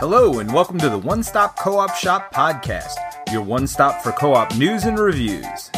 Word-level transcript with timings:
Hello, 0.00 0.38
and 0.38 0.50
welcome 0.50 0.78
to 0.78 0.88
the 0.88 0.96
One 0.96 1.22
Stop 1.22 1.58
Co 1.58 1.78
op 1.78 1.94
Shop 1.94 2.32
podcast, 2.32 2.94
your 3.30 3.42
one 3.42 3.66
stop 3.66 4.00
for 4.00 4.12
co 4.12 4.32
op 4.32 4.56
news 4.56 4.84
and 4.84 4.98
reviews. 4.98 5.70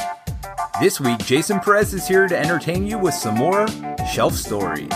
This 0.80 1.00
week, 1.00 1.18
Jason 1.24 1.58
Perez 1.58 1.92
is 1.92 2.06
here 2.06 2.29
to 2.29 2.38
entertain 2.38 2.87
you 2.87 3.00
with 3.00 3.14
some 3.14 3.35
more 3.35 3.66
shelf 4.08 4.35
stories. 4.35 4.93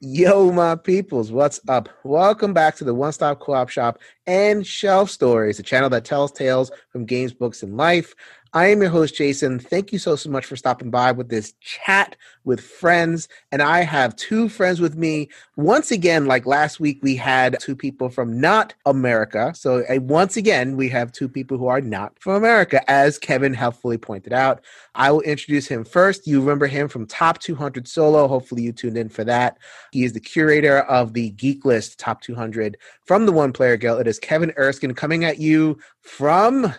Yo, 0.00 0.50
my 0.50 0.74
peoples, 0.74 1.30
what's 1.30 1.60
up? 1.68 1.90
Welcome 2.02 2.54
back 2.54 2.76
to 2.76 2.84
the 2.84 2.94
One 2.94 3.12
Stop 3.12 3.40
Co 3.40 3.52
op 3.52 3.68
Shop 3.68 3.98
and 4.26 4.66
Shelf 4.66 5.10
Stories, 5.10 5.58
a 5.58 5.62
channel 5.62 5.90
that 5.90 6.06
tells 6.06 6.32
tales 6.32 6.70
from 6.88 7.04
games, 7.04 7.34
books, 7.34 7.62
and 7.62 7.76
life. 7.76 8.14
I 8.54 8.68
am 8.68 8.80
your 8.80 8.90
host, 8.90 9.14
Jason. 9.14 9.58
Thank 9.58 9.92
you 9.92 9.98
so, 9.98 10.16
so 10.16 10.30
much 10.30 10.46
for 10.46 10.56
stopping 10.56 10.90
by 10.90 11.12
with 11.12 11.28
this 11.28 11.52
chat 11.60 12.16
with 12.44 12.60
friends. 12.60 13.28
And 13.52 13.60
I 13.60 13.82
have 13.82 14.16
two 14.16 14.48
friends 14.48 14.80
with 14.80 14.96
me. 14.96 15.28
Once 15.56 15.90
again, 15.90 16.24
like 16.26 16.46
last 16.46 16.80
week, 16.80 16.98
we 17.02 17.14
had 17.14 17.58
two 17.60 17.76
people 17.76 18.08
from 18.08 18.40
not 18.40 18.74
America. 18.86 19.52
So 19.54 19.84
uh, 19.84 20.00
once 20.00 20.38
again, 20.38 20.76
we 20.76 20.88
have 20.88 21.12
two 21.12 21.28
people 21.28 21.58
who 21.58 21.66
are 21.66 21.82
not 21.82 22.18
from 22.18 22.34
America, 22.34 22.88
as 22.90 23.18
Kevin 23.18 23.52
helpfully 23.52 23.98
pointed 23.98 24.32
out. 24.32 24.64
I 24.94 25.10
will 25.10 25.20
introduce 25.22 25.66
him 25.66 25.84
first. 25.84 26.26
You 26.26 26.40
remember 26.40 26.66
him 26.66 26.88
from 26.88 27.06
Top 27.06 27.38
200 27.40 27.86
Solo. 27.86 28.26
Hopefully, 28.28 28.62
you 28.62 28.72
tuned 28.72 28.96
in 28.96 29.10
for 29.10 29.24
that. 29.24 29.58
He 29.92 30.04
is 30.04 30.14
the 30.14 30.20
curator 30.20 30.80
of 30.80 31.12
the 31.12 31.30
Geek 31.30 31.66
List 31.66 31.98
Top 31.98 32.22
200 32.22 32.78
from 33.04 33.26
the 33.26 33.32
One 33.32 33.52
Player 33.52 33.76
Guild. 33.76 34.00
It 34.00 34.06
is 34.06 34.18
Kevin 34.18 34.52
Erskine 34.56 34.94
coming 34.94 35.24
at 35.24 35.38
you 35.38 35.78
from 36.00 36.74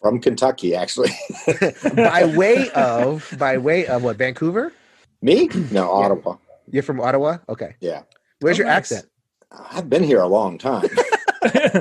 from 0.00 0.20
Kentucky, 0.20 0.74
actually. 0.74 1.10
by 1.96 2.24
way 2.36 2.70
of 2.70 3.34
by 3.38 3.58
way 3.58 3.86
of 3.86 4.02
what 4.02 4.16
Vancouver? 4.16 4.72
Me? 5.22 5.48
No, 5.70 5.90
Ottawa. 5.90 6.36
You're 6.70 6.82
from 6.82 7.00
Ottawa? 7.00 7.38
Okay. 7.48 7.74
Yeah. 7.80 8.02
Where's 8.40 8.56
Oh, 8.56 8.58
your 8.58 8.66
nice. 8.66 8.76
accent? 8.92 9.06
I've 9.72 9.88
been 9.88 10.04
here 10.04 10.20
a 10.20 10.28
long 10.28 10.58
time. 10.58 10.88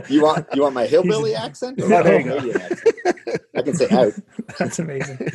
You 0.08 0.22
want 0.22 0.46
you 0.54 0.62
want 0.62 0.76
my 0.76 0.86
hillbilly 0.86 1.34
accent? 1.34 1.82
Or 1.82 1.88
there 1.88 2.20
you 2.20 2.26
go. 2.26 2.36
Canadian 2.38 2.62
accent? 2.62 3.42
I 3.56 3.62
can 3.64 3.74
say 3.74 3.88
out. 3.90 4.14
That's 4.60 4.78
amazing. 4.78 5.32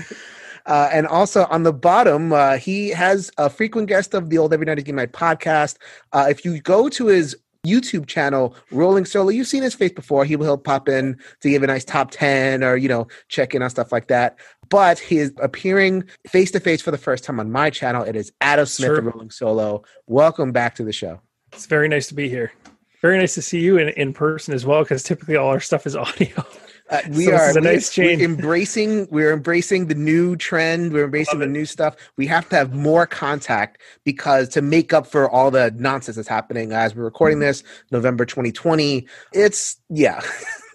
Uh, 0.64 0.88
and 0.92 1.08
also 1.08 1.44
on 1.50 1.64
the 1.64 1.72
bottom, 1.72 2.32
uh, 2.32 2.56
he 2.56 2.90
has 2.90 3.32
a 3.36 3.50
frequent 3.50 3.88
guest 3.88 4.14
of 4.14 4.30
the 4.30 4.38
Old 4.38 4.54
Every 4.54 4.64
Night 4.64 4.78
is 4.78 4.84
Game 4.84 4.94
Night 4.94 5.12
podcast. 5.12 5.76
Uh, 6.12 6.26
if 6.30 6.44
you 6.44 6.60
go 6.60 6.88
to 6.90 7.06
his 7.06 7.36
YouTube 7.66 8.06
channel, 8.06 8.56
Rolling 8.72 9.04
Solo, 9.04 9.28
you've 9.28 9.46
seen 9.46 9.62
his 9.62 9.74
face 9.74 9.92
before. 9.92 10.24
He 10.24 10.34
will 10.34 10.46
he'll 10.46 10.58
pop 10.58 10.88
in 10.88 11.16
to 11.40 11.48
give 11.48 11.62
a 11.62 11.66
nice 11.68 11.84
top 11.84 12.10
10 12.10 12.64
or, 12.64 12.76
you 12.76 12.88
know, 12.88 13.06
check 13.28 13.54
in 13.54 13.62
on 13.62 13.70
stuff 13.70 13.92
like 13.92 14.08
that. 14.08 14.36
But 14.68 14.98
he 14.98 15.18
is 15.18 15.32
appearing 15.40 16.02
face 16.26 16.50
to 16.52 16.60
face 16.60 16.82
for 16.82 16.90
the 16.90 16.98
first 16.98 17.22
time 17.22 17.38
on 17.38 17.52
my 17.52 17.70
channel. 17.70 18.02
It 18.02 18.16
is 18.16 18.32
Adam 18.40 18.66
Smith, 18.66 18.88
Sure. 18.88 19.00
Rolling 19.00 19.30
Solo. 19.30 19.84
Welcome 20.08 20.50
back 20.50 20.74
to 20.76 20.84
the 20.84 20.92
show. 20.92 21.20
It's 21.52 21.66
very 21.66 21.86
nice 21.86 22.08
to 22.08 22.14
be 22.14 22.28
here. 22.28 22.52
Very 23.00 23.18
nice 23.18 23.34
to 23.34 23.42
see 23.42 23.60
you 23.60 23.78
in, 23.78 23.90
in 23.90 24.12
person 24.12 24.54
as 24.54 24.66
well, 24.66 24.82
because 24.82 25.04
typically 25.04 25.36
all 25.36 25.48
our 25.48 25.60
stuff 25.60 25.86
is 25.86 25.94
audio. 25.96 26.44
Uh, 26.90 27.00
we 27.10 27.24
So 27.26 27.32
are 27.34 27.50
a 27.50 27.54
we- 27.54 27.60
nice 27.60 27.96
we're 27.96 28.10
embracing 28.20 29.08
we're 29.10 29.32
embracing 29.32 29.86
the 29.86 29.94
new 29.94 30.36
trend 30.36 30.92
we're 30.92 31.04
embracing 31.04 31.38
the 31.38 31.46
new 31.46 31.64
stuff 31.64 31.96
we 32.16 32.26
have 32.26 32.48
to 32.50 32.56
have 32.56 32.74
more 32.74 33.06
contact 33.06 33.80
because 34.04 34.48
to 34.50 34.60
make 34.60 34.92
up 34.92 35.06
for 35.06 35.30
all 35.30 35.50
the 35.50 35.72
nonsense 35.78 36.16
that's 36.16 36.28
happening 36.28 36.72
as 36.72 36.94
we're 36.94 37.04
recording 37.04 37.38
Mm-hmm. 37.38 37.46
this 37.46 37.62
november 37.92 38.24
2020 38.26 39.06
it's 39.32 39.76
yeah 39.90 40.20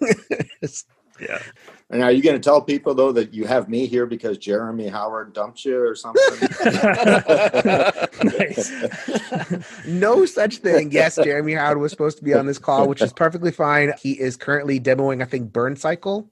It's- 0.00 0.84
Yeah. 1.20 1.40
And 1.90 2.02
are 2.02 2.12
you 2.12 2.22
going 2.22 2.36
to 2.36 2.40
tell 2.40 2.60
people 2.60 2.94
though 2.94 3.12
that 3.12 3.32
you 3.32 3.46
have 3.46 3.68
me 3.68 3.86
here 3.86 4.04
because 4.04 4.36
Jeremy 4.36 4.88
Howard 4.88 5.32
dumped 5.32 5.64
you 5.64 5.80
or 5.80 5.94
something? 5.94 6.48
no 9.86 10.26
such 10.26 10.58
thing 10.58 10.90
yes 10.92 11.16
jeremy 11.16 11.54
howard 11.54 11.78
was 11.78 11.90
supposed 11.90 12.18
to 12.18 12.24
be 12.24 12.34
on 12.34 12.46
this 12.46 12.58
call 12.58 12.88
which 12.88 13.00
is 13.00 13.12
perfectly 13.12 13.50
fine 13.50 13.92
he 14.00 14.12
is 14.12 14.36
currently 14.36 14.80
demoing 14.80 15.22
i 15.22 15.24
think 15.24 15.52
burn 15.52 15.76
cycle 15.76 16.28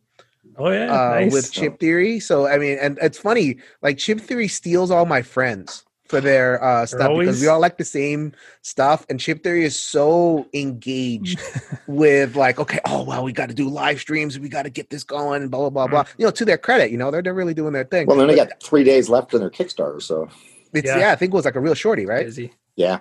Oh 0.58 0.70
yeah. 0.70 0.84
uh, 0.84 1.10
nice. 1.10 1.32
with 1.32 1.52
Chip 1.52 1.78
Theory. 1.78 2.18
So 2.20 2.46
I 2.46 2.58
mean, 2.58 2.78
and 2.80 2.98
it's 3.02 3.18
funny, 3.18 3.58
like 3.82 3.98
Chip 3.98 4.20
Theory 4.20 4.48
steals 4.48 4.90
all 4.90 5.04
my 5.04 5.22
friends 5.22 5.84
for 6.08 6.20
their 6.20 6.62
uh, 6.62 6.86
stuff 6.86 7.18
because 7.18 7.40
we 7.40 7.46
all 7.46 7.60
like 7.60 7.78
the 7.78 7.84
same 7.84 8.32
stuff, 8.62 9.04
and 9.08 9.18
Chip 9.20 9.42
Theory 9.42 9.64
is 9.64 9.78
so 9.78 10.46
engaged 10.54 11.40
with 11.86 12.36
like, 12.36 12.58
okay, 12.58 12.80
oh 12.86 13.04
well, 13.04 13.24
we 13.24 13.32
got 13.32 13.48
to 13.48 13.54
do 13.54 13.68
live 13.68 14.00
streams, 14.00 14.38
we 14.38 14.48
got 14.48 14.62
to 14.62 14.70
get 14.70 14.90
this 14.90 15.04
going, 15.04 15.48
blah 15.48 15.60
blah 15.60 15.70
blah 15.70 15.86
blah. 15.86 16.04
Mm-hmm. 16.04 16.20
You 16.22 16.26
know, 16.26 16.30
to 16.32 16.44
their 16.44 16.58
credit, 16.58 16.90
you 16.90 16.96
know, 16.98 17.10
they're 17.10 17.22
they're 17.22 17.34
really 17.34 17.54
doing 17.54 17.72
their 17.72 17.84
thing. 17.84 18.06
well, 18.06 18.16
then 18.16 18.28
they 18.28 18.36
But 18.36 18.48
got 18.50 18.62
three 18.62 18.84
days 18.84 19.08
left 19.08 19.34
in 19.34 19.40
their 19.40 19.50
Kickstarter, 19.50 20.00
so 20.02 20.28
it's, 20.72 20.86
Yeah. 20.86 20.98
yeah. 20.98 21.12
I 21.12 21.16
think 21.16 21.32
it 21.32 21.36
was 21.36 21.44
like 21.44 21.56
a 21.56 21.60
real 21.60 21.74
shorty, 21.74 22.06
right? 22.06 22.26
Busy. 22.26 22.52
yeah. 22.76 23.00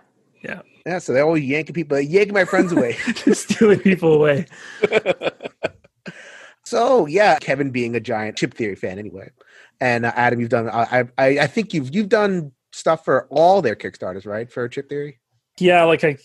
Yeah, 0.88 1.00
so 1.00 1.14
they're 1.14 1.26
always 1.26 1.44
yanking 1.44 1.74
people, 1.74 2.00
yanking 2.00 2.36
my 2.36 2.46
friends 2.46 2.72
away. 2.72 2.96
Just 3.16 3.50
stealing 3.50 3.80
people 3.80 4.14
away. 4.14 4.46
So 6.64 7.06
yeah, 7.06 7.38
Kevin 7.38 7.70
being 7.70 7.96
a 7.96 8.00
giant 8.00 8.38
Chip 8.38 8.54
Theory 8.56 8.76
fan 8.76 8.98
anyway, 8.98 9.30
and 9.80 10.04
uh, 10.04 10.12
Adam, 10.16 10.40
you've 10.40 10.50
done. 10.50 10.68
I, 10.68 11.06
I 11.18 11.28
I 11.40 11.48
think 11.48 11.76
you've 11.76 11.94
you've 11.94 12.10
done 12.10 12.52
stuff 12.75 13.06
for 13.06 13.28
all 13.30 13.62
their 13.62 13.75
Kickstarters, 13.75 14.25
right? 14.25 14.52
For 14.52 14.68
Chip 14.68 14.90
Theory. 14.90 15.19
Yeah, 15.58 15.84
like 15.86 16.03
I 16.03 16.18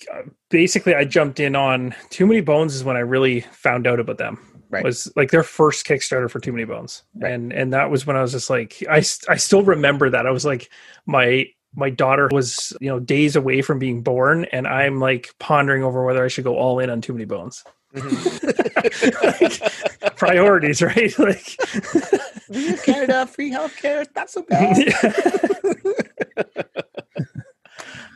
basically 0.48 0.94
I 0.94 1.04
jumped 1.04 1.38
in 1.38 1.54
on 1.54 1.94
Too 2.10 2.26
Many 2.26 2.40
Bones 2.40 2.74
is 2.74 2.82
when 2.82 2.96
I 2.96 3.00
really 3.00 3.40
found 3.40 3.86
out 3.86 4.00
about 4.00 4.18
them. 4.18 4.38
Right. 4.70 4.84
Was 4.84 5.12
like 5.16 5.30
their 5.30 5.42
first 5.42 5.86
Kickstarter 5.86 6.30
for 6.30 6.38
Too 6.40 6.52
Many 6.52 6.64
Bones, 6.64 7.02
Right. 7.16 7.32
and 7.32 7.52
and 7.52 7.72
that 7.72 7.90
was 7.90 8.06
when 8.06 8.16
I 8.16 8.22
was 8.22 8.32
just 8.32 8.50
like 8.50 8.82
I 8.88 8.98
I 9.28 9.36
still 9.36 9.62
remember 9.62 10.10
that 10.10 10.26
I 10.26 10.30
was 10.30 10.44
like 10.44 10.70
my 11.06 11.46
my 11.74 11.90
daughter 11.90 12.28
was 12.32 12.76
you 12.80 12.88
know 12.88 12.98
days 13.00 13.36
away 13.36 13.62
from 13.62 13.78
being 13.78 14.02
born, 14.02 14.44
and 14.46 14.66
I'm 14.66 14.98
like 15.00 15.34
pondering 15.38 15.82
over 15.84 16.04
whether 16.04 16.24
I 16.24 16.28
should 16.28 16.44
go 16.44 16.56
all 16.56 16.78
in 16.80 16.90
on 16.90 17.00
Too 17.00 17.12
Many 17.12 17.24
Bones. 17.24 17.64
Mm-hmm. 17.94 19.44
like, 20.02 20.16
priorities, 20.16 20.82
right? 20.82 21.12
Like 21.18 21.56
have 22.52 22.82
Canada 22.84 23.26
free 23.26 23.50
healthcare. 23.50 24.06
Not 24.16 24.30
so 24.30 24.42
bad. 24.42 24.76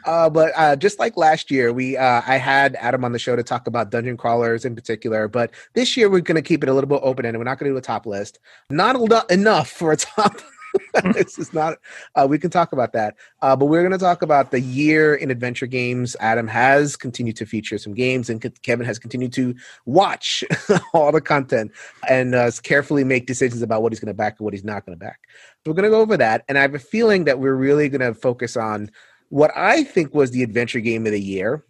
Uh, 0.05 0.29
but 0.29 0.53
uh, 0.57 0.77
just 0.77 0.99
like 0.99 1.17
last 1.17 1.51
year, 1.51 1.73
we 1.73 1.97
uh, 1.97 2.23
I 2.27 2.37
had 2.37 2.77
Adam 2.77 3.05
on 3.05 3.13
the 3.13 3.19
show 3.19 3.37
to 3.37 3.43
talk 3.43 3.67
about 3.67 3.91
dungeon 3.91 4.17
crawlers 4.17 4.65
in 4.65 4.75
particular. 4.75 5.29
But 5.29 5.53
this 5.75 5.97
year, 5.97 6.11
we're 6.11 6.21
going 6.21 6.37
to 6.37 6.43
keep 6.43 6.63
it 6.63 6.69
a 6.69 6.75
little 6.75 6.89
bit 6.89 7.01
open 7.03 7.25
and 7.25 7.39
We're 7.39 7.45
not 7.45 7.59
going 7.59 7.71
to 7.71 7.75
do 7.75 7.79
a 7.79 7.81
top 7.81 8.07
list. 8.07 8.39
Not 8.71 8.97
eno- 8.97 9.27
enough 9.31 9.71
for 9.71 9.93
a 9.93 9.97
top. 9.97 10.41
this 11.13 11.39
is 11.39 11.53
not. 11.53 11.79
Uh, 12.15 12.27
we 12.29 12.39
can 12.39 12.51
talk 12.51 12.73
about 12.73 12.93
that. 12.93 13.17
Uh, 13.43 13.57
but 13.57 13.67
we're 13.67 13.83
going 13.83 13.93
to 13.93 13.99
talk 13.99 14.23
about 14.23 14.51
the 14.51 14.61
year 14.61 15.15
in 15.15 15.31
adventure 15.31 15.67
games. 15.67 16.17
Adam 16.21 16.47
has 16.47 16.97
continued 16.97 17.37
to 17.37 17.47
feature 17.47 17.79
some 17.79 17.95
games, 17.95 18.31
and 18.31 18.41
Kevin 18.63 18.87
has 18.87 18.99
continued 18.99 19.33
to 19.33 19.55
watch 19.87 20.45
all 20.95 21.11
the 21.13 21.21
content 21.21 21.73
and 22.09 22.35
uh, 22.35 22.51
carefully 22.63 23.05
make 23.05 23.27
decisions 23.27 23.63
about 23.63 23.83
what 23.83 23.93
he's 23.93 24.01
going 24.01 24.09
to 24.09 24.15
back 24.15 24.39
and 24.39 24.45
what 24.45 24.55
he's 24.55 24.65
not 24.65 24.87
going 24.87 24.97
to 24.97 25.05
back. 25.05 25.21
So 25.65 25.71
we're 25.71 25.75
going 25.75 25.85
to 25.85 25.91
go 25.91 26.01
over 26.01 26.17
that, 26.17 26.45
and 26.49 26.59
I 26.59 26.63
have 26.63 26.75
a 26.75 26.79
feeling 26.79 27.25
that 27.25 27.39
we're 27.39 27.55
really 27.55 27.89
going 27.89 28.01
to 28.01 28.15
focus 28.15 28.57
on 28.57 28.91
what 29.31 29.51
I 29.57 29.83
think 29.85 30.15
was 30.15 30.31
the 30.31 30.43
adventure 30.43 30.81
game 30.81 31.07
of 31.07 31.13
the 31.13 31.21
year. 31.21 31.65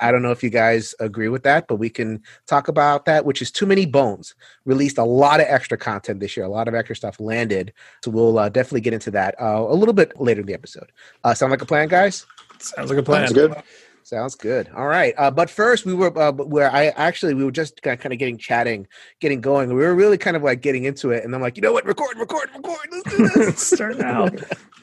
I 0.00 0.12
don't 0.12 0.22
know 0.22 0.30
if 0.30 0.42
you 0.42 0.50
guys 0.50 0.94
agree 1.00 1.28
with 1.28 1.42
that, 1.42 1.68
but 1.68 1.76
we 1.76 1.90
can 1.90 2.22
talk 2.46 2.68
about 2.68 3.04
that, 3.06 3.24
which 3.24 3.42
is 3.42 3.50
Too 3.50 3.66
Many 3.66 3.86
Bones. 3.86 4.34
Released 4.64 4.98
a 4.98 5.04
lot 5.04 5.40
of 5.40 5.46
extra 5.48 5.76
content 5.76 6.20
this 6.20 6.36
year, 6.36 6.46
a 6.46 6.48
lot 6.48 6.68
of 6.68 6.74
extra 6.74 6.96
stuff 6.96 7.20
landed. 7.20 7.72
So 8.04 8.10
we'll 8.10 8.38
uh, 8.38 8.48
definitely 8.48 8.82
get 8.82 8.94
into 8.94 9.10
that 9.12 9.34
uh, 9.40 9.64
a 9.68 9.74
little 9.74 9.94
bit 9.94 10.18
later 10.20 10.40
in 10.40 10.46
the 10.46 10.54
episode. 10.54 10.90
Uh, 11.24 11.34
sound 11.34 11.50
like 11.50 11.62
a 11.62 11.66
plan, 11.66 11.88
guys? 11.88 12.26
sounds 12.58 12.90
like 12.90 12.98
a 12.98 13.02
plan. 13.02 13.26
Sounds 13.26 13.32
good. 13.32 13.62
Sounds 14.08 14.34
good. 14.36 14.70
All 14.74 14.86
right. 14.86 15.12
Uh, 15.18 15.30
but 15.30 15.50
first, 15.50 15.84
we 15.84 15.92
were 15.92 16.16
uh, 16.18 16.32
where 16.32 16.72
I 16.72 16.86
actually 16.86 17.34
we 17.34 17.44
were 17.44 17.50
just 17.50 17.82
kind 17.82 18.00
of 18.06 18.18
getting 18.18 18.38
chatting, 18.38 18.86
getting 19.20 19.42
going. 19.42 19.68
We 19.68 19.74
were 19.74 19.94
really 19.94 20.16
kind 20.16 20.34
of 20.34 20.42
like 20.42 20.62
getting 20.62 20.84
into 20.84 21.10
it, 21.10 21.24
and 21.24 21.34
I'm 21.34 21.42
like, 21.42 21.56
you 21.56 21.62
know 21.62 21.74
what? 21.74 21.84
Record, 21.84 22.16
record, 22.16 22.48
record. 22.56 22.88
Let's 22.90 23.16
do 23.16 23.28
this. 23.28 23.62
Start 23.68 23.98
now. 23.98 24.30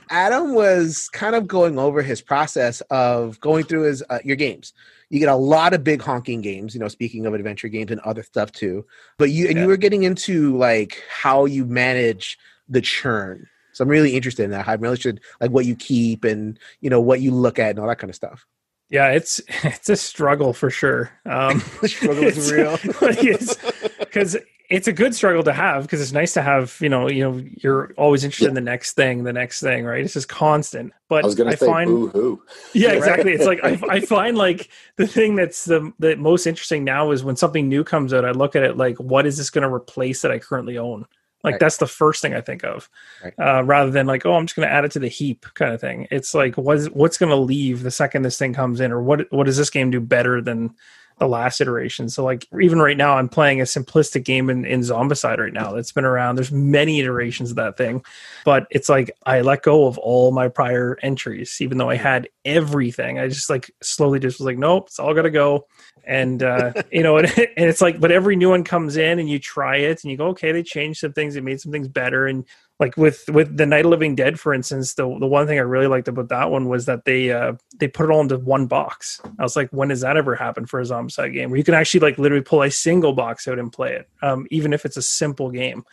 Adam 0.09 0.53
was 0.53 1.09
kind 1.09 1.35
of 1.35 1.47
going 1.47 1.77
over 1.79 2.01
his 2.01 2.21
process 2.21 2.81
of 2.89 3.39
going 3.39 3.63
through 3.65 3.83
his 3.83 4.03
uh, 4.09 4.19
your 4.23 4.35
games. 4.35 4.73
You 5.09 5.19
get 5.19 5.29
a 5.29 5.35
lot 5.35 5.73
of 5.73 5.83
big 5.83 6.01
honking 6.01 6.41
games, 6.41 6.73
you 6.73 6.79
know, 6.79 6.87
speaking 6.87 7.25
of 7.25 7.33
adventure 7.33 7.67
games 7.67 7.91
and 7.91 7.99
other 8.01 8.23
stuff 8.23 8.51
too. 8.51 8.85
But 9.17 9.29
you 9.29 9.47
and 9.47 9.55
Yeah. 9.57 9.63
you 9.63 9.67
were 9.67 9.77
getting 9.77 10.03
into 10.03 10.57
like 10.57 11.03
how 11.09 11.45
you 11.45 11.65
manage 11.65 12.37
the 12.67 12.81
churn. 12.81 13.47
So 13.73 13.83
I'm 13.83 13.89
really 13.89 14.15
interested 14.15 14.43
in 14.43 14.51
that. 14.51 14.67
I'm 14.67 14.79
really 14.81 14.93
interested 14.93 15.21
like 15.41 15.51
what 15.51 15.65
you 15.65 15.75
keep 15.75 16.23
and 16.23 16.57
you 16.81 16.89
know 16.89 17.01
what 17.01 17.21
you 17.21 17.31
look 17.31 17.59
at 17.59 17.71
and 17.71 17.79
all 17.79 17.87
that 17.87 17.99
kind 17.99 18.09
of 18.09 18.15
stuff. 18.15 18.45
Yeah, 18.89 19.09
it's 19.11 19.41
it's 19.63 19.89
a 19.89 19.95
struggle 19.95 20.53
for 20.53 20.69
sure. 20.69 21.11
Um, 21.25 21.61
The 21.81 21.89
struggle 21.89 22.23
is 22.23 22.51
real. 22.51 22.77
because 23.99 24.37
it's 24.69 24.87
a 24.87 24.93
good 24.93 25.13
struggle 25.13 25.43
to 25.43 25.53
have 25.53 25.83
because 25.83 26.01
it's 26.01 26.11
nice 26.11 26.33
to 26.33 26.41
have 26.41 26.77
you 26.81 26.89
know 26.89 27.09
you 27.09 27.23
know 27.23 27.43
you're 27.57 27.93
always 27.97 28.23
interested 28.23 28.47
in 28.47 28.55
the 28.55 28.61
next 28.61 28.93
thing, 28.93 29.23
the 29.23 29.33
next 29.33 29.61
thing, 29.61 29.85
right? 29.85 30.03
It's 30.03 30.13
just 30.13 30.29
constant. 30.29 30.93
But 31.09 31.23
I 31.23 31.27
was 31.27 31.35
going 31.35 31.49
I 31.49 31.51
to 31.51 31.57
say 31.57 31.65
find 31.65 31.89
boo 31.89 32.07
hoo. 32.09 32.41
yeah, 32.73 32.91
exactly. 32.91 33.33
It's 33.33 33.45
like 33.45 33.63
I, 33.63 33.79
I 33.89 33.99
find 33.99 34.37
like 34.37 34.69
the 34.97 35.07
thing 35.07 35.35
that's 35.35 35.65
the 35.65 35.91
the 35.99 36.15
most 36.15 36.47
interesting 36.47 36.83
now 36.83 37.11
is 37.11 37.23
when 37.23 37.35
something 37.35 37.67
new 37.69 37.83
comes 37.83 38.13
out. 38.13 38.25
I 38.25 38.31
look 38.31 38.55
at 38.55 38.63
it 38.63 38.77
like, 38.77 38.97
what 38.97 39.25
is 39.25 39.37
this 39.37 39.49
going 39.49 39.67
to 39.67 39.73
replace 39.73 40.21
that 40.21 40.31
I 40.31 40.39
currently 40.39 40.77
own? 40.77 41.05
Like 41.43 41.53
Right. 41.53 41.59
that's 41.59 41.77
the 41.77 41.85
first 41.85 42.23
thing 42.23 42.33
I 42.33 42.41
think 42.41 42.63
of, 42.63 42.89
Right. 43.23 43.33
uh, 43.37 43.63
rather 43.63 43.91
than 43.91 44.07
like, 44.07 44.25
oh, 44.25 44.33
I'm 44.33 44.47
just 44.47 44.55
going 44.55 44.67
to 44.67 44.73
add 44.73 44.83
it 44.83 44.89
to 44.93 44.99
the 44.99 45.07
heap 45.07 45.45
kind 45.53 45.73
of 45.75 45.79
thing. 45.79 46.07
It's 46.09 46.33
like, 46.33 46.55
what's 46.55 46.87
what's 46.87 47.17
going 47.19 47.29
to 47.29 47.35
leave 47.35 47.83
the 47.83 47.91
second 47.91 48.23
this 48.23 48.39
thing 48.39 48.51
comes 48.53 48.79
in, 48.79 48.91
or 48.91 49.03
what 49.03 49.31
what 49.31 49.45
does 49.45 49.57
this 49.57 49.69
game 49.69 49.91
do 49.91 49.99
better 49.99 50.41
than 50.41 50.73
the 51.17 51.27
last 51.27 51.61
iteration. 51.61 52.09
So 52.09 52.23
like 52.23 52.47
even 52.61 52.79
right 52.79 52.97
now, 52.97 53.17
I'm 53.17 53.29
playing 53.29 53.61
a 53.61 53.63
simplistic 53.63 54.25
game 54.25 54.49
in, 54.49 54.65
in 54.65 54.81
Zombicide 54.81 55.37
right 55.37 55.53
now 55.53 55.71
that's 55.71 55.91
been 55.91 56.05
around. 56.05 56.35
There's 56.35 56.51
many 56.51 56.99
iterations 56.99 57.51
of 57.51 57.55
that 57.55 57.77
thing, 57.77 58.03
but 58.43 58.67
it's 58.69 58.89
like 58.89 59.15
I 59.25 59.41
let 59.41 59.63
go 59.63 59.87
of 59.87 59.97
all 59.97 60.31
my 60.31 60.49
prior 60.49 60.97
entries, 61.01 61.57
even 61.61 61.77
though 61.77 61.89
I 61.89 61.95
had 61.95 62.27
everything. 62.43 63.17
I 63.19 63.27
just 63.29 63.49
like 63.49 63.71
slowly 63.81 64.19
just 64.19 64.39
was 64.39 64.45
like, 64.45 64.57
nope, 64.57 64.87
it's 64.87 64.99
all 64.99 65.13
got 65.13 65.23
to 65.23 65.31
go. 65.31 65.67
And 66.03 66.43
uh, 66.43 66.73
you 66.91 67.03
know, 67.03 67.17
and, 67.17 67.27
and 67.27 67.69
it's 67.69 67.81
like, 67.81 67.99
but 67.99 68.11
every 68.11 68.35
new 68.35 68.49
one 68.49 68.63
comes 68.63 68.97
in 68.97 69.19
and 69.19 69.29
you 69.29 69.39
try 69.39 69.77
it 69.77 70.03
and 70.03 70.11
you 70.11 70.17
go, 70.17 70.27
okay, 70.27 70.51
they 70.51 70.63
changed 70.63 70.99
some 70.99 71.13
things, 71.13 71.33
they 71.33 71.41
made 71.41 71.61
some 71.61 71.71
things 71.71 71.87
better, 71.87 72.27
and 72.27 72.45
like 72.79 72.97
with 72.97 73.23
with 73.29 73.55
the 73.55 73.65
Night 73.65 73.85
of 73.85 73.91
Living 73.91 74.15
Dead, 74.15 74.39
for 74.39 74.53
instance, 74.53 74.95
the 74.95 75.03
the 75.19 75.27
one 75.27 75.47
thing 75.47 75.57
I 75.57 75.61
really 75.61 75.87
liked 75.87 76.07
about 76.09 76.27
that 76.29 76.51
one 76.51 76.67
was 76.67 76.85
that 76.87 77.05
they 77.05 77.31
uh 77.31 77.53
they 77.79 77.87
put 77.87 78.09
it 78.09 78.11
all 78.11 78.19
into 78.21 78.37
one 78.37 78.67
box. 78.67 79.21
I 79.39 79.43
was 79.43 79.55
like, 79.55 79.69
when 79.71 79.87
does 79.87 80.01
that 80.01 80.17
ever 80.17 80.35
happen 80.35 80.65
for 80.65 80.79
a 80.79 80.83
Zombicide 80.83 81.33
game 81.33 81.49
where 81.51 81.57
you 81.57 81.63
can 81.63 81.73
actually 81.73 82.01
like 82.01 82.17
literally 82.17 82.43
pull 82.43 82.61
a 82.63 82.69
single 82.71 83.13
box 83.13 83.47
out 83.47 83.59
and 83.59 83.71
play 83.71 83.93
it, 83.93 84.09
um, 84.21 84.45
even 84.51 84.73
if 84.73 84.83
it's 84.85 84.97
a 84.97 85.01
simple 85.01 85.49
game. 85.51 85.83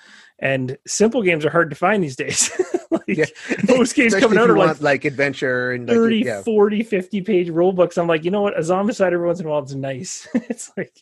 And 0.41 0.77
simple 0.89 1.23
games 1.23 1.45
are 1.45 1.51
hard 1.51 1.71
to 1.71 1.77
find 1.77 2.03
these 2.03 2.17
days. 2.17 2.51
like 2.91 3.03
Yeah. 3.07 3.27
most 3.69 3.95
games 3.95 4.13
Especially 4.13 4.21
coming 4.21 4.39
out 4.39 4.51
are 4.51 4.59
like 4.59 4.67
want, 4.67 4.81
like 4.83 5.05
adventure 5.05 5.71
and 5.71 5.87
like, 5.87 5.97
30, 5.97 6.19
yeah. 6.19 6.43
40, 6.43 6.83
50 6.83 7.21
page 7.21 7.49
rule 7.49 7.73
books. 7.73 7.97
I'm 7.97 8.09
like, 8.09 8.25
you 8.25 8.33
know 8.33 8.41
what? 8.41 8.57
A 8.59 8.61
Zombicide 8.61 9.13
every 9.13 9.25
once 9.25 9.39
in 9.39 9.47
a 9.47 9.51
while 9.51 9.63
is 9.63 9.77
nice. 9.77 10.27
it's 10.35 10.73
like, 10.77 11.01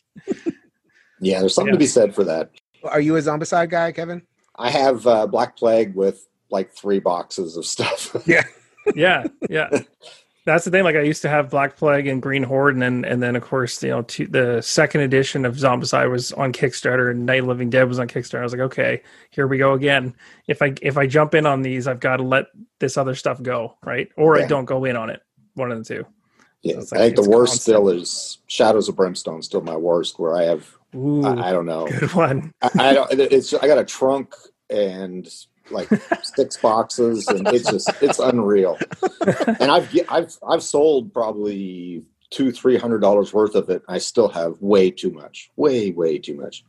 Yeah, 1.19 1.39
there's 1.39 1.55
something 1.55 1.69
Yeah. 1.73 1.77
to 1.77 1.79
be 1.79 1.87
said 1.87 2.13
for 2.13 2.23
that. 2.25 2.51
Are 2.83 3.01
you 3.01 3.15
a 3.15 3.19
zombicide 3.19 3.69
guy, 3.71 3.91
Kevin? 3.91 4.21
I 4.55 4.69
have 4.69 5.05
uh, 5.07 5.27
Black 5.27 5.55
Plague 5.57 5.95
with 5.95 6.25
like 6.49 6.71
three 6.73 6.99
boxes 6.99 7.57
of 7.57 7.65
stuff. 7.65 8.15
Yeah. 8.27 8.43
yeah, 8.95 9.23
yeah. 9.49 9.69
That's 10.43 10.65
the 10.65 10.71
thing. 10.71 10.83
Like 10.83 10.95
I 10.95 11.01
used 11.01 11.21
to 11.21 11.29
have 11.29 11.51
Black 11.51 11.77
Plague 11.77 12.07
and 12.07 12.19
Green 12.19 12.41
Horde, 12.41 12.73
and 12.73 12.81
then 12.81 13.05
and 13.05 13.21
then 13.21 13.35
of 13.35 13.43
course 13.43 13.81
you 13.83 13.89
know 13.89 14.01
two, 14.01 14.25
the 14.25 14.59
second 14.61 15.01
edition 15.01 15.45
of 15.45 15.55
Zombicide 15.55 16.09
was 16.09 16.31
on 16.33 16.51
Kickstarter, 16.51 17.11
and 17.11 17.27
Night 17.27 17.41
of 17.41 17.47
Living 17.47 17.69
Dead 17.69 17.87
was 17.87 17.99
on 17.99 18.07
Kickstarter. 18.07 18.39
I 18.39 18.43
was 18.43 18.53
like, 18.53 18.61
okay, 18.61 19.03
here 19.29 19.45
we 19.45 19.59
go 19.59 19.73
again. 19.73 20.15
If 20.47 20.63
I 20.63 20.73
if 20.81 20.97
I 20.97 21.05
jump 21.05 21.35
in 21.35 21.45
on 21.45 21.61
these, 21.61 21.87
I've 21.87 21.99
got 21.99 22.17
to 22.17 22.23
let 22.23 22.45
this 22.79 22.97
other 22.97 23.13
stuff 23.13 23.39
go, 23.41 23.77
right? 23.85 24.09
Or 24.17 24.41
I 24.41 24.47
don't 24.47 24.65
go 24.65 24.83
in 24.85 24.95
on 24.95 25.11
it. 25.11 25.21
One 25.53 25.71
of 25.71 25.77
the 25.77 25.83
two. 25.85 26.07
yeah, 26.63 26.77
It's 26.79 26.91
I 26.91 26.97
think 26.97 27.17
the 27.17 27.29
worst 27.29 27.51
constant. 27.51 27.61
still 27.61 27.89
is 27.89 28.39
Shadows 28.47 28.89
of 28.89 28.95
Brimstone. 28.95 29.43
Still 29.43 29.61
my 29.61 29.75
worst, 29.77 30.17
where 30.17 30.35
I 30.35 30.43
have 30.45 30.67
Ooh, 30.95 31.25
I, 31.25 31.49
I 31.49 31.51
don't 31.51 31.65
know. 31.65 31.87
good 31.87 32.13
one. 32.13 32.51
I, 32.61 32.69
I 32.79 32.93
don't. 32.93 33.11
It's 33.19 33.53
I 33.53 33.67
got 33.67 33.77
a 33.77 33.85
trunk 33.85 34.35
and 34.69 35.27
like 35.69 35.89
six 36.23 36.57
boxes, 36.57 37.27
and 37.29 37.47
it's 37.47 37.69
just 37.69 37.89
it's 38.01 38.19
unreal. 38.19 38.77
And 39.59 39.71
I've 39.71 39.89
I've 40.09 40.35
I've 40.47 40.63
sold 40.63 41.13
probably 41.13 42.03
two 42.29 42.51
three 42.51 42.77
hundred 42.77 42.99
dollars 42.99 43.33
worth 43.33 43.55
of 43.55 43.69
it. 43.69 43.83
I 43.87 43.97
still 43.99 44.27
have 44.29 44.55
way 44.61 44.91
too 44.91 45.11
much, 45.11 45.51
way 45.55 45.91
way 45.91 46.17
too 46.17 46.35
much. 46.35 46.63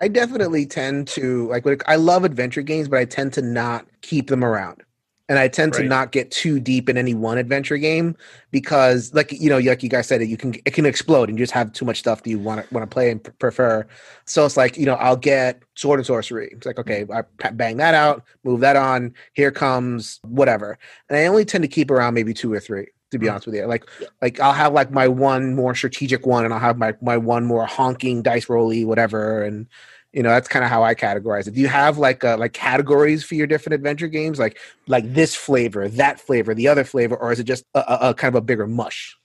I 0.00 0.08
definitely 0.08 0.66
tend 0.66 1.08
to 1.08 1.48
like. 1.48 1.64
when- 1.64 1.78
I 1.86 1.96
love 1.96 2.24
adventure 2.24 2.62
games, 2.62 2.88
but 2.88 2.98
I 2.98 3.04
tend 3.04 3.32
to 3.34 3.42
not 3.42 3.86
keep 4.02 4.28
them 4.28 4.44
around, 4.44 4.82
and 5.28 5.38
I 5.38 5.48
tend 5.48 5.72
to 5.74 5.82
not 5.82 6.12
get 6.12 6.30
too 6.30 6.60
deep 6.60 6.88
in 6.88 6.98
any 6.98 7.14
one 7.14 7.38
adventure 7.38 7.78
game 7.78 8.16
because, 8.50 9.12
like 9.14 9.32
you 9.32 9.48
know, 9.48 9.58
like 9.58 9.82
you 9.82 9.88
guys 9.88 10.06
said, 10.06 10.20
it 10.22 10.28
you 10.28 10.36
can 10.36 10.54
it 10.64 10.72
can 10.74 10.86
explode 10.86 11.28
and 11.28 11.38
you 11.38 11.42
just 11.42 11.52
have 11.54 11.72
too 11.72 11.84
much 11.84 11.98
stuff 11.98 12.22
that 12.22 12.30
you 12.30 12.38
want 12.38 12.60
to 12.60 12.74
want 12.74 12.82
to 12.88 12.92
play 12.92 13.10
and 13.10 13.22
prefer. 13.38 13.86
So 14.26 14.44
it's 14.44 14.56
like 14.56 14.76
you 14.76 14.86
know, 14.86 14.94
I'll 14.94 15.16
get 15.16 15.62
sword 15.76 15.98
and 16.00 16.06
sorcery. 16.06 16.48
It's 16.52 16.66
like 16.66 16.78
okay, 16.78 17.06
I 17.12 17.50
bang 17.50 17.78
that 17.78 17.94
out, 17.94 18.24
move 18.44 18.60
that 18.60 18.76
on. 18.76 19.14
Here 19.32 19.50
comes 19.50 20.20
whatever, 20.22 20.78
and 21.08 21.18
I 21.18 21.26
only 21.26 21.44
tend 21.44 21.62
to 21.62 21.68
keep 21.68 21.90
around 21.90 22.14
maybe 22.14 22.34
two 22.34 22.52
or 22.52 22.60
three. 22.60 22.88
To 23.10 23.18
be 23.18 23.26
Mm. 23.26 23.30
honest 23.30 23.46
with 23.46 23.54
you, 23.54 23.66
like 23.66 23.84
like 24.22 24.40
I'll 24.40 24.52
have 24.52 24.72
like 24.72 24.90
my 24.90 25.06
one 25.06 25.54
more 25.54 25.74
strategic 25.74 26.26
one, 26.26 26.44
and 26.44 26.52
I'll 26.52 26.58
have 26.60 26.78
my 26.78 26.94
my 27.00 27.16
one 27.16 27.44
more 27.44 27.64
honking 27.64 28.22
dice 28.22 28.48
rolly 28.48 28.84
whatever, 28.84 29.42
and 29.42 29.68
you 30.14 30.22
know 30.22 30.30
that's 30.30 30.48
kind 30.48 30.64
of 30.64 30.70
how 30.70 30.82
I 30.82 30.94
categorize 30.94 31.48
it. 31.48 31.54
Do 31.54 31.60
you 31.60 31.68
have 31.68 31.98
like 31.98 32.22
uh, 32.24 32.36
like 32.38 32.52
categories 32.52 33.24
for 33.24 33.34
your 33.34 33.46
different 33.46 33.74
adventure 33.74 34.08
games, 34.08 34.38
like 34.38 34.58
like 34.86 35.12
this 35.12 35.34
flavor, 35.34 35.88
that 35.88 36.20
flavor, 36.20 36.54
the 36.54 36.68
other 36.68 36.84
flavor, 36.84 37.16
or 37.16 37.32
is 37.32 37.40
it 37.40 37.44
just 37.44 37.64
a, 37.74 37.80
a, 37.80 37.98
a 38.10 38.14
kind 38.14 38.34
of 38.34 38.38
a 38.38 38.44
bigger 38.44 38.66
mush? 38.66 39.16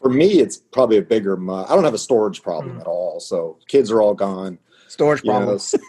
For 0.00 0.08
me, 0.08 0.40
it's 0.40 0.56
probably 0.56 0.96
a 0.96 1.02
bigger. 1.02 1.36
mush 1.36 1.70
I 1.70 1.74
don't 1.74 1.84
have 1.84 1.94
a 1.94 1.98
storage 1.98 2.42
problem 2.42 2.78
Mm. 2.78 2.80
at 2.80 2.86
all. 2.86 3.20
So 3.20 3.58
kids 3.68 3.90
are 3.92 4.00
all 4.00 4.14
gone. 4.14 4.58
Storage 4.88 5.22
problems 5.22 5.74
know, 5.74 5.80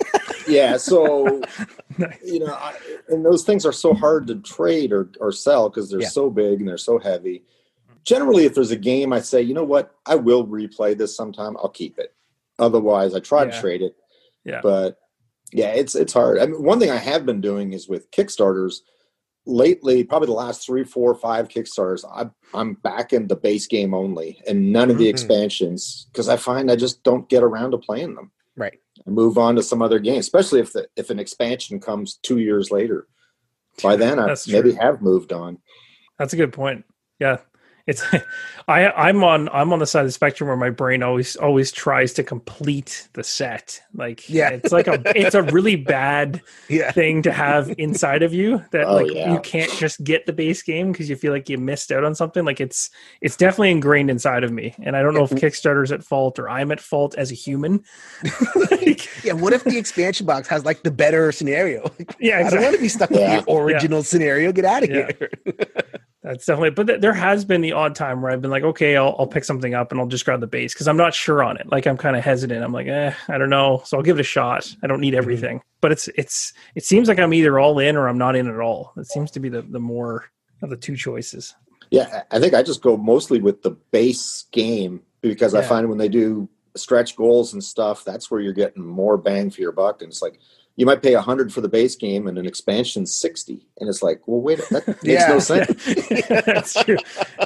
yeah. 0.48 0.78
So 0.78 1.42
Nice. 1.98 2.20
you 2.26 2.40
know, 2.40 2.54
I, 2.54 2.76
and 3.10 3.24
those 3.26 3.44
things 3.44 3.66
are 3.66 3.72
so 3.72 3.94
hard 3.94 4.28
to 4.28 4.36
trade 4.36 4.92
or, 4.92 5.10
or 5.20 5.32
sell 5.32 5.70
because 5.70 5.90
they're 5.90 6.02
Yeah. 6.02 6.08
so 6.10 6.30
big 6.30 6.60
and 6.60 6.68
they're 6.68 6.78
so 6.78 6.98
heavy. 7.00 7.44
Generally, 8.04 8.46
if 8.46 8.56
there's 8.56 8.72
a 8.72 8.76
game, 8.76 9.14
I 9.14 9.22
say, 9.22 9.42
you 9.42 9.54
know 9.54 9.64
what, 9.64 9.96
I 10.06 10.16
will 10.16 10.46
replay 10.46 10.98
this 10.98 11.16
sometime. 11.16 11.56
I'll 11.58 11.70
keep 11.70 11.98
it. 12.00 12.14
Otherwise, 12.60 13.14
I 13.16 13.20
try 13.20 13.46
Yeah. 13.46 13.52
to 13.52 13.60
trade 13.62 13.82
it. 13.82 13.96
Yeah. 14.46 14.62
But 14.62 14.98
yeah, 15.52 15.70
it's 15.74 15.96
it's 15.96 16.14
hard. 16.14 16.40
I 16.40 16.46
mean, 16.48 16.62
one 16.64 16.80
thing 16.80 16.90
I 16.92 16.98
have 16.98 17.26
been 17.26 17.42
doing 17.42 17.74
is 17.74 17.88
with 17.88 18.10
Kickstarters. 18.12 18.78
Lately, 19.46 20.06
probably 20.06 20.28
the 20.28 20.32
last 20.32 20.66
three, 20.66 20.86
four, 20.86 21.14
five 21.16 21.50
Kickstarters, 21.50 22.06
I, 22.10 22.30
I'm 22.58 22.76
back 22.76 23.12
in 23.12 23.28
the 23.28 23.36
base 23.36 23.68
game 23.68 23.94
only 23.94 24.42
and 24.48 24.72
none 24.72 24.90
of 24.90 24.98
the 24.98 25.08
Mhm. 25.08 25.10
expansions 25.10 26.08
because 26.14 26.30
I 26.30 26.38
find 26.38 26.72
I 26.72 26.78
just 26.78 27.04
don't 27.04 27.28
get 27.28 27.44
around 27.44 27.72
to 27.72 27.78
playing 27.78 28.16
them. 28.16 28.32
Right. 28.56 28.80
I 29.06 29.10
move 29.10 29.38
on 29.38 29.58
to 29.58 29.62
some 29.64 29.82
other 29.82 30.00
game, 30.00 30.20
especially 30.20 30.62
if 30.62 30.72
the 30.72 30.88
if 30.96 31.10
an 31.10 31.20
expansion 31.20 31.82
comes 31.82 32.16
two 32.24 32.38
years 32.40 32.72
later. 32.72 33.08
By 33.82 33.98
then, 33.98 34.18
I 34.18 34.28
That's 34.28 34.48
maybe 34.48 34.70
true. 34.72 34.80
have 34.80 35.02
moved 35.02 35.34
on. 35.34 35.58
That's 36.18 36.32
a 36.32 36.38
good 36.38 36.54
point. 36.54 36.86
Yeah. 37.20 37.40
It's 37.86 38.02
I 38.68 38.88
I'm 38.92 39.24
on 39.26 39.50
I'm 39.50 39.74
on 39.74 39.80
the 39.80 39.86
side 39.86 40.02
of 40.02 40.08
the 40.08 40.12
spectrum 40.14 40.48
where 40.48 40.56
my 40.56 40.70
brain 40.70 41.04
always 41.04 41.36
always 41.36 41.70
tries 41.72 42.14
to 42.14 42.24
complete 42.24 43.10
the 43.14 43.24
set. 43.24 43.82
Like 43.94 44.30
Yeah. 44.30 44.50
it's 44.52 44.72
like 44.72 44.88
a 44.88 45.02
it's 45.18 45.36
a 45.36 45.42
really 45.44 45.76
bad 45.98 46.42
Yeah. 46.70 46.92
thing 46.92 47.22
to 47.24 47.34
have 47.34 47.74
inside 47.78 48.24
of 48.24 48.34
you 48.34 48.64
that 48.72 48.86
Oh, 48.86 48.96
like 48.96 49.12
yeah. 49.12 49.34
you 49.34 49.40
can't 49.42 49.72
just 49.74 50.02
get 50.04 50.26
the 50.26 50.32
base 50.34 50.62
game 50.62 50.92
because 50.94 51.10
you 51.10 51.18
feel 51.18 51.34
like 51.34 51.50
you 51.50 51.58
missed 51.58 51.92
out 51.92 52.06
on 52.06 52.16
something. 52.16 52.46
Like 52.46 52.62
it's 52.62 52.90
it's 53.22 53.36
definitely 53.36 53.72
ingrained 53.72 54.10
inside 54.10 54.44
of 54.46 54.52
me. 54.54 54.74
And 54.82 54.96
I 54.96 55.02
don't 55.02 55.14
know 55.14 55.24
if 55.26 55.32
Kickstarter's 55.32 55.92
at 55.92 56.04
fault 56.04 56.40
or 56.40 56.50
I'm 56.50 56.72
at 56.72 56.80
fault 56.80 57.16
as 57.16 57.32
a 57.32 57.36
human. 57.36 57.84
Like, 58.72 59.10
Yeah. 59.26 59.34
What 59.34 59.54
if 59.54 59.64
the 59.66 59.78
expansion 59.78 60.26
box 60.26 60.48
has 60.48 60.64
like 60.66 60.84
the 60.84 60.92
better 60.92 61.32
scenario? 61.32 61.92
yeah, 62.20 62.40
I 62.46 62.50
don't 62.50 62.62
want 62.64 62.76
to 62.76 62.82
be 62.82 62.88
stuck 62.90 63.10
with 63.10 63.20
the 63.46 63.52
original 63.52 64.04
scenario. 64.04 64.52
Get 64.54 64.66
out 64.66 64.84
of 64.84 64.90
Yeah. 64.90 65.10
here. 65.20 65.30
That's 66.24 66.46
definitely, 66.46 66.70
but 66.70 66.88
th- 66.88 67.02
there 67.02 67.14
has 67.14 67.44
been 67.44 67.60
the 67.60 67.74
odd 67.74 67.96
time 67.96 68.22
where 68.22 68.32
I've 68.32 68.42
been 68.42 68.50
like, 68.50 68.64
okay, 68.64 68.96
I'll, 68.96 69.14
I'll 69.20 69.28
pick 69.28 69.44
something 69.44 69.74
up 69.74 69.92
and 69.92 70.00
I'll 70.00 70.08
just 70.08 70.24
grab 70.24 70.40
the 70.40 70.48
base 70.48 70.74
because 70.74 70.88
I'm 70.88 70.96
not 70.96 71.14
sure 71.14 71.44
on 71.44 71.58
it. 71.58 71.70
Like 71.70 71.86
I'm 71.86 71.98
kind 71.98 72.16
of 72.16 72.24
hesitant. 72.24 72.64
I'm 72.64 72.72
like, 72.72 72.88
eh, 72.88 73.14
I 73.28 73.38
don't 73.38 73.50
know. 73.50 73.82
So 73.86 73.98
I'll 73.98 74.04
give 74.04 74.18
it 74.18 74.22
a 74.22 74.24
shot. 74.24 74.74
I 74.82 74.88
don't 74.88 75.02
need 75.02 75.16
everything, 75.16 75.62
but 75.82 75.92
it's 75.92 76.08
it's 76.16 76.54
it 76.76 76.86
seems 76.86 77.10
like 77.10 77.20
I'm 77.20 77.34
either 77.34 77.60
all 77.60 77.78
in 77.80 77.98
or 77.98 78.08
I'm 78.08 78.18
not 78.18 78.38
in 78.38 78.50
at 78.50 78.60
all. 78.62 78.94
It 78.96 79.08
seems 79.08 79.32
to 79.32 79.42
be 79.42 79.50
the 79.50 79.64
the 79.64 79.80
more 79.80 80.30
of 80.62 80.70
the 80.70 80.78
two 80.78 80.96
choices. 80.96 81.54
Yeah, 81.92 82.24
I 82.32 82.38
I 82.38 82.40
think 82.40 82.54
I 82.54 82.64
just 82.64 82.82
go 82.82 82.96
mostly 82.96 83.42
with 83.42 83.62
the 83.62 83.72
base 83.92 84.46
game 84.54 85.02
because 85.20 85.54
I 85.54 85.62
find 85.62 85.90
when 85.90 85.98
they 85.98 86.10
do 86.10 86.48
stretch 86.76 87.16
goals 87.16 87.54
and 87.54 87.64
stuff, 87.64 88.04
that's 88.04 88.32
where 88.32 88.40
you're 88.40 88.54
getting 88.54 88.86
more 88.86 89.18
bang 89.18 89.50
for 89.50 89.62
your 89.62 89.72
buck. 89.72 90.02
And 90.02 90.10
it's 90.10 90.22
like 90.22 90.40
you 90.76 90.86
might 90.88 91.02
pay 91.04 91.14
a 91.14 91.22
hundred 91.22 91.54
for 91.54 91.62
the 91.62 91.68
base 91.70 91.96
game 91.96 92.28
and 92.28 92.38
an 92.38 92.46
expansion 92.48 93.06
sixty, 93.06 93.68
and 93.80 93.88
it's 93.90 94.02
like, 94.02 94.28
well, 94.28 94.42
wait, 94.42 94.60
that 94.72 94.88
makes 94.88 95.04
Yeah. 95.04 95.28
no 95.28 95.40
sense. 95.40 95.86
That's 96.46 96.74
true. 96.84 96.98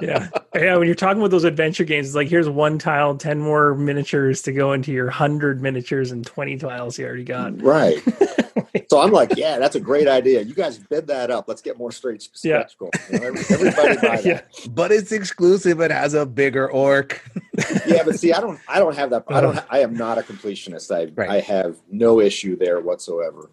Yeah, 0.01 0.29
yeah. 0.55 0.77
When 0.77 0.85
you're 0.87 0.95
talking 0.95 1.19
about 1.21 1.31
those 1.31 1.43
adventure 1.43 1.83
games, 1.83 2.07
it's 2.07 2.15
like 2.15 2.29
here's 2.29 2.47
one 2.49 2.79
tile, 2.79 3.17
ten 3.17 3.39
more 3.39 3.75
miniatures 3.75 4.41
to 4.43 4.51
go 4.53 4.71
into 4.73 4.91
your 4.91 5.09
hundred 5.09 5.61
miniatures 5.61 6.11
and 6.11 6.25
twenty 6.25 6.57
tiles 6.57 6.97
you 6.97 7.05
already 7.05 7.23
got. 7.25 7.61
Right. 7.61 8.01
So 8.89 9.01
I'm 9.01 9.11
like, 9.11 9.35
yeah, 9.35 9.59
that's 9.59 9.75
a 9.75 9.79
great 9.79 10.07
idea. 10.07 10.41
You 10.41 10.53
guys 10.53 10.77
bid 10.77 11.07
that 11.07 11.29
up. 11.31 11.47
Let's 11.47 11.61
get 11.61 11.77
more 11.77 11.91
straight 11.91 12.27
Yeah. 12.43 12.65
stretch 12.67 12.77
goals. 12.77 12.91
You 13.11 13.19
know, 13.19 13.27
everybody 13.27 13.63
buy 13.75 13.95
that. 14.01 14.25
Yeah. 14.25 14.41
But 14.69 14.91
it's 14.91 15.11
exclusive. 15.11 15.81
It 15.81 15.91
has 15.91 16.13
a 16.13 16.25
bigger 16.25 16.69
orc. 16.71 17.21
yeah, 17.87 18.03
but 18.03 18.17
see, 18.19 18.31
I 18.33 18.39
don't, 18.39 18.59
I 18.67 18.79
don't 18.79 18.95
have 18.95 19.09
that. 19.09 19.25
I 19.27 19.41
don't. 19.41 19.59
I 19.69 19.79
am 19.79 19.93
not 19.93 20.17
a 20.17 20.21
completionist. 20.21 20.95
I, 20.95 21.11
Right. 21.15 21.29
I 21.29 21.39
have 21.41 21.77
no 21.91 22.19
issue 22.21 22.55
there 22.57 22.79
whatsoever. 22.79 23.49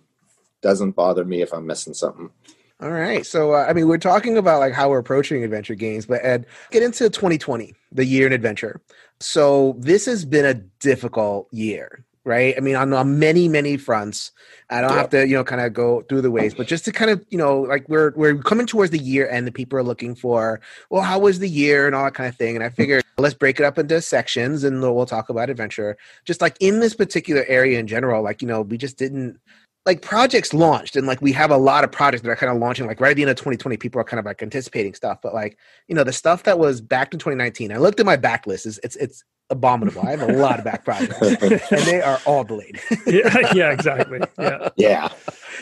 Doesn't 0.63 0.93
bother 0.93 1.25
me 1.25 1.43
if 1.43 1.53
I'm 1.53 1.67
missing 1.67 1.95
something. 1.95 2.31
All 2.81 2.91
right. 2.91 3.25
So, 3.25 3.53
uh, 3.53 3.67
I 3.69 3.73
mean, 3.73 3.87
we're 3.89 3.99
talking 3.99 4.37
about 4.37 4.61
like 4.61 4.73
how 4.73 4.89
we're 4.91 4.99
approaching 4.99 5.43
adventure 5.45 5.75
games, 5.75 6.07
but 6.07 6.21
Ed, 6.25 6.47
get 6.71 6.83
into 6.83 7.09
2020, 7.09 7.75
the 7.93 8.05
year 8.05 8.27
in 8.27 8.33
adventure. 8.33 8.81
So, 9.21 9.77
this 9.79 10.07
has 10.07 10.25
been 10.25 10.45
a 10.45 10.55
difficult 10.55 11.49
year, 11.53 12.04
right? 12.25 12.55
I 12.57 12.61
mean, 12.61 12.77
on, 12.77 12.93
on 12.93 13.19
many, 13.19 13.49
many 13.49 13.77
fronts. 13.77 14.33
I 14.71 14.81
don't 14.81 14.91
Yeah. 14.91 14.97
have 14.97 15.11
to, 15.11 15.27
you 15.27 15.35
know, 15.35 15.45
kind 15.45 15.61
of 15.61 15.73
go 15.73 16.03
through 16.09 16.23
the 16.23 16.31
ways, 16.31 16.55
but 16.55 16.67
just 16.67 16.85
to 16.87 16.93
kind 16.93 17.11
of, 17.11 17.25
you 17.29 17.39
know, 17.39 17.61
like 17.61 17.89
we're 17.89 18.13
we're 18.17 18.37
coming 18.37 18.67
towards 18.67 18.91
the 18.91 18.99
year 18.99 19.29
and 19.31 19.47
the 19.47 19.53
people 19.53 19.79
are 19.79 19.83
looking 19.83 20.15
for, 20.15 20.61
well, 20.91 21.03
how 21.03 21.19
was 21.19 21.39
the 21.39 21.49
year 21.49 21.87
and 21.87 21.95
all 21.95 22.05
that 22.05 22.15
kind 22.15 22.29
of 22.29 22.37
thing. 22.37 22.57
And 22.57 22.65
I 22.65 22.69
mm-hmm. 22.69 22.77
figured 22.77 23.05
let's 23.19 23.35
break 23.35 23.61
it 23.61 23.65
up 23.65 23.79
into 23.79 24.01
sections 24.01 24.65
and 24.65 24.81
we'll 24.81 25.07
talk 25.07 25.29
about 25.29 25.51
adventure. 25.51 25.97
Just 26.25 26.41
like 26.41 26.57
in 26.61 26.81
this 26.81 26.95
particular 26.95 27.45
area 27.47 27.79
in 27.79 27.87
general, 27.87 28.23
like, 28.23 28.43
you 28.43 28.49
know, 28.49 28.63
we 28.63 28.77
just 28.77 28.97
didn't 28.97 29.39
like 29.87 30.01
projects 30.01 30.55
launched 30.55 30.97
and 30.97 31.07
like 31.07 31.21
we 31.21 31.33
have 31.33 31.51
a 31.51 31.57
lot 31.57 31.85
of 31.85 31.93
projects 31.93 32.23
that 32.23 32.31
are 32.31 32.37
kind 32.37 32.51
of 32.51 32.59
launching 32.59 32.87
like 32.87 33.01
right 33.01 33.11
at 33.11 33.17
the 33.17 33.23
end 33.23 33.31
of 33.31 33.37
2020 33.37 33.77
people 33.77 34.01
are 34.01 34.05
kind 34.05 34.19
of 34.19 34.25
like 34.25 34.43
anticipating 34.43 34.95
stuff 34.95 35.19
but 35.23 35.35
like 35.35 35.59
you 35.89 35.95
know 35.95 36.05
the 36.05 36.13
stuff 36.13 36.45
that 36.45 36.59
was 36.59 36.81
back 36.81 37.13
in 37.13 37.19
2019 37.19 37.71
i 37.71 37.77
looked 37.77 38.01
at 38.01 38.07
my 38.07 38.17
backlist 38.17 38.65
it's 38.65 38.79
it's, 38.83 38.97
it's 38.97 39.25
abominable. 39.51 40.03
I 40.03 40.11
have 40.13 40.23
a 40.23 40.33
lot 40.33 40.59
of 40.59 40.65
back 40.65 40.85
projects, 40.85 41.21
and 41.71 41.81
they 41.83 42.01
are 42.01 42.19
all 42.27 42.45
delayed. 42.45 42.81
yeah, 43.07 43.53
yeah, 43.55 43.71
exactly. 43.71 44.21
Yeah, 44.39 44.69
Yeah. 44.77 45.09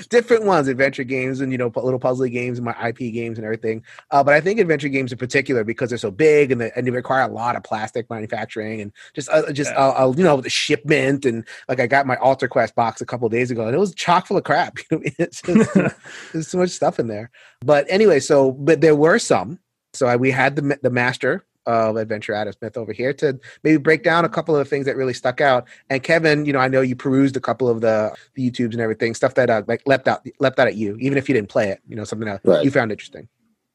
Different 0.09 0.45
ones, 0.45 0.69
adventure 0.69 1.05
games, 1.05 1.41
and 1.43 1.53
you 1.53 1.59
know, 1.59 1.71
little 1.77 1.99
puzzle 1.99 2.27
games, 2.27 2.59
and 2.59 2.65
my 2.65 2.89
IP 2.89 3.13
games, 3.13 3.37
and 3.39 3.45
everything. 3.45 3.85
Uh, 4.11 4.25
but 4.25 4.33
I 4.35 4.41
think 4.41 4.59
adventure 4.59 4.89
games 4.89 5.13
in 5.13 5.19
particular 5.19 5.65
because 5.65 5.91
they're 5.91 5.99
so 5.99 6.11
big 6.11 6.51
and 6.51 6.61
they, 6.61 6.73
and 6.75 6.87
they 6.87 6.91
require 6.91 7.23
a 7.23 7.33
lot 7.33 7.57
of 7.57 7.63
plastic 7.63 8.09
manufacturing 8.09 8.81
and 8.81 8.93
just 9.15 9.29
uh, 9.29 9.53
just 9.53 9.71
Yeah. 9.71 9.79
uh, 9.89 10.07
uh, 10.09 10.15
you 10.17 10.25
know 10.25 10.41
the 10.41 10.49
shipment 10.49 11.27
and 11.27 11.45
like 11.69 11.79
I 11.79 11.87
got 11.87 12.07
my 12.07 12.17
Altar 12.17 12.49
Quest 12.49 12.75
box 12.75 13.01
a 13.03 13.07
couple 13.07 13.27
of 13.27 13.33
days 13.33 13.51
ago 13.51 13.67
and 13.67 13.75
it 13.75 13.79
was 13.79 13.95
chock 13.95 14.27
full 14.27 14.39
of 14.39 14.45
crap. 14.45 14.79
It's 14.91 15.43
just, 15.43 15.75
there's 16.33 16.49
so 16.49 16.59
much 16.59 16.71
stuff 16.71 16.99
in 16.99 17.09
there. 17.09 17.31
But 17.61 17.87
anyway, 17.91 18.21
so 18.21 18.53
but 18.53 18.81
there 18.81 18.97
were 18.97 19.19
some. 19.19 19.59
So 19.93 20.07
I, 20.07 20.17
we 20.17 20.31
had 20.31 20.57
the 20.57 20.79
the 20.83 20.91
master 20.91 21.45
of 21.67 21.97
adventure 21.97 22.35
Adam 22.35 22.53
Smith 22.53 22.77
over 22.77 22.93
here 22.93 23.13
to 23.15 23.39
maybe 23.63 23.77
break 23.77 24.03
down 24.03 24.25
a 24.25 24.29
couple 24.29 24.55
of 24.55 24.59
the 24.59 24.69
things 24.69 24.87
that 24.87 24.97
really 24.97 25.15
stuck 25.15 25.41
out. 25.41 25.67
And 25.91 26.03
Kevin, 26.03 26.45
you 26.45 26.53
know, 26.53 26.59
I 26.59 26.69
know 26.69 26.81
you 26.81 26.97
perused 26.97 27.37
a 27.37 27.41
couple 27.41 27.69
of 27.69 27.81
the, 27.81 28.15
the 28.35 28.51
YouTubes 28.51 28.73
and 28.73 28.81
everything, 28.81 29.15
stuff 29.15 29.35
that 29.35 29.51
uh, 29.51 29.63
like 29.67 29.83
leapt 29.87 30.09
out 30.09 30.27
leapt 30.41 30.59
out 30.59 30.67
at 30.67 30.75
you, 30.77 30.97
even 30.97 31.19
if 31.19 31.29
you 31.29 31.35
didn't 31.35 31.49
play 31.51 31.71
it. 31.71 31.81
You 31.89 31.97
know, 31.97 32.05
something 32.05 32.27
that 32.27 32.41
Right. 32.45 32.65
you 32.65 32.71
found 32.71 32.91
interesting. 32.93 33.29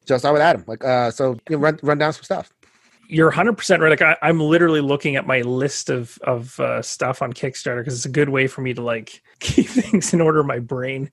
So 0.06 0.14
I'll 0.14 0.18
start 0.18 0.32
with 0.34 0.42
Adam. 0.42 0.64
Like, 0.66 0.84
uh, 0.84 1.10
so 1.10 1.32
you 1.48 1.56
know, 1.56 1.58
run 1.58 1.78
run 1.82 1.98
down 1.98 2.12
some 2.12 2.22
stuff. 2.24 2.52
you're 3.08 3.28
100 3.28 3.54
percent 3.56 3.82
right. 3.82 3.90
Like 3.90 4.02
I, 4.02 4.16
I'm 4.22 4.40
literally 4.40 4.80
looking 4.80 5.16
at 5.16 5.26
my 5.26 5.40
list 5.42 5.90
of 5.90 6.18
of 6.22 6.58
uh, 6.60 6.82
stuff 6.82 7.22
on 7.22 7.32
Kickstarter 7.32 7.80
because 7.80 7.94
it's 7.94 8.06
a 8.06 8.10
good 8.10 8.28
way 8.28 8.46
for 8.46 8.60
me 8.62 8.74
to 8.74 8.82
like 8.82 9.22
keep 9.40 9.66
things 9.68 10.12
in 10.14 10.20
order 10.20 10.40
in 10.40 10.46
my 10.46 10.58
brain. 10.58 11.10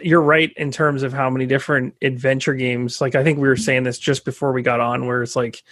You're 0.00 0.22
right 0.22 0.52
in 0.56 0.70
terms 0.70 1.02
of 1.02 1.12
how 1.12 1.28
many 1.30 1.46
different 1.46 1.94
adventure 2.02 2.54
games. 2.54 3.00
Like 3.00 3.14
I 3.14 3.22
think 3.24 3.38
we 3.38 3.48
were 3.48 3.56
saying 3.56 3.82
this 3.84 3.98
just 3.98 4.24
before 4.24 4.52
we 4.52 4.62
got 4.62 4.80
on, 4.80 5.06
where 5.06 5.22
it's 5.22 5.36
like 5.36 5.62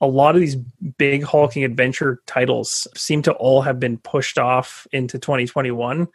a 0.00 0.06
lot 0.06 0.34
of 0.34 0.40
these 0.40 0.56
big 0.56 1.22
hulking 1.22 1.64
adventure 1.64 2.20
titles 2.26 2.86
seem 2.96 3.22
to 3.22 3.32
all 3.34 3.62
have 3.62 3.80
been 3.80 3.98
pushed 3.98 4.38
off 4.38 4.86
into 4.92 5.18
2021 5.18 6.08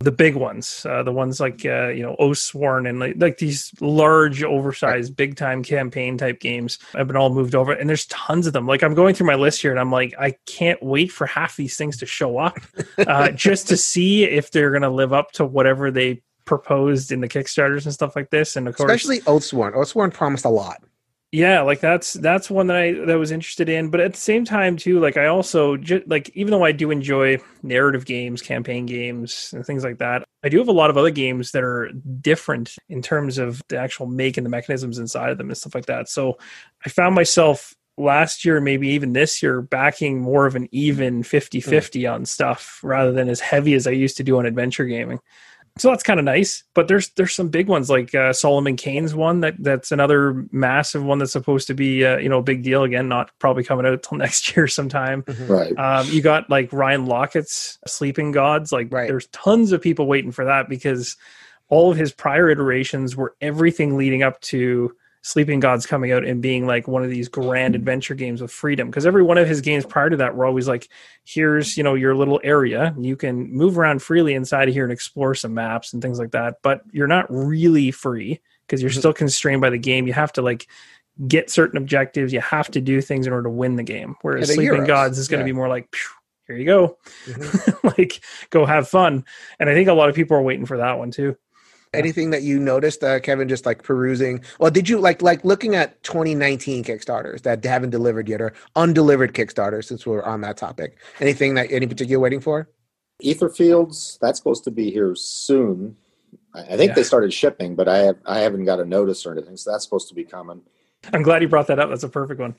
the 0.00 0.12
big 0.12 0.34
ones 0.34 0.84
uh, 0.88 1.02
the 1.02 1.12
ones 1.12 1.40
like 1.40 1.64
uh, 1.64 1.88
you 1.88 2.02
know 2.02 2.16
Oathsworn 2.20 2.88
and 2.88 3.00
like, 3.00 3.14
like 3.16 3.38
these 3.38 3.72
large 3.80 4.42
oversized 4.42 5.16
big 5.16 5.36
time 5.36 5.62
campaign 5.62 6.18
type 6.18 6.38
games 6.38 6.78
have 6.94 7.06
been 7.06 7.16
all 7.16 7.30
moved 7.30 7.54
over 7.54 7.72
and 7.72 7.88
there's 7.88 8.06
tons 8.06 8.46
of 8.46 8.52
them 8.52 8.66
like 8.66 8.82
i'm 8.82 8.94
going 8.94 9.14
through 9.14 9.26
my 9.26 9.34
list 9.34 9.62
here 9.62 9.70
and 9.70 9.80
i'm 9.80 9.90
like 9.90 10.14
i 10.18 10.34
can't 10.44 10.82
wait 10.82 11.10
for 11.10 11.26
half 11.26 11.56
these 11.56 11.76
things 11.76 11.96
to 11.96 12.04
show 12.04 12.36
up 12.36 12.58
uh, 12.98 13.30
just 13.32 13.68
to 13.68 13.76
see 13.76 14.24
if 14.24 14.50
they're 14.50 14.70
going 14.70 14.82
to 14.82 14.90
live 14.90 15.12
up 15.14 15.32
to 15.32 15.46
whatever 15.46 15.90
they 15.90 16.20
proposed 16.44 17.10
in 17.10 17.20
the 17.20 17.28
kickstarters 17.28 17.84
and 17.84 17.94
stuff 17.94 18.14
like 18.14 18.30
this 18.30 18.56
and 18.56 18.68
of 18.68 18.76
course 18.76 18.90
Especially 18.90 19.20
Oathsworn. 19.20 19.74
Oathsworn 19.74 20.12
promised 20.12 20.44
a 20.44 20.50
lot. 20.50 20.82
Yeah 21.32 21.60
like 21.60 21.80
that's 21.80 22.12
that's 22.14 22.48
one 22.48 22.68
that 22.68 22.76
i 22.76 22.92
that 22.92 23.18
was 23.18 23.32
interested 23.32 23.68
in 23.68 23.90
but 23.90 24.00
at 24.00 24.14
the 24.14 24.20
same 24.20 24.44
time 24.44 24.76
too 24.76 25.00
like 25.00 25.16
i 25.16 25.26
also 25.26 25.76
just 25.76 26.06
like 26.06 26.30
even 26.34 26.50
though 26.50 26.64
i 26.64 26.72
do 26.72 26.90
enjoy 26.90 27.36
narrative 27.62 28.04
games 28.04 28.40
campaign 28.40 28.86
games 28.86 29.50
and 29.52 29.66
things 29.66 29.82
like 29.82 29.98
that 29.98 30.24
i 30.44 30.48
do 30.48 30.58
have 30.58 30.68
a 30.68 30.72
lot 30.72 30.88
of 30.88 30.96
other 30.96 31.10
games 31.10 31.50
that 31.50 31.64
are 31.64 31.90
different 32.20 32.76
in 32.88 33.02
terms 33.02 33.38
of 33.38 33.60
the 33.68 33.76
actual 33.76 34.06
make 34.06 34.36
and 34.36 34.46
the 34.46 34.50
mechanisms 34.50 34.98
inside 34.98 35.30
of 35.30 35.38
them 35.38 35.48
and 35.48 35.56
stuff 35.56 35.74
like 35.74 35.86
that. 35.86 36.08
So 36.08 36.38
i 36.84 36.88
found 36.88 37.14
myself 37.14 37.74
last 37.98 38.44
year 38.44 38.60
maybe 38.60 38.88
even 38.88 39.12
this 39.12 39.42
year 39.42 39.62
backing 39.62 40.20
more 40.20 40.46
of 40.46 40.54
an 40.54 40.68
even 40.70 41.22
50-50 41.22 42.06
hmm. 42.06 42.14
on 42.14 42.24
stuff 42.26 42.80
rather 42.82 43.10
than 43.10 43.28
as 43.28 43.40
heavy 43.40 43.74
as 43.74 43.86
i 43.86 43.90
used 43.90 44.18
to 44.18 44.22
do 44.22 44.38
on 44.38 44.46
adventure 44.46 44.84
gaming 44.84 45.18
so 45.78 45.90
that's 45.90 46.02
kind 46.02 46.18
of 46.18 46.24
nice 46.24 46.64
but 46.74 46.88
there's 46.88 47.10
there's 47.10 47.34
some 47.34 47.48
big 47.48 47.68
ones 47.68 47.90
like 47.90 48.14
uh, 48.14 48.32
solomon 48.32 48.76
kane's 48.76 49.14
one 49.14 49.40
that 49.40 49.54
that's 49.58 49.92
another 49.92 50.46
massive 50.50 51.04
one 51.04 51.18
that's 51.18 51.32
supposed 51.32 51.66
to 51.66 51.74
be 51.74 52.04
uh, 52.04 52.16
you 52.16 52.28
know 52.28 52.38
a 52.38 52.42
big 52.42 52.62
deal 52.62 52.82
again 52.82 53.08
not 53.08 53.30
probably 53.38 53.62
coming 53.64 53.84
out 53.86 54.02
till 54.02 54.16
next 54.26 54.56
year 54.56 54.66
sometime 54.66 55.24
Right. 55.46 55.76
um, 55.78 56.06
you 56.10 56.22
got 56.22 56.48
like 56.48 56.72
ryan 56.72 57.06
laukat's 57.06 57.78
sleeping 57.86 58.32
gods 58.32 58.72
like 58.72 58.88
Right. 58.92 59.08
there's 59.08 59.26
tons 59.28 59.72
of 59.72 59.80
people 59.82 60.06
waiting 60.06 60.32
for 60.32 60.44
that 60.46 60.68
because 60.68 61.16
all 61.68 61.90
of 61.90 61.96
his 61.98 62.12
prior 62.12 62.48
iterations 62.48 63.16
were 63.16 63.34
everything 63.40 63.96
leading 63.96 64.22
up 64.22 64.40
to 64.40 64.94
sleeping 65.26 65.58
gods 65.58 65.86
coming 65.86 66.12
out 66.12 66.24
and 66.24 66.40
being 66.40 66.66
like 66.68 66.86
one 66.86 67.02
of 67.02 67.10
these 67.10 67.26
grand 67.28 67.74
adventure 67.74 68.14
games 68.14 68.40
with 68.40 68.52
freedom 68.52 68.88
because 68.88 69.04
every 69.04 69.24
one 69.24 69.36
of 69.38 69.48
his 69.48 69.60
games 69.60 69.84
prior 69.84 70.08
to 70.08 70.16
that 70.16 70.36
were 70.36 70.46
always 70.46 70.68
like 70.68 70.88
here's 71.24 71.76
you 71.76 71.82
know 71.82 71.94
your 71.94 72.14
little 72.14 72.40
area 72.44 72.94
you 72.96 73.16
can 73.16 73.52
move 73.52 73.76
around 73.76 74.00
freely 74.00 74.34
inside 74.34 74.68
of 74.68 74.74
here 74.74 74.84
and 74.84 74.92
explore 74.92 75.34
some 75.34 75.52
maps 75.52 75.92
and 75.92 76.00
things 76.00 76.20
like 76.20 76.30
that 76.30 76.58
but 76.62 76.80
you're 76.92 77.08
not 77.08 77.26
really 77.28 77.90
free 77.90 78.40
because 78.68 78.80
you're 78.80 78.88
Mhm. 78.92 78.98
still 78.98 79.12
constrained 79.12 79.60
by 79.60 79.68
the 79.68 79.78
game 79.78 80.06
you 80.06 80.12
have 80.12 80.32
to 80.32 80.42
like 80.42 80.68
get 81.26 81.50
certain 81.50 81.76
objectives 81.76 82.32
you 82.32 82.40
have 82.40 82.70
to 82.70 82.80
do 82.80 83.00
things 83.00 83.26
in 83.26 83.32
order 83.32 83.48
to 83.48 83.50
win 83.50 83.74
the 83.74 83.82
game 83.82 84.14
whereas 84.22 84.48
Yeah, 84.48 84.54
sleeping 84.54 84.82
Euros. 84.82 84.86
gods 84.86 85.18
is 85.18 85.26
going 85.26 85.40
Yeah. 85.40 85.46
to 85.46 85.52
be 85.52 85.56
more 85.56 85.68
like 85.68 85.92
here 86.46 86.56
you 86.56 86.66
go 86.66 86.98
Mhm. 87.26 87.82
like 87.98 88.20
go 88.50 88.64
have 88.64 88.88
fun 88.88 89.24
and 89.58 89.68
i 89.68 89.74
think 89.74 89.88
a 89.88 89.92
lot 89.92 90.08
of 90.08 90.14
people 90.14 90.36
are 90.36 90.42
waiting 90.42 90.66
for 90.66 90.76
that 90.76 90.98
one 90.98 91.10
too 91.10 91.36
Anything 91.96 92.30
that 92.30 92.42
you 92.42 92.58
noticed, 92.58 93.02
uh, 93.02 93.18
Kevin, 93.20 93.48
just 93.48 93.66
like 93.66 93.82
perusing, 93.82 94.42
or 94.58 94.70
did 94.70 94.88
you 94.88 94.98
like 94.98 95.22
like 95.22 95.44
looking 95.44 95.74
at 95.74 96.02
2019 96.02 96.84
Kickstarters 96.84 97.42
that 97.42 97.64
haven't 97.64 97.90
delivered 97.90 98.28
yet, 98.28 98.40
or 98.40 98.52
undelivered 98.76 99.34
Kickstarters? 99.34 99.84
Since 99.84 100.06
we're 100.06 100.22
on 100.22 100.40
that 100.42 100.56
topic, 100.56 100.98
anything 101.20 101.54
that 101.54 101.70
any 101.70 101.86
particular 101.86 102.20
waiting 102.20 102.40
for? 102.40 102.68
Ether 103.20 103.48
Fields, 103.48 104.18
that's 104.20 104.38
supposed 104.38 104.64
to 104.64 104.70
be 104.70 104.90
here 104.90 105.14
soon. 105.14 105.96
I 106.54 106.60
I 106.60 106.76
think 106.76 106.90
Yeah. 106.90 106.94
they 106.96 107.02
started 107.02 107.32
shipping, 107.32 107.74
but 107.74 107.88
I 107.88 107.98
have 107.98 108.16
I 108.26 108.40
haven't 108.40 108.64
got 108.64 108.80
a 108.80 108.84
notice 108.84 109.24
or 109.26 109.32
anything, 109.32 109.56
so 109.56 109.70
that's 109.72 109.84
supposed 109.84 110.08
to 110.08 110.14
be 110.14 110.24
coming. 110.24 110.60
i'm 111.12 111.22
glad 111.22 111.40
you 111.42 111.46
brought 111.48 111.66
that 111.68 111.78
up 111.78 111.88
that's 111.90 112.02
a 112.02 112.08
perfect 112.08 112.40
one 112.40 112.54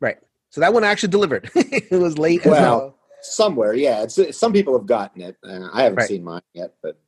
Right. 0.00 0.16
So 0.50 0.60
that 0.60 0.72
one 0.72 0.84
actually 0.84 1.08
delivered. 1.10 1.50
it 1.54 1.90
was 2.00 2.16
late. 2.18 2.40
as 2.46 2.50
Well. 2.52 2.96
Somewhere, 3.22 3.74
yeah. 3.74 4.02
It's 4.04 4.38
some 4.38 4.52
people 4.52 4.76
have 4.78 4.86
gotten 4.86 5.20
it. 5.22 5.36
Uh, 5.42 5.68
I 5.72 5.82
haven't 5.82 5.96
Right. 5.98 6.08
seen 6.08 6.22
mine 6.24 6.42
yet, 6.52 6.74
but 6.82 6.98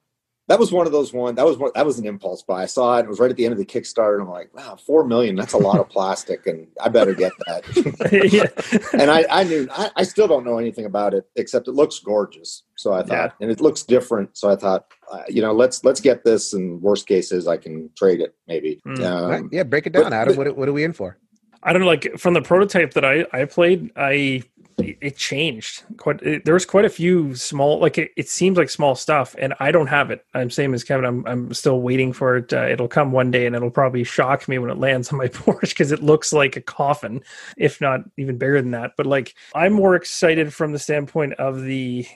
that 0.49 0.59
was 0.61 0.71
one 0.71 0.87
of 0.87 0.93
those 0.93 1.13
one. 1.13 1.35
That 1.35 1.45
was 1.45 1.59
one, 1.59 1.71
that 1.75 1.85
was 1.85 1.99
an 1.99 2.07
impulse 2.07 2.43
buy. 2.43 2.63
I 2.63 2.67
saw 2.67 2.99
it. 2.99 3.05
It 3.05 3.09
was 3.09 3.19
right 3.19 3.31
at 3.31 3.37
the 3.37 3.45
end 3.45 3.53
of 3.53 3.59
the 3.59 3.67
Kickstarter, 3.67 4.15
and 4.15 4.23
I'm 4.23 4.29
like, 4.31 4.55
wow, 4.55 4.77
four 4.77 5.05
million. 5.05 5.35
That's 5.35 5.55
a 5.55 5.59
lot 5.59 5.79
of 5.81 5.89
plastic, 5.89 6.47
and 6.47 6.69
I 6.81 6.89
better 6.89 7.15
get 7.15 7.33
that. 7.47 8.91
and 9.01 9.11
I, 9.11 9.25
I 9.31 9.45
knew 9.45 9.67
I, 9.73 9.91
I 9.97 10.03
still 10.05 10.29
don't 10.29 10.45
know 10.45 10.59
anything 10.59 10.85
about 10.85 11.15
it 11.15 11.25
except 11.37 11.69
it 11.69 11.73
looks 11.73 11.99
gorgeous. 11.99 12.63
So 12.77 12.93
I 12.93 13.03
thought, 13.03 13.11
Yeah. 13.11 13.31
and 13.41 13.51
it 13.51 13.61
looks 13.61 13.83
different. 13.83 14.37
So 14.37 14.51
I 14.51 14.57
thought, 14.57 14.87
uh, 15.13 15.23
you 15.29 15.43
know, 15.43 15.53
let's 15.53 15.85
let's 15.85 16.01
get 16.01 16.25
this. 16.25 16.53
And 16.53 16.81
worst 16.81 17.07
case 17.07 17.33
is 17.33 17.47
I 17.49 17.57
can 17.57 17.91
trade 17.97 18.21
it 18.21 18.35
maybe. 18.47 18.81
Mm. 18.87 19.05
Um, 19.05 19.31
Right. 19.31 19.43
yeah, 19.51 19.63
break 19.65 19.87
it 19.87 19.93
down, 19.93 20.05
but- 20.05 20.13
Adam. 20.13 20.37
but- 20.37 20.47
what, 20.47 20.57
what 20.57 20.69
are 20.69 20.73
we 20.73 20.85
in 20.85 20.93
for? 20.93 21.19
I 21.63 21.73
don't 21.73 21.81
know, 21.83 21.89
like 21.89 22.17
from 22.17 22.35
the 22.35 22.43
prototype 22.43 22.95
that 22.95 23.05
I 23.05 23.27
I 23.33 23.45
played, 23.47 23.91
I 23.97 24.43
it 24.79 25.17
changed 25.17 25.85
quite. 25.97 26.23
It, 26.23 26.45
there 26.45 26.55
was 26.55 26.67
quite 26.67 26.85
a 26.85 26.91
few 26.91 27.35
small, 27.35 27.79
like 27.79 27.97
it, 27.99 28.11
it 28.17 28.29
seems 28.29 28.59
like 28.59 28.69
small 28.69 28.95
stuff, 28.95 29.35
and 29.39 29.55
I 29.59 29.71
don't 29.71 29.87
have 29.87 30.11
it. 30.11 30.25
I'm 30.35 30.51
same 30.51 30.75
as 30.75 30.85
Kevin. 30.85 31.05
I'm 31.05 31.27
I'm 31.27 31.55
still 31.55 31.81
waiting 31.81 32.13
for 32.13 32.37
it. 32.37 32.53
Uh, 32.53 32.67
it'll 32.67 32.89
come 32.89 33.13
one 33.13 33.31
day, 33.31 33.47
and 33.47 33.57
it'll 33.57 33.71
probably 33.71 34.05
shock 34.05 34.49
me 34.49 34.59
when 34.59 34.71
it 34.71 34.79
lands 34.79 35.11
on 35.11 35.19
my 35.19 35.29
porch 35.33 35.71
because 35.71 35.93
it 35.93 36.03
looks 36.03 36.33
like 36.33 36.57
a 36.57 36.61
coffin, 36.61 37.23
if 37.57 37.81
not 37.81 38.01
even 38.19 38.37
bigger 38.37 38.61
than 38.61 38.73
that. 38.73 38.93
But 38.97 39.07
like 39.07 39.35
I'm 39.55 39.73
more 39.73 39.95
excited 39.95 40.53
from 40.53 40.73
the 40.73 40.79
standpoint 40.79 41.35
of 41.35 41.63
the 41.63 42.07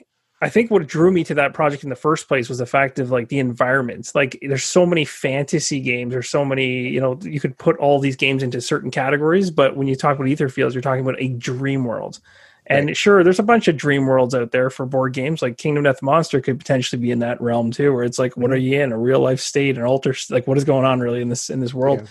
I 0.43 0.49
think 0.49 0.71
what 0.71 0.87
drew 0.87 1.11
me 1.11 1.23
to 1.25 1.35
that 1.35 1.53
project 1.53 1.83
in 1.83 1.91
the 1.91 1.95
first 1.95 2.27
place 2.27 2.49
was 2.49 2.57
the 2.57 2.65
fact 2.65 2.97
of 2.97 3.11
like 3.11 3.29
the 3.29 3.37
environments. 3.37 4.15
Like 4.15 4.39
there's 4.41 4.63
so 4.63 4.87
many 4.87 5.05
fantasy 5.05 5.79
games, 5.79 6.13
there's 6.13 6.29
so 6.29 6.43
many, 6.43 6.89
you 6.89 6.99
know, 6.99 7.19
you 7.21 7.39
could 7.39 7.55
put 7.59 7.77
all 7.77 7.99
these 7.99 8.15
games 8.15 8.41
into 8.41 8.59
certain 8.59 8.89
categories, 8.89 9.51
but 9.51 9.77
when 9.77 9.87
you 9.87 9.95
talk 9.95 10.15
about 10.15 10.27
Ether 10.27 10.49
Fields, 10.49 10.73
you're 10.73 10.81
talking 10.81 11.01
about 11.03 11.21
a 11.21 11.29
dream 11.29 11.85
world. 11.85 12.19
And 12.77 12.97
sure, 12.97 13.23
there's 13.23 13.39
a 13.39 13.43
bunch 13.43 13.67
of 13.67 13.77
dream 13.77 14.05
worlds 14.05 14.33
out 14.33 14.51
there 14.51 14.69
for 14.69 14.85
board 14.85 15.13
games. 15.13 15.41
Like 15.41 15.57
Kingdom 15.57 15.83
Death 15.83 16.01
Monster 16.01 16.41
could 16.41 16.59
potentially 16.59 17.01
be 17.01 17.11
in 17.11 17.19
that 17.19 17.41
realm 17.41 17.71
too, 17.71 17.93
where 17.93 18.03
it's 18.03 18.19
like, 18.19 18.37
what 18.37 18.51
are 18.51 18.57
you 18.57 18.81
in? 18.81 18.91
A 18.91 18.97
real 18.97 19.19
life 19.19 19.39
state, 19.39 19.77
an 19.77 19.83
alter 19.83 20.15
like 20.29 20.47
what 20.47 20.57
is 20.57 20.63
going 20.63 20.85
on 20.85 20.99
really 20.99 21.21
in 21.21 21.29
this 21.29 21.49
in 21.49 21.59
this 21.59 21.73
world? 21.73 22.01
Yeah. 22.01 22.07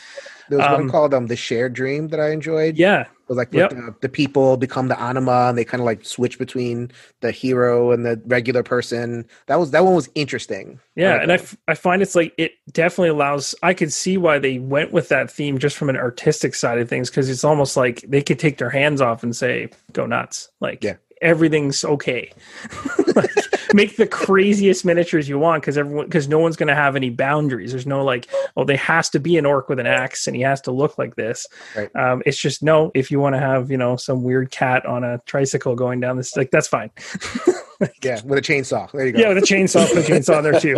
There 0.49 0.59
was 0.59 0.67
Um, 0.67 0.73
one 0.73 0.91
called 0.91 1.15
um 1.15 1.27
the 1.29 1.37
Shared 1.37 1.73
Dream 1.73 2.09
that 2.09 2.21
I 2.21 2.31
enjoyed. 2.31 2.77
Yeah. 2.77 3.07
Was 3.31 3.37
like 3.37 3.55
Yep. 3.55 3.71
the, 3.71 3.95
the 4.01 4.09
people 4.09 4.57
become 4.57 4.89
the 4.89 5.01
anima 5.01 5.47
and 5.49 5.57
they 5.57 5.65
kind 5.65 5.81
of 5.81 5.85
like 5.85 6.05
switch 6.05 6.37
between 6.37 6.91
the 7.21 7.31
hero 7.31 7.93
and 7.93 8.05
the 8.05 8.21
regular 8.27 8.65
person. 8.65 9.25
That 9.47 9.61
was 9.61 9.71
that 9.71 9.85
one 9.85 9.95
was 9.95 10.09
interesting. 10.17 10.81
Yeah, 10.97 11.13
like 11.13 11.23
and 11.23 11.33
I, 11.33 11.35
uh, 11.37 11.47
that 11.69 11.75
find 11.79 12.03
it's 12.03 12.17
like 12.17 12.35
it 12.39 12.55
definitely 12.73 13.11
allows. 13.11 13.55
I 13.63 13.73
could 13.73 13.93
see 13.93 14.17
why 14.17 14.41
they 14.41 14.59
went 14.59 14.91
with 14.91 15.11
that 15.11 15.31
theme 15.31 15.59
just 15.59 15.77
from 15.77 15.89
an 15.89 15.97
artistic 15.97 16.57
side 16.57 16.79
of 16.81 16.89
things 16.89 17.09
because 17.09 17.31
it's 17.31 17.45
almost 17.45 17.77
like 17.77 18.01
they 18.09 18.21
could 18.21 18.41
take 18.41 18.59
their 18.59 18.71
hands 18.71 19.01
off 19.01 19.23
and 19.23 19.35
say, 19.37 19.71
"Go 19.93 20.07
nuts!" 20.07 20.49
Like 20.61 20.83
Yeah. 20.83 20.97
Everything's 21.21 21.85
okay. 21.85 22.33
like, 23.17 23.31
make 23.73 23.97
the 23.97 24.07
craziest 24.07 24.85
miniatures 24.85 25.29
you 25.29 25.39
want 25.39 25.63
because 25.63 25.79
everyone 25.79 26.07
because 26.07 26.29
no 26.29 26.39
one's 26.39 26.57
going 26.57 26.69
to 26.69 26.75
have 26.75 26.97
any 26.97 27.11
boundaries. 27.11 27.71
There's 27.73 27.87
no 27.87 28.05
like, 28.05 28.29
oh, 28.57 28.65
they 28.65 28.77
has 28.77 29.09
to 29.11 29.21
be 29.21 29.37
an 29.39 29.47
orc 29.47 29.69
with 29.69 29.79
an 29.79 29.87
axe 29.87 30.27
and 30.27 30.35
he 30.35 30.43
has 30.43 30.61
to 30.63 30.73
look 30.73 30.99
like 30.99 31.17
this. 31.17 31.47
Right. 31.77 31.95
Um, 31.95 32.23
it's 32.27 32.39
just 32.39 32.63
no. 32.63 32.91
If 32.95 33.11
you 33.11 33.21
want 33.21 33.35
to 33.35 33.41
have 33.41 33.71
you 33.71 33.77
know 33.77 33.97
some 33.97 34.23
weird 34.23 34.51
cat 34.51 34.85
on 34.87 35.05
a 35.05 35.19
tricycle 35.27 35.75
going 35.75 36.01
down 36.01 36.17
this, 36.17 36.37
like 36.37 36.51
that's 36.51 36.69
fine. 36.69 36.91
Yeah, 38.03 38.21
with 38.27 38.39
a 38.39 38.43
chainsaw. 38.43 38.93
There 38.93 39.07
you 39.07 39.13
go. 39.13 39.19
yeah, 39.21 39.29
with 39.31 39.39
a 39.39 39.41
chainsaw, 39.41 39.89
put 39.89 40.07
a 40.07 40.13
chainsaw 40.13 40.43
there 40.43 40.61
too. 40.61 40.77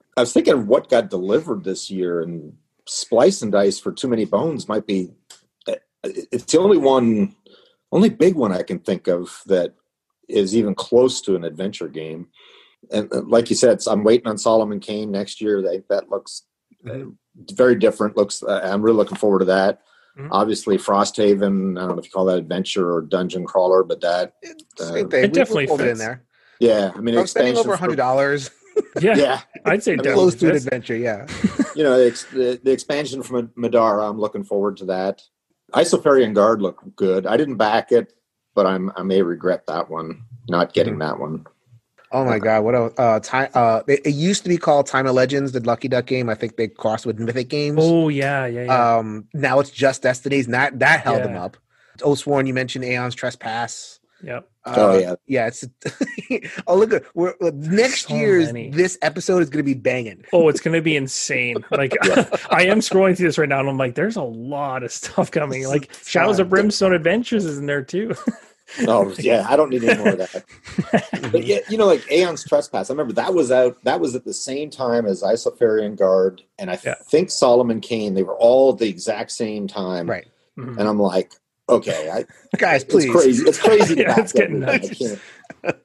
I 0.16 0.20
was 0.22 0.32
thinking 0.32 0.66
what 0.66 0.88
got 0.88 1.10
delivered 1.10 1.62
this 1.62 1.90
year, 1.90 2.22
and 2.22 2.56
Splice 2.86 3.42
and 3.42 3.52
Dice 3.52 3.78
for 3.78 3.92
Too 3.92 4.08
Many 4.08 4.24
Bones 4.24 4.66
might 4.68 4.86
be. 4.86 5.10
uh, 5.68 5.74
It's 6.04 6.44
the 6.50 6.58
only 6.58 6.78
one 6.78 7.36
only 7.92 8.08
big 8.08 8.34
one 8.34 8.52
I 8.52 8.62
can 8.62 8.78
think 8.78 9.08
of 9.08 9.42
that 9.46 9.74
is 10.28 10.54
even 10.56 10.74
close 10.74 11.20
to 11.22 11.34
an 11.36 11.44
adventure 11.44 11.88
game. 11.88 12.28
And 12.92 13.12
uh, 13.12 13.22
like 13.26 13.50
you 13.50 13.56
said, 13.56 13.80
I'm 13.86 14.04
waiting 14.04 14.26
on 14.28 14.38
Solomon 14.38 14.80
Kane 14.80 15.10
next 15.10 15.40
year. 15.40 15.60
That 15.62 15.84
that 15.88 16.08
looks 16.10 16.42
uh, 16.88 17.06
very 17.52 17.74
different. 17.74 18.16
Looks 18.16 18.42
uh, 18.42 18.60
I'm 18.62 18.82
really 18.82 18.96
looking 18.96 19.18
forward 19.18 19.40
to 19.40 19.44
that. 19.46 19.80
Mhm. 20.18 20.28
Obviously, 20.32 20.76
Frosthaven. 20.78 21.76
I 21.78 21.86
don't 21.86 21.96
know 21.96 21.98
if 21.98 22.04
you 22.06 22.10
call 22.10 22.24
that 22.26 22.38
adventure 22.38 22.92
or 22.94 23.02
dungeon 23.02 23.44
crawler, 23.44 23.82
but 23.84 24.00
that 24.00 24.34
Uh. 24.80 24.94
It 24.94 25.04
We- 25.12 25.28
definitely 25.28 25.64
we 25.64 25.66
pulled 25.68 25.80
it 25.82 25.88
in 25.88 25.98
there. 25.98 26.24
yeah. 26.58 26.90
I 26.94 27.00
mean, 27.00 27.16
I'm 27.18 27.26
spending 27.26 27.56
over 27.56 27.70
for- 27.72 27.76
hundred 27.76 27.96
dollars. 27.96 28.50
Yeah, 29.00 29.16
Yeah, 29.16 29.40
I'd 29.66 29.82
say 29.82 29.92
I 29.92 29.96
mean, 29.96 30.04
definitely 30.04 30.14
Close 30.14 30.34
to 30.36 30.50
an 30.50 30.56
adventure, 30.56 30.96
yeah. 30.96 31.26
you 31.76 31.82
know 31.82 31.98
the, 31.98 32.10
the, 32.32 32.60
the 32.64 32.70
expansion 32.72 33.22
from 33.22 33.48
Middara. 33.48 34.08
I'm 34.08 34.18
looking 34.18 34.42
forward 34.42 34.78
to 34.78 34.86
that. 34.86 35.20
Isofarian 35.72 36.34
Guard 36.34 36.62
looked 36.62 36.96
good. 36.96 37.26
I 37.26 37.36
didn't 37.36 37.56
back 37.56 37.92
it, 37.92 38.12
but 38.54 38.66
I'm 38.66 38.90
I 38.96 39.02
may 39.02 39.22
regret 39.22 39.66
that 39.66 39.90
one 39.90 40.22
not 40.48 40.72
getting 40.72 40.94
Mm-hmm. 40.94 41.02
that 41.02 41.18
one. 41.20 41.46
Oh 42.12 42.24
my 42.24 42.40
god, 42.40 42.64
what 42.64 42.74
a 42.74 42.82
uh 43.00 43.20
time 43.20 43.50
uh 43.54 43.82
it, 43.86 44.00
it 44.04 44.14
used 44.14 44.42
to 44.42 44.48
be 44.48 44.56
called 44.56 44.86
Time 44.86 45.06
of 45.06 45.14
Legends, 45.14 45.52
the 45.52 45.60
Lucky 45.60 45.86
Duck 45.86 46.06
game. 46.06 46.28
I 46.28 46.34
think 46.34 46.56
they 46.56 46.66
crossed 46.66 47.06
with 47.06 47.20
Mythic 47.20 47.48
Games. 47.48 47.78
Oh 47.80 48.08
yeah, 48.08 48.46
yeah, 48.46 48.64
yeah. 48.64 48.96
Um 48.96 49.28
now 49.32 49.60
it's 49.60 49.70
just 49.70 50.02
Destinies, 50.02 50.46
and 50.46 50.54
that 50.54 50.78
that 50.80 51.00
held 51.02 51.22
them 51.22 51.36
up. 51.36 51.56
Oh 52.02 52.16
Sworn, 52.16 52.46
you 52.48 52.54
mentioned 52.54 52.84
Aeon's 52.84 53.14
Trespass. 53.14 53.99
Yep. 54.22 54.48
Uh, 54.64 54.74
Oh, 54.76 54.98
yeah. 54.98 55.14
yeah. 55.26 55.46
It's 55.48 55.64
oh 56.66 56.76
look 56.76 56.92
at 56.92 57.04
we're 57.14 57.34
uh, 57.42 57.50
next 57.54 58.08
So 58.08 58.14
year's 58.14 58.46
many. 58.46 58.70
this 58.70 58.98
episode 59.02 59.42
is 59.42 59.50
going 59.50 59.64
to 59.64 59.74
be 59.74 59.78
banging. 59.78 60.24
Oh, 60.32 60.48
it's 60.48 60.60
going 60.60 60.74
to 60.74 60.82
be 60.82 60.96
insane. 60.96 61.64
Like, 61.70 61.94
I 62.50 62.64
am 62.64 62.80
scrolling 62.80 63.16
through 63.16 63.28
this 63.28 63.38
right 63.38 63.48
now, 63.48 63.60
and 63.60 63.68
I'm 63.68 63.78
like, 63.78 63.94
there's 63.94 64.16
a 64.16 64.22
lot 64.22 64.82
of 64.82 64.92
stuff 64.92 65.30
coming. 65.30 65.66
Like, 65.66 65.92
Shadows 66.04 66.38
of 66.38 66.50
Brimstone 66.50 66.92
Adventures 66.92 67.44
is 67.44 67.58
in 67.58 67.66
there 67.66 67.82
too. 67.82 68.14
Oh 68.86 69.12
yeah, 69.18 69.46
I 69.48 69.56
don't 69.56 69.70
need 69.70 69.82
any 69.82 69.98
more 69.98 70.10
of 70.12 70.18
that. 70.18 70.44
But 71.32 71.44
yeah, 71.44 71.58
you 71.68 71.76
know, 71.76 71.86
like 71.86 72.08
Aeon's 72.10 72.44
Trespass. 72.46 72.88
I 72.88 72.92
remember 72.92 73.12
that 73.14 73.34
was 73.34 73.50
out. 73.50 73.82
That 73.82 73.98
was 73.98 74.14
at 74.14 74.24
the 74.24 74.32
same 74.34 74.70
time 74.70 75.06
as 75.06 75.22
Isofarian 75.22 75.96
Guard, 75.96 76.42
and 76.58 76.70
I 76.70 76.78
Yeah. 76.84 76.94
think 77.10 77.30
Solomon 77.30 77.80
Kane. 77.80 78.14
They 78.14 78.22
were 78.22 78.36
all 78.36 78.72
at 78.74 78.78
the 78.78 78.88
exact 78.88 79.32
same 79.32 79.66
time. 79.66 80.08
Right. 80.08 80.26
Mhm. 80.56 80.78
And 80.78 80.88
I'm 80.88 81.00
like, 81.00 81.32
okay, 81.70 82.10
I, 82.10 82.24
Guys, 82.56 82.82
it's 82.82 82.92
please. 82.92 83.10
crazy. 83.10 83.44
It's 83.48 83.58
crazy. 83.58 83.94
Yeah, 84.00 84.20
it's 84.20 84.32
getting 84.32 84.62
everything. 84.62 85.18
Nuts. 85.62 85.78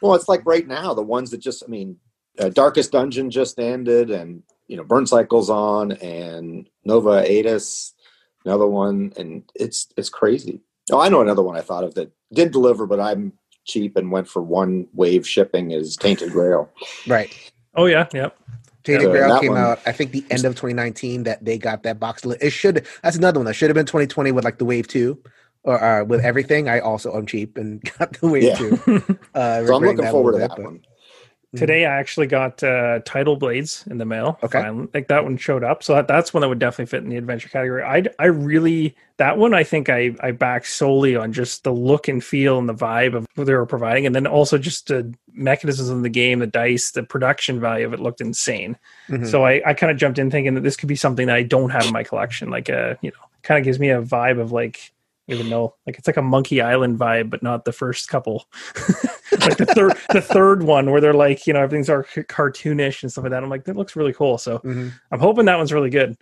well, 0.00 0.14
it's 0.14 0.28
like 0.28 0.42
right 0.44 0.66
now, 0.66 0.94
the 0.94 1.02
ones 1.02 1.30
that 1.30 1.38
just, 1.38 1.62
I 1.64 1.68
mean, 1.68 1.96
uh, 2.38 2.48
Darkest 2.48 2.92
Dungeon 2.92 3.30
just 3.30 3.58
ended, 3.58 4.10
and 4.10 4.42
you 4.68 4.76
know, 4.76 4.84
Burn 4.84 5.06
Cycle's 5.06 5.50
on, 5.50 5.92
and 5.92 6.68
Nova 6.84 7.22
Aetas, 7.22 7.92
another 8.44 8.66
one, 8.66 9.12
and 9.16 9.42
it's 9.54 9.88
it's 9.96 10.08
crazy. 10.08 10.60
Oh, 10.90 11.00
I 11.00 11.08
know 11.08 11.20
another 11.20 11.42
one 11.42 11.56
I 11.56 11.60
thought 11.60 11.84
of 11.84 11.94
that 11.94 12.10
did 12.32 12.52
deliver, 12.52 12.86
but 12.86 13.00
I'm 13.00 13.32
cheap 13.64 13.96
and 13.96 14.10
went 14.10 14.28
for 14.28 14.42
one 14.42 14.88
wave 14.92 15.26
shipping 15.26 15.70
is 15.70 15.96
Tainted 15.96 16.32
Grail. 16.32 16.70
Right. 17.06 17.32
Oh 17.74 17.86
yeah, 17.86 18.08
yep. 18.12 18.36
Yeah, 18.86 18.98
Grail 18.98 19.40
came 19.40 19.52
one- 19.52 19.60
out, 19.60 19.80
I 19.86 19.92
think, 19.92 20.12
the 20.12 20.24
end 20.30 20.44
of 20.44 20.52
2019 20.54 21.22
that 21.24 21.44
they 21.44 21.58
got 21.58 21.82
that 21.84 22.00
box. 22.00 22.24
It 22.24 22.50
should, 22.50 22.86
that's 23.02 23.16
another 23.16 23.38
one 23.38 23.46
that 23.46 23.54
should 23.54 23.70
have 23.70 23.74
been 23.74 23.86
2020 23.86 24.32
with 24.32 24.44
like 24.44 24.58
the 24.58 24.64
Wave 24.64 24.88
2 24.88 25.18
or 25.64 25.82
uh, 25.82 26.04
with 26.04 26.20
everything. 26.24 26.68
I 26.68 26.80
also 26.80 27.16
am 27.16 27.26
cheap 27.26 27.56
and 27.56 27.80
got 27.98 28.12
the 28.14 28.28
Wave 28.28 28.42
Yeah. 28.44 28.56
2. 28.56 29.18
Uh, 29.34 29.64
So 29.66 29.74
I'm 29.76 29.82
looking 29.82 30.10
forward 30.10 30.32
to 30.32 30.38
that 30.38 30.56
bit, 30.56 30.64
one. 30.64 30.80
But- 31.52 31.58
Today 31.60 31.84
I 31.84 31.98
actually 31.98 32.28
got 32.28 32.62
uh, 32.62 33.00
Tidal 33.04 33.36
Blades 33.36 33.84
in 33.90 33.98
the 33.98 34.06
mail. 34.06 34.38
Okay. 34.42 34.62
Finally. 34.62 34.88
Like 34.94 35.08
that 35.08 35.22
one 35.24 35.36
showed 35.36 35.62
up, 35.62 35.82
so 35.82 35.94
that, 35.94 36.08
that's 36.08 36.32
one 36.32 36.40
that 36.40 36.48
would 36.48 36.58
definitely 36.58 36.86
fit 36.86 37.02
in 37.04 37.10
the 37.10 37.16
adventure 37.18 37.50
category. 37.50 37.82
I 37.82 38.04
I 38.18 38.26
really 38.26 38.96
that 39.18 39.36
one 39.36 39.52
I 39.52 39.62
think 39.62 39.90
I 39.90 40.14
I 40.20 40.30
back 40.30 40.64
solely 40.64 41.14
on 41.14 41.32
just 41.34 41.64
the 41.64 41.70
look 41.72 42.08
and 42.08 42.24
feel 42.24 42.58
and 42.58 42.66
the 42.68 42.74
vibe 42.74 43.14
of 43.14 43.26
what 43.34 43.44
they 43.46 43.52
were 43.54 43.66
providing, 43.66 44.06
and 44.06 44.14
then 44.14 44.26
also 44.26 44.56
just 44.56 44.86
the 44.88 45.12
mechanisms 45.34 45.90
in 45.90 46.00
the 46.00 46.08
game, 46.08 46.38
the 46.38 46.46
dice, 46.46 46.92
the 46.92 47.02
production 47.02 47.60
value 47.60 47.84
of 47.86 47.92
it 47.92 48.00
looked 48.00 48.22
insane. 48.22 48.78
Mhm. 49.10 49.26
So 49.28 49.44
I, 49.44 49.60
I 49.66 49.74
kind 49.74 49.90
of 49.90 49.98
jumped 49.98 50.18
in 50.18 50.30
thinking 50.30 50.54
that 50.54 50.62
this 50.62 50.76
could 50.76 50.88
be 50.88 50.96
something 50.96 51.26
that 51.26 51.36
I 51.36 51.42
don't 51.42 51.68
have 51.70 51.84
in 51.86 51.92
my 51.92 52.02
collection. 52.02 52.48
Like 52.48 52.70
a, 52.70 52.96
you 53.02 53.10
know, 53.10 53.16
kind 53.42 53.58
of 53.58 53.64
gives 53.64 53.78
me 53.78 53.90
a 53.90 54.00
vibe 54.02 54.40
of 54.40 54.52
like, 54.52 54.90
even 55.32 55.48
though 55.50 55.74
like 55.86 55.98
it's 55.98 56.06
like 56.06 56.16
a 56.16 56.22
Monkey 56.22 56.60
Island 56.60 56.98
vibe, 56.98 57.30
but 57.30 57.42
not 57.42 57.64
the 57.64 57.72
first 57.72 58.08
couple. 58.08 58.46
like 59.40 59.56
the 59.56 59.66
third, 59.74 59.96
the 60.12 60.20
third 60.22 60.62
one 60.62 60.90
where 60.90 61.00
they're 61.00 61.14
like, 61.14 61.46
you 61.46 61.52
know, 61.52 61.60
everything's 61.62 61.88
are 61.90 62.04
cartoonish 62.04 63.02
and 63.02 63.10
stuff 63.10 63.24
like 63.24 63.30
that. 63.32 63.42
I'm 63.42 63.50
like, 63.50 63.64
that 63.64 63.76
looks 63.76 63.96
really 63.96 64.12
cool. 64.12 64.38
So 64.38 64.58
Mhm. 64.60 64.92
I'm 65.10 65.20
hoping 65.20 65.46
that 65.46 65.56
one's 65.56 65.72
really 65.72 65.90
good. 65.90 66.16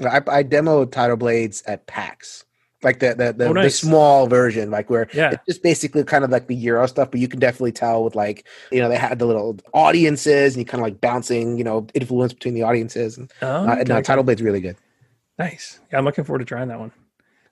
I, 0.00 0.18
I 0.26 0.42
demoed 0.44 0.90
Tidal 0.92 1.16
Blades 1.16 1.62
at 1.66 1.86
PAX, 1.86 2.44
like 2.82 2.98
the 2.98 3.14
the 3.14 3.32
the, 3.32 3.46
Oh, 3.48 3.52
nice. 3.52 3.64
the 3.80 3.86
small 3.86 4.26
version, 4.26 4.70
like 4.70 4.90
where 4.90 5.08
Yeah. 5.12 5.30
it's 5.32 5.46
just 5.46 5.62
basically 5.62 6.02
kind 6.04 6.24
of 6.24 6.30
like 6.30 6.46
the 6.48 6.54
Euro 6.56 6.86
stuff, 6.88 7.10
but 7.10 7.20
you 7.20 7.28
can 7.28 7.38
definitely 7.40 7.72
tell 7.72 8.02
with 8.04 8.14
like 8.14 8.46
you 8.70 8.80
know 8.80 8.88
they 8.88 8.96
had 8.96 9.18
the 9.18 9.26
little 9.26 9.58
audiences 9.74 10.54
and 10.54 10.60
you 10.60 10.64
kind 10.66 10.80
of 10.80 10.84
like 10.86 11.00
bouncing, 11.00 11.56
you 11.58 11.64
know, 11.64 11.86
influence 11.94 12.32
between 12.32 12.54
the 12.54 12.62
audiences. 12.62 13.16
And 13.18 13.30
Oh, 13.42 13.68
uh, 13.68 13.72
okay, 13.74 13.84
no. 13.86 14.02
Tidal 14.02 14.24
Blades 14.24 14.42
really 14.42 14.60
good. 14.60 14.76
nice. 15.38 15.80
Yeah, 15.92 15.98
I'm 15.98 16.04
looking 16.04 16.24
forward 16.24 16.40
to 16.40 16.44
trying 16.44 16.68
that 16.68 16.80
one. 16.80 16.90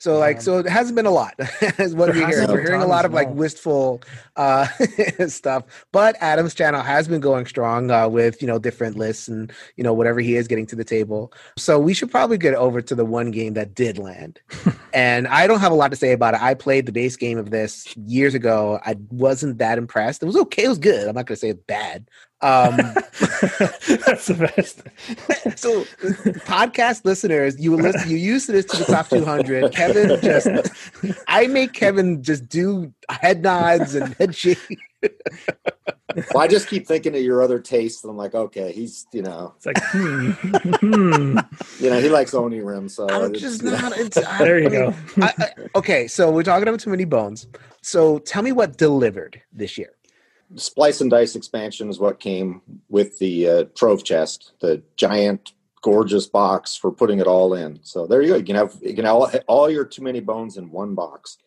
So 0.01 0.19
like, 0.19 0.39
Um, 0.39 0.43
so 0.43 0.59
it 0.59 0.67
hasn't 0.67 0.97
been 0.97 1.05
a 1.05 1.11
lot. 1.11 1.35
is 1.79 1.95
what 1.95 2.09
we're 2.09 2.27
hearing. 2.27 2.49
We're 2.49 2.63
hearing 2.63 2.81
a 2.81 2.87
lot 2.87 3.05
of 3.05 3.13
like 3.13 3.29
wistful 3.29 4.03
uh, 4.37 4.67
stuff. 5.29 5.87
But 5.93 6.17
Adam's 6.21 6.55
channel 6.55 6.81
has 6.81 7.07
been 7.07 7.21
going 7.21 7.45
strong 7.45 7.91
uh, 7.91 8.09
with 8.09 8.41
you 8.41 8.49
know 8.49 8.59
different 8.59 8.97
lists 8.97 9.29
and 9.29 9.53
you 9.77 9.85
know 9.85 9.93
whatever 9.93 10.21
he 10.21 10.37
is 10.37 10.49
getting 10.49 10.67
to 10.69 10.77
the 10.77 10.85
table. 10.85 11.35
So 11.59 11.79
we 11.79 11.93
should 11.93 12.11
probably 12.11 12.39
get 12.39 12.55
over 12.55 12.81
to 12.81 12.95
the 12.95 13.05
one 13.05 13.31
game 13.31 13.53
that 13.55 13.75
did 13.75 13.99
land. 13.99 14.41
and 14.95 15.29
I 15.29 15.47
don't 15.47 15.61
have 15.61 15.73
a 15.73 15.77
lot 15.77 15.91
to 15.91 15.97
say 15.97 16.13
about 16.13 16.33
it. 16.33 16.43
I 16.43 16.55
played 16.55 16.87
the 16.87 16.93
base 16.93 17.17
game 17.17 17.37
of 17.37 17.51
this 17.51 17.95
years 17.99 18.35
ago. 18.35 18.81
I 18.87 18.97
wasn't 19.11 19.59
that 19.59 19.77
impressed. 19.77 20.23
It 20.23 20.27
was 20.27 20.37
okay. 20.37 20.65
It 20.65 20.69
was 20.69 20.79
good. 20.79 21.09
I'm 21.09 21.15
not 21.15 21.27
going 21.27 21.37
to 21.37 21.41
say 21.41 21.51
it's 21.51 21.63
bad. 21.67 22.09
Um, 22.43 22.77
That's 24.07 24.27
the 24.27 24.53
best. 24.57 24.83
so 25.59 25.83
podcast 26.47 27.05
listeners 27.05 27.61
you 27.61 27.77
listen 27.77 28.09
you 28.11 28.17
used 28.17 28.47
to 28.47 28.53
this 28.53 28.65
to 28.67 28.79
the 28.79 28.85
top 28.85 29.09
200 29.09 29.73
kevin 29.73 30.21
just 30.23 30.49
i 31.29 31.47
make 31.47 31.73
kevin 31.73 32.23
just 32.23 32.49
do 32.49 32.93
head 33.11 33.43
nods 33.43 33.95
and 33.95 34.15
head 34.15 34.35
shake 34.35 34.59
Well, 36.35 36.43
I 36.43 36.49
just 36.49 36.69
keep 36.69 36.87
thinking 36.87 37.15
of 37.15 37.23
your 37.23 37.41
other 37.43 37.61
tastes, 37.61 38.03
and 38.03 38.11
I'm 38.11 38.17
like, 38.17 38.35
okay, 38.35 38.73
he's 38.73 39.07
you 39.13 39.23
know, 39.23 39.55
It's 39.57 39.65
like, 39.67 39.79
hmm, 39.93 40.31
hmm. 40.31 41.39
you 41.79 41.89
know, 41.91 42.01
he 42.01 42.09
likes 42.09 42.33
Onirim, 42.33 42.91
so 42.91 43.09
i'm 43.09 43.31
it's, 43.33 43.41
just 43.41 43.63
you 43.63 43.71
not 43.71 43.97
into 43.97 44.29
I- 44.29 44.39
there 44.39 44.59
you 44.59 44.67
I 44.67 44.71
mean, 44.71 44.81
go. 44.91 44.95
I, 45.23 45.33
I, 45.39 45.51
okay 45.77 46.09
so 46.09 46.31
we're 46.31 46.43
talking 46.43 46.67
about 46.69 46.81
too 46.81 46.91
many 46.91 47.05
bones. 47.05 47.47
So 47.83 48.19
tell 48.19 48.43
me 48.43 48.53
what 48.53 48.77
delivered 48.77 49.41
this 49.53 49.79
year 49.79 49.93
Splice 50.57 51.01
and 51.01 51.11
Dice 51.11 51.37
expansion 51.37 51.89
is 51.89 51.99
what 51.99 52.21
came 52.21 52.63
with 52.89 53.19
the 53.19 53.49
uh, 53.49 53.65
Trove 53.75 54.05
chest, 54.05 54.53
the 54.61 54.83
giant, 54.97 55.53
gorgeous 55.83 56.27
box 56.27 56.77
for 56.77 56.91
putting 56.91 57.21
it 57.21 57.27
all 57.27 57.55
in. 57.55 57.79
So 57.83 58.07
there 58.07 58.21
you 58.21 58.29
go. 58.29 58.37
You 58.37 58.45
can 58.45 58.57
have 58.57 58.77
you 58.83 58.95
can 58.95 59.05
have 59.05 59.15
all, 59.15 59.31
all 59.47 59.71
your 59.71 59.85
too 59.85 60.03
many 60.03 60.21
bones 60.21 60.57
in 60.57 60.71
one 60.71 60.95
box. 60.95 61.39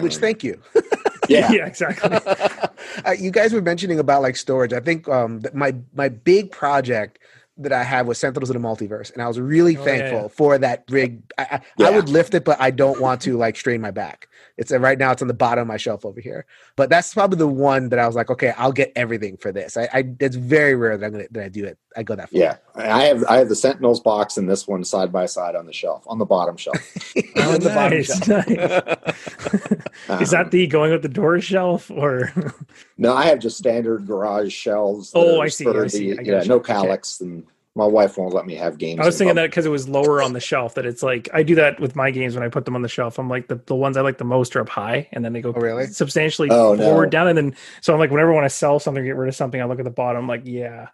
which 0.00 0.14
Um, 0.14 0.20
thank 0.20 0.44
you 0.44 0.60
yeah, 1.28 1.52
yeah, 1.52 1.66
exactly. 1.66 2.10
uh, 3.04 3.12
you 3.18 3.30
guys 3.30 3.52
were 3.52 3.62
mentioning 3.62 3.98
about 3.98 4.22
like 4.22 4.36
storage. 4.36 4.72
I 4.72 4.80
think 4.80 5.08
um, 5.08 5.42
my 5.54 5.74
my 5.94 6.08
big 6.08 6.50
project 6.50 7.18
that 7.58 7.72
I 7.72 7.82
had 7.82 8.06
was 8.06 8.18
Sentinels 8.18 8.50
of 8.50 8.54
the 8.54 8.66
Multiverse, 8.66 9.12
and 9.12 9.22
I 9.22 9.28
was 9.28 9.38
really 9.38 9.76
Oh, 9.76 9.84
thankful 9.84 10.22
yeah. 10.22 10.28
for 10.28 10.58
that 10.58 10.84
rig. 10.88 11.22
I, 11.38 11.60
I, 11.78 11.84
I 11.84 11.90
would 11.90 12.08
lift 12.08 12.34
it, 12.34 12.44
but 12.44 12.60
I 12.60 12.70
don't 12.70 13.00
want 13.00 13.20
to 13.22 13.36
like 13.36 13.56
strain 13.56 13.80
my 13.80 13.90
back. 13.90 14.28
It's 14.62 14.72
uh, 14.72 14.78
right 14.78 14.96
now. 14.98 15.10
It's 15.10 15.20
on 15.20 15.28
the 15.28 15.34
bottom 15.34 15.60
of 15.62 15.68
my 15.68 15.76
shelf 15.76 16.06
over 16.06 16.20
here. 16.20 16.46
But 16.76 16.88
that's 16.88 17.12
probably 17.12 17.36
the 17.38 17.46
one 17.48 17.90
that 17.90 17.98
I 17.98 18.06
was 18.06 18.16
like, 18.16 18.30
okay, 18.30 18.54
I'll 18.56 18.72
get 18.72 18.92
everything 18.96 19.36
for 19.36 19.52
this. 19.52 19.76
I, 19.76 19.88
I 19.92 20.04
it's 20.20 20.36
very 20.36 20.74
rare 20.74 20.96
that 20.96 21.04
I'm 21.04 21.12
gonna 21.12 21.24
that 21.32 21.44
I 21.44 21.48
do 21.48 21.64
it. 21.66 21.76
I 21.96 22.02
go 22.02 22.14
that 22.16 22.30
far. 22.30 22.40
yeah. 22.40 22.56
I 22.74 23.02
have 23.04 23.24
I 23.28 23.36
have 23.38 23.48
the 23.50 23.56
Sentinels 23.56 24.00
box 24.00 24.36
and 24.38 24.48
this 24.48 24.66
one 24.66 24.84
side 24.84 25.12
by 25.12 25.26
side 25.26 25.54
on 25.56 25.66
the 25.66 25.72
shelf 25.72 26.04
on 26.06 26.18
the 26.18 26.24
bottom 26.24 26.56
shelf. 26.56 26.76
Oh, 27.36 27.54
On 27.54 27.60
the 27.60 27.68
bottom 27.70 28.02
shelf. 28.02 28.28
nice. 28.28 28.48
Is 30.22 30.30
that 30.30 30.44
Um, 30.46 30.50
the 30.50 30.66
going 30.66 30.92
with 30.92 31.02
the 31.02 31.08
door 31.08 31.40
shelf 31.40 31.90
or? 31.90 32.32
no? 32.98 33.14
I 33.14 33.24
have 33.26 33.38
just 33.40 33.58
standard 33.58 34.06
garage 34.06 34.52
shelves. 34.52 35.12
Oh, 35.14 35.40
I 35.40 35.48
see, 35.48 35.66
I 35.66 35.70
sturdy. 35.70 35.88
see. 35.88 36.12
I 36.12 36.22
yeah, 36.22 36.32
gotcha. 36.38 36.48
no 36.48 36.54
Okay. 36.56 36.72
Kallax, 36.72 37.20
and 37.20 37.44
my 37.74 37.86
wife 37.86 38.18
won't 38.18 38.34
let 38.34 38.44
me 38.46 38.54
have 38.56 38.76
games. 38.76 39.00
I 39.00 39.06
was 39.06 39.14
in 39.14 39.20
thinking 39.20 39.36
that 39.36 39.50
because 39.50 39.64
it 39.64 39.70
was 39.70 39.88
lower 39.88 40.20
on 40.22 40.34
the 40.34 40.40
shelf. 40.40 40.74
That 40.74 40.84
it's 40.84 41.02
like 41.02 41.28
I 41.32 41.42
do 41.42 41.54
that 41.54 41.80
with 41.80 41.96
my 41.96 42.10
games 42.10 42.34
when 42.34 42.44
I 42.44 42.48
put 42.48 42.66
them 42.66 42.74
on 42.76 42.82
the 42.82 42.88
shelf. 42.88 43.18
I'm 43.18 43.28
like 43.30 43.48
the, 43.48 43.56
the 43.66 43.74
ones 43.74 43.96
I 43.96 44.02
like 44.02 44.18
the 44.18 44.24
most 44.24 44.54
are 44.56 44.60
up 44.60 44.68
high, 44.68 45.08
and 45.12 45.24
then 45.24 45.32
they 45.32 45.40
go 45.40 45.52
Oh, 45.56 45.60
really? 45.60 45.86
substantially 45.86 46.50
Oh, 46.50 46.74
no. 46.74 47.06
down, 47.06 47.28
and 47.28 47.36
then 47.38 47.56
so 47.80 47.94
I'm 47.94 47.98
like 47.98 48.10
whenever 48.10 48.30
I 48.32 48.34
want 48.34 48.44
to 48.44 48.50
sell 48.50 48.78
something, 48.78 49.02
or 49.02 49.06
get 49.06 49.16
rid 49.16 49.28
of 49.28 49.34
something, 49.34 49.60
I 49.60 49.64
look 49.64 49.78
at 49.78 49.84
the 49.84 49.90
bottom. 49.90 50.22
I'm 50.22 50.28
like, 50.28 50.42
yeah, 50.44 50.88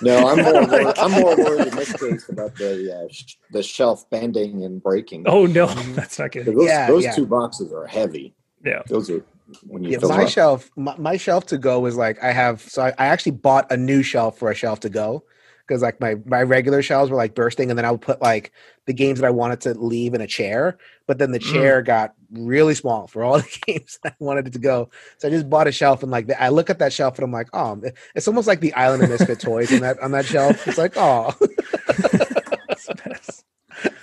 No, 0.00 0.28
I'm 0.28 0.38
more 0.44 0.64
worried, 0.64 0.94
I'm 0.96 1.10
more 1.12 1.36
worried 1.36 1.66
in 1.66 1.74
this 1.76 1.92
case 1.92 2.28
about 2.28 2.56
the 2.56 3.04
uh, 3.04 3.08
sh- 3.10 3.36
the 3.50 3.62
shelf 3.62 4.08
bending 4.10 4.64
and 4.64 4.82
breaking. 4.82 5.24
oh 5.26 5.46
no, 5.46 5.66
that's 5.94 6.18
not 6.18 6.30
good. 6.30 6.46
those 6.46 6.66
Yeah, 6.66 6.86
those 6.86 7.04
yeah. 7.04 7.12
two 7.12 7.26
boxes 7.26 7.72
are 7.72 7.86
heavy. 7.86 8.34
Yeah. 8.64 8.82
Those 8.88 9.10
are 9.10 9.24
when 9.66 9.82
you 9.82 9.90
Yeah, 9.90 9.98
my 10.06 10.22
up. 10.22 10.28
shelf, 10.28 10.70
my, 10.76 10.96
my 10.96 11.16
shelf 11.16 11.46
to 11.46 11.58
go 11.58 11.84
is 11.86 11.96
like 11.96 12.22
I 12.22 12.32
have. 12.32 12.60
So 12.62 12.82
I, 12.82 12.88
I 12.90 13.06
actually 13.06 13.32
bought 13.32 13.70
a 13.72 13.76
new 13.76 14.02
shelf 14.02 14.38
for 14.38 14.50
a 14.50 14.54
shelf 14.54 14.80
to 14.80 14.88
go 14.88 15.24
because 15.70 15.82
like 15.82 16.00
my 16.00 16.16
my 16.26 16.42
regular 16.42 16.82
shelves 16.82 17.12
were 17.12 17.16
like 17.16 17.36
bursting, 17.36 17.70
and 17.70 17.78
then 17.78 17.84
I 17.84 17.92
would 17.92 18.00
put 18.00 18.20
like 18.20 18.50
the 18.86 18.92
games 18.92 19.20
that 19.20 19.26
I 19.28 19.30
wanted 19.30 19.60
to 19.62 19.74
leave 19.74 20.14
in 20.14 20.20
a 20.20 20.26
chair, 20.26 20.76
but 21.06 21.18
then 21.18 21.30
the 21.30 21.38
Mm. 21.38 21.52
chair 21.52 21.80
got 21.80 22.12
really 22.32 22.74
small 22.74 23.06
for 23.06 23.22
all 23.22 23.34
the 23.38 23.58
games 23.66 24.00
I 24.04 24.12
wanted 24.18 24.48
it 24.48 24.52
to 24.54 24.58
go. 24.58 24.90
So 25.18 25.28
I 25.28 25.30
just 25.30 25.48
bought 25.48 25.68
a 25.68 25.72
shelf, 25.72 26.02
and 26.02 26.10
like 26.10 26.28
I 26.40 26.48
look 26.48 26.70
at 26.70 26.80
that 26.80 26.92
shelf, 26.92 27.18
and 27.18 27.24
I'm 27.24 27.30
like, 27.30 27.46
oh, 27.52 27.80
it's 28.16 28.26
almost 28.26 28.48
like 28.48 28.58
the 28.60 28.72
Island 28.74 29.04
of 29.04 29.10
Misfit 29.10 29.38
toys 29.38 29.72
on 29.72 29.78
that 29.80 30.00
on 30.00 30.10
that 30.10 30.26
shelf. 30.26 30.66
It's 30.66 30.76
like, 30.78 30.94
oh, 30.96 31.32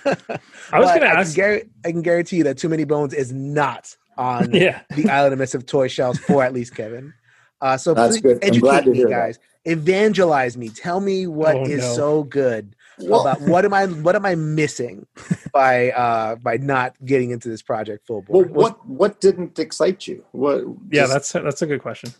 I 0.72 0.80
was 0.80 0.88
going 0.88 1.00
to 1.00 1.06
I 1.06 1.20
ask. 1.20 1.34
Can 1.36 1.44
guar- 1.44 1.68
I 1.84 1.92
can 1.92 2.00
guarantee 2.02 2.36
you 2.38 2.44
that 2.44 2.56
Too 2.56 2.70
Many 2.70 2.84
Bones 2.84 3.12
is 3.12 3.30
not 3.30 3.94
on 4.16 4.54
Yeah. 4.54 4.80
the 4.96 5.10
Island 5.10 5.34
of 5.34 5.38
Misfit 5.38 5.66
toy 5.66 5.88
shelves 5.88 6.18
for 6.20 6.42
at 6.42 6.54
least 6.54 6.74
Kevin. 6.74 7.12
Uh, 7.60 7.76
so 7.76 7.92
That's 7.92 8.14
please 8.20 8.22
good. 8.22 8.38
Educate 8.42 8.86
me, 8.86 8.96
hear 8.96 9.08
that. 9.10 9.36
Guys. 9.68 9.78
Evangelize 9.78 10.56
me. 10.56 10.68
Tell 10.68 11.00
me 11.00 11.26
what 11.26 11.56
Oh, 11.56 11.62
is 11.64 11.80
no. 11.80 11.94
so 11.94 12.22
good 12.24 12.74
Well, 13.00 13.20
about 13.22 13.40
what 13.42 13.64
am 13.64 13.74
I 13.74 13.86
what 13.86 14.16
am 14.16 14.24
I 14.26 14.34
missing 14.34 15.06
by 15.52 15.90
uh 15.92 16.36
by 16.36 16.56
not 16.56 16.94
getting 17.04 17.30
into 17.30 17.48
this 17.48 17.62
project 17.62 18.06
full 18.06 18.24
well, 18.28 18.42
board? 18.44 18.54
what 18.54 18.86
what 18.88 19.20
didn't 19.20 19.58
excite 19.58 20.06
you? 20.06 20.24
What? 20.32 20.64
Yeah, 20.90 21.02
just- 21.02 21.12
that's 21.12 21.32
that's 21.32 21.62
a 21.62 21.66
good 21.66 21.82
question. 21.82 22.10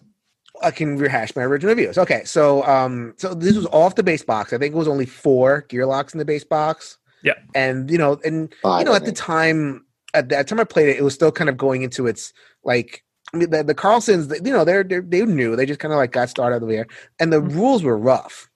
I 0.61 0.73
can 0.73 0.97
rehash 0.99 1.37
my 1.37 1.43
original 1.43 1.75
views. 1.77 1.97
Okay, 1.99 2.25
so 2.25 2.65
um, 2.67 3.15
so 3.17 3.33
this 3.33 3.55
was 3.55 3.67
off 3.67 3.95
the 3.95 4.03
base 4.03 4.25
box. 4.25 4.53
I 4.53 4.59
think 4.59 4.75
it 4.75 4.77
was 4.77 4.89
only 4.89 5.07
four 5.07 5.65
gearlocs 5.69 6.13
in 6.15 6.19
the 6.19 6.25
base 6.25 6.43
box. 6.43 6.99
Yeah. 7.23 7.35
and 7.55 7.89
you 7.89 7.97
know, 7.99 8.19
and 8.25 8.53
five, 8.61 8.81
you 8.81 8.85
know, 8.87 8.93
I 8.93 8.97
at 8.97 9.05
the 9.05 9.13
time, 9.13 9.85
at 10.15 10.29
the 10.29 10.43
time 10.43 10.59
I 10.59 10.65
played 10.65 10.89
it, 10.89 10.97
it 10.97 11.05
was 11.05 11.15
still 11.15 11.31
kind 11.31 11.49
of 11.49 11.57
going 11.57 11.83
into 11.83 12.09
its 12.09 12.33
like. 12.65 13.05
I 13.33 13.37
mean, 13.37 13.51
the, 13.51 13.63
the 13.63 13.75
Carlsons, 13.75 14.33
you 14.45 14.53
know, 14.53 14.65
they're, 14.65 14.83
they're 14.83 15.03
they 15.03 15.25
knew 15.25 15.55
they 15.57 15.67
just 15.67 15.81
kind 15.81 15.93
of 15.93 15.99
like 15.99 16.13
got 16.13 16.31
started 16.31 16.63
over 16.63 16.73
there, 16.73 16.87
and 17.19 17.33
the 17.33 17.41
rules 17.41 17.83
were 17.83 17.99
rough, 17.99 18.49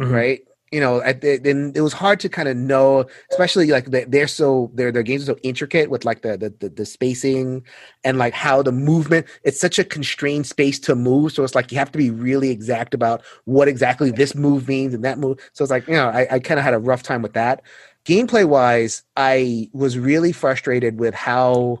Mhm. 0.00 0.12
right? 0.12 0.40
You 0.72 0.80
know, 0.80 1.00
at 1.02 1.20
the, 1.20 1.38
then 1.38 1.72
it 1.74 1.80
was 1.80 1.92
hard 1.92 2.20
to 2.20 2.28
kind 2.28 2.48
of 2.48 2.56
know, 2.56 3.06
especially 3.32 3.66
like 3.68 3.86
they, 3.86 4.04
they're 4.04 4.28
so 4.28 4.70
their 4.74 4.92
their 4.92 5.02
games 5.02 5.24
are 5.24 5.34
so 5.34 5.38
intricate 5.42 5.90
with 5.90 6.04
like 6.04 6.22
the, 6.22 6.36
the 6.38 6.50
the 6.60 6.68
the 6.70 6.86
spacing 6.86 7.64
and 8.04 8.18
like 8.18 8.34
how 8.34 8.62
the 8.62 8.72
movement. 8.72 9.26
It's 9.44 9.60
such 9.60 9.78
a 9.80 9.84
constrained 9.84 10.46
space 10.46 10.78
to 10.80 10.94
move, 10.94 11.32
so 11.32 11.44
it's 11.44 11.56
like 11.56 11.72
you 11.72 11.78
have 11.78 11.92
to 11.92 11.98
be 11.98 12.10
really 12.10 12.50
exact 12.50 12.94
about 12.94 13.22
what 13.46 13.68
exactly 13.68 14.12
this 14.12 14.34
move 14.36 14.68
means 14.68 14.94
and 14.94 15.04
that 15.04 15.18
move. 15.18 15.38
So 15.54 15.64
it's 15.64 15.70
like 15.72 15.86
you 15.88 15.94
know, 15.94 16.08
I, 16.08 16.26
I 16.32 16.38
kind 16.38 16.58
of 16.60 16.64
had 16.64 16.74
a 16.74 16.78
rough 16.78 17.02
time 17.02 17.22
with 17.22 17.34
that. 17.34 17.62
Gameplay 18.04 18.46
wise, 18.48 19.02
I 19.16 19.68
was 19.72 19.98
really 19.98 20.32
frustrated 20.32 20.98
with 21.00 21.14
how 21.14 21.78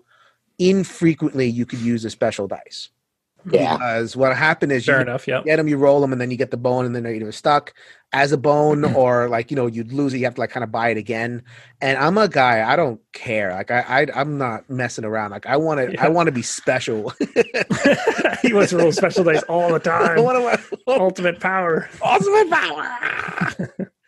infrequently 0.60 1.48
you 1.48 1.66
could 1.66 1.80
use 1.80 2.04
a 2.04 2.10
special 2.10 2.46
dice. 2.46 2.90
Yeah. 3.50 3.72
Because 3.78 4.16
what 4.16 4.36
happened 4.36 4.70
is 4.70 4.84
Fair 4.84 4.96
you 4.96 5.00
enough. 5.02 5.26
Yeah. 5.26 5.40
get 5.42 5.56
them, 5.56 5.66
you 5.66 5.78
roll 5.78 6.02
them, 6.02 6.12
and 6.12 6.20
then 6.20 6.30
you 6.30 6.36
get 6.36 6.50
the 6.50 6.58
bone, 6.58 6.84
and 6.84 6.94
then 6.94 7.02
they're 7.04 7.14
either 7.14 7.32
stuck 7.32 7.72
as 8.12 8.32
a 8.32 8.36
bone 8.36 8.84
or 8.94 9.30
like 9.30 9.50
you 9.50 9.56
know 9.56 9.66
you'd 9.66 9.92
lose 9.92 10.12
it. 10.12 10.18
You 10.18 10.24
have 10.26 10.34
to 10.34 10.40
like 10.42 10.50
kind 10.50 10.62
of 10.62 10.70
buy 10.70 10.90
it 10.90 10.98
again. 10.98 11.42
And 11.80 11.96
I'm 11.96 12.18
a 12.18 12.28
guy, 12.28 12.70
I 12.70 12.76
don't 12.76 13.00
care. 13.14 13.52
Like 13.54 13.70
I, 13.70 13.80
I 14.02 14.06
I'm 14.14 14.36
not 14.36 14.68
messing 14.68 15.06
around. 15.06 15.30
Like 15.30 15.46
I 15.46 15.56
want 15.56 15.80
to, 15.80 15.90
Yeah. 15.94 16.04
I 16.04 16.08
want 16.10 16.26
to 16.26 16.32
be 16.32 16.42
special. 16.42 17.14
he 18.42 18.52
wants 18.52 18.70
to 18.70 18.76
roll 18.76 18.92
special 18.92 19.24
dice 19.24 19.42
all 19.44 19.68
the 19.70 19.76
I 19.90 20.14
time. 20.16 20.22
want 20.22 20.60
to 20.60 20.80
Ultimate 20.86 21.40
power. 21.40 21.88
ultimate 22.04 22.50
power. 22.50 22.88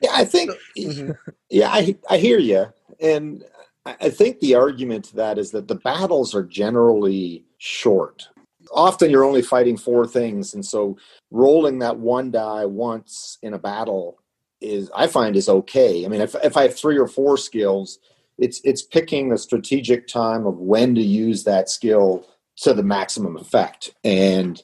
Yeah, 0.02 0.10
I 0.12 0.24
think. 0.26 0.50
Mhm. 0.78 1.16
Yeah, 1.48 1.70
I 1.70 1.96
I 2.10 2.18
hear 2.18 2.38
you, 2.38 2.66
and 3.00 3.42
I 3.84 4.10
think 4.10 4.38
the 4.38 4.54
argument 4.54 5.06
to 5.06 5.16
that 5.16 5.38
is 5.38 5.50
that 5.52 5.66
the 5.68 5.74
battles 5.74 6.34
are 6.34 6.44
generally 6.44 7.44
short. 7.58 8.28
Often 8.72 9.10
you're 9.10 9.24
only 9.24 9.42
fighting 9.42 9.76
four 9.76 10.06
things, 10.06 10.54
and 10.54 10.64
so 10.64 10.96
rolling 11.30 11.80
that 11.80 11.98
one 11.98 12.30
die 12.30 12.64
once 12.64 13.38
in 13.42 13.54
a 13.54 13.58
battle 13.58 14.18
is 14.60 14.88
I 14.94 15.08
find 15.08 15.34
is 15.34 15.48
okay. 15.48 16.04
I 16.04 16.08
mean, 16.08 16.20
if 16.20 16.36
if 16.44 16.56
I 16.56 16.62
have 16.62 16.78
three 16.78 16.96
or 16.96 17.08
four 17.08 17.36
skills, 17.36 17.98
it's 18.38 18.60
it's 18.62 18.82
picking 18.82 19.28
the 19.28 19.38
strategic 19.38 20.06
time 20.06 20.46
of 20.46 20.58
when 20.58 20.94
to 20.94 21.02
use 21.02 21.42
that 21.44 21.68
skill 21.68 22.24
to 22.58 22.72
the 22.72 22.84
maximum 22.84 23.36
effect, 23.36 23.92
and 24.04 24.62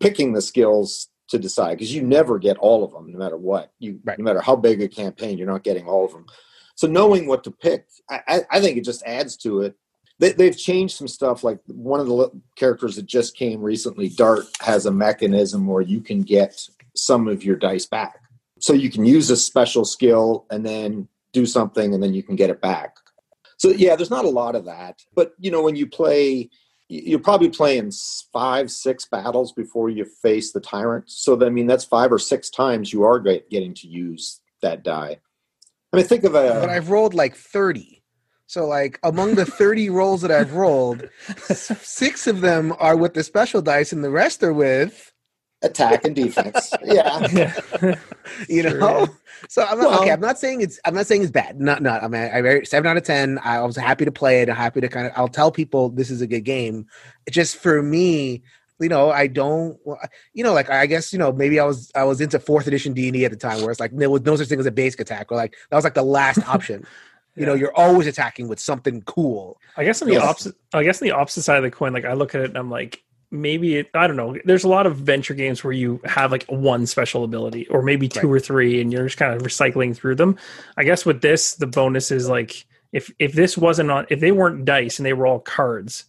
picking 0.00 0.32
the 0.32 0.42
skills 0.42 1.08
to 1.28 1.38
decide 1.38 1.78
because 1.78 1.94
you 1.94 2.02
never 2.02 2.38
get 2.38 2.56
all 2.58 2.82
of 2.82 2.92
them, 2.92 3.12
no 3.12 3.18
matter 3.18 3.36
what. 3.36 3.72
You 3.78 4.00
Right. 4.04 4.18
no 4.18 4.24
matter 4.24 4.40
how 4.40 4.56
big 4.56 4.82
a 4.82 4.88
campaign, 4.88 5.38
you're 5.38 5.46
not 5.46 5.62
getting 5.62 5.86
all 5.86 6.04
of 6.04 6.12
them. 6.12 6.26
So 6.76 6.86
knowing 6.86 7.26
what 7.26 7.42
to 7.44 7.50
pick, 7.50 7.86
I, 8.08 8.42
I, 8.50 8.60
think 8.60 8.76
it 8.76 8.84
just 8.84 9.02
adds 9.04 9.36
to 9.38 9.62
it. 9.62 9.74
They, 10.18 10.32
they've 10.32 10.56
changed 10.56 10.96
some 10.96 11.08
stuff. 11.08 11.42
Like 11.42 11.58
one 11.66 12.00
of 12.00 12.06
the 12.06 12.30
characters 12.54 12.96
that 12.96 13.06
just 13.06 13.34
came 13.34 13.62
recently, 13.62 14.10
Dart, 14.10 14.44
has 14.60 14.84
a 14.84 14.92
mechanism 14.92 15.66
where 15.66 15.80
you 15.80 16.02
can 16.02 16.20
get 16.20 16.68
some 16.94 17.28
of 17.28 17.42
your 17.42 17.56
dice 17.56 17.86
back. 17.86 18.20
So 18.60 18.74
you 18.74 18.90
can 18.90 19.06
use 19.06 19.30
a 19.30 19.36
special 19.36 19.86
skill 19.86 20.46
and 20.50 20.64
then 20.64 21.08
do 21.32 21.46
something, 21.46 21.94
and 21.94 22.02
then 22.02 22.14
you 22.14 22.22
can 22.22 22.36
get 22.36 22.50
it 22.50 22.60
back. 22.60 22.96
So 23.56 23.70
yeah, 23.70 23.96
there's 23.96 24.10
not 24.10 24.24
a 24.26 24.30
lot 24.30 24.54
of 24.54 24.66
that. 24.66 25.02
But 25.14 25.32
you 25.38 25.50
know, 25.50 25.62
when 25.62 25.76
you 25.76 25.86
play, 25.86 26.50
you're 26.88 27.18
probably 27.18 27.48
playing 27.48 27.90
five, 28.32 28.70
six 28.70 29.06
battles 29.06 29.52
before 29.52 29.88
you 29.88 30.04
face 30.04 30.52
the 30.52 30.60
tyrant. 30.60 31.10
So 31.10 31.42
I 31.44 31.48
mean, 31.48 31.66
that's 31.66 31.84
five 31.84 32.12
or 32.12 32.18
six 32.18 32.50
times 32.50 32.92
you 32.92 33.04
are 33.04 33.18
getting 33.18 33.74
to 33.74 33.88
use 33.88 34.40
that 34.60 34.82
die. 34.82 35.20
I 35.92 35.98
mean, 35.98 36.06
think 36.06 36.24
of 36.24 36.34
a 36.34 36.58
but 36.60 36.68
I've 36.70 36.90
rolled 36.90 37.14
like 37.14 37.34
30. 37.36 38.02
So 38.46 38.66
like 38.66 38.98
among 39.02 39.34
the 39.34 39.44
30 39.46 39.90
rolls 39.90 40.22
that 40.22 40.30
I've 40.30 40.52
rolled, 40.54 41.08
six 41.48 42.26
of 42.26 42.40
them 42.40 42.74
are 42.78 42.96
with 42.96 43.14
the 43.14 43.22
special 43.24 43.62
dice, 43.62 43.92
and 43.92 44.04
the 44.04 44.10
rest 44.10 44.42
are 44.42 44.52
with 44.52 45.12
attack 45.62 46.04
and 46.04 46.14
defense. 46.14 46.72
yeah. 46.84 47.26
Yeah. 47.82 47.94
you 48.48 48.62
Sure, 48.62 48.78
know. 48.78 49.08
So 49.48 49.62
I'm 49.64 49.78
not, 49.78 49.90
Well- 49.90 50.00
okay. 50.02 50.10
I'm 50.12 50.20
not 50.20 50.38
saying 50.38 50.60
it's. 50.60 50.78
I'm 50.84 50.94
not 50.94 51.06
saying 51.06 51.22
it's 51.22 51.30
bad. 51.30 51.60
Not 51.60 51.82
not. 51.82 52.02
I 52.02 52.08
mean, 52.08 52.22
I 52.32 52.40
very 52.40 52.64
seven 52.66 52.88
out 52.88 52.96
of 52.96 53.02
ten. 53.04 53.38
I 53.44 53.60
was 53.62 53.76
happy 53.76 54.04
to 54.04 54.12
play 54.12 54.42
it. 54.42 54.48
I'm 54.48 54.56
happy 54.56 54.80
to 54.80 54.88
kind 54.88 55.06
of. 55.06 55.12
I'll 55.16 55.28
tell 55.28 55.50
people 55.50 55.88
this 55.90 56.10
is 56.10 56.20
a 56.20 56.26
good 56.26 56.44
game. 56.44 56.86
Just 57.30 57.56
for 57.56 57.82
me. 57.82 58.42
You 58.78 58.88
know, 58.88 59.10
I 59.10 59.26
don't. 59.26 59.78
You 60.34 60.44
know, 60.44 60.52
like 60.52 60.70
I 60.70 60.86
guess 60.86 61.12
you 61.12 61.18
know 61.18 61.32
maybe 61.32 61.58
I 61.58 61.64
was 61.64 61.90
I 61.94 62.04
was 62.04 62.20
into 62.20 62.38
fourth 62.38 62.66
edition 62.66 62.92
D 62.92 63.08
and 63.08 63.14
D 63.14 63.24
at 63.24 63.30
the 63.30 63.36
time, 63.36 63.60
where 63.62 63.70
it's 63.70 63.80
like 63.80 63.96
there 63.96 64.10
was 64.10 64.22
no 64.22 64.36
such 64.36 64.48
thing 64.48 64.60
as 64.60 64.66
a 64.66 64.70
basic 64.70 65.00
attack, 65.00 65.32
or 65.32 65.36
like 65.36 65.56
that 65.70 65.76
was 65.76 65.84
like 65.84 65.94
the 65.94 66.02
last 66.02 66.38
option. 66.48 66.86
You 67.36 67.44
know, 67.44 67.54
you're 67.54 67.74
always 67.74 68.06
attacking 68.06 68.48
with 68.48 68.58
something 68.58 69.02
cool. 69.02 69.60
I 69.76 69.84
guess 69.84 70.00
on 70.00 70.08
the 70.08 70.16
opposite. 70.16 70.54
I 70.72 70.82
guess 70.84 71.00
on 71.00 71.08
the 71.08 71.14
opposite 71.14 71.42
side 71.42 71.58
of 71.58 71.62
the 71.62 71.70
coin, 71.70 71.92
like 71.92 72.04
I 72.04 72.14
look 72.14 72.34
at 72.34 72.40
it 72.42 72.48
and 72.48 72.56
I'm 72.56 72.70
like, 72.70 73.02
maybe 73.30 73.76
it. 73.76 73.90
I 73.94 74.06
don't 74.06 74.16
know. 74.16 74.36
There's 74.44 74.64
a 74.64 74.68
lot 74.68 74.86
of 74.86 74.96
venture 74.96 75.34
games 75.34 75.62
where 75.62 75.72
you 75.72 76.00
have 76.04 76.32
like 76.32 76.44
one 76.48 76.86
special 76.86 77.24
ability, 77.24 77.66
or 77.68 77.82
maybe 77.82 78.08
two 78.08 78.30
or 78.30 78.40
three, 78.40 78.80
and 78.80 78.92
you're 78.92 79.04
just 79.04 79.18
kind 79.18 79.34
of 79.34 79.42
recycling 79.42 79.96
through 79.96 80.16
them. 80.16 80.36
I 80.76 80.84
guess 80.84 81.04
with 81.06 81.20
this, 81.20 81.54
the 81.54 81.66
bonus 81.66 82.10
is 82.10 82.28
like 82.28 82.66
if 82.92 83.12
if 83.18 83.32
this 83.32 83.56
wasn't 83.56 83.90
on, 83.90 84.06
if 84.10 84.20
they 84.20 84.32
weren't 84.32 84.64
dice 84.64 84.98
and 84.98 85.06
they 85.06 85.12
were 85.12 85.26
all 85.26 85.40
cards, 85.40 86.04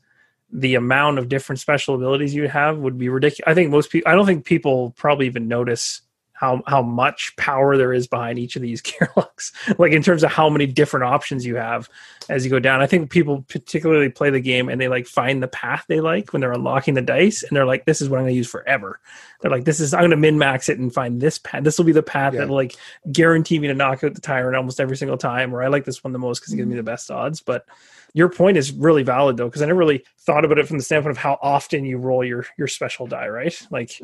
the 0.52 0.76
amount 0.76 1.20
of 1.20 1.30
different 1.30 1.60
special 1.60 1.96
abilities 1.96 2.34
you 2.34 2.48
have 2.48 2.78
would 2.78 2.98
be 2.98 3.10
ridiculous. 3.10 3.48
I 3.48 3.54
think 3.54 3.70
most 3.70 3.92
people. 3.92 4.12
I 4.12 4.16
don't 4.16 4.26
think 4.26 4.46
people 4.46 4.92
probably 4.92 5.26
even 5.26 5.48
notice. 5.48 6.02
How, 6.40 6.62
how 6.68 6.84
much 6.84 7.36
power 7.36 7.78
there 7.78 7.94
is 7.94 8.06
behind 8.06 8.38
each 8.38 8.56
of 8.56 8.62
these 8.62 8.82
gearlocs 8.84 9.52
like 9.80 9.92
in 9.92 10.04
terms 10.04 10.24
of 10.24 10.32
how 10.32 10.50
many 10.50 10.68
different 10.68 11.04
options 11.06 11.46
you 11.46 11.56
have 11.56 11.90
as 12.30 12.46
you 12.46 12.52
go 12.52 12.60
down. 12.60 12.80
I 12.80 12.88
think 12.88 13.10
people 13.10 13.44
particularly 13.48 14.10
play 14.10 14.30
the 14.30 14.40
game 14.40 14.70
and 14.70 14.80
they 14.80 14.88
like 14.88 15.08
find 15.08 15.42
the 15.42 15.48
path 15.48 15.86
they 15.88 16.00
like 16.00 16.34
when 16.34 16.42
they're 16.42 16.52
unlocking 16.52 16.94
the 16.94 17.02
dice 17.02 17.42
and 17.42 17.56
they're 17.56 17.66
like, 17.66 17.86
this 17.86 18.02
is 18.02 18.10
what 18.10 18.18
I'm 18.18 18.26
going 18.26 18.34
to 18.34 18.38
use 18.38 18.50
forever. 18.50 19.00
They're 19.42 19.52
like, 19.52 19.66
this 19.66 19.80
is, 19.80 19.94
I'm 19.94 20.02
going 20.02 20.12
to 20.12 20.18
min 20.18 20.38
max 20.38 20.70
it 20.70 20.78
and 20.78 20.94
find 20.94 21.20
this 21.20 21.40
path. 21.40 21.64
This 21.64 21.78
will 21.78 21.86
be 21.86 21.92
the 21.92 22.04
path 22.04 22.34
Yeah. 22.34 22.42
that 22.42 22.52
like 22.52 22.76
guarantee 23.12 23.58
me 23.58 23.68
to 23.68 23.74
knock 23.74 24.04
out 24.04 24.14
the 24.14 24.22
tyrant 24.22 24.56
almost 24.56 24.80
every 24.80 24.98
single 24.98 25.18
time. 25.18 25.56
Or 25.56 25.64
I 25.64 25.68
like 25.68 25.86
this 25.86 26.04
one 26.04 26.14
the 26.14 26.20
most 26.20 26.40
because 26.40 26.54
it 26.54 26.58
gives 26.58 26.68
me 26.68 26.74
mm-hmm. 26.74 26.78
the 26.78 26.92
best 26.92 27.10
odds. 27.10 27.42
But 27.42 27.66
your 28.14 28.30
point 28.30 28.58
is 28.58 28.72
really 28.72 29.04
valid 29.04 29.38
though, 29.38 29.48
because 29.48 29.62
I 29.62 29.66
never 29.66 29.80
really 29.80 30.04
thought 30.20 30.46
about 30.46 30.60
it 30.60 30.68
from 30.68 30.78
the 30.78 30.84
standpoint 30.84 31.12
of 31.12 31.18
how 31.18 31.40
often 31.42 31.86
you 31.86 31.98
roll 31.98 32.24
your, 32.24 32.46
your 32.58 32.68
special 32.68 33.08
die, 33.08 33.28
right? 33.28 33.60
Like 33.72 34.00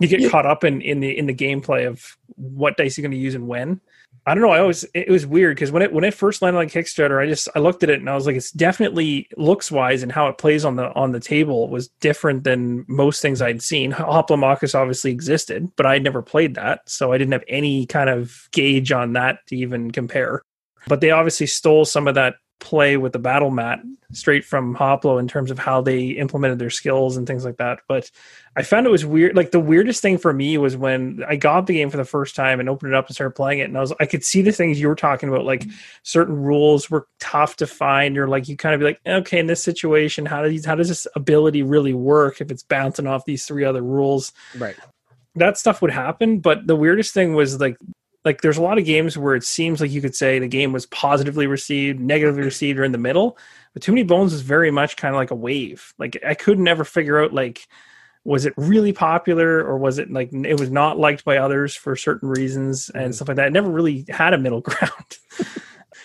you 0.00 0.08
get 0.08 0.20
Yeah. 0.20 0.28
caught 0.30 0.46
up 0.46 0.64
in, 0.64 0.80
in 0.82 1.00
the, 1.00 1.16
in 1.16 1.26
the 1.26 1.34
gameplay 1.34 1.86
of 1.86 2.16
what 2.36 2.76
dice 2.76 2.96
you're 2.96 3.02
going 3.02 3.12
to 3.12 3.18
use 3.18 3.34
and 3.34 3.48
when. 3.48 3.80
I 4.26 4.34
don't 4.34 4.42
know. 4.42 4.50
I 4.50 4.60
always 4.60 4.84
it 4.94 5.08
was 5.08 5.26
weird 5.26 5.56
because 5.56 5.72
when 5.72 5.80
it 5.82 5.90
when 5.90 6.04
it 6.04 6.12
first 6.12 6.42
landed 6.42 6.58
on 6.58 6.66
Kickstarter, 6.66 7.22
I 7.22 7.26
just 7.26 7.48
I 7.56 7.60
looked 7.60 7.82
at 7.82 7.88
it 7.88 7.98
and 7.98 8.10
I 8.10 8.14
was 8.14 8.26
like, 8.26 8.36
it's 8.36 8.50
definitely 8.50 9.26
looks 9.38 9.70
wise 9.70 10.02
and 10.02 10.12
how 10.12 10.28
it 10.28 10.36
plays 10.36 10.66
on 10.66 10.76
the 10.76 10.92
on 10.94 11.12
the 11.12 11.20
table 11.20 11.68
was 11.68 11.88
different 12.00 12.44
than 12.44 12.84
most 12.88 13.22
things 13.22 13.40
I'd 13.40 13.62
seen. 13.62 13.90
Hoplomachus 13.92 14.74
obviously 14.74 15.12
existed, 15.12 15.70
but 15.76 15.86
I'd 15.86 16.02
never 16.04 16.20
played 16.20 16.56
that, 16.56 16.88
so 16.90 17.10
I 17.12 17.16
didn't 17.16 17.32
have 17.32 17.44
any 17.48 17.86
kind 17.86 18.10
of 18.10 18.48
gauge 18.52 18.92
on 18.92 19.14
that 19.14 19.46
to 19.46 19.56
even 19.56 19.92
compare. 19.92 20.42
But 20.88 21.00
they 21.00 21.10
obviously 21.10 21.46
stole 21.46 21.86
some 21.86 22.06
of 22.06 22.14
that 22.16 22.34
play 22.60 22.96
with 22.96 23.12
the 23.12 23.18
battle 23.18 23.50
mat 23.50 23.80
straight 24.12 24.44
from 24.44 24.74
Hoplo 24.74 25.20
in 25.20 25.28
terms 25.28 25.50
of 25.50 25.58
how 25.58 25.80
they 25.80 26.06
implemented 26.08 26.58
their 26.58 26.70
skills 26.70 27.16
and 27.16 27.26
things 27.26 27.44
like 27.44 27.58
that. 27.58 27.80
But 27.86 28.10
I 28.56 28.62
found 28.62 28.86
it 28.86 28.90
was 28.90 29.04
weird. 29.04 29.36
Like 29.36 29.50
the 29.50 29.60
weirdest 29.60 30.00
thing 30.00 30.18
for 30.18 30.32
me 30.32 30.56
was 30.58 30.76
when 30.76 31.22
I 31.28 31.36
got 31.36 31.66
the 31.66 31.74
game 31.74 31.90
for 31.90 31.98
the 31.98 32.04
first 32.04 32.34
time 32.34 32.58
and 32.58 32.68
opened 32.68 32.92
it 32.92 32.96
up 32.96 33.06
and 33.06 33.14
started 33.14 33.36
playing 33.36 33.58
it, 33.58 33.64
and 33.64 33.76
I 33.76 33.80
was 33.80 33.92
I 34.00 34.06
could 34.06 34.24
see 34.24 34.42
the 34.42 34.52
things 34.52 34.80
you 34.80 34.88
were 34.88 34.94
talking 34.94 35.28
about. 35.28 35.44
Like 35.44 35.66
certain 36.02 36.36
rules 36.36 36.90
were 36.90 37.06
tough 37.20 37.56
to 37.56 37.66
find, 37.66 38.16
or 38.16 38.28
like 38.28 38.48
you 38.48 38.56
kind 38.56 38.74
of 38.74 38.80
be 38.80 38.86
like, 38.86 39.00
okay, 39.06 39.38
in 39.38 39.46
this 39.46 39.62
situation, 39.62 40.26
how 40.26 40.42
does 40.42 40.64
how 40.64 40.74
does 40.74 40.88
this 40.88 41.06
ability 41.14 41.62
really 41.62 41.94
work 41.94 42.40
if 42.40 42.50
it's 42.50 42.62
bouncing 42.62 43.06
off 43.06 43.24
these 43.24 43.46
three 43.46 43.64
other 43.64 43.82
rules? 43.82 44.32
Right. 44.56 44.76
That 45.34 45.58
stuff 45.58 45.82
would 45.82 45.92
happen. 45.92 46.40
But 46.40 46.66
the 46.66 46.76
weirdest 46.76 47.14
thing 47.14 47.34
was 47.34 47.60
like 47.60 47.76
like 48.28 48.42
there's 48.42 48.58
a 48.58 48.62
lot 48.62 48.76
of 48.76 48.84
games 48.84 49.16
where 49.16 49.34
it 49.34 49.42
seems 49.42 49.80
like 49.80 49.90
you 49.90 50.02
could 50.02 50.14
say 50.14 50.38
the 50.38 50.46
game 50.48 50.70
was 50.70 50.84
positively 50.86 51.46
received, 51.46 51.98
negatively 51.98 52.42
received, 52.42 52.78
or 52.78 52.84
in 52.84 52.92
the 52.92 52.98
middle. 52.98 53.38
But 53.72 53.82
Too 53.82 53.92
Many 53.92 54.02
Bones 54.02 54.34
is 54.34 54.42
very 54.42 54.70
much 54.70 54.96
kind 54.98 55.14
of 55.14 55.18
like 55.18 55.30
a 55.30 55.34
wave. 55.34 55.94
Like 55.98 56.18
I 56.26 56.34
could 56.34 56.58
never 56.58 56.84
figure 56.84 57.22
out 57.22 57.32
like 57.32 57.66
was 58.24 58.44
it 58.44 58.52
really 58.58 58.92
popular 58.92 59.64
or 59.64 59.78
was 59.78 59.98
it 59.98 60.12
like 60.12 60.30
it 60.32 60.60
was 60.60 60.70
not 60.70 60.98
liked 60.98 61.24
by 61.24 61.38
others 61.38 61.74
for 61.74 61.96
certain 61.96 62.28
reasons 62.28 62.90
and 62.90 63.04
Mm-hmm. 63.04 63.12
stuff 63.12 63.28
like 63.28 63.38
that. 63.38 63.46
It 63.46 63.52
never 63.54 63.70
really 63.70 64.04
had 64.10 64.34
a 64.34 64.38
middle 64.38 64.60
ground. 64.68 65.18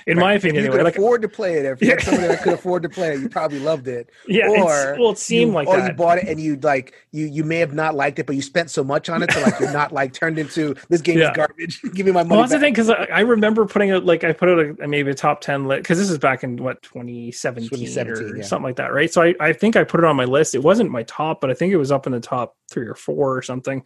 In 0.07 0.17
my 0.17 0.33
If 0.33 0.43
opinion, 0.43 0.63
you 0.65 0.69
anyway. 0.71 0.77
could 0.79 0.83
Like, 0.85 0.95
afford 0.97 1.21
to 1.23 1.27
play 1.29 1.53
it, 1.59 1.65
if 1.65 1.81
you 1.81 1.89
had 1.89 2.01
somebody 2.01 2.27
that 2.27 2.41
could 2.43 2.53
afford 2.59 2.83
to 2.83 2.89
play 2.89 3.13
it, 3.13 3.19
you 3.21 3.29
probably 3.29 3.59
loved 3.59 3.87
it. 3.87 4.09
yeah, 4.27 4.47
or 4.49 4.95
well, 4.99 5.11
it 5.11 5.17
seemed 5.17 5.49
you, 5.51 5.55
like 5.55 5.67
or 5.67 5.77
that. 5.77 5.87
you 5.91 5.93
bought 5.93 6.17
it 6.17 6.27
and 6.27 6.39
you 6.39 6.57
like 6.57 6.93
you 7.11 7.25
you 7.25 7.43
may 7.43 7.57
have 7.59 7.73
not 7.73 7.95
liked 7.95 8.19
it, 8.19 8.25
but 8.25 8.35
you 8.35 8.41
spent 8.41 8.69
so 8.69 8.83
much 8.83 9.09
on 9.09 9.23
it, 9.23 9.31
so 9.31 9.41
like 9.41 9.59
you're 9.59 9.71
not 9.71 9.91
like 9.91 10.13
turned 10.13 10.37
into 10.39 10.75
this 10.89 11.01
game 11.01 11.17
Yeah. 11.19 11.31
is 11.31 11.37
garbage. 11.37 11.81
Give 11.93 12.05
me 12.05 12.11
my 12.11 12.23
money. 12.23 12.29
Well, 12.31 12.39
that's 12.41 12.51
the 12.53 12.59
thing 12.59 12.73
because 12.73 12.89
I, 12.89 13.05
I 13.13 13.19
remember 13.21 13.65
putting 13.65 13.91
out 13.91 14.05
like 14.05 14.23
I 14.23 14.33
put 14.33 14.49
out 14.49 14.59
a, 14.81 14.87
maybe 14.87 15.11
a 15.11 15.13
top 15.13 15.41
ten 15.41 15.65
list 15.67 15.83
because 15.83 15.97
this 15.99 16.09
is 16.09 16.17
back 16.17 16.43
in 16.43 16.57
what 16.57 16.81
2017, 16.83 17.69
2017, 17.69 18.23
or 18.33 18.37
yeah. 18.37 18.43
something 18.43 18.63
like 18.63 18.75
that, 18.77 18.93
right? 18.93 19.11
So 19.11 19.21
I, 19.21 19.35
I 19.39 19.53
think 19.53 19.75
I 19.75 19.83
put 19.83 19.99
it 19.99 20.05
on 20.05 20.15
my 20.15 20.25
list. 20.25 20.55
It 20.55 20.63
wasn't 20.63 20.89
my 20.91 21.03
top, 21.03 21.41
but 21.41 21.49
I 21.49 21.53
think 21.53 21.71
it 21.73 21.77
was 21.77 21.91
up 21.91 22.05
in 22.05 22.11
the 22.13 22.19
top 22.19 22.55
three 22.69 22.87
or 22.87 22.95
four 22.95 23.37
or 23.37 23.41
something. 23.41 23.83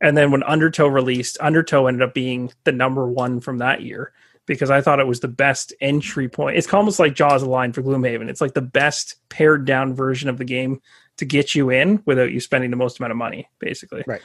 And 0.00 0.16
then 0.16 0.30
when 0.30 0.42
Undertow 0.44 0.86
released, 0.86 1.36
Undertow 1.40 1.86
ended 1.86 2.02
up 2.02 2.14
being 2.14 2.50
the 2.64 2.72
number 2.72 3.06
one 3.06 3.40
from 3.40 3.58
that 3.58 3.82
year 3.82 4.12
because 4.50 4.68
I 4.68 4.80
thought 4.80 4.98
it 4.98 5.06
was 5.06 5.20
the 5.20 5.28
best 5.28 5.72
entry 5.80 6.28
point. 6.28 6.56
It's 6.56 6.74
almost 6.74 6.98
like 6.98 7.14
Jaws 7.14 7.40
of 7.40 7.46
the 7.46 7.52
Lion 7.52 7.72
for 7.72 7.82
Gloomhaven. 7.82 8.28
It's 8.28 8.40
like 8.40 8.52
the 8.52 8.60
best 8.60 9.14
pared 9.28 9.64
down 9.64 9.94
version 9.94 10.28
of 10.28 10.38
the 10.38 10.44
game 10.44 10.82
to 11.18 11.24
get 11.24 11.54
you 11.54 11.70
in 11.70 12.02
without 12.04 12.32
you 12.32 12.40
spending 12.40 12.70
the 12.70 12.76
most 12.76 12.98
amount 12.98 13.12
of 13.12 13.16
money, 13.16 13.48
basically. 13.60 14.02
Right. 14.08 14.20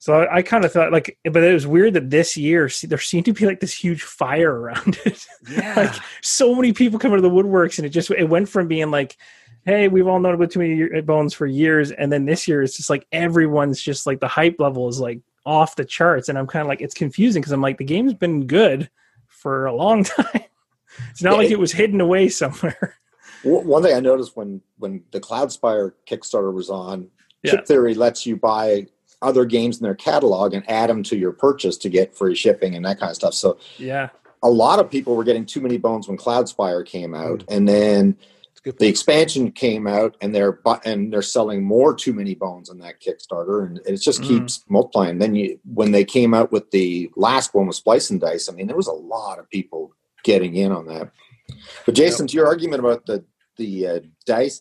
So 0.00 0.14
I, 0.14 0.38
I 0.38 0.42
kind 0.42 0.64
of 0.64 0.72
thought 0.72 0.90
like, 0.90 1.16
but 1.22 1.44
it 1.44 1.54
was 1.54 1.64
weird 1.64 1.94
that 1.94 2.10
this 2.10 2.36
year 2.36 2.68
see, 2.68 2.88
there 2.88 2.98
seemed 2.98 3.26
to 3.26 3.32
be 3.32 3.46
like 3.46 3.60
this 3.60 3.72
huge 3.72 4.02
fire 4.02 4.52
around 4.52 4.98
it. 5.04 5.24
Yeah. 5.48 5.74
like 5.76 5.94
so 6.22 6.56
many 6.56 6.72
people 6.72 6.98
come 6.98 7.12
into 7.12 7.22
the 7.22 7.30
woodworks, 7.30 7.78
and 7.78 7.86
it 7.86 7.90
just 7.90 8.10
it 8.10 8.28
went 8.28 8.48
from 8.48 8.66
being 8.66 8.90
like, 8.90 9.16
hey, 9.64 9.86
we've 9.86 10.08
all 10.08 10.18
known 10.18 10.34
about 10.34 10.50
too 10.50 10.58
many 10.58 11.02
bones 11.02 11.34
for 11.34 11.46
years, 11.46 11.92
and 11.92 12.10
then 12.10 12.24
this 12.24 12.48
year 12.48 12.64
it's 12.64 12.76
just 12.76 12.90
like 12.90 13.06
everyone's 13.12 13.80
just 13.80 14.08
like 14.08 14.18
the 14.18 14.26
hype 14.26 14.56
level 14.58 14.88
is 14.88 14.98
like 14.98 15.20
off 15.46 15.76
the 15.76 15.84
charts, 15.84 16.28
and 16.28 16.36
I'm 16.36 16.48
kind 16.48 16.62
of 16.62 16.66
like 16.66 16.80
it's 16.80 16.94
confusing 16.94 17.40
because 17.40 17.52
I'm 17.52 17.62
like 17.62 17.78
the 17.78 17.84
game's 17.84 18.14
been 18.14 18.48
good 18.48 18.90
for 19.42 19.66
a 19.66 19.74
long 19.74 20.04
time. 20.16 20.42
it's 21.10 21.22
not 21.22 21.32
Yeah, 21.32 21.36
like 21.38 21.50
it- 21.50 21.58
was 21.58 21.72
hidden 21.72 22.00
away 22.00 22.28
somewhere. 22.28 22.96
One 23.44 23.82
thing 23.82 23.94
I 23.96 23.98
noticed 24.00 24.36
when 24.36 24.60
when 24.78 25.02
the 25.10 25.20
Cloudspire 25.20 25.92
Kickstarter 26.08 26.52
was 26.54 26.70
on, 26.70 27.08
Yeah. 27.42 27.50
Chip 27.52 27.66
Theory 27.66 27.94
lets 27.94 28.24
you 28.24 28.36
buy 28.36 28.86
other 29.20 29.44
games 29.44 29.78
in 29.78 29.82
their 29.84 29.94
catalog 29.96 30.54
and 30.54 30.68
add 30.70 30.88
them 30.90 31.02
to 31.04 31.16
your 31.16 31.32
purchase 31.32 31.76
to 31.78 31.88
get 31.88 32.14
free 32.14 32.34
shipping 32.36 32.76
and 32.76 32.84
that 32.84 33.00
kind 33.00 33.10
of 33.10 33.16
stuff. 33.16 33.34
So 33.34 33.58
yeah, 33.78 34.10
a 34.44 34.50
lot 34.50 34.78
of 34.78 34.88
people 34.90 35.16
were 35.16 35.24
getting 35.24 35.44
too 35.44 35.60
many 35.60 35.76
bones 35.76 36.06
when 36.06 36.16
Cloudspire 36.16 36.86
came 36.86 37.14
out, 37.16 37.42
hmm. 37.42 37.52
and 37.52 37.68
then 37.68 38.16
It's 38.20 38.20
a 38.20 38.28
good 38.28 38.31
the 38.64 38.86
expansion 38.86 39.50
came 39.50 39.86
out, 39.86 40.16
and 40.20 40.34
they're 40.34 40.60
and 40.84 41.12
they're 41.12 41.22
selling 41.22 41.64
more 41.64 41.94
too 41.94 42.12
many 42.12 42.34
bones 42.34 42.70
on 42.70 42.78
that 42.78 43.00
Kickstarter, 43.00 43.66
and 43.66 43.80
it 43.86 43.96
just 43.96 44.22
Mm. 44.22 44.26
keeps 44.26 44.64
multiplying. 44.68 45.18
Then 45.18 45.34
you 45.34 45.58
when 45.74 45.90
they 45.92 46.04
came 46.04 46.32
out 46.34 46.52
with 46.52 46.70
the 46.70 47.10
last 47.16 47.54
one 47.54 47.66
with 47.66 47.76
Splice 47.76 48.10
and 48.10 48.20
Dice, 48.20 48.48
I 48.48 48.52
mean, 48.52 48.66
there 48.68 48.76
was 48.76 48.86
a 48.86 48.92
lot 48.92 49.38
of 49.38 49.48
people 49.50 49.94
getting 50.24 50.54
in 50.54 50.70
on 50.72 50.86
that. 50.86 51.10
But 51.84 51.94
Jason, 51.96 52.26
to 52.28 52.34
your 52.34 52.46
argument 52.46 52.80
about 52.80 53.04
the 53.06 53.24
the 53.56 53.86
uh, 53.86 54.00
dice, 54.26 54.60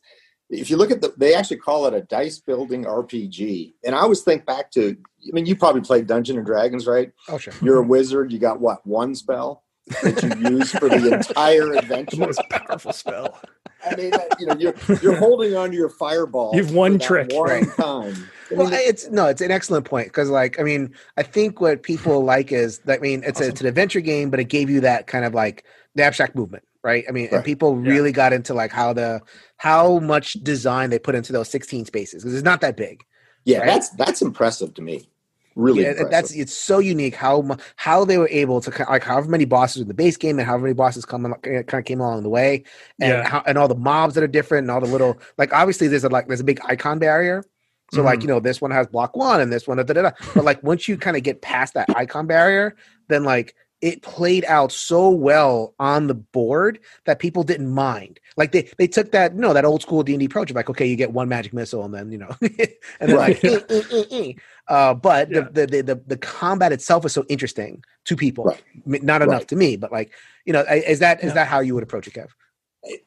if 0.49 0.69
you 0.69 0.75
look 0.77 0.91
at 0.91 0.99
the, 1.01 1.13
they 1.17 1.33
actually 1.35 1.57
call 1.57 1.85
it 1.85 1.93
a 1.93 2.01
dice 2.01 2.39
building 2.39 2.83
RPG, 2.85 3.73
and 3.85 3.93
I 3.95 3.99
always 3.99 4.21
think 4.21 4.45
back 4.45 4.71
to. 4.71 4.97
I 5.23 5.31
mean, 5.33 5.45
you 5.45 5.55
probably 5.55 5.81
played 5.81 6.07
Dungeon 6.07 6.37
and 6.37 6.45
Dragons, 6.45 6.87
right? 6.87 7.11
Oh 7.29 7.37
sure. 7.37 7.53
You're 7.61 7.77
a 7.77 7.83
wizard. 7.83 8.31
You 8.31 8.39
got 8.39 8.59
what 8.59 8.85
one 8.87 9.13
spell 9.13 9.63
that 10.01 10.23
you 10.41 10.49
use 10.57 10.71
for 10.71 10.89
the 10.89 11.13
entire 11.29 11.67
the 11.73 11.77
adventure. 11.77 12.17
most 12.17 12.41
powerful 12.49 12.91
spell. 12.91 13.39
I 13.89 13.95
mean, 13.95 14.13
you 14.39 14.45
know, 14.45 14.55
you're 14.57 14.75
you're 15.01 15.15
holding 15.15 15.55
on 15.55 15.71
to 15.71 15.75
your 15.75 15.89
fireball. 15.89 16.55
You've 16.55 16.73
one 16.73 16.99
trick, 16.99 17.31
one 17.31 17.49
right. 17.49 17.67
time. 17.75 18.13
I 18.51 18.53
Well, 18.53 18.69
it's 18.71 19.09
no, 19.09 19.27
it's 19.27 19.41
an 19.41 19.49
excellent 19.51 19.85
point 19.85 20.07
because, 20.07 20.29
like, 20.29 20.59
I 20.59 20.63
mean, 20.63 20.93
I 21.17 21.23
think 21.23 21.61
what 21.61 21.83
people 21.83 22.23
like 22.23 22.51
is, 22.51 22.79
that, 22.79 22.99
I 22.99 23.01
mean, 23.01 23.23
it's 23.25 23.39
a, 23.39 23.47
it's 23.47 23.61
an 23.61 23.67
adventure 23.67 24.01
game, 24.01 24.29
but 24.29 24.39
it 24.41 24.45
gave 24.45 24.69
you 24.69 24.81
that 24.81 25.07
kind 25.07 25.23
of 25.23 25.33
like 25.33 25.63
the 25.95 26.03
abstract 26.03 26.35
movement, 26.35 26.63
right? 26.83 27.05
I 27.07 27.11
mean, 27.11 27.25
and 27.27 27.35
Right. 27.35 27.45
people 27.45 27.81
Yeah. 27.81 27.91
really 27.91 28.11
got 28.11 28.33
into 28.33 28.53
like 28.53 28.71
how 28.71 28.91
the 28.93 29.21
how 29.57 29.99
much 29.99 30.33
design 30.33 30.89
they 30.89 30.99
put 30.99 31.15
into 31.15 31.31
those 31.31 31.49
sixteen 31.49 31.85
spaces 31.85 32.23
because 32.23 32.35
it's 32.35 32.43
not 32.43 32.59
that 32.61 32.75
big. 32.75 33.03
yeah, 33.45 33.59
right? 33.59 33.67
that's 33.67 33.89
that's 33.91 34.21
impressive 34.21 34.73
to 34.75 34.81
me. 34.81 35.07
Really, 35.55 35.83
Yeah, 35.83 36.03
that's 36.09 36.31
it's 36.31 36.53
so 36.53 36.79
unique 36.79 37.15
how 37.15 37.57
how 37.75 38.05
they 38.05 38.17
were 38.17 38.29
able 38.29 38.61
to 38.61 38.85
like 38.89 39.03
however 39.03 39.29
many 39.29 39.45
bosses 39.45 39.81
in 39.81 39.87
the 39.87 39.93
base 39.93 40.15
game 40.17 40.39
and 40.39 40.47
however 40.47 40.63
many 40.63 40.73
bosses 40.73 41.05
come 41.05 41.33
kind 41.43 41.73
of 41.73 41.85
came 41.85 41.99
along 41.99 42.23
the 42.23 42.29
way 42.29 42.63
and 42.99 43.11
Yeah. 43.11 43.27
how, 43.27 43.43
and 43.45 43.57
all 43.57 43.67
the 43.67 43.75
mobs 43.75 44.15
that 44.15 44.23
are 44.23 44.27
different 44.27 44.63
and 44.63 44.71
all 44.71 44.79
the 44.79 44.87
little 44.87 45.19
like 45.37 45.53
obviously 45.53 45.87
there's 45.87 46.03
a 46.05 46.09
like 46.09 46.27
there's 46.27 46.39
a 46.39 46.45
big 46.45 46.59
icon 46.65 46.99
barrier 46.99 47.43
so 47.91 48.01
like 48.01 48.19
Mhm. 48.19 48.23
you 48.23 48.27
know 48.29 48.39
this 48.39 48.61
one 48.61 48.71
has 48.71 48.87
block 48.87 49.15
one 49.17 49.41
and 49.41 49.51
this 49.51 49.67
one 49.67 49.77
da, 49.77 49.83
da, 49.83 49.93
da, 49.93 50.01
da. 50.03 50.11
but 50.33 50.45
like 50.45 50.63
once 50.63 50.87
you 50.87 50.97
kind 50.97 51.17
of 51.17 51.23
get 51.23 51.41
past 51.41 51.73
that 51.73 51.89
icon 51.93 52.27
barrier 52.27 52.75
then 53.09 53.23
like 53.25 53.53
it 53.81 54.03
played 54.03 54.45
out 54.45 54.71
so 54.71 55.09
well 55.09 55.73
on 55.79 56.05
the 56.05 56.13
board 56.13 56.79
that 57.05 57.17
people 57.17 57.41
didn't 57.43 57.71
mind. 57.71 58.19
Like 58.37 58.51
they 58.51 58.69
they 58.77 58.87
took 58.87 59.11
that 59.13 59.35
no 59.35 59.53
that 59.53 59.65
old 59.65 59.81
school 59.81 60.03
D 60.03 60.13
and 60.13 60.19
D 60.19 60.27
approach 60.27 60.51
of 60.51 60.55
like 60.55 60.69
okay 60.69 60.85
you 60.85 60.95
get 60.95 61.11
one 61.13 61.27
magic 61.27 61.51
missile 61.51 61.83
and 61.83 61.91
then 61.91 62.11
you 62.11 62.19
know 62.19 62.29
and 62.41 63.09
then 63.09 63.17
like 63.17 63.41
Right. 63.41 63.43
eh, 63.47 63.61
eh, 63.69 63.83
eh, 63.91 64.03
eh. 64.11 64.33
Uh, 64.67 64.93
but 64.93 65.29
Yeah. 65.29 65.47
the, 65.51 65.67
the, 65.67 65.81
the 65.81 65.95
the 66.07 66.17
combat 66.17 66.71
itself 66.71 67.05
is 67.05 67.13
so 67.13 67.25
interesting 67.29 67.83
to 68.05 68.15
people. 68.15 68.45
Right. 68.45 68.63
Not 68.85 69.21
enough 69.21 69.39
Right. 69.41 69.47
to 69.49 69.55
me, 69.55 69.75
but 69.75 69.91
like 69.91 70.11
you 70.45 70.53
know, 70.53 70.61
is 70.69 70.99
that 70.99 71.19
is 71.19 71.27
Yeah. 71.29 71.33
that 71.33 71.47
how 71.47 71.59
you 71.59 71.73
would 71.75 71.83
approach 71.83 72.07
it, 72.07 72.13
Kev? 72.13 72.29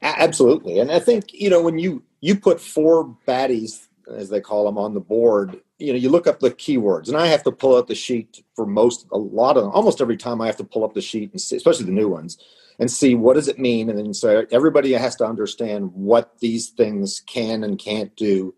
Absolutely 0.03 0.79
and 0.79 0.91
i 0.93 1.01
think 1.01 1.33
you 1.33 1.51
know 1.51 1.61
when 1.61 1.79
you 1.81 2.03
you 2.21 2.37
put 2.37 2.61
four 2.61 3.17
baddies 3.27 3.89
as 4.17 4.29
they 4.29 4.41
call 4.41 4.65
them 4.65 4.79
on 4.79 4.95
the 4.95 5.01
board 5.01 5.61
you 5.79 5.93
know 5.93 5.99
you 5.99 6.09
look 6.11 6.29
up 6.29 6.39
the 6.39 6.51
keywords 6.53 7.09
and 7.09 7.17
i 7.17 7.27
have 7.27 7.43
to 7.43 7.51
pull 7.51 7.77
out 7.77 7.89
the 7.89 7.95
sheet 7.95 8.45
for 8.55 8.67
most 8.67 9.07
a 9.13 9.19
lot 9.19 9.57
of 9.57 9.65
them 9.65 9.73
almost 9.73 10.01
every 10.01 10.17
time 10.17 10.41
i 10.41 10.47
have 10.47 10.57
to 10.57 10.63
pull 10.63 10.85
up 10.85 10.95
the 10.95 11.01
sheet 11.01 11.33
and 11.33 11.41
see, 11.41 11.57
especially 11.57 11.87
the 11.87 11.91
new 11.91 12.09
ones 12.09 12.39
and 12.79 12.89
see 12.89 13.17
what 13.17 13.35
does 13.35 13.49
it 13.49 13.59
mean 13.59 13.91
and 13.91 13.99
then 13.99 14.15
so 14.15 14.47
everybody 14.53 14.93
has 14.93 15.17
to 15.17 15.27
understand 15.27 15.93
what 15.93 16.39
these 16.39 16.71
things 16.71 17.21
can 17.27 17.65
and 17.65 17.79
can't 17.81 18.15
do 18.15 18.55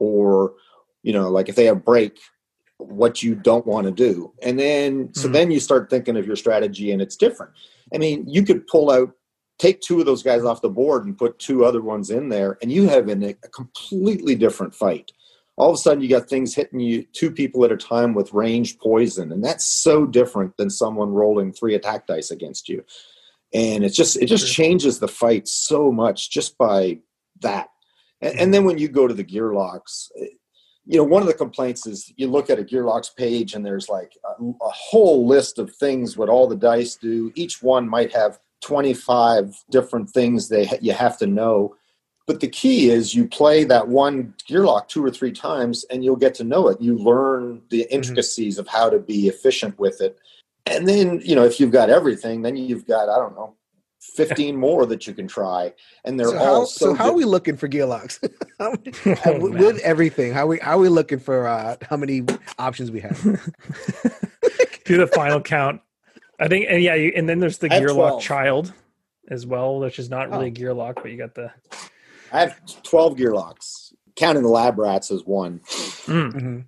or 0.00 0.54
you 1.08 1.14
know 1.14 1.30
like 1.30 1.48
if 1.48 1.56
they 1.56 1.64
have 1.64 1.86
break 1.86 2.18
what 2.76 3.22
you 3.24 3.34
don't 3.34 3.66
want 3.66 3.86
to 3.86 3.90
do. 3.90 4.32
And 4.42 4.56
then 4.58 5.12
so 5.14 5.26
Mhm. 5.26 5.32
then 5.32 5.50
you 5.50 5.58
start 5.58 5.88
thinking 5.88 6.16
of 6.18 6.26
your 6.26 6.36
strategy 6.36 6.92
and 6.92 7.00
it's 7.00 7.16
different. 7.16 7.52
I 7.94 7.98
mean 7.98 8.26
you 8.28 8.42
could 8.44 8.66
pull 8.66 8.90
out 8.90 9.10
take 9.58 9.80
two 9.80 9.98
of 9.98 10.06
those 10.06 10.22
guys 10.22 10.44
off 10.44 10.60
the 10.60 10.68
board 10.68 11.04
and 11.06 11.18
put 11.18 11.38
two 11.38 11.64
other 11.64 11.80
ones 11.80 12.10
in 12.10 12.28
there 12.28 12.58
and 12.60 12.70
you 12.70 12.86
have 12.88 13.08
an, 13.08 13.24
a 13.24 13.32
completely 13.60 14.34
different 14.36 14.74
fight. 14.74 15.10
All 15.56 15.70
of 15.70 15.74
a 15.74 15.78
sudden 15.78 16.02
you 16.02 16.08
got 16.10 16.28
things 16.28 16.54
hitting 16.54 16.78
you 16.78 17.04
two 17.20 17.30
people 17.32 17.64
at 17.64 17.72
a 17.72 17.76
time 17.76 18.12
with 18.14 18.34
ranged 18.34 18.78
poison 18.78 19.32
and 19.32 19.42
that's 19.42 19.66
so 19.66 20.06
different 20.06 20.58
than 20.58 20.68
someone 20.68 21.10
rolling 21.22 21.52
three 21.52 21.74
attack 21.74 22.06
dice 22.06 22.30
against 22.30 22.68
you. 22.68 22.84
And 23.54 23.82
it's 23.82 23.96
just 23.96 24.16
it 24.22 24.26
just 24.26 24.52
changes 24.52 24.98
the 24.98 25.08
fight 25.08 25.48
so 25.48 25.90
much 25.90 26.30
just 26.30 26.58
by 26.58 26.98
that. 27.40 27.70
And, 28.20 28.38
and 28.40 28.54
then 28.54 28.64
when 28.66 28.78
you 28.78 28.88
go 28.88 29.08
to 29.08 29.14
the 29.14 29.24
gearlocs 29.24 30.10
you 30.88 30.96
know 30.96 31.04
one 31.04 31.20
of 31.20 31.28
the 31.28 31.34
complaints 31.34 31.86
is 31.86 32.10
you 32.16 32.26
look 32.28 32.48
at 32.48 32.58
a 32.58 32.64
gearlocs 32.64 33.14
page 33.14 33.54
and 33.54 33.64
there's 33.64 33.90
like 33.90 34.16
a, 34.24 34.42
a 34.42 34.70
whole 34.70 35.26
list 35.26 35.58
of 35.58 35.74
things 35.76 36.16
what 36.16 36.30
all 36.30 36.48
the 36.48 36.56
dice 36.56 36.96
do. 36.96 37.30
Each 37.34 37.62
one 37.62 37.86
might 37.86 38.12
have 38.14 38.38
25 38.62 39.54
different 39.70 40.08
things 40.08 40.48
they 40.48 40.66
you 40.80 40.92
have 40.94 41.18
to 41.18 41.26
know. 41.26 41.76
But 42.26 42.40
the 42.40 42.48
key 42.48 42.90
is 42.90 43.14
you 43.14 43.28
play 43.28 43.64
that 43.64 43.86
one 43.86 44.34
gearloc 44.48 44.88
two 44.88 45.04
or 45.04 45.10
three 45.10 45.32
times 45.32 45.84
and 45.90 46.02
you'll 46.02 46.16
get 46.16 46.34
to 46.36 46.44
know 46.44 46.68
it. 46.68 46.80
You 46.80 46.96
learn 46.96 47.60
the 47.68 47.80
mm-hmm. 47.80 47.94
intricacies 47.94 48.56
of 48.58 48.66
how 48.66 48.88
to 48.88 48.98
be 48.98 49.28
efficient 49.28 49.78
with 49.78 50.00
it. 50.00 50.18
And 50.64 50.88
then 50.88 51.20
you 51.22 51.34
know 51.34 51.44
if 51.44 51.60
you've 51.60 51.70
got 51.70 51.90
everything 51.90 52.40
then 52.40 52.56
you've 52.56 52.86
got 52.86 53.10
i 53.10 53.16
don't 53.16 53.34
know 53.34 53.54
15 54.14 54.56
more 54.66 54.86
that 54.86 55.06
you 55.06 55.14
can 55.14 55.26
try 55.28 55.72
and 56.04 56.18
they're 56.18 56.28
So 56.28 56.38
all 56.38 56.44
how 56.60 56.64
so, 56.64 56.86
so 56.86 56.94
how 56.94 57.08
are 57.10 57.12
we 57.14 57.24
looking 57.24 57.56
for 57.56 57.68
gearlocs? 57.68 58.18
How 58.58 58.74
Oh, 59.26 59.36
uh, 59.36 59.38
with 59.38 59.78
everything? 59.80 60.32
How 60.32 60.46
we 60.46 60.58
how 60.58 60.76
are 60.76 60.80
we 60.80 60.88
looking 60.88 61.18
for 61.20 61.46
uh 61.46 61.76
how 61.88 61.96
many 61.96 62.24
options 62.58 62.90
we 62.90 63.00
have? 63.00 63.20
do 64.84 64.96
the 64.96 65.06
final 65.06 65.40
count. 65.40 65.80
I 66.40 66.48
think, 66.48 66.66
and 66.68 66.82
yeah, 66.82 66.94
you, 66.94 67.12
and 67.16 67.28
then 67.28 67.40
there's 67.40 67.58
the 67.58 67.70
I 67.70 67.74
have 67.74 67.82
Gearloc 67.84 68.20
Child 68.20 68.72
as 69.30 69.44
well, 69.46 69.78
which 69.80 69.98
is 69.98 70.08
not 70.08 70.30
really 70.30 70.46
Oh. 70.46 70.48
a 70.48 70.50
Gearloc, 70.52 70.94
but 70.96 71.10
you 71.10 71.18
got 71.18 71.34
the. 71.34 71.50
i 72.32 72.40
have 72.40 72.60
12 72.82 73.16
gearlocs 73.16 73.92
counting 74.16 74.42
the 74.42 74.48
lab 74.48 74.78
rats 74.78 75.10
as 75.10 75.24
one 75.24 75.60
Mm, 76.06 76.32
Mhm. 76.32 76.64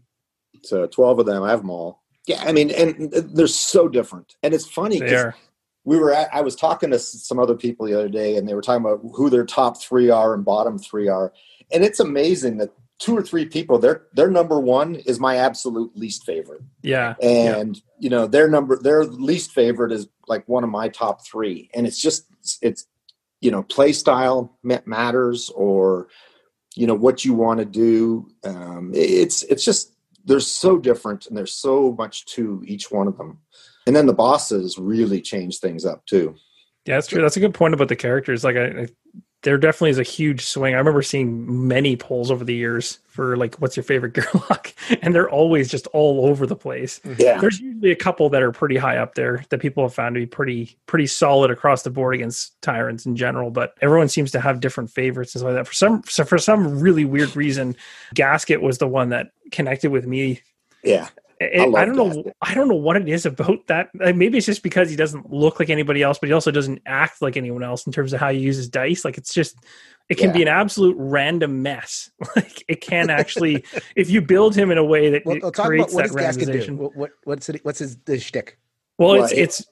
So 0.63 0.87
12 0.87 1.21
of 1.21 1.27
them, 1.27 1.43
I 1.43 1.51
have 1.51 1.61
them 1.63 1.71
all. 1.71 2.03
Yeah, 2.27 2.43
I 2.45 2.53
mean, 2.53 2.71
and 2.71 3.11
they're 3.11 3.47
so 3.47 3.89
different. 3.89 4.37
And 4.43 4.53
it's 4.55 4.67
funny 4.67 4.99
they 4.99 5.07
because 5.07 5.25
are. 5.25 5.35
We 5.91 5.99
were 5.99 6.15
at, 6.15 6.33
I 6.33 6.41
was 6.41 6.55
talking 6.55 6.91
to 6.93 7.01
some 7.01 7.41
other 7.41 7.57
people 7.57 7.85
the 7.85 7.95
other 7.95 8.09
day 8.09 8.37
and 8.37 8.49
they 8.49 8.55
were 8.55 8.63
talking 8.63 8.85
about 8.85 9.01
who 9.17 9.29
their 9.29 9.45
top 9.45 9.83
three 9.83 10.09
are 10.09 10.35
and 10.35 10.45
bottom 10.45 10.79
three 10.79 11.09
are. 11.09 11.33
And 11.73 11.83
it's 11.83 11.99
amazing 11.99 12.59
that 12.59 12.71
two 13.01 13.17
or 13.17 13.23
three 13.23 13.45
people. 13.45 13.77
Their 13.77 14.03
their 14.13 14.31
number 14.31 14.61
one 14.61 14.95
is 14.95 15.19
my 15.19 15.35
absolute 15.39 15.91
least 15.97 16.25
favorite, 16.25 16.63
Yeah. 16.83 17.15
and 17.21 17.81
you 17.99 18.09
know 18.09 18.29
their 18.29 18.49
number 18.49 18.79
their 18.81 19.05
least 19.05 19.51
favorite 19.51 19.91
is 19.91 20.07
like 20.29 20.47
one 20.49 20.63
of 20.63 20.71
my 20.71 20.89
top 20.89 21.27
three, 21.27 21.71
and 21.75 21.87
it's 21.89 22.01
just 22.01 22.27
it's 22.63 22.87
you 23.41 23.51
know 23.51 23.65
play 23.65 23.93
style 23.93 24.57
matters 24.63 25.51
or 25.57 26.07
you 26.77 26.87
know 26.87 26.95
what 26.95 27.25
you 27.25 27.35
want 27.35 27.59
to 27.59 27.67
do. 27.67 28.29
Um, 28.45 28.93
it's 28.95 29.43
it's 29.45 29.65
just 29.65 29.97
they're 30.25 30.39
so 30.41 30.79
different 30.79 31.27
and 31.27 31.37
there's 31.37 31.55
so 31.55 31.93
much 31.99 32.27
to 32.27 32.63
each 32.67 32.91
one 32.93 33.09
of 33.09 33.17
them, 33.17 33.39
and 33.91 33.97
then 33.97 34.07
the 34.07 34.13
bosses 34.13 34.79
really 34.79 35.21
change 35.21 35.59
things 35.59 35.85
up 35.85 36.07
too. 36.07 36.37
Yeah, 36.87 36.95
that's 36.95 37.09
true. 37.09 37.21
That's 37.21 37.37
a 37.37 37.41
good 37.41 37.55
point 37.55 37.75
about 37.75 37.89
the 37.89 37.97
characters. 37.97 38.45
Like, 38.45 38.55
I, 38.55 38.67
I 38.67 38.87
there 39.43 39.59
definitely 39.59 39.91
is 39.91 39.99
a 39.99 40.05
huge 40.05 40.45
swing. 40.45 40.75
I 40.75 40.79
remember 40.79 41.03
seeing 41.03 41.67
many 41.67 41.97
polls 41.97 42.31
over 42.31 42.45
the 42.45 42.55
years 42.55 43.01
for 43.09 43.37
like, 43.37 43.57
what's 43.57 43.77
your 43.77 43.83
favorite 43.83 44.13
Gearloc, 44.15 44.75
and 45.03 45.13
they're 45.13 45.29
always 45.29 45.69
just 45.69 45.89
all 45.89 46.25
over 46.29 46.47
the 46.47 46.55
place. 46.55 47.01
Mm-hmm. 47.01 47.21
Yeah, 47.21 47.41
There's 47.41 47.59
usually 47.59 47.91
a 47.91 47.97
couple 47.97 48.29
that 48.29 48.45
are 48.45 48.53
pretty 48.53 48.77
high 48.77 48.99
up 48.99 49.17
there 49.17 49.45
that 49.49 49.59
people 49.59 49.83
have 49.83 49.93
found 49.93 50.15
to 50.15 50.21
be 50.21 50.27
pretty 50.27 50.79
pretty 50.87 51.09
solid 51.09 51.51
across 51.51 51.83
the 51.83 51.91
board 51.91 52.15
against 52.15 52.63
tyrants 52.63 53.07
in 53.07 53.17
general. 53.17 53.51
But 53.51 53.75
everyone 53.81 54.09
seems 54.09 54.31
to 54.31 54.41
have 54.41 54.61
different 54.61 54.93
favorites 54.93 55.35
and 55.35 55.41
stuff 55.41 55.49
like 55.49 55.57
that. 55.57 55.67
For 55.67 55.75
some 55.75 56.05
so 56.07 56.23
for 56.23 56.39
some 56.39 56.79
really 56.79 57.05
weird 57.05 57.35
reason, 57.35 57.75
Gasket 58.15 58.63
was 58.63 58.79
the 58.79 58.87
one 58.87 59.09
that 59.09 59.33
connected 59.51 59.91
with 59.91 60.07
me 60.07 60.43
yeah. 60.83 61.09
It, 61.41 61.75
I 61.75 61.83
I, 61.83 61.85
don't 61.87 61.97
know. 61.97 62.33
I 62.43 62.55
don't 62.55 62.69
know 62.69 62.75
what 62.77 62.97
it 62.97 63.09
is 63.09 63.25
about 63.27 63.67
that. 63.69 63.89
Like, 63.95 64.15
maybe 64.15 64.37
it's 64.39 64.47
just 64.47 64.63
because 64.63 64.91
he 64.91 64.97
doesn't 64.97 65.33
look 65.33 65.59
like 65.59 65.71
anybody 65.71 66.03
else, 66.03 66.19
but 66.19 66.29
he 66.29 66.33
also 66.35 66.51
doesn't 66.51 66.83
act 66.87 67.23
like 67.23 67.37
anyone 67.37 67.63
else 67.63 67.87
in 67.87 67.93
terms 67.93 68.13
of 68.13 68.21
how 68.21 68.31
he 68.31 68.39
uses 68.39 68.69
dice. 68.69 69.05
Like 69.05 69.17
it's 69.19 69.33
just, 69.33 69.57
it 70.11 70.19
can 70.19 70.29
Yeah. 70.31 70.35
be 70.37 70.43
an 70.43 70.49
absolute 70.49 70.97
random 70.99 71.63
mess. 71.63 72.11
Like 72.37 72.63
it 72.69 72.81
can 72.83 73.09
actually, 73.11 73.65
if 73.97 74.11
you 74.11 74.21
build 74.21 74.55
him 74.55 74.71
in 74.71 74.77
a 74.79 74.85
way 74.85 75.11
that 75.11 75.23
Well, 75.25 75.37
it 75.37 75.43
we'll 75.43 75.49
about 75.51 75.67
creates 75.67 75.95
what 75.95 76.03
that 76.09 76.13
does 76.15 76.37
Gasket 76.37 76.47
do? 76.47 76.53
randomization. 76.53 76.77
What, 76.77 76.95
what 76.97 77.11
what's 77.25 77.49
it, 77.49 77.65
what's 77.65 77.79
his, 77.79 77.97
his 78.07 78.23
shtick? 78.23 78.59
Well, 78.99 79.11
Well, 79.13 79.25
it's 79.25 79.33
it- 79.33 79.39
it's 79.39 79.65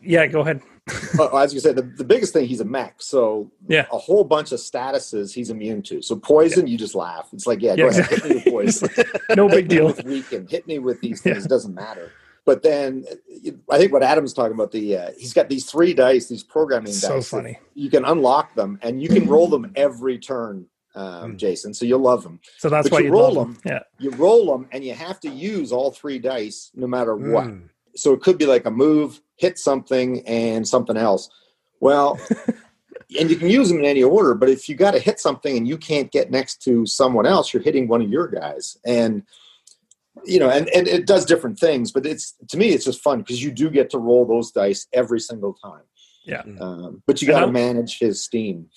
yeah. 0.00 0.26
Go 0.28 0.40
ahead. 0.40 0.60
well, 1.18 1.36
as 1.38 1.52
you 1.52 1.60
said, 1.60 1.76
the, 1.76 1.82
the 1.82 2.04
biggest 2.04 2.32
thing 2.32 2.46
he's 2.46 2.60
a 2.60 2.64
mech, 2.64 3.02
so 3.02 3.50
Yeah. 3.68 3.86
a 3.92 3.98
whole 3.98 4.24
bunch 4.24 4.52
of 4.52 4.58
statuses 4.60 5.32
he's 5.34 5.50
immune 5.50 5.82
to. 5.82 6.00
So 6.02 6.16
poison, 6.16 6.66
you 6.66 6.78
just 6.78 6.94
laugh. 6.94 7.28
It's 7.32 7.46
like, 7.46 7.60
yeah, 7.60 7.70
Yeah, 7.72 7.76
go 7.76 7.88
ahead, 7.88 8.06
hit 8.06 8.24
me 8.24 8.34
with 8.36 8.44
poison. 8.52 8.88
No 9.36 9.48
big 9.48 9.68
deal. 9.74 9.86
with 9.86 10.04
weaken, 10.04 10.46
hit 10.48 10.66
me 10.66 10.78
with 10.78 11.00
these 11.00 11.22
Yeah. 11.24 11.32
things. 11.34 11.46
It 11.46 11.48
doesn't 11.48 11.74
matter. 11.74 12.12
But 12.44 12.62
then, 12.62 13.04
I 13.68 13.76
think 13.78 13.92
what 13.92 14.04
Adam's 14.04 14.32
talking 14.32 14.52
about 14.54 14.70
the 14.70 14.96
uh, 14.96 15.10
he's 15.18 15.32
got 15.32 15.48
these 15.48 15.68
three 15.68 15.92
dice, 15.92 16.28
these 16.28 16.44
programming 16.44 16.92
So 16.92 17.08
dice. 17.16 17.30
that 17.30 17.36
funny. 17.38 17.58
You 17.74 17.90
can 17.90 18.04
unlock 18.04 18.54
them, 18.54 18.78
and 18.82 19.02
you 19.02 19.08
can 19.08 19.26
roll 19.28 19.48
them 19.48 19.72
every 19.74 20.16
turn, 20.18 20.66
um, 20.94 21.32
Hmm. 21.32 21.36
Jason. 21.36 21.74
So 21.74 21.84
you'll 21.84 21.98
love 21.98 22.22
them. 22.22 22.38
So 22.58 22.68
that's 22.68 22.88
But 22.88 22.92
why 22.98 23.00
you 23.00 23.10
roll 23.10 23.34
roll 23.34 23.44
them. 23.46 23.58
Yeah. 23.66 23.80
You 23.98 24.10
roll 24.12 24.46
them, 24.56 24.68
and 24.70 24.84
you 24.84 24.94
have 24.94 25.18
to 25.20 25.28
use 25.28 25.72
all 25.72 25.90
three 25.90 26.20
dice, 26.20 26.70
no 26.76 26.86
matter 26.86 27.16
what 27.16 27.46
Mm. 27.48 27.62
So 27.96 28.12
it 28.12 28.20
could 28.20 28.38
be 28.38 28.46
like 28.46 28.66
a 28.66 28.70
move, 28.70 29.20
hit 29.36 29.58
something, 29.58 30.26
and 30.26 30.66
something 30.66 30.96
else. 30.96 31.30
Well, 31.80 32.18
and 33.18 33.30
you 33.30 33.36
can 33.36 33.48
use 33.48 33.68
them 33.68 33.78
in 33.78 33.84
any 33.84 34.02
order, 34.02 34.34
but 34.34 34.48
if 34.48 34.68
you 34.68 34.74
got 34.74 34.92
to 34.92 34.98
hit 34.98 35.20
something 35.20 35.56
and 35.56 35.66
you 35.68 35.78
can't 35.78 36.10
get 36.10 36.30
next 36.30 36.62
to 36.62 36.86
someone 36.86 37.26
else, 37.26 37.52
you're 37.52 37.62
hitting 37.62 37.88
one 37.88 38.02
of 38.02 38.10
your 38.10 38.28
guys. 38.28 38.76
And 38.84 39.22
you 40.24 40.40
know, 40.40 40.48
and, 40.48 40.68
and 40.70 40.88
it 40.88 41.06
does 41.06 41.26
different 41.26 41.58
things, 41.58 41.92
but 41.92 42.06
it's 42.06 42.34
to 42.48 42.56
me, 42.56 42.70
it's 42.70 42.84
just 42.84 43.02
fun 43.02 43.18
because 43.18 43.42
you 43.42 43.50
do 43.50 43.70
get 43.70 43.90
to 43.90 43.98
roll 43.98 44.26
those 44.26 44.50
dice 44.50 44.86
every 44.92 45.20
single 45.20 45.54
time. 45.54 45.82
Yeah. 46.26 46.42
Um, 46.60 47.02
but 47.06 47.22
you 47.22 47.28
got 47.28 47.40
to 47.40 47.46
manage 47.52 47.98
his 48.00 48.22
steam. 48.22 48.68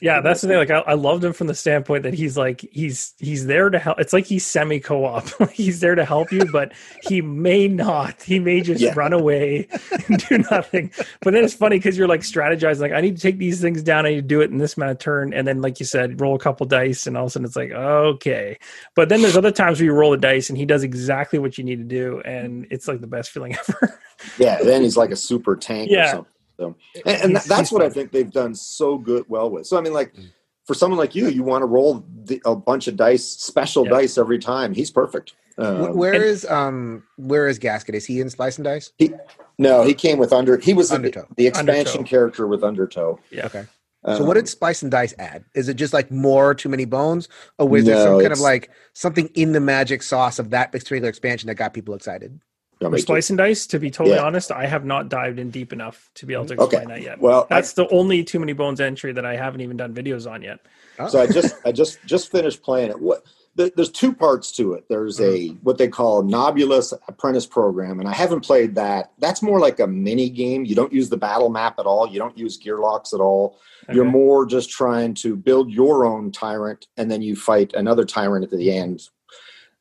Yeah, 0.00 0.22
that's 0.22 0.40
the 0.40 0.48
thing. 0.48 0.56
Like, 0.56 0.70
I, 0.70 0.78
I 0.78 0.94
loved 0.94 1.22
him 1.22 1.34
from 1.34 1.46
the 1.46 1.54
standpoint 1.54 2.04
that 2.04 2.14
he's 2.14 2.34
like 2.38 2.62
he's 2.72 3.12
he's 3.18 3.44
there 3.44 3.68
to 3.68 3.78
help. 3.78 4.00
It's 4.00 4.14
like 4.14 4.24
he's 4.24 4.46
semi 4.46 4.80
co-op. 4.80 5.28
he's 5.52 5.80
there 5.80 5.94
to 5.94 6.06
help 6.06 6.32
you, 6.32 6.46
but 6.46 6.72
he 7.02 7.20
may 7.20 7.68
not. 7.68 8.22
He 8.22 8.38
may 8.38 8.62
just 8.62 8.80
Yeah. 8.80 8.94
run 8.96 9.12
away 9.12 9.68
and 10.08 10.26
do 10.26 10.38
nothing. 10.50 10.90
But 11.20 11.34
then 11.34 11.44
it's 11.44 11.52
funny 11.52 11.76
because 11.76 11.98
you're 11.98 12.08
like 12.08 12.22
strategizing. 12.22 12.80
Like, 12.80 12.92
I 12.92 13.02
need 13.02 13.16
to 13.16 13.22
take 13.22 13.36
these 13.36 13.60
things 13.60 13.82
down. 13.82 14.06
I 14.06 14.10
need 14.10 14.16
to 14.16 14.22
do 14.22 14.40
it 14.40 14.50
in 14.50 14.56
this 14.56 14.78
amount 14.78 14.92
of 14.92 14.98
turn, 14.98 15.34
and 15.34 15.46
then 15.46 15.60
like 15.60 15.78
you 15.78 15.84
said, 15.86 16.18
roll 16.18 16.34
a 16.34 16.38
couple 16.38 16.64
dice, 16.64 17.06
and 17.06 17.14
all 17.18 17.24
of 17.24 17.28
a 17.28 17.30
sudden 17.32 17.44
it's 17.44 17.56
like 17.56 17.72
okay. 17.72 18.58
But 18.94 19.10
then 19.10 19.20
there's 19.20 19.36
other 19.36 19.52
times 19.52 19.78
where 19.78 19.84
you 19.84 19.92
roll 19.92 20.12
the 20.12 20.16
dice 20.16 20.48
and 20.48 20.56
he 20.56 20.64
does 20.64 20.82
exactly 20.82 21.38
what 21.38 21.58
you 21.58 21.64
need 21.64 21.76
to 21.76 21.84
do, 21.84 22.22
and 22.24 22.66
it's 22.70 22.88
like 22.88 23.02
the 23.02 23.06
best 23.06 23.30
feeling 23.30 23.54
ever. 23.68 24.00
Yeah, 24.38 24.62
then 24.62 24.80
he's 24.82 24.96
like 24.96 25.10
a 25.10 25.16
super 25.16 25.54
tank 25.54 25.90
or 25.90 25.94
Yeah. 25.94 26.20
Something. 26.58 26.80
So, 26.94 27.02
and, 27.06 27.22
and 27.22 27.36
that's 27.36 27.48
he's 27.58 27.72
what 27.72 27.82
I 27.82 27.90
think 27.90 28.12
they've 28.12 28.30
done 28.30 28.54
so 28.54 28.98
good 28.98 29.24
well 29.28 29.50
with. 29.50 29.66
So 29.66 29.76
I 29.76 29.80
mean, 29.80 29.92
like 29.92 30.14
Mm. 30.14 30.26
for 30.64 30.74
someone 30.74 30.98
like 30.98 31.14
you, 31.14 31.28
you 31.28 31.42
want 31.42 31.62
to 31.62 31.66
roll 31.66 32.04
the, 32.24 32.40
a 32.44 32.54
bunch 32.56 32.88
of 32.88 32.96
dice, 32.96 33.24
special 33.24 33.84
Yeah. 33.84 33.90
dice 33.90 34.18
every 34.18 34.38
time. 34.38 34.74
He's 34.74 34.90
perfect. 34.90 35.34
Wh- 35.58 35.62
Um, 35.62 35.96
where 35.96 36.14
and- 36.14 36.22
is 36.22 36.44
um 36.46 37.02
where 37.16 37.48
is 37.48 37.58
Gasket? 37.58 37.94
Is 37.94 38.06
he 38.06 38.20
in 38.20 38.30
Splice 38.30 38.56
and 38.58 38.64
Dice? 38.64 38.92
He, 38.98 39.12
no, 39.58 39.82
he 39.82 39.94
came 39.94 40.18
with 40.18 40.32
under. 40.32 40.58
He 40.58 40.74
was 40.74 40.92
Undertow. 40.92 41.26
the 41.36 41.46
expansion 41.46 41.98
Undertow. 41.98 42.02
character 42.04 42.46
with 42.46 42.62
Undertow. 42.62 43.18
Yeah. 43.30 43.46
Okay. 43.46 43.64
So 44.04 44.22
what 44.24 44.36
Um, 44.36 44.44
did 44.44 44.48
Splice 44.48 44.82
and 44.82 44.90
Dice 44.92 45.14
add? 45.18 45.44
Is 45.56 45.68
it 45.68 45.74
just 45.74 45.92
like 45.92 46.12
more 46.12 46.54
too 46.54 46.68
many 46.68 46.84
bones, 46.84 47.28
or 47.58 47.66
was 47.68 47.84
there 47.86 47.96
some 48.04 48.20
kind 48.20 48.32
of 48.32 48.38
like 48.38 48.70
something 48.92 49.28
in 49.34 49.50
the 49.50 49.58
magic 49.58 50.00
sauce 50.04 50.38
of 50.38 50.50
that 50.50 50.70
particular 50.70 51.08
expansion 51.08 51.48
that 51.48 51.56
got 51.56 51.74
people 51.74 51.92
excited? 51.94 52.38
You 52.80 52.84
want 52.84 52.92
For 52.92 52.96
me 52.96 52.98
to- 52.98 53.02
Splice 53.02 53.30
and 53.30 53.38
Dice, 53.38 53.66
to 53.68 53.78
be 53.78 53.90
totally 53.90 54.16
Yeah. 54.16 54.24
honest, 54.24 54.52
I 54.52 54.66
have 54.66 54.84
not 54.84 55.08
dived 55.08 55.38
in 55.38 55.50
deep 55.50 55.72
enough 55.72 56.10
to 56.16 56.26
be 56.26 56.34
able 56.34 56.44
to 56.46 56.60
Okay. 56.60 56.76
explain 56.76 56.88
that 56.88 57.02
yet. 57.02 57.20
Well, 57.20 57.46
I- 57.50 57.54
That's 57.54 57.72
the 57.72 57.88
only 57.88 58.22
Too 58.22 58.38
Many 58.38 58.52
Bones 58.52 58.80
entry 58.80 59.12
that 59.12 59.24
I 59.24 59.34
haven't 59.36 59.62
even 59.62 59.78
done 59.78 59.94
videos 59.94 60.30
on 60.30 60.42
yet. 60.42 60.60
Oh. 60.98 61.08
So 61.08 61.20
I 61.20 61.26
just 61.26 61.56
I 61.64 61.72
just 61.72 61.98
just 62.04 62.30
finished 62.30 62.62
playing 62.62 62.90
it. 62.90 63.00
What 63.00 63.24
there- 63.54 63.70
there's 63.74 63.90
two 63.90 64.12
parts 64.12 64.52
to 64.52 64.74
it. 64.74 64.84
There's 64.90 65.18
a 65.20 65.48
mm-hmm. 65.48 65.56
what 65.62 65.78
they 65.78 65.88
call 65.88 66.22
Nobulus 66.22 66.92
Apprentice 67.08 67.46
Program, 67.46 67.98
and 68.00 68.08
I 68.08 68.12
haven't 68.12 68.40
played 68.40 68.74
that. 68.74 69.12
That's 69.18 69.40
more 69.40 69.58
like 69.58 69.80
a 69.80 69.86
mini 69.86 70.28
game. 70.28 70.66
You 70.66 70.74
don't 70.74 70.92
use 70.92 71.08
the 71.08 71.16
battle 71.16 71.48
map 71.48 71.78
at 71.78 71.86
all. 71.86 72.06
You 72.06 72.18
don't 72.18 72.36
use 72.36 72.60
gearlocs 72.62 73.14
at 73.14 73.20
all. 73.20 73.58
You're 73.90 74.04
more 74.04 74.44
just 74.44 74.68
trying 74.68 75.14
to 75.14 75.36
build 75.36 75.70
your 75.70 76.04
own 76.04 76.32
tyrant, 76.32 76.88
and 76.98 77.10
then 77.10 77.22
you 77.22 77.36
fight 77.36 77.72
another 77.72 78.04
tyrant 78.04 78.44
at 78.44 78.50
the 78.50 78.70
end. 78.72 79.08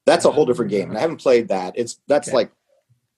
That's 0.06 0.26
a 0.26 0.32
whole 0.32 0.46
different 0.46 0.72
mm-hmm. 0.72 0.82
game, 0.82 0.90
and 0.90 0.98
I 0.98 1.02
haven't 1.02 1.18
played 1.18 1.50
that. 1.50 1.74
It's 1.76 2.00
that's 2.08 2.30
Okay. 2.30 2.36
like 2.36 2.52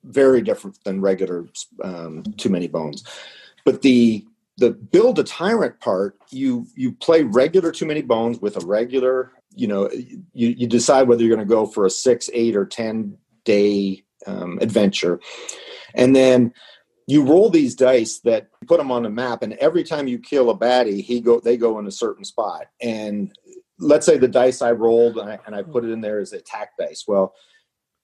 very 0.03 0.41
different 0.41 0.83
than 0.83 1.01
regular 1.01 1.45
um, 1.83 2.23
Too 2.37 2.49
Many 2.49 2.67
Bones. 2.67 3.03
But 3.65 3.81
the 3.81 4.25
the 4.57 4.71
build 4.71 5.19
a 5.19 5.23
tyrant 5.23 5.79
part, 5.79 6.17
you 6.31 6.67
you 6.75 6.93
play 6.93 7.23
regular 7.23 7.71
Too 7.71 7.85
Many 7.85 8.01
Bones 8.01 8.39
with 8.39 8.61
a 8.61 8.65
regular. 8.65 9.31
You 9.55 9.67
know, 9.67 9.89
you 9.91 10.49
you 10.49 10.67
decide 10.67 11.07
whether 11.07 11.23
you're 11.23 11.35
going 11.35 11.47
to 11.47 11.53
go 11.53 11.65
for 11.65 11.85
a 11.85 11.89
six, 11.89 12.29
eight, 12.33 12.55
or 12.55 12.65
ten 12.65 13.17
day 13.43 14.03
um, 14.25 14.59
adventure, 14.61 15.19
and 15.93 16.15
then 16.15 16.53
you 17.07 17.23
roll 17.23 17.49
these 17.49 17.75
dice 17.75 18.19
that 18.19 18.49
put 18.67 18.77
them 18.77 18.91
on 18.91 19.03
the 19.03 19.09
map, 19.09 19.41
and 19.41 19.53
every 19.53 19.83
time 19.83 20.07
you 20.07 20.19
kill 20.19 20.49
a 20.49 20.57
baddie, 20.57 21.01
he 21.01 21.21
go 21.21 21.39
they 21.39 21.57
go 21.57 21.79
in 21.79 21.87
a 21.87 21.91
certain 21.91 22.23
spot. 22.23 22.67
And 22.81 23.31
let's 23.79 24.05
say 24.05 24.17
the 24.17 24.27
dice 24.27 24.61
I 24.61 24.71
rolled 24.71 25.17
and 25.17 25.29
I, 25.29 25.39
and 25.45 25.55
I 25.55 25.61
put 25.63 25.85
it 25.85 25.91
in 25.91 26.01
there 26.01 26.19
as 26.19 26.33
attack 26.33 26.77
dice. 26.77 27.05
Well, 27.07 27.33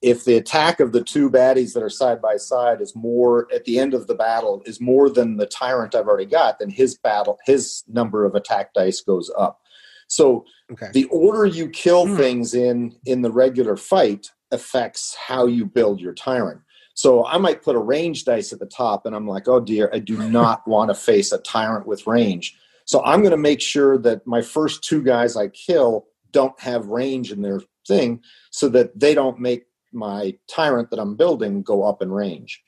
if 0.04 0.26
the 0.26 0.36
attack 0.36 0.80
of 0.82 0.92
the 0.92 1.04
two 1.04 1.30
baddies 1.30 1.74
that 1.74 1.82
are 1.82 1.90
side 1.90 2.22
by 2.22 2.36
side 2.36 2.82
is 2.82 2.94
more 2.96 3.48
at 3.54 3.64
the 3.64 3.80
end 3.80 3.94
of 3.94 4.06
the 4.08 4.16
battle 4.16 4.62
is 4.66 4.82
more 4.82 5.10
than 5.10 5.38
the 5.38 5.46
tyrant 5.48 5.96
I've 5.96 6.08
already 6.08 6.26
got, 6.26 6.60
then 6.60 6.70
his 6.70 6.98
battle 6.98 7.40
his 7.46 7.84
number 7.88 8.26
of 8.26 8.36
attack 8.36 8.74
dice 8.74 9.02
goes 9.02 9.32
up. 9.38 9.62
So 10.08 10.46
Okay. 10.72 10.90
the 10.94 11.06
order 11.06 11.46
you 11.46 11.70
kill 11.70 12.06
Hmm. 12.08 12.16
things 12.18 12.54
in 12.54 12.96
in 13.06 13.22
the 13.22 13.32
regular 13.32 13.78
fight 13.78 14.30
affects 14.52 15.16
how 15.16 15.46
you 15.46 15.66
build 15.66 16.00
your 16.00 16.14
tyrant. 16.14 16.62
So 16.96 17.26
I 17.26 17.38
might 17.38 17.64
put 17.64 17.76
a 17.76 17.80
range 17.80 18.24
dice 18.26 18.54
at 18.54 18.60
the 18.60 18.68
top, 18.68 19.06
and 19.06 19.16
I'm 19.16 19.28
like, 19.28 19.48
oh 19.48 19.60
dear, 19.60 19.90
I 19.94 20.00
do 20.00 20.18
not 20.30 20.68
want 20.68 20.90
to 20.90 20.96
face 20.96 21.32
a 21.32 21.40
tyrant 21.40 21.88
with 21.88 22.06
range. 22.06 22.56
So 22.86 23.02
I'm 23.04 23.22
going 23.22 23.32
to 23.32 23.38
make 23.38 23.62
sure 23.62 23.98
that 24.00 24.28
my 24.28 24.42
first 24.42 24.84
two 24.84 25.02
guys 25.02 25.36
I 25.38 25.48
kill 25.48 26.06
don't 26.32 26.60
have 26.60 26.88
range 26.88 27.32
in 27.32 27.42
their 27.42 27.62
thing, 27.88 28.22
so 28.52 28.68
that 28.70 29.00
they 29.00 29.14
don't 29.14 29.40
make 29.40 29.64
my 29.94 30.36
tyrant 30.48 30.90
that 30.90 31.00
I'm 31.00 31.16
building 31.16 31.62
go 31.62 31.84
up 31.84 32.02
in 32.02 32.12
range. 32.12 32.62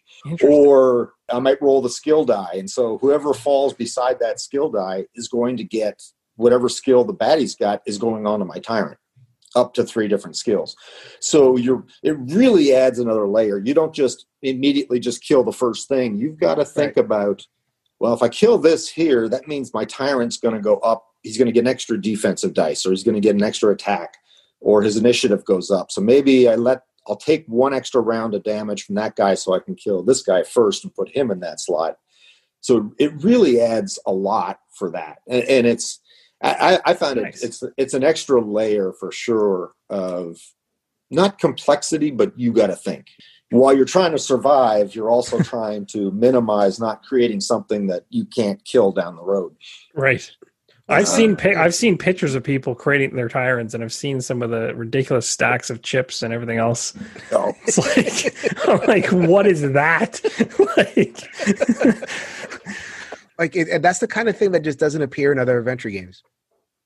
Or 0.43 1.13
I 1.31 1.39
might 1.39 1.61
roll 1.61 1.81
the 1.81 1.89
skill 1.89 2.25
die, 2.25 2.53
and 2.53 2.69
so 2.69 2.97
whoever 2.99 3.33
falls 3.33 3.73
beside 3.73 4.19
that 4.19 4.39
skill 4.39 4.69
die 4.69 5.05
is 5.13 5.27
going 5.27 5.57
to 5.57 5.63
get 5.63 6.01
whatever 6.35 6.69
skill 6.69 7.03
the 7.03 7.13
baddie's 7.13 7.55
got 7.55 7.81
is 7.85 7.97
going 7.97 8.25
on 8.25 8.39
to 8.39 8.45
my 8.45 8.59
tyrant 8.59 8.97
up 9.55 9.73
to 9.73 9.83
three 9.83 10.07
different 10.07 10.35
skills. 10.35 10.75
So 11.19 11.57
you're 11.57 11.85
it 12.03 12.17
really 12.19 12.73
adds 12.73 12.99
another 12.99 13.27
layer. 13.27 13.57
You 13.57 13.73
don't 13.73 13.93
just 13.93 14.25
immediately 14.41 14.99
just 14.99 15.23
kill 15.23 15.43
the 15.43 15.53
first 15.53 15.87
thing. 15.87 16.15
You've 16.15 16.39
got 16.39 16.55
to 16.55 16.65
think 16.65 16.97
about 16.97 17.45
well 17.99 18.13
if 18.13 18.21
i 18.21 18.27
kill 18.27 18.57
this 18.57 18.89
here 18.89 19.29
that 19.29 19.47
means 19.47 19.73
my 19.73 19.85
tyrant's 19.85 20.37
going 20.37 20.55
to 20.55 20.61
go 20.61 20.77
up. 20.77 21.05
He's 21.23 21.37
going 21.37 21.47
to 21.47 21.51
get 21.51 21.61
an 21.61 21.67
extra 21.67 21.99
defensive 21.99 22.53
dice 22.53 22.85
or 22.85 22.91
he's 22.91 23.03
going 23.03 23.15
to 23.15 23.21
get 23.21 23.35
an 23.35 23.43
extra 23.43 23.71
attack 23.71 24.17
or 24.59 24.81
his 24.81 24.97
initiative 24.97 25.45
goes 25.45 25.71
up. 25.71 25.91
So 25.91 26.01
maybe 26.01 26.49
i 26.49 26.55
let 26.55 26.81
i'll 27.07 27.15
take 27.15 27.45
one 27.47 27.73
extra 27.73 28.01
round 28.01 28.33
of 28.33 28.43
damage 28.43 28.83
from 28.83 28.95
that 28.95 29.15
guy 29.15 29.33
so 29.33 29.53
i 29.53 29.59
can 29.59 29.75
kill 29.75 30.03
this 30.03 30.21
guy 30.21 30.43
first 30.43 30.83
and 30.83 30.95
put 30.95 31.15
him 31.15 31.31
in 31.31 31.39
that 31.39 31.59
slot 31.59 31.97
so 32.61 32.91
it 32.97 33.13
really 33.23 33.61
adds 33.61 33.99
a 34.05 34.11
lot 34.11 34.59
for 34.73 34.91
that 34.91 35.19
and, 35.27 35.43
and 35.43 35.67
it's 35.67 35.99
I, 36.41 36.79
I 36.85 36.93
found 36.93 37.21
Nice. 37.21 37.41
it 37.41 37.47
it's 37.47 37.63
it's 37.77 37.93
an 37.93 38.03
extra 38.03 38.39
layer 38.39 38.91
for 38.91 39.11
sure 39.11 39.71
of 39.89 40.37
not 41.11 41.39
complexity, 41.39 42.11
but 42.11 42.37
you 42.37 42.51
got 42.51 42.67
to 42.67 42.75
think. 42.75 43.07
While 43.51 43.75
you're 43.75 43.85
trying 43.85 44.11
to 44.11 44.19
survive, 44.19 44.95
you're 44.95 45.09
also 45.09 45.39
trying 45.43 45.85
to 45.87 46.11
minimize 46.11 46.79
not 46.79 47.03
creating 47.03 47.41
something 47.41 47.87
that 47.87 48.05
you 48.09 48.25
can't 48.25 48.63
kill 48.65 48.91
down 48.91 49.15
the 49.15 49.23
road. 49.23 49.55
Right. 49.93 50.29
I've 50.87 51.07
seen 51.07 51.35
I've 51.43 51.73
seen 51.73 51.97
pictures 51.97 52.35
of 52.35 52.43
people 52.43 52.75
creating 52.75 53.15
their 53.15 53.27
tyrants, 53.27 53.73
and 53.73 53.83
I've 53.83 53.93
seen 53.93 54.21
some 54.21 54.43
of 54.43 54.51
the 54.51 54.75
ridiculous 54.75 55.27
stacks 55.27 55.71
of 55.71 55.81
chips 55.81 56.21
and 56.21 56.31
everything 56.31 56.59
else. 56.59 56.93
Oh. 57.31 57.53
So, 57.67 57.81
It's 57.95 58.57
like 58.57 58.67
I'm 58.67 58.87
like, 58.87 59.07
what 59.29 59.47
is 59.47 59.61
that? 59.61 60.21
like, 60.77 61.17
Like 63.37 63.55
it, 63.55 63.67
and 63.67 63.83
that's 63.83 63.99
the 63.99 64.07
kind 64.07 64.29
of 64.29 64.37
thing 64.37 64.51
that 64.51 64.63
just 64.63 64.79
doesn't 64.79 65.01
appear 65.01 65.31
in 65.31 65.39
other 65.39 65.57
adventure 65.59 65.89
games. 65.89 66.23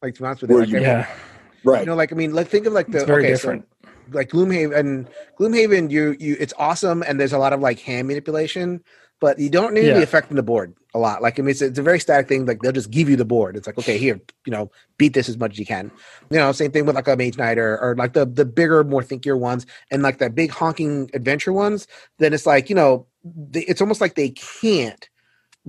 Like 0.02 0.16
to 0.16 0.22
be 0.22 0.26
honest 0.26 0.42
with 0.42 0.52
you, 0.52 0.60
like, 0.60 0.70
you- 0.70 0.78
I 0.78 0.80
mean, 0.80 0.88
yeah, 0.90 1.16
right. 1.64 1.82
you 1.82 1.86
know, 1.86 1.96
like 1.96 2.12
I 2.12 2.16
mean, 2.16 2.34
like 2.34 2.48
think 2.48 2.66
of 2.66 2.74
like 2.74 2.88
the 2.88 3.00
it's 3.00 3.06
very 3.06 3.26
okay, 3.26 3.36
so, 3.36 3.38
different. 3.38 3.68
Like 4.14 4.30
Gloomhaven 4.30 4.76
and 4.78 5.10
Gloomhaven, 5.40 5.90
you 5.92 6.16
you 6.20 6.36
it's 6.40 6.54
awesome 6.58 7.04
and 7.08 7.20
there's 7.20 7.34
a 7.34 7.38
lot 7.38 7.54
of 7.54 7.60
like 7.60 7.80
hand 7.80 8.08
manipulation, 8.08 8.84
but 9.20 9.40
you 9.40 9.50
don't 9.50 9.74
need 9.74 9.88
Yeah. 9.88 9.96
the 9.96 10.04
effect 10.04 10.30
on 10.30 10.36
the 10.36 10.44
board 10.44 10.74
a 10.96 11.00
lot. 11.00 11.22
Like 11.22 11.40
I 11.40 11.44
mean, 11.44 11.52
it's, 11.52 11.62
it's 11.62 11.78
a 11.80 11.84
very 11.84 12.00
static 12.00 12.28
thing. 12.28 12.46
Like 12.46 12.62
they'll 12.62 12.72
just 12.72 12.90
give 12.92 13.10
you 13.10 13.16
the 13.16 13.26
board. 13.26 13.56
It's 13.56 13.68
like 13.68 13.78
okay, 13.78 13.98
here, 13.98 14.20
you 14.46 14.52
know, 14.52 14.72
beat 14.98 15.14
this 15.14 15.30
as 15.30 15.38
much 15.38 15.52
as 15.54 15.60
you 15.60 15.66
can. 15.66 15.92
You 16.30 16.38
know, 16.38 16.52
same 16.52 16.72
thing 16.72 16.86
with 16.86 16.96
like 16.96 17.08
a 17.08 17.16
Mage 17.16 17.38
Knight 17.38 17.58
or, 17.58 17.78
or 17.80 17.96
like 17.96 18.14
the 18.14 18.26
the 18.26 18.46
bigger, 18.46 18.84
more 18.84 19.04
thinkier 19.04 19.38
ones, 19.38 19.66
and 19.92 20.02
like 20.04 20.18
that 20.20 20.36
big 20.36 20.52
honking 20.52 21.10
adventure 21.14 21.54
ones. 21.54 21.88
Then 22.18 22.34
it's 22.34 22.46
like 22.46 22.70
you 22.70 22.76
know, 22.76 23.06
they, 23.24 23.62
it's 23.62 23.82
almost 23.82 24.02
like 24.02 24.16
they 24.16 24.30
can't. 24.30 25.08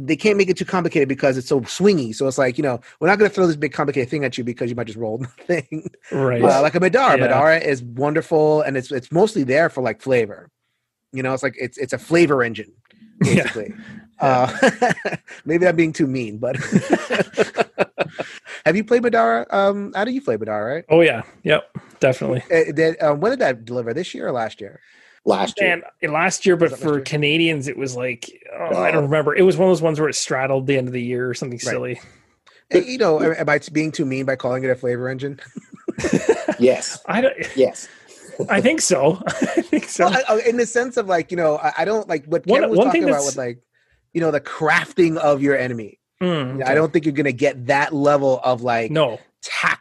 They 0.06 0.16
can't 0.16 0.36
make 0.38 0.48
it 0.48 0.56
too 0.56 0.64
complicated 0.64 1.08
because 1.08 1.36
it's 1.36 1.48
so 1.48 1.60
swingy. 1.62 2.14
So 2.14 2.26
it's 2.26 2.38
like, 2.38 2.56
you 2.58 2.62
know, 2.62 2.80
we're 3.00 3.08
not 3.08 3.18
going 3.18 3.28
to 3.28 3.34
throw 3.34 3.46
this 3.46 3.56
big 3.56 3.72
complicated 3.72 4.08
thing 4.08 4.24
at 4.24 4.38
you 4.38 4.44
because 4.44 4.70
you 4.70 4.76
might 4.76 4.86
just 4.86 4.98
roll 4.98 5.18
the 5.18 5.26
thing. 5.26 5.90
Right. 6.12 6.42
Uh, 6.42 6.62
like 6.62 6.74
a 6.74 6.80
Middara. 6.80 7.18
Yeah. 7.18 7.28
Middara 7.28 7.62
is 7.62 7.82
wonderful, 7.82 8.62
and 8.62 8.76
it's 8.76 8.90
it's 8.92 9.10
mostly 9.12 9.42
there 9.44 9.68
for 9.68 9.82
like 9.82 10.00
flavor. 10.00 10.48
You 11.12 11.22
know, 11.22 11.34
it's 11.34 11.42
like 11.42 11.56
it's 11.58 11.76
it's 11.78 11.92
a 11.92 11.98
flavor 11.98 12.42
engine, 12.42 12.72
Yeah. 13.24 13.42
basically. 13.42 13.74
Uh, 14.20 14.54
maybe 15.44 15.66
I'm 15.66 15.76
being 15.76 15.92
too 15.92 16.06
mean, 16.06 16.38
but 16.38 16.56
have 18.66 18.76
you 18.76 18.84
played 18.84 19.02
Middara? 19.02 19.52
Um, 19.52 19.92
how 19.94 20.04
do 20.04 20.12
you 20.12 20.20
play 20.22 20.36
Middara? 20.36 20.74
Right? 20.76 20.84
Oh 20.88 21.00
yeah. 21.00 21.22
Yep. 21.42 21.76
Definitely. 22.00 22.42
Uh, 22.50 22.72
did, 22.72 22.96
uh, 23.02 23.14
when 23.14 23.30
did 23.30 23.38
that 23.40 23.64
deliver? 23.64 23.92
This 23.94 24.14
year 24.14 24.28
or 24.28 24.32
last 24.32 24.60
year? 24.60 24.80
Last 25.24 25.60
year. 25.60 25.82
And 26.02 26.12
last 26.12 26.44
year, 26.46 26.56
but 26.56 26.70
last 26.72 26.82
for 26.82 26.94
year? 26.96 27.00
Canadians, 27.02 27.68
it 27.68 27.76
was 27.76 27.94
like 27.96 28.30
oh, 28.52 28.64
I 28.76 28.88
Oh. 28.88 28.92
don't 28.92 29.04
remember. 29.04 29.34
It 29.34 29.42
was 29.42 29.56
one 29.56 29.68
of 29.68 29.70
those 29.70 29.82
ones 29.82 30.00
where 30.00 30.08
it 30.08 30.14
straddled 30.14 30.66
the 30.66 30.76
end 30.76 30.86
of 30.88 30.92
the 30.92 31.02
year 31.02 31.28
or 31.28 31.34
something 31.34 31.58
Right. 31.64 31.72
silly. 31.72 32.00
Uh, 32.74 32.78
you 32.78 32.98
know, 32.98 33.20
am 33.20 33.48
I 33.48 33.58
being 33.72 33.90
too 33.92 34.04
mean 34.06 34.26
by 34.26 34.36
calling 34.36 34.62
it 34.64 34.70
a 34.70 34.74
flavor 34.76 35.08
engine? 35.08 35.40
yes, 36.58 37.00
I 37.06 37.20
don't. 37.20 37.34
yes. 37.56 37.88
I 38.48 38.60
think 38.60 38.80
so. 38.80 39.20
I 39.26 39.32
think 39.62 39.84
so. 39.84 40.06
Well, 40.06 40.22
I- 40.28 40.34
I- 40.36 40.48
in 40.48 40.56
the 40.56 40.66
sense 40.66 40.96
of 40.96 41.06
like, 41.06 41.30
you 41.30 41.36
know, 41.36 41.56
I, 41.58 41.72
I 41.78 41.84
don't 41.84 42.08
like 42.08 42.24
what 42.26 42.46
One- 42.46 42.60
Kevin 42.60 42.70
was 42.70 42.78
one 42.78 42.86
talking 42.86 43.04
about 43.04 43.24
with 43.24 43.36
like, 43.36 43.58
you 44.14 44.20
know, 44.20 44.30
the 44.30 44.40
crafting 44.40 45.16
of 45.18 45.42
your 45.42 45.56
enemy. 45.56 45.98
Mm, 46.22 46.66
I 46.66 46.74
don't 46.74 46.92
think 46.92 47.06
you're 47.06 47.14
gonna 47.14 47.32
get 47.32 47.66
that 47.66 47.92
level 47.94 48.40
of 48.44 48.62
like 48.62 48.90
No, 48.90 49.18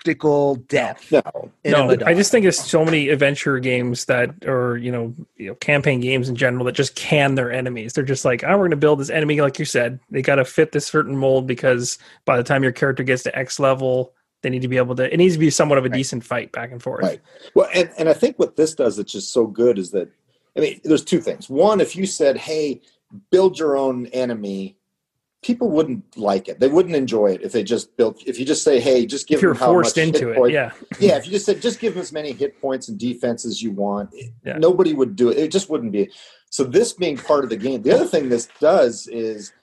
tactical 0.10 0.56
depth. 0.56 1.12
No, 1.12 1.22
no. 1.66 1.98
I 2.06 2.14
just 2.14 2.32
think 2.32 2.44
there's 2.44 2.60
so 2.60 2.84
many 2.84 3.10
adventure 3.10 3.60
games 3.60 4.06
that, 4.06 4.46
or 4.46 4.78
you 4.78 4.92
know, 4.92 5.14
you 5.38 5.48
know, 5.48 5.56
campaign 5.56 6.00
games 6.00 6.30
in 6.30 6.36
general 6.36 6.66
that 6.66 6.74
just 6.74 6.96
can 6.96 7.36
their 7.36 7.52
enemies. 7.52 7.94
They're 7.94 8.04
just 8.04 8.26
like, 8.26 8.44
oh, 8.44 8.50
we're 8.50 8.58
going 8.58 8.72
to 8.72 8.78
build 8.78 9.00
this 9.00 9.10
enemy, 9.10 9.42
like 9.42 9.60
you 9.60 9.66
said. 9.66 10.00
They 10.10 10.22
got 10.22 10.36
to 10.36 10.46
fit 10.46 10.72
this 10.72 10.88
certain 10.88 11.16
mold 11.16 11.48
because 11.48 11.98
by 12.26 12.38
the 12.38 12.44
time 12.44 12.64
your 12.64 12.72
character 12.72 13.04
gets 13.04 13.24
to 13.24 13.38
X 13.38 13.60
level, 13.60 14.14
they 14.42 14.50
need 14.50 14.62
to 14.62 14.68
be 14.68 14.78
able 14.78 14.96
to. 14.96 15.12
It 15.12 15.18
needs 15.18 15.36
to 15.36 15.40
be 15.40 15.50
somewhat 15.50 15.78
of 15.78 15.86
a 15.86 15.90
Right. 15.90 15.98
decent 15.98 16.24
fight 16.24 16.52
back 16.52 16.72
and 16.72 16.82
forth. 16.82 17.04
Right. 17.04 17.22
Well, 17.54 17.70
and, 17.74 17.90
and 17.98 18.10
I 18.10 18.14
think 18.14 18.40
what 18.40 18.56
this 18.56 18.74
does 18.74 18.98
that's 18.98 19.12
just 19.12 19.34
so 19.34 19.46
good 19.46 19.78
is 19.78 19.92
that, 19.92 20.10
I 20.58 20.62
mean, 20.62 20.82
there's 20.84 21.04
two 21.04 21.20
things. 21.20 21.50
One, 21.50 21.80
if 21.82 21.96
you 21.96 22.06
said, 22.06 22.38
hey, 22.38 22.82
build 23.32 23.60
your 23.60 23.78
own 23.78 24.08
enemy, 24.08 24.78
people 25.42 25.70
wouldn't 25.70 26.18
like 26.18 26.48
it. 26.50 26.60
They 26.60 26.68
wouldn't 26.68 26.96
enjoy 26.96 27.28
it 27.28 27.42
if 27.42 27.52
they 27.54 27.64
just 27.64 27.96
built, 27.96 28.22
if 28.28 28.38
you 28.40 28.46
just 28.46 28.64
say, 28.64 28.80
hey, 28.80 29.06
just 29.06 29.28
give 29.28 29.38
If 29.38 29.42
you're 29.42 29.54
them 29.54 29.68
forced 29.68 29.96
much 29.96 30.06
into 30.08 30.30
it, 30.32 30.36
point- 30.36 30.54
yeah, 30.54 30.72
yeah, 31.00 31.16
if 31.18 31.26
you 31.26 31.32
just 31.32 31.46
said, 31.46 31.62
just 31.62 31.80
give 31.80 31.94
them 31.94 32.02
as 32.02 32.12
many 32.12 32.34
hit 32.34 32.60
points 32.62 32.90
and 32.90 33.00
defense 33.00 33.46
as 33.46 33.62
you 33.62 33.72
want, 33.72 34.10
Yeah. 34.44 34.58
nobody 34.58 34.94
would 34.94 35.16
do 35.16 35.30
it. 35.30 35.38
It 35.38 35.52
just 35.52 35.70
wouldn't 35.70 35.92
be. 35.92 36.12
So, 36.50 36.64
this 36.64 36.94
being 36.94 37.16
part 37.18 37.44
of 37.44 37.50
the 37.52 37.58
game, 37.58 37.84
the 37.84 37.94
other 37.94 38.06
thing 38.08 38.28
this 38.28 38.48
does 38.60 39.08
is 39.08 39.54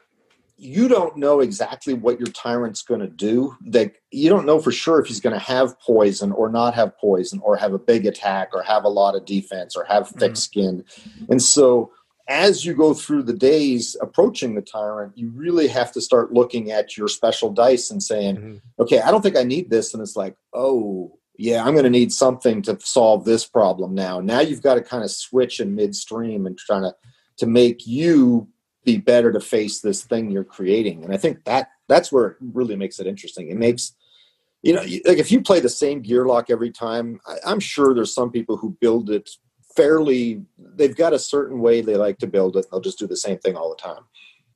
you 0.56 0.88
don't 0.88 1.18
know 1.18 1.40
exactly 1.40 1.92
what 1.92 2.18
your 2.18 2.28
tyrant's 2.28 2.80
going 2.80 3.00
to 3.00 3.08
do. 3.08 3.54
That 3.66 3.92
you 4.10 4.30
don't 4.30 4.46
know 4.46 4.58
for 4.60 4.72
sure 4.72 4.98
if 5.00 5.06
he's 5.08 5.20
going 5.20 5.34
to 5.34 5.38
have 5.44 5.78
poison 5.80 6.32
or 6.32 6.48
not 6.48 6.74
have 6.74 6.96
poison, 6.98 7.40
or 7.44 7.56
have 7.56 7.74
a 7.74 7.78
big 7.78 8.06
attack, 8.06 8.50
or 8.54 8.62
have 8.62 8.84
a 8.84 8.88
lot 8.88 9.14
of 9.16 9.26
defense, 9.26 9.76
or 9.76 9.84
have 9.84 10.08
thick 10.08 10.32
Mhm. 10.32 10.36
skin. 10.38 10.84
And 11.28 11.42
so, 11.42 11.90
as 12.28 12.64
you 12.64 12.74
go 12.74 12.92
through 12.92 13.22
the 13.22 13.32
days 13.32 13.96
approaching 14.00 14.54
the 14.54 14.62
tyrant, 14.62 15.16
you 15.16 15.30
really 15.30 15.68
have 15.68 15.92
to 15.92 16.00
start 16.00 16.32
looking 16.32 16.70
at 16.72 16.96
your 16.96 17.08
special 17.08 17.50
dice 17.52 17.90
and 17.90 18.02
saying, 18.02 18.36
Mhm. 18.36 18.60
okay, 18.80 19.00
I 19.00 19.10
don't 19.10 19.22
think 19.22 19.36
I 19.36 19.44
need 19.44 19.70
this. 19.70 19.94
And 19.94 20.02
it's 20.02 20.16
like, 20.16 20.36
oh, 20.52 21.18
yeah, 21.38 21.62
I'm 21.64 21.74
going 21.74 21.84
to 21.84 21.90
need 21.90 22.12
something 22.12 22.62
to 22.62 22.78
solve 22.80 23.24
this 23.24 23.46
problem 23.46 23.94
now. 23.94 24.20
Now 24.20 24.40
you've 24.40 24.62
got 24.62 24.74
to 24.74 24.82
kind 24.82 25.04
of 25.04 25.10
switch 25.10 25.60
in 25.60 25.74
midstream 25.74 26.46
and 26.46 26.56
trying 26.58 26.82
to 26.82 26.94
to 27.38 27.46
make 27.46 27.86
you 27.86 28.48
be 28.84 28.96
better 28.96 29.30
to 29.30 29.40
face 29.40 29.80
this 29.82 30.02
thing 30.02 30.30
you're 30.30 30.42
creating. 30.42 31.04
And 31.04 31.12
I 31.12 31.18
think 31.18 31.44
that 31.44 31.68
that's 31.86 32.10
where 32.10 32.28
it 32.28 32.36
really 32.40 32.76
makes 32.76 32.98
it 32.98 33.06
interesting. 33.06 33.50
It 33.50 33.58
makes 33.58 33.92
you 34.62 34.72
know, 34.72 34.80
like 34.80 35.18
if 35.18 35.30
you 35.30 35.42
play 35.42 35.60
the 35.60 35.68
same 35.68 36.02
gearloc 36.02 36.50
every 36.50 36.72
time, 36.72 37.20
I, 37.26 37.36
I'm 37.44 37.60
sure 37.60 37.94
there's 37.94 38.14
some 38.14 38.30
people 38.32 38.56
who 38.56 38.76
build 38.80 39.10
it 39.10 39.30
fairly. 39.76 40.42
They've 40.58 40.96
got 40.96 41.12
a 41.12 41.18
certain 41.18 41.60
way 41.60 41.80
they 41.80 41.96
like 41.96 42.18
to 42.18 42.26
build 42.26 42.56
it. 42.56 42.66
They'll 42.70 42.80
just 42.80 42.98
do 42.98 43.06
the 43.06 43.16
same 43.16 43.38
thing 43.38 43.56
all 43.56 43.68
the 43.70 43.76
time, 43.82 44.02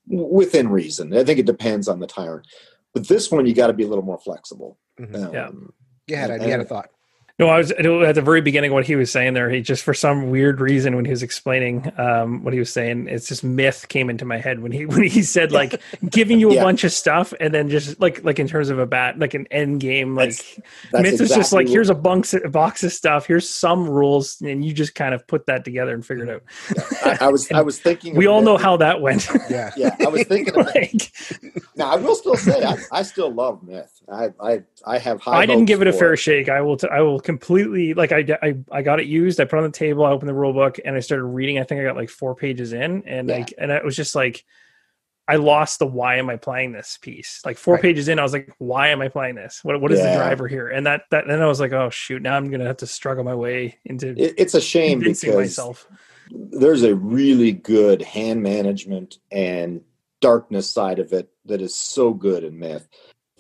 within 0.09 0.69
reason. 0.69 1.15
I 1.17 1.23
think 1.25 1.39
it 1.39 1.47
depends 1.47 1.87
on 1.89 2.01
the 2.01 2.07
tyrant. 2.07 2.47
But 2.95 3.07
this 3.07 3.31
one, 3.31 3.47
you 3.47 3.55
got 3.55 3.69
to 3.69 3.73
be 3.73 3.85
a 3.85 3.89
little 3.89 4.05
more 4.05 4.19
flexible. 4.19 4.79
Mhm. 4.99 5.15
Um, 5.27 5.33
Yeah. 5.33 5.51
You 6.09 6.17
had 6.17 6.43
you 6.43 6.51
had 6.51 6.61
a 6.61 6.65
thought. 6.65 6.91
No, 7.41 7.49
I 7.49 7.59
was 7.59 7.73
at 7.73 8.15
the 8.15 8.23
very 8.23 8.41
beginning 8.43 8.73
what 8.73 8.85
he 8.87 8.95
was 8.97 9.11
saying 9.11 9.33
there. 9.35 9.49
He 9.51 9.63
just 9.63 9.83
for 9.83 9.95
some 9.95 10.29
weird 10.31 10.61
reason 10.61 10.95
when 10.95 11.07
he 11.07 11.11
was 11.11 11.23
explaining 11.23 11.91
um, 11.99 12.45
what 12.45 12.53
he 12.53 12.59
was 12.61 12.71
saying, 12.73 13.09
it's 13.09 13.27
just 13.27 13.43
myth 13.43 13.87
came 13.89 14.11
into 14.11 14.25
my 14.27 14.37
head 14.39 14.61
when 14.61 14.73
he 14.73 14.85
when 14.93 15.03
he 15.05 15.23
said 15.23 15.51
like 15.51 15.81
giving 16.11 16.39
you 16.39 16.51
a 16.51 16.55
Yeah. 16.57 16.63
bunch 16.63 16.85
of 16.85 16.93
stuff 16.93 17.33
and 17.41 17.55
then 17.55 17.71
just 17.71 17.99
like 17.99 18.23
like 18.25 18.39
in 18.39 18.47
terms 18.47 18.69
of 18.69 18.79
a 18.79 18.85
bat 18.87 19.19
like 19.19 19.33
an 19.35 19.47
end 19.51 19.81
game 19.81 20.15
like 20.15 20.31
That's- 20.31 20.61
That's 20.93 21.03
myth 21.03 21.21
is 21.23 21.31
just 21.31 21.53
like 21.53 21.67
here's 21.67 21.89
a, 21.89 21.95
bunks, 21.95 22.35
a 22.35 22.49
box 22.49 22.85
of 22.85 22.93
stuff 22.93 23.27
here's 23.27 23.49
some 23.49 23.89
rules 23.89 24.41
and 24.43 24.63
you 24.65 24.73
just 24.75 24.95
kind 24.95 25.15
of 25.15 25.27
put 25.27 25.47
that 25.47 25.65
together 25.65 25.95
and 25.95 26.05
figure 26.05 26.25
it 26.25 26.31
out. 26.31 26.43
I, 27.21 27.27
I 27.27 27.29
was 27.29 27.51
I 27.53 27.63
was 27.63 27.81
thinking. 27.81 28.15
we 28.17 28.27
all 28.27 28.43
know 28.43 28.59
how 28.59 28.77
that 28.77 29.01
went. 29.01 29.27
Yeah. 29.49 29.71
Yeah, 29.77 29.97
I 30.01 30.09
was 30.09 30.25
thinking. 30.25 30.53
Like, 30.55 31.11
now 31.77 31.91
I 31.93 31.97
will 31.97 32.15
still 32.15 32.37
say 32.37 32.63
I, 32.63 32.77
I 32.93 33.03
still 33.03 33.33
love 33.33 33.63
myth. 33.63 33.91
I 34.13 34.29
I, 34.41 34.63
I 34.85 34.99
have 34.99 35.21
high. 35.23 35.39
I 35.39 35.47
didn't 35.47 35.65
give 35.67 35.81
it 35.81 35.89
a 35.89 35.93
for 35.93 35.99
fair 35.99 36.17
shake. 36.17 36.49
I 36.49 36.61
will. 36.61 36.77
T- 36.77 36.89
I 36.91 37.01
will 37.01 37.21
completely 37.31 37.95
like. 37.95 38.13
I, 38.13 38.25
I 38.43 38.55
I 38.71 38.83
got 38.83 39.01
it 39.01 39.07
used. 39.07 39.41
I 39.41 39.45
put 39.45 39.57
it 39.57 39.65
on 39.65 39.71
the 39.71 39.79
table. 39.87 40.05
I 40.05 40.11
opened 40.11 40.29
the 40.29 40.35
rule 40.35 40.53
book 40.53 40.79
and 40.85 40.97
I 40.97 41.01
started 41.01 41.25
reading. 41.25 41.59
I 41.59 41.65
think 41.65 41.81
I 41.81 41.85
got 41.85 41.97
like 41.97 42.11
four 42.11 42.35
pages 42.35 42.73
in, 42.73 43.05
and 43.07 43.29
Yeah. 43.29 43.37
like, 43.39 43.55
and 43.59 43.71
it 43.71 43.85
was 43.85 43.97
just 43.97 44.15
like, 44.15 44.45
I 45.29 45.37
lost 45.37 45.79
the 45.79 45.87
why 45.87 46.17
am 46.17 46.29
I 46.29 46.37
playing 46.37 46.73
this 46.73 46.99
piece. 47.01 47.41
Like 47.45 47.57
four 47.57 47.75
Right. 47.75 47.83
pages 47.83 48.09
in, 48.09 48.19
I 48.19 48.23
was 48.23 48.33
like, 48.33 48.53
why 48.59 48.89
am 48.89 49.01
I 49.01 49.09
playing 49.09 49.37
this? 49.37 49.63
What 49.63 49.81
what 49.81 49.93
is 49.93 50.01
Yeah. 50.01 50.11
the 50.11 50.17
driver 50.17 50.49
here? 50.49 50.69
And 50.69 50.87
that 50.87 51.03
that 51.11 51.25
then 51.29 51.41
I 51.41 51.47
was 51.47 51.61
like, 51.61 51.73
oh 51.73 51.91
shoot, 51.91 52.21
now 52.23 52.37
I'm 52.37 52.51
gonna 52.51 52.67
have 52.67 52.79
to 52.79 52.87
struggle 52.87 53.23
my 53.25 53.35
way 53.35 53.79
into 53.85 54.09
It, 54.11 54.35
it's 54.37 54.55
a 54.55 54.61
shame 54.61 54.99
because 54.99 55.37
myself. 55.37 55.87
there's 56.31 56.83
a 56.83 56.95
really 56.95 57.53
good 57.53 58.03
hand 58.03 58.43
management 58.43 59.19
and 59.31 59.83
darkness 60.21 60.71
side 60.71 60.99
of 60.99 61.13
it 61.13 61.31
that 61.47 61.63
is 61.63 61.75
so 61.75 62.13
good 62.13 62.45
in 62.45 62.59
myth 62.59 62.89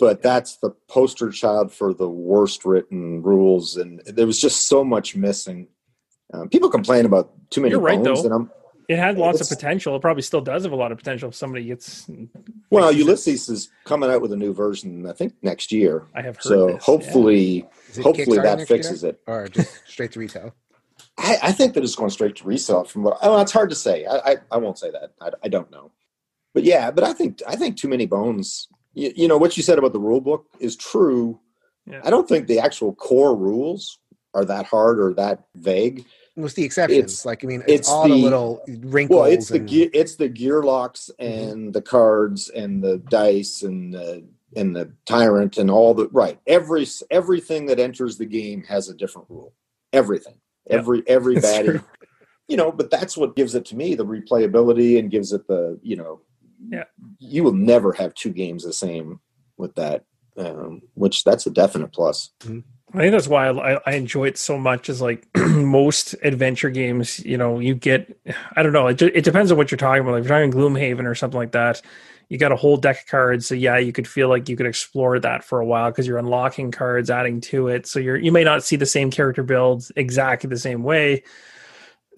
but 0.00 0.22
that's 0.22 0.56
the 0.56 0.70
poster 0.88 1.30
child 1.30 1.72
for 1.72 1.92
the 1.94 2.08
worst 2.08 2.64
written 2.64 3.22
rules 3.22 3.76
and 3.76 4.00
there 4.06 4.26
was 4.26 4.40
just 4.40 4.66
so 4.66 4.82
much 4.82 5.14
missing 5.14 5.68
um, 6.32 6.48
people 6.48 6.70
complain 6.70 7.04
about 7.06 7.30
too 7.50 7.60
many 7.60 7.72
You're 7.72 7.80
right, 7.80 8.02
bones 8.02 8.20
though. 8.20 8.26
and 8.26 8.34
I'm, 8.34 8.50
It 8.88 8.98
had 8.98 9.18
lots 9.18 9.40
of 9.40 9.48
potential. 9.48 9.96
It 9.96 10.00
probably 10.00 10.22
still 10.22 10.40
does 10.40 10.62
have 10.62 10.72
a 10.72 10.76
lot 10.76 10.92
of 10.92 10.98
potential 10.98 11.28
if 11.28 11.34
somebody 11.34 11.64
gets. 11.64 12.08
well 12.70 12.90
ulysses 12.90 13.48
is 13.48 13.70
coming 13.84 14.10
out 14.10 14.22
with 14.22 14.32
a 14.32 14.36
new 14.36 14.52
version 14.54 15.06
i 15.06 15.12
think 15.12 15.34
next 15.42 15.70
year 15.72 16.06
I 16.14 16.22
have 16.22 16.36
heard. 16.36 16.42
so 16.42 16.66
this, 16.68 16.84
hopefully 16.84 17.66
Is 17.90 17.98
it 17.98 18.02
hopefully 18.02 18.38
that 18.38 18.58
next 18.58 18.70
year? 18.70 18.78
fixes 18.78 19.04
it 19.04 19.20
or 19.26 19.48
just 19.48 19.86
straight 19.86 20.12
to 20.12 20.20
retail. 20.20 20.54
I, 21.18 21.38
I 21.44 21.52
think 21.52 21.74
that 21.74 21.82
it's 21.82 21.94
going 21.96 22.10
straight 22.10 22.36
to 22.36 22.44
resale. 22.44 22.84
From 22.84 23.02
what 23.02 23.18
oh, 23.22 23.40
it's 23.40 23.52
hard 23.52 23.70
to 23.70 23.76
say. 23.76 24.06
I, 24.06 24.16
I, 24.32 24.36
I 24.52 24.56
won't 24.58 24.78
say 24.78 24.90
that. 24.90 25.12
I, 25.20 25.30
I 25.44 25.48
don't 25.48 25.70
know. 25.70 25.90
But 26.54 26.64
yeah, 26.64 26.90
but 26.90 27.04
I 27.04 27.12
think 27.12 27.40
I 27.46 27.56
think 27.56 27.76
too 27.76 27.88
many 27.88 28.06
bones. 28.06 28.68
You, 28.94 29.12
you 29.14 29.28
know 29.28 29.38
what 29.38 29.56
you 29.56 29.62
said 29.62 29.78
about 29.78 29.92
the 29.92 30.00
rule 30.00 30.20
book 30.20 30.46
is 30.58 30.76
true. 30.76 31.40
Yeah. 31.86 32.00
I 32.04 32.10
don't 32.10 32.28
think 32.28 32.46
the 32.46 32.58
actual 32.60 32.94
core 32.94 33.36
rules 33.36 33.98
are 34.34 34.44
that 34.44 34.66
hard 34.66 35.00
or 35.00 35.14
that 35.14 35.44
vague. 35.56 36.04
What's 36.34 36.54
the 36.54 36.64
exceptions? 36.64 36.98
It's- 36.98 37.24
like 37.24 37.44
I 37.44 37.48
mean, 37.48 37.62
it's, 37.62 37.72
it's 37.80 37.88
all 37.88 38.04
the, 38.08 38.14
the- 38.14 38.22
little 38.22 38.62
wrinkles. 38.82 39.16
Well, 39.20 39.26
it's 39.30 39.48
the 39.48 39.58
and- 39.58 39.68
gear, 39.68 39.90
it's 39.92 40.16
the 40.16 40.28
gearlocs 40.28 41.10
Mm-hmm. 41.20 41.50
and 41.50 41.72
the 41.74 41.82
cards 41.82 42.48
and 42.50 42.82
the 42.82 42.98
dice 42.98 43.62
and 43.62 43.92
the 43.94 44.24
and 44.56 44.74
the 44.74 44.92
tyrant 45.06 45.58
and 45.58 45.70
all 45.70 45.94
the 45.94 46.08
right 46.08 46.40
every 46.48 46.84
everything 47.10 47.66
that 47.66 47.78
enters 47.78 48.18
the 48.18 48.26
game 48.26 48.64
has 48.64 48.88
a 48.88 48.94
different 48.94 49.28
rule 49.30 49.52
everything 49.92 50.34
every 50.68 51.04
every 51.06 51.36
That's 51.36 51.46
baddie 51.46 51.84
you 52.48 52.56
know 52.56 52.72
but 52.72 52.90
that's 52.90 53.16
what 53.16 53.36
gives 53.36 53.54
it 53.54 53.64
to 53.66 53.76
me 53.76 53.94
the 53.94 54.04
replayability 54.04 54.98
and 54.98 55.08
gives 55.08 55.32
it 55.32 55.46
the 55.46 55.78
you 55.84 55.94
know 55.94 56.20
Yeah. 56.68 56.84
You 57.20 57.44
will 57.44 57.52
never 57.52 57.92
have 57.92 58.14
two 58.14 58.30
games 58.30 58.64
the 58.64 58.72
same 58.72 59.20
with 59.56 59.74
that 59.76 60.04
um, 60.36 60.82
which 60.94 61.22
that's 61.22 61.46
a 61.46 61.50
definite 61.50 61.92
plus 61.92 62.30
I 62.92 62.98
think 62.98 63.12
that's 63.12 63.28
why 63.28 63.48
I, 63.48 63.80
I 63.86 63.92
enjoy 63.92 64.26
it 64.26 64.36
so 64.36 64.58
much. 64.58 64.88
Is 64.88 65.00
like 65.00 65.26
most 65.36 66.16
adventure 66.22 66.70
games, 66.70 67.20
you 67.20 67.36
know, 67.36 67.60
you 67.60 67.74
get, 67.74 68.18
I 68.56 68.62
don't 68.62 68.72
know, 68.72 68.88
it, 68.88 69.00
it 69.00 69.24
depends 69.24 69.52
on 69.52 69.58
what 69.58 69.70
you're 69.70 69.78
talking 69.78 70.02
about. 70.02 70.12
Like 70.12 70.22
if 70.22 70.28
you're 70.28 70.38
talking 70.38 70.52
Gloomhaven 70.52 71.06
or 71.06 71.14
something 71.14 71.38
like 71.38 71.52
that, 71.52 71.82
you 72.28 72.38
got 72.38 72.52
a 72.52 72.56
whole 72.56 72.76
deck 72.76 73.02
of 73.02 73.06
cards. 73.06 73.46
So 73.46 73.54
yeah, 73.54 73.78
you 73.78 73.92
could 73.92 74.08
feel 74.08 74.28
like 74.28 74.48
you 74.48 74.56
could 74.56 74.66
explore 74.66 75.20
that 75.20 75.44
for 75.44 75.60
a 75.60 75.66
while 75.66 75.90
because 75.90 76.06
you're 76.06 76.18
unlocking 76.18 76.72
cards, 76.72 77.10
adding 77.10 77.40
to 77.42 77.68
it. 77.68 77.86
So 77.86 78.00
you're 78.00 78.16
you 78.16 78.32
may 78.32 78.44
not 78.44 78.64
see 78.64 78.76
the 78.76 78.86
same 78.86 79.10
character 79.10 79.42
builds 79.44 79.92
exactly 79.94 80.48
the 80.48 80.58
same 80.58 80.82
way. 80.82 81.22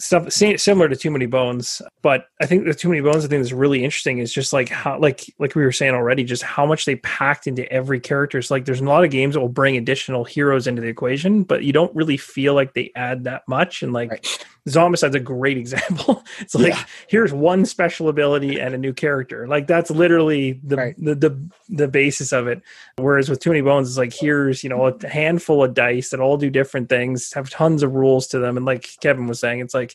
Stuff 0.03 0.33
similar 0.33 0.89
to 0.89 0.97
Too 0.97 1.13
Many 1.13 1.27
Bones, 1.27 1.81
but 2.03 2.27
I 2.41 2.47
think 2.47 2.65
the 2.65 2.75
Too 2.75 2.89
Many 2.89 3.01
Bones. 3.03 3.25
I 3.25 3.29
think 3.29 3.41
is 3.41 3.53
really 3.53 3.85
interesting 3.85 4.19
is 4.19 4.33
just 4.33 4.53
like 4.53 4.69
how, 4.69 4.99
like 4.99 5.25
like 5.39 5.55
we 5.55 5.63
were 5.63 5.71
saying 5.71 5.95
already, 5.95 6.25
just 6.25 6.43
how 6.43 6.67
much 6.67 6.87
they 6.87 6.97
packed 6.97 7.47
into 7.47 7.71
every 7.73 8.01
character. 8.01 8.37
It's 8.39 8.51
like 8.51 8.65
there's 8.65 8.81
a 8.81 8.85
lot 8.85 9.05
of 9.05 9.11
games 9.13 9.35
that 9.35 9.41
will 9.41 9.49
bring 9.49 9.77
additional 9.77 10.25
heroes 10.25 10.67
into 10.67 10.83
the 10.83 10.89
equation, 10.89 11.45
but 11.45 11.63
you 11.63 11.73
don't 11.73 11.95
really 11.95 12.17
feel 12.17 12.53
like 12.55 12.75
they 12.75 12.91
add 12.97 13.23
that 13.25 13.43
much. 13.47 13.83
And 13.85 13.93
like 13.93 14.11
Right. 14.11 14.47
Zombicide's 14.69 15.15
a 15.17 15.21
great 15.21 15.57
example. 15.65 16.25
It's 16.41 16.55
like 16.57 16.73
Yeah. 16.75 16.85
here's 17.09 17.33
one 17.33 17.65
special 17.65 18.09
ability 18.09 18.61
and 18.61 18.75
a 18.75 18.79
new 18.79 18.93
character. 18.93 19.47
Like 19.47 19.69
that's 19.69 19.91
literally 19.91 20.61
the, 20.65 20.77
Right. 20.77 20.95
the 20.99 21.15
the 21.15 21.49
the 21.69 21.89
basis 21.89 22.33
of 22.33 22.49
it. 22.49 22.61
Whereas 22.97 23.29
with 23.29 23.39
Too 23.39 23.51
Many 23.51 23.63
Bones, 23.63 23.89
it's 23.89 23.99
like 23.99 24.13
here's 24.13 24.65
you 24.65 24.71
know 24.71 24.87
a 24.87 25.09
handful 25.09 25.63
of 25.63 25.75
dice 25.75 26.11
that 26.11 26.19
all 26.21 26.37
do 26.37 26.51
different 26.51 26.89
things, 26.89 27.33
have 27.35 27.51
tons 27.51 27.85
of 27.85 27.93
rules 27.95 28.27
to 28.29 28.41
them, 28.41 28.57
and 28.57 28.67
like 28.67 28.89
Kevin 29.01 29.29
was 29.29 29.39
saying, 29.39 29.61
it's 29.61 29.75
like 29.75 29.92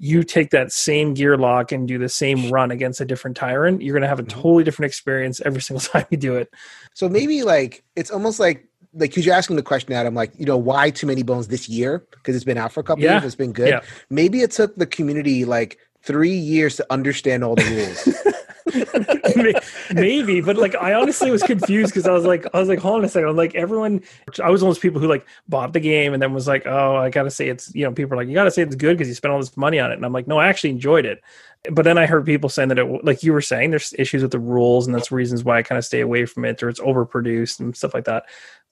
you 0.00 0.24
take 0.24 0.50
that 0.50 0.72
same 0.72 1.14
gearloc 1.14 1.70
and 1.70 1.86
do 1.86 1.98
the 1.98 2.08
same 2.08 2.50
run 2.50 2.70
against 2.72 3.00
a 3.00 3.04
different 3.04 3.36
tyrant, 3.36 3.80
you're 3.80 3.94
gonna 3.94 4.08
have 4.08 4.18
a 4.18 4.24
Mhm. 4.24 4.28
totally 4.28 4.64
different 4.64 4.88
experience 4.90 5.40
every 5.44 5.62
single 5.62 5.80
time 5.92 6.04
you 6.10 6.16
do 6.16 6.34
it. 6.36 6.52
So 6.94 7.08
maybe 7.08 7.42
like 7.44 7.84
it's 7.96 8.10
almost 8.10 8.40
like 8.40 8.66
like 8.96 9.10
because 9.10 9.26
you're 9.26 9.34
asking 9.34 9.56
the 9.56 9.62
question, 9.62 9.92
Adam, 9.92 10.14
like 10.14 10.32
you 10.38 10.46
know 10.46 10.56
why 10.56 10.90
too 10.90 11.06
many 11.06 11.22
bones 11.22 11.48
this 11.48 11.68
year 11.68 12.04
because 12.10 12.34
it's 12.36 12.44
been 12.44 12.58
out 12.58 12.72
for 12.72 12.80
a 12.80 12.84
couple 12.84 13.02
Yeah. 13.04 13.14
years, 13.14 13.24
it's 13.24 13.34
been 13.34 13.52
good. 13.52 13.68
Yeah. 13.68 13.80
Maybe 14.10 14.40
it 14.42 14.50
took 14.50 14.74
the 14.76 14.86
community 14.86 15.44
like 15.44 15.78
three 16.02 16.34
years 16.36 16.76
to 16.76 16.86
understand 16.90 17.42
all 17.44 17.54
the 17.54 17.64
rules. 17.64 18.33
May- 19.36 19.54
maybe 19.92 20.40
but 20.40 20.56
like 20.56 20.74
i 20.76 20.94
honestly 20.94 21.30
was 21.30 21.42
confused 21.42 21.92
because 21.92 22.06
i 22.08 22.12
was 22.12 22.24
like 22.24 22.46
i 22.54 22.58
was 22.58 22.68
like 22.68 22.78
hold 22.78 22.98
on 22.98 23.04
a 23.04 23.08
second. 23.08 23.28
I'm 23.28 23.36
like 23.36 23.54
everyone 23.54 24.02
i 24.42 24.48
was 24.48 24.62
one 24.62 24.70
of 24.70 24.74
those 24.74 24.78
people 24.78 25.00
who 25.00 25.06
like 25.06 25.26
bought 25.48 25.74
the 25.74 25.80
game 25.80 26.14
and 26.14 26.22
then 26.22 26.32
was 26.32 26.48
like 26.48 26.66
oh 26.66 26.96
i 26.96 27.10
gotta 27.10 27.30
say 27.30 27.48
it's 27.48 27.74
you 27.74 27.84
know 27.84 27.92
people 27.92 28.14
are 28.14 28.16
like 28.16 28.28
you 28.28 28.34
gotta 28.34 28.50
say 28.50 28.62
it's 28.62 28.74
good 28.74 28.96
because 28.96 29.08
you 29.08 29.14
spent 29.14 29.32
all 29.32 29.38
this 29.38 29.56
money 29.56 29.78
on 29.78 29.90
it. 29.90 29.96
And 29.96 30.04
i'm 30.06 30.12
like 30.12 30.26
no 30.26 30.38
i 30.38 30.48
actually 30.48 30.70
enjoyed 30.70 31.04
it. 31.04 31.22
But 31.70 31.84
then 31.84 31.98
i 31.98 32.06
heard 32.06 32.24
people 32.24 32.48
saying 32.48 32.70
that 32.70 32.78
it 32.78 33.04
like 33.04 33.22
you 33.22 33.32
were 33.34 33.42
saying 33.42 33.70
there's 33.70 33.94
issues 33.98 34.22
with 34.22 34.32
the 34.32 34.38
rules 34.38 34.86
and 34.86 34.94
that's 34.94 35.12
reasons 35.12 35.44
why 35.44 35.58
i 35.58 35.62
kind 35.62 35.78
of 35.78 35.84
stay 35.84 36.00
away 36.00 36.24
from 36.24 36.44
it 36.46 36.62
or 36.62 36.68
it's 36.70 36.80
overproduced 36.80 37.60
and 37.60 37.76
stuff 37.76 37.92
like 37.92 38.04
that 38.04 38.24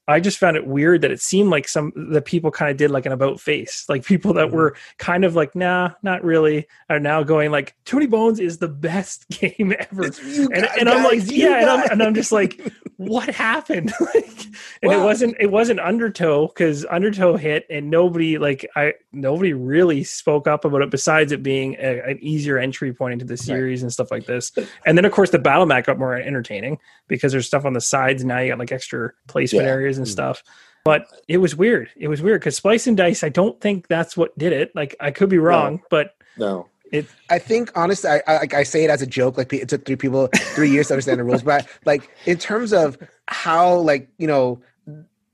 I 0.08 0.18
just 0.18 0.38
found 0.38 0.56
it 0.56 0.66
weird 0.66 1.02
that 1.02 1.12
it 1.12 1.20
seemed 1.20 1.50
like 1.50 1.68
some 1.68 1.92
the 1.94 2.20
people 2.20 2.50
kind 2.50 2.70
of 2.70 2.76
did 2.76 2.90
like 2.90 3.06
an 3.06 3.12
about 3.12 3.40
face, 3.40 3.84
like 3.88 4.04
people 4.04 4.34
that 4.34 4.50
were 4.50 4.74
kind 4.98 5.24
of 5.24 5.36
like, 5.36 5.54
nah, 5.54 5.92
not 6.02 6.24
really, 6.24 6.66
are 6.90 6.98
now 6.98 7.22
going 7.22 7.52
like, 7.52 7.76
Too 7.84 7.96
Many 7.96 8.08
Bones 8.08 8.40
is 8.40 8.58
the 8.58 8.68
best 8.68 9.28
game 9.30 9.74
ever. 9.78 10.04
And, 10.04 10.68
and 10.78 10.88
I'm 10.88 11.04
like, 11.04 11.30
yeah, 11.30 11.60
and 11.60 11.70
I'm, 11.70 11.90
and 11.90 12.02
I'm 12.02 12.14
just 12.14 12.32
like, 12.32 12.60
what 13.08 13.28
happened? 13.28 13.92
like, 14.00 14.44
and 14.82 14.92
it 14.92 14.98
wasn't 14.98 15.36
it 15.40 15.50
wasn't 15.50 15.80
Undertow 15.80 16.46
because 16.48 16.84
Undertow 16.86 17.36
hit, 17.36 17.66
and 17.70 17.90
nobody 17.90 18.38
like 18.38 18.68
I 18.76 18.94
nobody 19.12 19.52
really 19.52 20.04
spoke 20.04 20.46
up 20.46 20.64
about 20.64 20.82
it 20.82 20.90
besides 20.90 21.32
it 21.32 21.42
being 21.42 21.74
a, 21.78 22.00
an 22.10 22.18
easier 22.20 22.58
entry 22.58 22.92
point 22.92 23.14
into 23.14 23.24
the 23.24 23.36
series 23.36 23.82
and 23.82 23.92
stuff 23.92 24.10
like 24.10 24.26
this. 24.26 24.52
And 24.86 24.96
then 24.98 25.04
of 25.04 25.12
course 25.12 25.30
the 25.30 25.38
battle 25.38 25.66
map 25.66 25.86
got 25.86 25.98
more 25.98 26.14
entertaining 26.16 26.78
because 27.08 27.32
there's 27.32 27.46
stuff 27.46 27.64
on 27.64 27.72
the 27.72 27.80
sides 27.80 28.24
now. 28.24 28.38
You 28.38 28.50
got 28.50 28.58
like 28.58 28.72
extra 28.72 29.12
placement 29.28 29.64
Yeah. 29.66 29.72
areas 29.72 29.98
and 29.98 30.06
Mm. 30.06 30.10
stuff. 30.10 30.42
But 30.84 31.06
it 31.28 31.38
was 31.38 31.54
weird. 31.54 31.90
It 31.96 32.08
was 32.08 32.20
weird 32.22 32.40
because 32.40 32.56
Splice 32.56 32.88
and 32.88 32.96
Dice. 32.96 33.22
I 33.22 33.28
don't 33.28 33.60
think 33.60 33.86
that's 33.86 34.16
what 34.16 34.36
did 34.36 34.52
it. 34.52 34.72
Like 34.74 34.96
I 34.98 35.12
could 35.12 35.28
be 35.28 35.38
wrong, 35.38 35.80
but 35.90 36.14
no 36.36 36.66
I 37.30 37.38
think 37.38 37.70
honestly, 37.74 38.10
I, 38.10 38.22
I 38.26 38.36
like 38.38 38.54
I 38.54 38.62
say 38.62 38.84
it 38.84 38.90
as 38.90 39.00
a 39.02 39.06
joke. 39.06 39.38
Like 39.38 39.52
it 39.52 39.68
took 39.68 39.84
three 39.86 39.96
people 39.96 40.28
three 40.54 40.70
years 40.70 40.88
to 40.88 40.94
understand 40.94 41.20
the 41.20 41.24
rules, 41.24 41.42
but 41.42 41.66
like 41.86 42.08
in 42.26 42.38
terms 42.38 42.72
of 42.72 42.98
how 43.28 43.76
like 43.76 44.08
you 44.18 44.26
know 44.26 44.60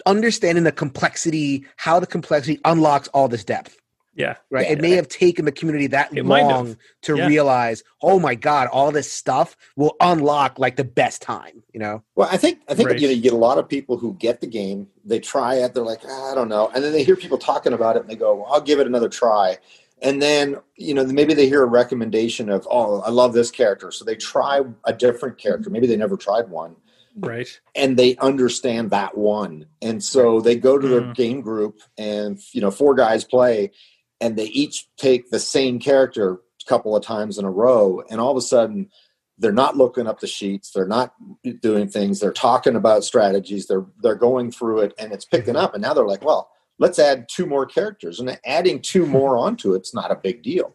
understanding 0.06 0.64
the 0.64 0.72
complexity, 0.72 1.64
how 1.76 1.98
the 2.00 2.06
complexity 2.06 2.60
unlocks 2.64 3.08
all 3.08 3.28
this 3.28 3.44
depth. 3.44 3.76
yeah, 4.14 4.36
Right. 4.50 4.66
Yeah. 4.66 4.72
it 4.72 4.80
may 4.80 4.90
have 4.92 5.08
taken 5.08 5.44
the 5.44 5.52
community 5.52 5.86
that 5.88 6.16
It 6.16 6.24
might 6.24 6.40
have. 6.46 6.48
long 6.66 6.76
to 7.02 7.16
Yeah. 7.16 7.26
realize, 7.26 7.82
oh 8.02 8.18
my 8.18 8.34
god, 8.34 8.68
all 8.72 8.90
this 8.90 9.12
stuff 9.12 9.56
will 9.76 9.94
unlock 10.00 10.58
like 10.58 10.76
the 10.76 10.84
best 10.84 11.20
time. 11.22 11.62
You 11.74 11.80
know. 11.80 12.02
Well, 12.14 12.28
I 12.30 12.36
think 12.36 12.60
I 12.68 12.74
think 12.74 12.88
Right. 12.88 13.00
you 13.00 13.08
know 13.08 13.14
you 13.14 13.20
get 13.22 13.32
a 13.32 13.36
lot 13.36 13.58
of 13.58 13.68
people 13.68 13.96
who 13.98 14.14
get 14.14 14.40
the 14.40 14.46
game, 14.46 14.88
they 15.04 15.18
try 15.20 15.56
it, 15.56 15.74
they're 15.74 15.82
like, 15.84 16.00
"Ah, 16.08 16.32
I 16.32 16.34
don't 16.34 16.48
know, 16.48 16.70
and 16.74 16.82
then 16.84 16.92
they 16.92 17.02
hear 17.02 17.16
people 17.16 17.38
talking 17.38 17.72
about 17.72 17.96
it, 17.96 18.02
and 18.02 18.08
they 18.10 18.16
go, 18.16 18.34
well, 18.36 18.46
I'll 18.52 18.60
give 18.60 18.78
it 18.80 18.86
another 18.86 19.08
try, 19.08 19.58
and 20.02 20.20
then 20.22 20.56
you 20.76 20.94
know 20.94 21.04
maybe 21.04 21.34
they 21.34 21.48
hear 21.48 21.62
a 21.62 21.66
recommendation 21.66 22.48
of, 22.48 22.66
oh, 22.70 23.00
I 23.00 23.10
love 23.10 23.32
this 23.32 23.50
character, 23.50 23.90
so 23.90 24.04
they 24.04 24.16
try 24.16 24.60
a 24.84 24.92
different 24.92 25.38
character. 25.38 25.70
Maybe 25.70 25.86
they 25.86 25.96
never 25.96 26.16
tried 26.16 26.48
one, 26.48 26.76
right. 27.16 27.48
and 27.74 27.96
they 27.96 28.16
understand 28.16 28.90
that 28.90 29.16
one, 29.16 29.66
and 29.82 30.02
so 30.02 30.40
they 30.40 30.56
go 30.56 30.78
to 30.78 30.88
their 30.88 31.02
Mm. 31.02 31.14
game 31.14 31.40
group, 31.40 31.80
and 31.96 32.38
you 32.52 32.60
know 32.60 32.70
four 32.70 32.94
guys 32.94 33.24
play, 33.24 33.72
and 34.20 34.36
they 34.36 34.46
each 34.46 34.88
take 34.96 35.30
the 35.30 35.40
same 35.40 35.78
character 35.78 36.32
a 36.34 36.68
couple 36.68 36.94
of 36.96 37.02
times 37.04 37.38
in 37.38 37.44
a 37.44 37.50
row, 37.50 38.02
and 38.10 38.20
all 38.20 38.30
of 38.30 38.36
a 38.36 38.42
sudden 38.42 38.88
they're 39.40 39.52
not 39.52 39.76
looking 39.76 40.08
up 40.08 40.18
the 40.18 40.26
sheets. 40.26 40.72
They're 40.72 40.84
not 40.84 41.14
doing 41.60 41.88
things. 41.88 42.18
They're 42.18 42.32
talking 42.32 42.74
about 42.74 43.04
strategies. 43.04 43.68
They're 43.68 43.86
they're 44.02 44.16
going 44.16 44.50
through 44.50 44.80
it 44.80 44.94
and 44.98 45.12
it's 45.12 45.24
picking 45.24 45.54
up. 45.54 45.74
And 45.74 45.82
now 45.82 45.94
they're 45.94 46.04
like 46.04 46.24
well 46.24 46.50
let's 46.78 46.98
add 46.98 47.28
two 47.28 47.46
more 47.46 47.66
characters 47.66 48.20
and 48.20 48.38
adding 48.44 48.80
two 48.80 49.06
more 49.18 49.36
onto 49.36 49.74
it's 49.74 49.94
not 49.94 50.10
a 50.10 50.16
big 50.16 50.42
deal 50.42 50.74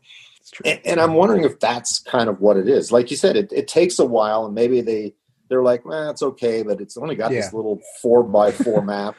and, 0.66 0.80
and 0.86 0.99
i'm 0.99 1.14
wondering 1.14 1.43
if 1.43 1.60
that's 1.60 1.99
kind 1.99 2.30
of 2.30 2.39
what 2.41 2.58
it 2.58 2.68
is 2.68 2.91
like 2.91 3.10
you 3.10 3.18
said 3.18 3.36
it, 3.36 3.51
it 3.51 3.68
takes 3.68 3.99
a 3.99 4.06
while 4.06 4.45
and 4.45 4.54
maybe 4.54 4.82
they 4.82 5.14
they're 5.49 5.64
like 5.64 5.86
well 5.86 6.10
it's 6.10 6.24
okay 6.24 6.64
but 6.64 6.82
it's 6.82 6.97
only 6.97 7.16
got 7.16 7.32
Yeah. 7.32 7.41
this 7.41 7.54
little 7.54 7.82
four 8.01 8.24
by 8.24 8.51
four 8.51 8.82
map 8.86 9.16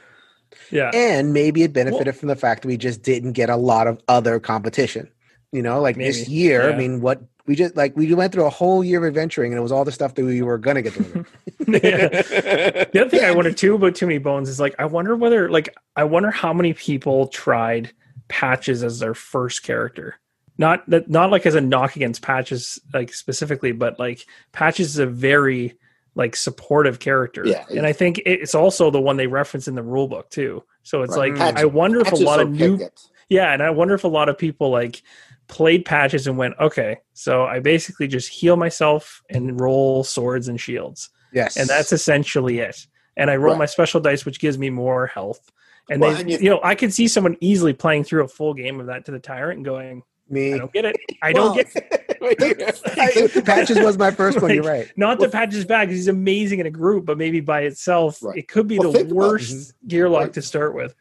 yeah. 0.70 0.91
And 0.95 1.32
maybe 1.32 1.62
it 1.62 1.72
benefited 1.72 2.16
from 2.16 2.28
the 2.28 2.37
fact 2.37 2.62
that 2.62 2.68
we 2.68 2.76
just 2.76 3.03
didn't 3.03 3.32
get 3.32 3.51
a 3.51 3.57
lot 3.57 3.87
of 3.87 4.01
other 4.09 4.39
competition. 4.41 5.11
You 5.55 5.62
know, 5.62 5.80
like 5.80 5.96
this 5.96 6.28
year, 6.28 6.68
yeah. 6.68 6.74
I 6.74 6.78
mean, 6.78 7.00
what 7.00 7.22
we 7.46 7.55
just 7.55 7.76
like 7.76 7.96
we 7.96 8.12
went 8.14 8.32
through 8.32 8.46
a 8.46 8.50
whole 8.50 8.82
year 8.82 8.98
of 8.98 9.05
adventuring 9.07 9.52
and 9.52 9.59
it 9.59 9.62
was 9.62 9.70
all 9.72 9.84
the 9.84 9.92
stuff 9.92 10.14
that 10.16 10.24
we 10.24 10.42
were 10.42 10.59
gonna 10.59 10.82
get 10.82 10.94
to. 10.94 11.24
Yeah. 11.66 12.09
The 12.09 13.00
other 13.00 13.09
thing 13.09 13.24
I 13.24 13.30
wonder 13.30 13.52
too 13.52 13.74
about 13.76 13.94
Too 13.94 14.07
Many 14.07 14.18
Bones 14.18 14.48
is 14.50 14.61
like 14.61 14.74
I 14.78 14.84
wonder 14.84 15.16
whether 15.16 15.48
like 15.50 15.74
I 15.96 16.05
wonder 16.05 16.30
how 16.30 16.52
many 16.52 16.74
people 16.74 17.28
tried 17.28 17.92
Patches 18.28 18.82
as 18.82 18.98
their 18.98 19.14
first 19.14 19.62
character. 19.62 20.16
Not 20.59 20.88
that 20.90 21.09
not 21.09 21.30
like 21.30 21.46
as 21.46 21.55
a 21.55 21.61
knock 21.61 21.96
against 21.96 22.20
Patches 22.22 22.78
like 22.92 23.12
specifically, 23.14 23.72
but 23.72 23.98
like 23.98 24.26
Patches 24.52 24.88
is 24.88 24.98
a 24.98 25.07
very 25.07 25.74
like 26.14 26.36
supportive 26.36 26.98
character. 27.00 27.44
Yeah. 27.46 27.64
And 27.70 27.86
I 27.86 27.92
think 27.92 28.20
it's 28.26 28.55
also 28.55 28.90
the 28.90 29.00
one 29.00 29.16
they 29.16 29.26
reference 29.26 29.66
in 29.68 29.74
the 29.74 29.82
rule 29.82 30.07
book 30.09 30.30
too. 30.30 30.62
So 30.82 31.02
it's 31.02 31.16
Right. 31.16 31.30
like 31.30 31.38
Patches- 31.38 31.62
I 31.62 31.64
wonder 31.66 32.00
if 32.00 32.12
a 32.12 32.16
lot 32.16 32.40
of 32.40 32.50
new 32.50 32.76
Picket. 32.78 33.00
yeah, 33.28 33.52
and 33.52 33.62
I 33.62 33.70
wonder 33.70 33.94
if 33.94 34.05
a 34.05 34.09
lot 34.09 34.28
of 34.28 34.36
people 34.38 34.70
like 34.70 35.02
played 35.49 35.84
patches 35.84 36.26
and 36.26 36.36
went, 36.38 36.55
okay, 36.61 36.99
so 37.12 37.45
I 37.45 37.61
basically 37.61 38.07
just 38.09 38.28
heal 38.28 38.57
myself 38.57 39.22
and 39.30 39.61
roll 39.61 40.05
swords 40.05 40.49
and 40.49 40.61
shields, 40.61 41.11
yes. 41.32 41.57
and 41.57 41.68
that's 41.68 41.92
essentially 41.92 42.59
it. 42.61 42.86
And 43.16 43.30
I 43.30 43.36
roll 43.36 43.53
Right. 43.55 43.61
my 43.61 43.66
special 43.66 44.01
dice, 44.01 44.24
which 44.24 44.40
gives 44.40 44.59
me 44.59 44.70
more 44.70 45.07
health. 45.07 45.53
And 45.90 46.01
Well, 46.01 46.14
they, 46.14 46.20
and 46.22 46.30
you, 46.30 46.38
you- 46.38 46.51
know, 46.51 46.61
I 46.64 46.74
could 46.74 46.92
see 46.92 47.07
someone 47.09 47.36
easily 47.40 47.72
playing 47.74 48.05
through 48.05 48.24
a 48.24 48.28
full 48.28 48.55
game 48.55 48.80
of 48.80 48.86
that 48.86 49.05
to 49.05 49.12
the 49.12 49.18
tyrant 49.18 49.59
and 49.59 49.64
going, 49.64 50.03
me. 50.28 50.55
I 50.55 50.59
don't 50.59 50.72
get 50.72 50.84
it. 50.86 50.97
I 51.22 51.32
Well, 51.32 51.55
don't 51.55 51.57
get 51.72 52.80
I- 52.97 53.40
Patches 53.42 53.78
was 53.78 53.99
my 53.99 54.11
first 54.11 54.40
one. 54.40 54.53
You're 54.55 54.64
right. 54.64 54.90
Not 54.97 55.18
the 55.20 55.28
Patches 55.28 55.66
bad 55.66 55.88
'cause 55.88 55.97
he's 55.97 56.09
amazing 56.09 56.61
in 56.61 56.66
a 56.66 56.70
group, 56.70 57.05
but 57.05 57.18
maybe 57.18 57.40
by 57.40 57.61
itself, 57.62 58.22
Right. 58.22 58.38
it 58.38 58.49
could 58.49 58.66
be 58.66 58.78
Well, 58.78 58.92
the 58.92 59.05
worst 59.14 59.74
mhm. 59.86 59.90
gearloc 59.90 60.18
Right. 60.20 60.32
to 60.32 60.42
start 60.42 60.74
with. 60.74 60.95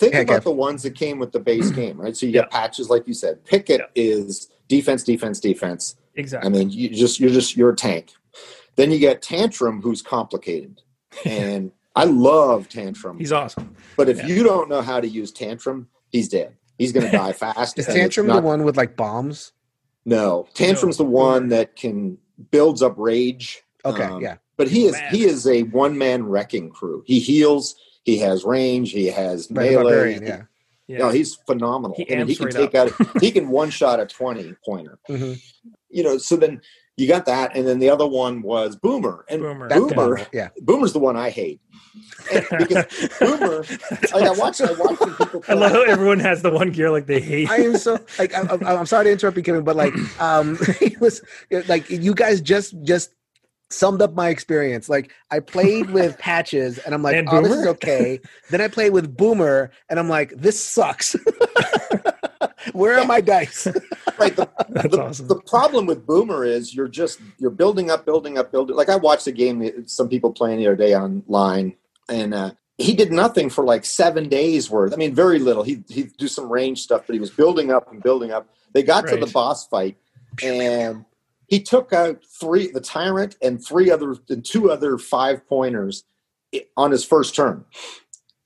Think 0.00 0.14
Yeah, 0.14 0.20
about 0.20 0.44
the 0.44 0.50
ones 0.50 0.82
that 0.84 0.94
came 0.94 1.18
with 1.18 1.32
the 1.32 1.40
base 1.40 1.70
game, 1.70 2.00
right? 2.00 2.16
So 2.16 2.24
you 2.24 2.32
get 2.32 2.50
patches, 2.50 2.88
like 2.88 3.06
you 3.06 3.12
said. 3.12 3.44
Picket 3.44 3.82
is 3.94 4.48
defense, 4.66 5.02
defense, 5.02 5.40
defense. 5.40 5.94
Exactly. 6.14 6.48
I 6.48 6.50
mean, 6.50 6.70
you 6.70 6.88
just 6.88 7.20
you're 7.20 7.28
just 7.30 7.54
you're 7.54 7.68
a 7.68 7.76
tank. 7.76 8.12
Then 8.76 8.90
you 8.90 8.98
get 8.98 9.20
Tantrum, 9.20 9.82
who's 9.82 10.00
complicated, 10.00 10.80
and 11.26 11.70
I 11.94 12.04
love 12.04 12.70
Tantrum. 12.70 13.18
he's 13.18 13.30
awesome. 13.30 13.76
but 13.98 14.08
if 14.08 14.16
yeah. 14.16 14.26
you 14.28 14.42
don't 14.42 14.70
know 14.70 14.80
how 14.80 15.02
to 15.02 15.06
use 15.06 15.32
Tantrum, 15.32 15.86
he's 16.08 16.30
dead. 16.30 16.56
He's 16.78 16.92
going 16.92 17.04
to 17.04 17.12
die 17.12 17.32
fast. 17.44 17.78
Is 17.78 17.84
Tantrum 17.84 18.26
not- 18.26 18.36
the 18.36 18.46
one 18.46 18.64
with 18.64 18.78
like 18.78 18.96
bombs? 18.96 19.52
No, 20.06 20.48
Tantrum's 20.54 20.96
the 20.96 21.04
one 21.04 21.48
that 21.48 21.76
can 21.76 22.16
builds 22.50 22.80
up 22.80 22.94
rage. 22.96 23.62
Okay, 23.84 24.04
um, 24.04 24.22
yeah. 24.22 24.36
but 24.56 24.66
he 24.66 24.86
is 24.86 24.92
Man. 24.92 25.14
he 25.14 25.24
is 25.24 25.46
a 25.46 25.64
one 25.64 25.98
man 25.98 26.24
wrecking 26.24 26.70
crew. 26.70 27.02
He 27.06 27.20
heals. 27.20 27.74
He 28.04 28.18
has 28.18 28.44
range. 28.44 28.92
He 28.92 29.06
has 29.06 29.48
Right, 29.50 29.70
melee. 29.72 29.82
barbarian, 29.82 30.22
yeah. 30.26 30.42
Yeah. 30.86 30.98
No, 30.98 31.08
he's 31.10 31.34
phenomenal. 31.46 31.96
He 31.96 32.08
and 32.10 32.28
he 32.28 32.34
can 32.34 32.46
right 32.46 32.54
take 32.54 32.74
out. 32.74 32.90
He 33.20 33.30
can 33.30 33.48
one 33.48 33.70
shot 33.70 34.00
a 34.00 34.06
twenty 34.06 34.54
pointer. 34.64 34.98
Mhm. 35.08 35.40
You 35.88 36.02
know. 36.02 36.18
So 36.18 36.34
then 36.36 36.60
you 36.96 37.06
got 37.06 37.26
that, 37.26 37.54
and 37.54 37.64
then 37.66 37.78
the 37.78 37.88
other 37.90 38.06
one 38.08 38.42
was 38.42 38.74
Boomer, 38.74 39.24
and 39.28 39.40
Boomer. 39.40 39.68
Boomer. 39.68 39.88
terrible. 39.94 40.26
Yeah. 40.32 40.48
Boomer's 40.60 40.92
the 40.92 40.98
one 40.98 41.16
I 41.16 41.30
hate. 41.30 41.60
And 42.32 42.44
because 42.58 42.86
Boomer, 43.20 43.64
like 44.12 44.24
I 44.24 44.30
watch, 44.32 44.60
I 44.60 44.72
watch 44.72 44.98
when 44.98 45.14
people 45.14 45.44
I 45.46 45.54
love 45.54 45.70
how 45.70 45.82
everyone 45.82 46.18
has 46.20 46.42
the 46.42 46.50
one 46.50 46.70
gear 46.72 46.90
like 46.90 47.06
they 47.06 47.20
hate. 47.20 47.48
I 47.48 47.58
am 47.58 47.76
so 47.78 47.96
like 48.18 48.36
I'm, 48.36 48.48
I'm- 48.50 48.66
I'm 48.66 48.86
sorry 48.86 49.04
to 49.04 49.12
interrupt 49.12 49.36
you, 49.36 49.44
Kevin, 49.44 49.62
but 49.62 49.76
like 49.76 49.94
um 50.20 50.58
it 50.80 51.00
was 51.00 51.22
like 51.68 51.88
you 51.88 52.14
guys 52.14 52.40
just 52.40 52.74
just 52.82 53.12
summed 53.70 54.02
up 54.02 54.14
my 54.14 54.28
experience. 54.28 54.88
Like 54.88 55.12
I 55.30 55.40
played 55.40 55.90
with 55.90 56.18
patches 56.18 56.78
and 56.78 56.94
I'm 56.94 57.02
like, 57.02 57.16
And 57.16 57.28
oh, 57.30 57.42
this 57.42 57.52
is 57.52 57.66
okay. 57.66 58.20
then 58.50 58.60
I 58.60 58.68
played 58.68 58.92
with 58.92 59.16
Boomer 59.16 59.70
and 59.88 59.98
I'm 59.98 60.08
like, 60.08 60.32
this 60.36 60.62
sucks. 60.62 61.16
Where 62.72 62.98
are 62.98 63.06
my 63.06 63.20
dice? 63.20 63.66
right, 64.18 64.36
the, 64.36 64.48
That's 64.68 64.94
the, 64.94 65.02
awesome. 65.02 65.28
the 65.28 65.40
problem 65.40 65.86
with 65.86 66.06
Boomer 66.06 66.44
is 66.44 66.74
you're 66.74 66.88
just 66.88 67.20
you're 67.38 67.50
building 67.50 67.90
up, 67.90 68.04
building 68.04 68.38
up, 68.38 68.52
building. 68.52 68.76
Like 68.76 68.88
I 68.88 68.96
watched 68.96 69.26
a 69.26 69.32
game 69.32 69.86
some 69.86 70.08
people 70.08 70.32
playing 70.32 70.58
the 70.58 70.66
other 70.66 70.76
day 70.76 70.94
online, 70.94 71.76
and 72.08 72.34
uh, 72.34 72.50
he 72.76 72.94
did 72.94 73.12
nothing 73.12 73.48
for 73.48 73.64
like 73.64 73.84
seven 73.84 74.28
days 74.28 74.70
worth. 74.70 74.92
I 74.92 74.96
mean, 74.96 75.14
very 75.14 75.38
little. 75.38 75.62
He 75.62 75.82
he'd 75.88 76.16
do 76.16 76.28
some 76.28 76.50
range 76.50 76.82
stuff, 76.82 77.04
but 77.06 77.14
he 77.14 77.20
was 77.20 77.30
building 77.30 77.70
up 77.70 77.90
and 77.90 78.02
building 78.02 78.30
up. 78.30 78.48
They 78.72 78.82
got 78.82 79.06
to 79.08 79.16
the 79.16 79.26
boss 79.26 79.66
fight, 79.66 79.96
and 80.42 81.04
he 81.50 81.60
took 81.60 81.92
out 81.92 82.24
three 82.24 82.70
the 82.70 82.80
tyrant 82.80 83.36
and 83.42 83.62
three 83.62 83.90
other 83.90 84.14
and 84.30 84.44
two 84.44 84.70
other 84.70 84.96
five 84.96 85.46
pointers 85.48 86.04
on 86.76 86.92
his 86.92 87.04
first 87.04 87.34
turn. 87.34 87.64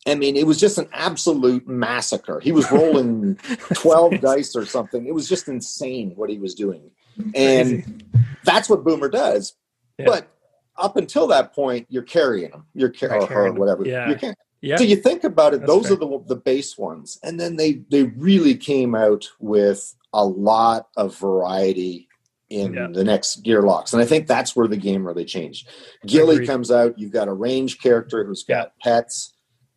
I 0.06 0.14
mean, 0.16 0.36
it 0.36 0.46
was 0.46 0.58
just 0.58 0.76
an 0.78 0.88
absolute 0.92 1.66
massacre. 1.68 2.40
He 2.40 2.50
was 2.52 2.70
rolling 2.72 3.36
12 3.74 4.20
dice 4.20 4.56
or 4.56 4.66
something. 4.66 5.06
It 5.06 5.14
was 5.14 5.28
just 5.28 5.48
insane 5.48 6.12
what 6.16 6.28
he 6.28 6.38
was 6.38 6.54
doing. 6.54 6.90
And 7.34 8.02
that's 8.42 8.68
what 8.68 8.84
Boomer 8.84 9.08
does. 9.08 9.54
Yeah. 9.98 10.06
But 10.06 10.28
up 10.76 10.96
until 10.96 11.26
that 11.28 11.54
point, 11.54 11.86
you're 11.88 12.02
carrying 12.02 12.50
him. 12.50 12.64
You're 12.74 12.90
car- 12.90 13.20
or 13.20 13.26
carrying 13.26 13.54
him. 13.54 13.60
whatever. 13.60 13.86
Yeah. 13.86 14.08
You're 14.08 14.18
car- 14.18 14.34
yeah. 14.60 14.76
So 14.76 14.84
you 14.84 14.96
think 14.96 15.24
about 15.24 15.52
it; 15.52 15.60
That's 15.60 15.70
those 15.72 15.84
fair. 15.88 15.92
are 15.92 15.96
the 16.00 16.24
the 16.26 16.36
base 16.36 16.76
ones, 16.78 17.18
and 17.22 17.38
then 17.38 17.56
they 17.56 17.82
they 17.90 18.04
really 18.04 18.56
came 18.56 18.94
out 18.94 19.28
with 19.38 19.94
a 20.14 20.24
lot 20.24 20.88
of 20.96 21.16
variety 21.18 22.08
in 22.54 22.74
Yeah. 22.74 22.88
the 22.92 23.04
next 23.04 23.42
gearlocs, 23.42 23.92
and 23.92 24.00
I 24.00 24.04
think 24.06 24.26
that's 24.26 24.54
where 24.54 24.68
the 24.68 24.76
game 24.76 25.06
really 25.06 25.24
changed. 25.24 25.68
Ghillie 26.06 26.46
comes 26.46 26.70
out. 26.70 26.98
You've 26.98 27.12
got 27.12 27.28
a 27.28 27.32
range 27.32 27.80
character 27.80 28.24
who's 28.24 28.44
got 28.44 28.72
pets 28.82 29.32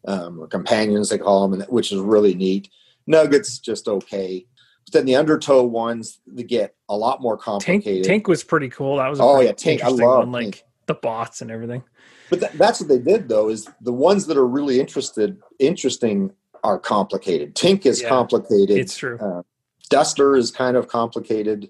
um, 0.07 0.39
or 0.39 0.47
companions, 0.47 1.09
they 1.09 1.17
call 1.17 1.47
them, 1.47 1.59
and 1.59 1.69
which 1.69 1.91
is 1.91 1.99
really 1.99 2.33
neat. 2.35 2.69
Nuggets 3.07 3.59
just 3.59 3.87
okay. 3.87 4.45
But 4.85 4.93
then 4.93 5.05
the 5.05 5.15
undertow 5.17 5.63
ones 5.63 6.19
they 6.25 6.43
get 6.43 6.75
a 6.87 6.95
lot 6.95 7.21
more 7.21 7.37
complicated. 7.37 8.05
Tank 8.05 8.27
was 8.27 8.43
pretty 8.43 8.69
cool. 8.69 8.97
That 8.97 9.09
was 9.09 9.19
a 9.19 9.23
Oh, 9.23 9.41
yeah, 9.41 9.51
Tank. 9.51 9.83
I 9.83 9.89
love 9.89 10.19
one, 10.19 10.31
like 10.31 10.43
Tank. 10.43 10.63
the 10.85 10.93
bots 10.93 11.41
and 11.41 11.51
everything. 11.51 11.83
But 12.29 12.39
tha- 12.41 12.51
that's 12.55 12.79
what 12.79 12.87
they 12.89 12.99
did, 12.99 13.27
though, 13.27 13.49
is 13.49 13.67
the 13.81 13.91
ones 13.93 14.27
that 14.27 14.37
are 14.37 14.47
really 14.47 14.79
interested, 14.79 15.37
interesting 15.59 16.31
are 16.63 16.79
complicated. 16.79 17.55
Tink 17.55 17.85
is 17.85 18.01
Yeah, 18.01 18.09
complicated. 18.09 18.77
It's 18.77 18.95
true. 18.97 19.17
Uh, 19.19 19.41
Duster 19.89 20.35
is 20.35 20.51
kind 20.51 20.75
of 20.77 20.87
complicated. 20.89 21.69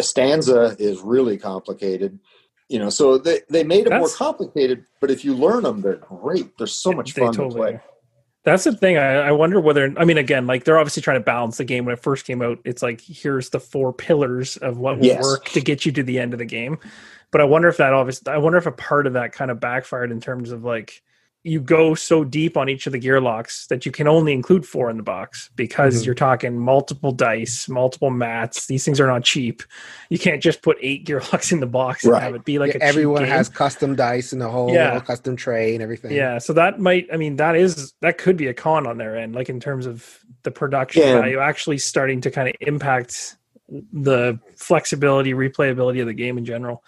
Stanza 0.00 0.76
is 0.78 1.00
really 1.00 1.36
complicated. 1.36 2.18
You 2.68 2.78
know, 2.78 2.90
so 2.90 3.16
they, 3.16 3.40
they 3.48 3.64
made 3.64 3.86
it 3.86 3.90
more 3.90 4.10
complicated, 4.10 4.84
but 5.00 5.10
if 5.10 5.24
you 5.24 5.34
learn 5.34 5.62
them, 5.62 5.80
they're 5.80 5.96
great. 5.96 6.56
They're 6.58 6.66
so 6.66 6.92
much 6.92 7.12
fun 7.12 7.32
to 7.32 7.48
play. 7.48 7.74
are. 7.74 7.82
That's 8.44 8.64
the 8.64 8.76
thing. 8.76 8.98
I, 8.98 9.14
I 9.28 9.32
wonder 9.32 9.60
whether 9.60 9.92
I 9.96 10.04
mean 10.04 10.18
again, 10.18 10.46
like 10.46 10.64
they're 10.64 10.78
obviously 10.78 11.02
trying 11.02 11.20
to 11.20 11.24
balance 11.24 11.56
the 11.56 11.64
game 11.64 11.84
when 11.84 11.94
it 11.94 12.00
first 12.02 12.26
came 12.26 12.42
out. 12.42 12.58
It's 12.64 12.82
like 12.82 13.00
here's 13.00 13.50
the 13.50 13.60
four 13.60 13.92
pillars 13.92 14.56
of 14.58 14.78
what 14.78 14.98
will 14.98 15.06
Yes. 15.06 15.22
work 15.22 15.46
to 15.50 15.60
get 15.60 15.86
you 15.86 15.92
to 15.92 16.02
the 16.02 16.18
end 16.18 16.32
of 16.34 16.38
the 16.38 16.44
game. 16.44 16.78
But 17.30 17.40
I 17.40 17.44
wonder 17.44 17.68
if 17.68 17.78
that 17.78 17.92
obviously 17.92 18.32
I 18.32 18.38
wonder 18.38 18.58
if 18.58 18.66
a 18.66 18.72
part 18.72 19.06
of 19.06 19.14
that 19.14 19.32
kind 19.32 19.50
of 19.50 19.60
backfired 19.60 20.10
in 20.10 20.20
terms 20.20 20.50
of 20.50 20.64
like 20.64 21.02
you 21.48 21.60
go 21.60 21.94
so 21.94 22.24
deep 22.24 22.56
on 22.56 22.68
each 22.68 22.86
of 22.86 22.92
the 22.92 23.00
gearlocs 23.00 23.66
that 23.68 23.86
you 23.86 23.90
can 23.92 24.06
only 24.06 24.32
include 24.32 24.66
four 24.66 24.90
in 24.90 24.96
the 24.96 25.02
box 25.02 25.50
because 25.56 26.02
Mhm. 26.02 26.06
you're 26.06 26.14
talking 26.14 26.58
multiple 26.58 27.10
dice, 27.12 27.68
multiple 27.68 28.10
mats. 28.10 28.66
These 28.66 28.84
things 28.84 29.00
are 29.00 29.06
not 29.06 29.24
cheap. 29.24 29.62
You 30.10 30.18
can't 30.18 30.42
just 30.42 30.62
put 30.62 30.76
eight 30.82 31.04
gear 31.04 31.20
locks 31.32 31.50
in 31.52 31.60
the 31.60 31.66
box 31.66 32.04
and 32.04 32.14
have 32.16 32.34
it 32.34 32.44
be 32.44 32.58
like 32.58 32.68
Yeah, 32.70 32.76
a 32.76 32.80
cheap 32.80 32.88
everyone 32.88 33.22
game. 33.22 33.30
has 33.32 33.48
custom 33.48 33.94
dice 33.96 34.32
and 34.32 34.42
a 34.42 34.48
whole 34.48 34.72
Yeah. 34.72 35.00
custom 35.00 35.36
tray 35.36 35.74
and 35.74 35.82
everything. 35.82 36.12
Yeah, 36.12 36.38
so 36.38 36.52
that 36.52 36.78
might 36.80 37.06
I 37.12 37.16
mean 37.16 37.36
that 37.36 37.56
is 37.56 37.94
that 38.02 38.18
could 38.18 38.36
be 38.36 38.48
a 38.48 38.54
con 38.54 38.86
on 38.86 38.98
their 38.98 39.16
end, 39.16 39.34
like 39.34 39.48
in 39.48 39.58
terms 39.60 39.86
of 39.86 40.18
the 40.42 40.50
production 40.50 41.02
Yeah. 41.02 41.20
value 41.20 41.38
actually 41.38 41.78
starting 41.78 42.20
to 42.22 42.30
kind 42.30 42.48
of 42.48 42.54
impact 42.60 43.36
the 43.92 44.38
flexibility, 44.56 45.32
replayability 45.34 46.00
of 46.00 46.06
the 46.06 46.14
game 46.14 46.38
in 46.38 46.44
general. 46.44 46.82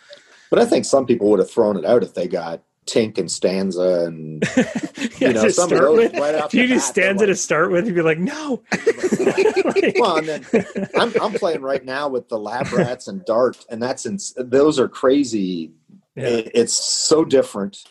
But 0.51 0.59
I 0.59 0.65
think 0.65 0.85
some 0.85 1.07
people 1.07 1.31
would 1.31 1.39
have 1.39 1.51
thrown 1.51 1.77
it 1.77 1.85
out 1.85 2.03
if 2.03 2.15
they 2.15 2.27
got 2.27 2.63
Tink 2.91 3.19
and 3.19 3.31
Stanza 3.31 4.05
and 4.07 4.43
yeah, 4.57 5.29
you 5.29 5.33
know 5.33 5.49
some 5.49 5.73
of 5.73 5.79
those 5.79 5.97
with. 5.97 6.13
right 6.15 6.35
off 6.35 6.47
If 6.47 6.55
you 6.61 6.67
just 6.67 6.89
stanza 6.89 7.27
to 7.27 7.37
start 7.37 7.71
with, 7.71 7.87
you'd 7.87 7.95
be 7.95 8.03
like, 8.03 8.19
no. 8.19 8.63
Like- 9.21 9.97
Well, 9.99 10.17
and 10.19 10.27
then 10.29 10.89
I'm, 10.99 11.13
I'm 11.21 11.33
playing 11.35 11.63
right 11.63 11.85
now 11.85 12.09
with 12.09 12.29
the 12.29 12.39
lab 12.39 12.73
rats 12.73 13.07
and 13.09 13.25
dart, 13.25 13.65
and 13.71 13.83
that's 13.83 14.07
in, 14.07 14.19
those 14.37 14.79
are 14.79 14.89
crazy. 14.89 15.73
Yeah. 16.17 16.25
It- 16.29 16.51
it's 16.55 16.75
so 16.75 17.25
different. 17.25 17.85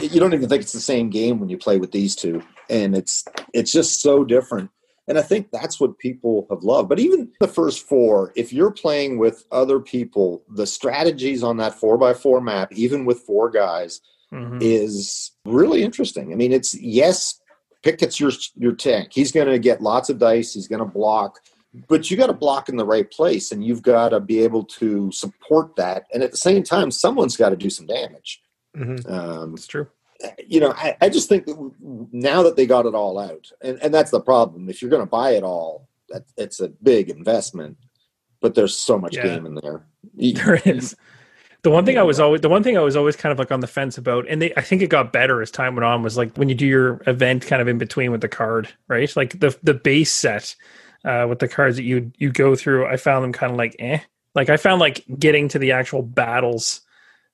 You 0.00 0.20
don't 0.20 0.34
even 0.34 0.48
think 0.48 0.62
it's 0.62 0.72
the 0.72 0.80
same 0.80 1.10
game 1.10 1.40
when 1.40 1.48
you 1.48 1.58
play 1.58 1.78
with 1.78 1.90
these 1.90 2.14
two, 2.14 2.42
and 2.70 2.96
it's 2.96 3.24
it's 3.52 3.72
just 3.72 4.00
so 4.00 4.22
different. 4.24 4.70
And 5.08 5.18
I 5.18 5.22
think 5.22 5.48
that's 5.50 5.80
what 5.80 5.98
people 5.98 6.46
have 6.50 6.62
loved. 6.62 6.88
But 6.88 7.00
even 7.00 7.32
the 7.40 7.48
first 7.48 7.84
four, 7.88 8.32
if 8.36 8.52
you're 8.52 8.70
playing 8.70 9.18
with 9.18 9.44
other 9.50 9.80
people, 9.80 10.44
the 10.48 10.66
strategies 10.68 11.42
on 11.42 11.56
that 11.56 11.74
four 11.74 11.98
by 11.98 12.14
four 12.14 12.40
map, 12.40 12.72
even 12.72 13.04
with 13.04 13.18
four 13.18 13.50
guys, 13.50 14.00
Mhm. 14.32 14.58
is 14.62 15.32
really 15.44 15.82
interesting. 15.82 16.32
I 16.32 16.36
mean, 16.36 16.52
it's 16.52 16.74
yes, 16.74 17.38
Picket's 17.82 18.18
your 18.20 18.30
your 18.54 18.72
tank. 18.72 19.08
He's 19.12 19.32
going 19.32 19.48
to 19.48 19.58
get 19.58 19.82
lots 19.82 20.08
of 20.08 20.18
dice. 20.18 20.54
He's 20.54 20.68
going 20.68 20.78
to 20.78 20.84
block, 20.84 21.38
but 21.88 22.10
you 22.10 22.16
got 22.16 22.28
to 22.28 22.32
block 22.32 22.68
in 22.68 22.76
the 22.76 22.86
right 22.86 23.10
place, 23.10 23.52
and 23.52 23.64
you've 23.64 23.82
got 23.82 24.10
to 24.10 24.20
be 24.20 24.40
able 24.40 24.64
to 24.64 25.10
support 25.12 25.76
that. 25.76 26.04
And 26.14 26.22
at 26.22 26.30
the 26.30 26.36
same 26.36 26.62
time, 26.62 26.90
someone's 26.90 27.36
got 27.36 27.50
to 27.50 27.56
do 27.56 27.68
some 27.70 27.86
damage. 27.86 28.40
Mhm. 28.76 29.10
Um, 29.10 29.54
It's 29.54 29.66
true. 29.66 29.88
you 30.46 30.60
know, 30.60 30.72
I, 30.76 30.96
I 31.00 31.08
just 31.08 31.28
think 31.28 31.46
that 31.46 31.72
now 32.12 32.42
that 32.44 32.54
they 32.56 32.64
got 32.66 32.86
it 32.86 32.94
all 32.94 33.18
out, 33.18 33.50
and, 33.60 33.78
and 33.82 33.92
that's 33.92 34.12
the 34.12 34.20
problem. 34.20 34.70
If 34.70 34.80
you're 34.80 34.90
going 34.90 35.02
to 35.02 35.06
buy 35.10 35.32
it 35.32 35.42
all, 35.42 35.88
that 36.10 36.22
it's 36.36 36.60
a 36.60 36.68
big 36.68 37.10
investment, 37.10 37.76
but 38.40 38.54
there's 38.54 38.76
so 38.78 38.96
much 38.96 39.16
Yeah. 39.16 39.24
game 39.24 39.44
in 39.46 39.56
there. 39.56 39.84
You- 40.16 40.34
There 40.34 40.54
is. 40.64 40.94
The 41.62 41.70
one 41.70 41.86
thing 41.86 41.96
I 41.96 42.02
was 42.02 42.18
always 42.18 42.40
the 42.40 42.48
one 42.48 42.64
thing 42.64 42.76
I 42.76 42.80
was 42.80 42.96
always 42.96 43.14
kind 43.14 43.32
of 43.32 43.38
like 43.38 43.52
on 43.52 43.60
the 43.60 43.68
fence 43.68 43.96
about, 43.96 44.26
and 44.28 44.42
they 44.42 44.52
I 44.56 44.62
think 44.62 44.82
it 44.82 44.88
got 44.88 45.12
better 45.12 45.40
as 45.40 45.50
time 45.50 45.76
went 45.76 45.84
on, 45.84 46.02
was 46.02 46.16
like 46.16 46.36
when 46.36 46.48
you 46.48 46.56
do 46.56 46.66
your 46.66 47.00
event 47.06 47.46
kind 47.46 47.62
of 47.62 47.68
in 47.68 47.78
between 47.78 48.10
with 48.10 48.20
the 48.20 48.28
card, 48.28 48.68
right? 48.88 49.14
Like 49.16 49.38
the 49.38 49.56
the 49.62 49.74
base 49.74 50.10
set 50.10 50.56
uh, 51.04 51.26
with 51.28 51.38
the 51.38 51.48
cards 51.48 51.76
that 51.76 51.84
you 51.84 52.10
you 52.18 52.30
go 52.32 52.56
through, 52.56 52.86
I 52.86 52.96
found 52.96 53.22
them 53.22 53.32
kind 53.32 53.52
of 53.52 53.58
like 53.58 53.76
eh. 53.78 54.00
Like 54.34 54.50
I 54.50 54.56
found 54.56 54.80
like 54.80 55.04
getting 55.18 55.46
to 55.48 55.58
the 55.58 55.72
actual 55.72 56.02
battles 56.02 56.80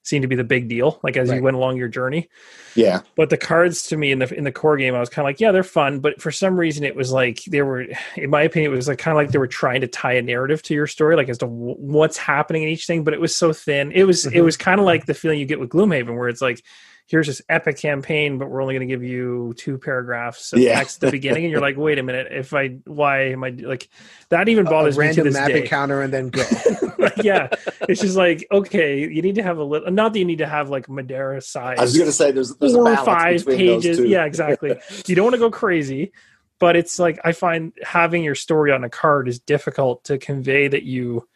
seemed 0.02 0.22
to 0.22 0.28
be 0.28 0.36
the 0.36 0.44
big 0.44 0.68
deal, 0.68 0.98
like 1.02 1.16
as 1.16 1.28
Right. 1.28 1.36
you 1.36 1.42
went 1.42 1.56
along 1.56 1.76
your 1.76 1.88
journey. 1.88 2.28
Yeah, 2.74 3.00
But 3.16 3.28
the 3.30 3.36
cards 3.36 3.82
to 3.88 3.96
me 3.96 4.12
in 4.12 4.20
the 4.20 4.32
in 4.34 4.44
the 4.44 4.52
core 4.52 4.76
game, 4.76 4.94
I 4.94 5.00
was 5.00 5.08
kind 5.08 5.24
of 5.24 5.28
like, 5.28 5.40
yeah, 5.40 5.52
they're 5.52 5.62
fun, 5.64 5.98
but 6.00 6.22
for 6.22 6.30
some 6.30 6.58
reason, 6.58 6.84
it 6.84 6.94
was 6.96 7.10
like 7.12 7.40
they 7.48 7.60
were, 7.62 7.86
in 8.16 8.30
my 8.30 8.42
opinion, 8.42 8.72
it 8.72 8.76
was 8.76 8.88
like 8.88 8.98
kind 8.98 9.12
of 9.12 9.16
like 9.16 9.32
they 9.32 9.38
were 9.38 9.46
trying 9.48 9.80
to 9.82 9.86
tie 9.88 10.12
a 10.14 10.22
narrative 10.22 10.62
to 10.64 10.74
your 10.74 10.86
story, 10.86 11.16
like 11.16 11.28
as 11.28 11.38
to 11.38 11.46
w- 11.46 11.74
what's 11.78 12.16
happening 12.16 12.62
in 12.62 12.68
each 12.68 12.86
thing. 12.86 13.04
But 13.04 13.14
it 13.14 13.20
was 13.20 13.34
so 13.34 13.52
thin. 13.52 13.92
It 13.92 14.04
was 14.04 14.26
it 14.26 14.32
Mhm. 14.34 14.44
was 14.44 14.56
kind 14.56 14.78
of 14.80 14.86
like 14.86 15.06
the 15.06 15.14
feeling 15.14 15.38
you 15.40 15.46
get 15.46 15.60
with 15.60 15.70
Gloomhaven, 15.70 16.16
where 16.16 16.28
it's 16.28 16.42
like. 16.42 16.62
Here's 17.08 17.26
this 17.26 17.40
epic 17.48 17.78
campaign, 17.78 18.36
but 18.36 18.50
we're 18.50 18.60
only 18.60 18.74
going 18.74 18.86
to 18.86 18.94
give 18.94 19.02
you 19.02 19.54
two 19.56 19.78
paragraphs 19.78 20.52
of 20.52 20.58
Yeah. 20.58 20.74
text 20.78 21.02
at 21.02 21.06
the 21.06 21.10
beginning, 21.10 21.44
and 21.44 21.50
you're 21.50 21.60
like, 21.62 21.78
"Wait 21.78 21.98
a 21.98 22.02
minute! 22.02 22.28
If 22.30 22.52
I, 22.52 22.68
why 22.84 23.30
am 23.30 23.42
I 23.42 23.48
like 23.48 23.88
that?" 24.28 24.46
Even 24.50 24.66
A 24.66 24.70
bothers 24.70 24.98
me 24.98 25.04
to 25.14 25.22
random 25.22 25.32
map 25.32 25.48
day. 25.48 25.62
encounter 25.62 26.02
and 26.02 26.12
then 26.12 26.28
go. 26.28 26.44
Like, 26.98 27.22
yeah, 27.22 27.48
it's 27.88 28.00
just 28.00 28.16
like 28.16 28.44
okay, 28.50 28.98
you 29.00 29.22
need 29.22 29.36
to 29.36 29.42
have 29.42 29.58
a 29.58 29.62
little. 29.62 29.88
Not 29.90 30.12
that 30.12 30.18
you 30.18 30.24
need 30.24 30.38
to 30.38 30.48
have 30.48 30.68
like 30.68 30.88
Middara 30.88 31.40
size 31.42 31.78
I 31.78 31.82
was 31.82 31.96
going 31.96 32.08
to 32.08 32.12
say 32.12 32.32
there's, 32.32 32.56
there's 32.56 32.74
a 32.74 32.76
four 32.76 32.90
or 32.90 32.96
five 32.96 33.46
pages. 33.46 34.00
Yeah, 34.00 34.24
exactly. 34.24 34.74
you 35.06 35.14
don't 35.14 35.24
want 35.24 35.34
to 35.34 35.38
go 35.38 35.48
crazy, 35.48 36.10
but 36.58 36.74
it's 36.74 36.98
like 36.98 37.20
I 37.24 37.30
find 37.32 37.72
having 37.84 38.24
your 38.24 38.34
story 38.34 38.72
on 38.72 38.82
a 38.82 38.90
card 38.90 39.28
is 39.28 39.38
difficult 39.38 40.04
to 40.04 40.18
convey 40.18 40.66
that 40.66 40.82
you 40.82 41.28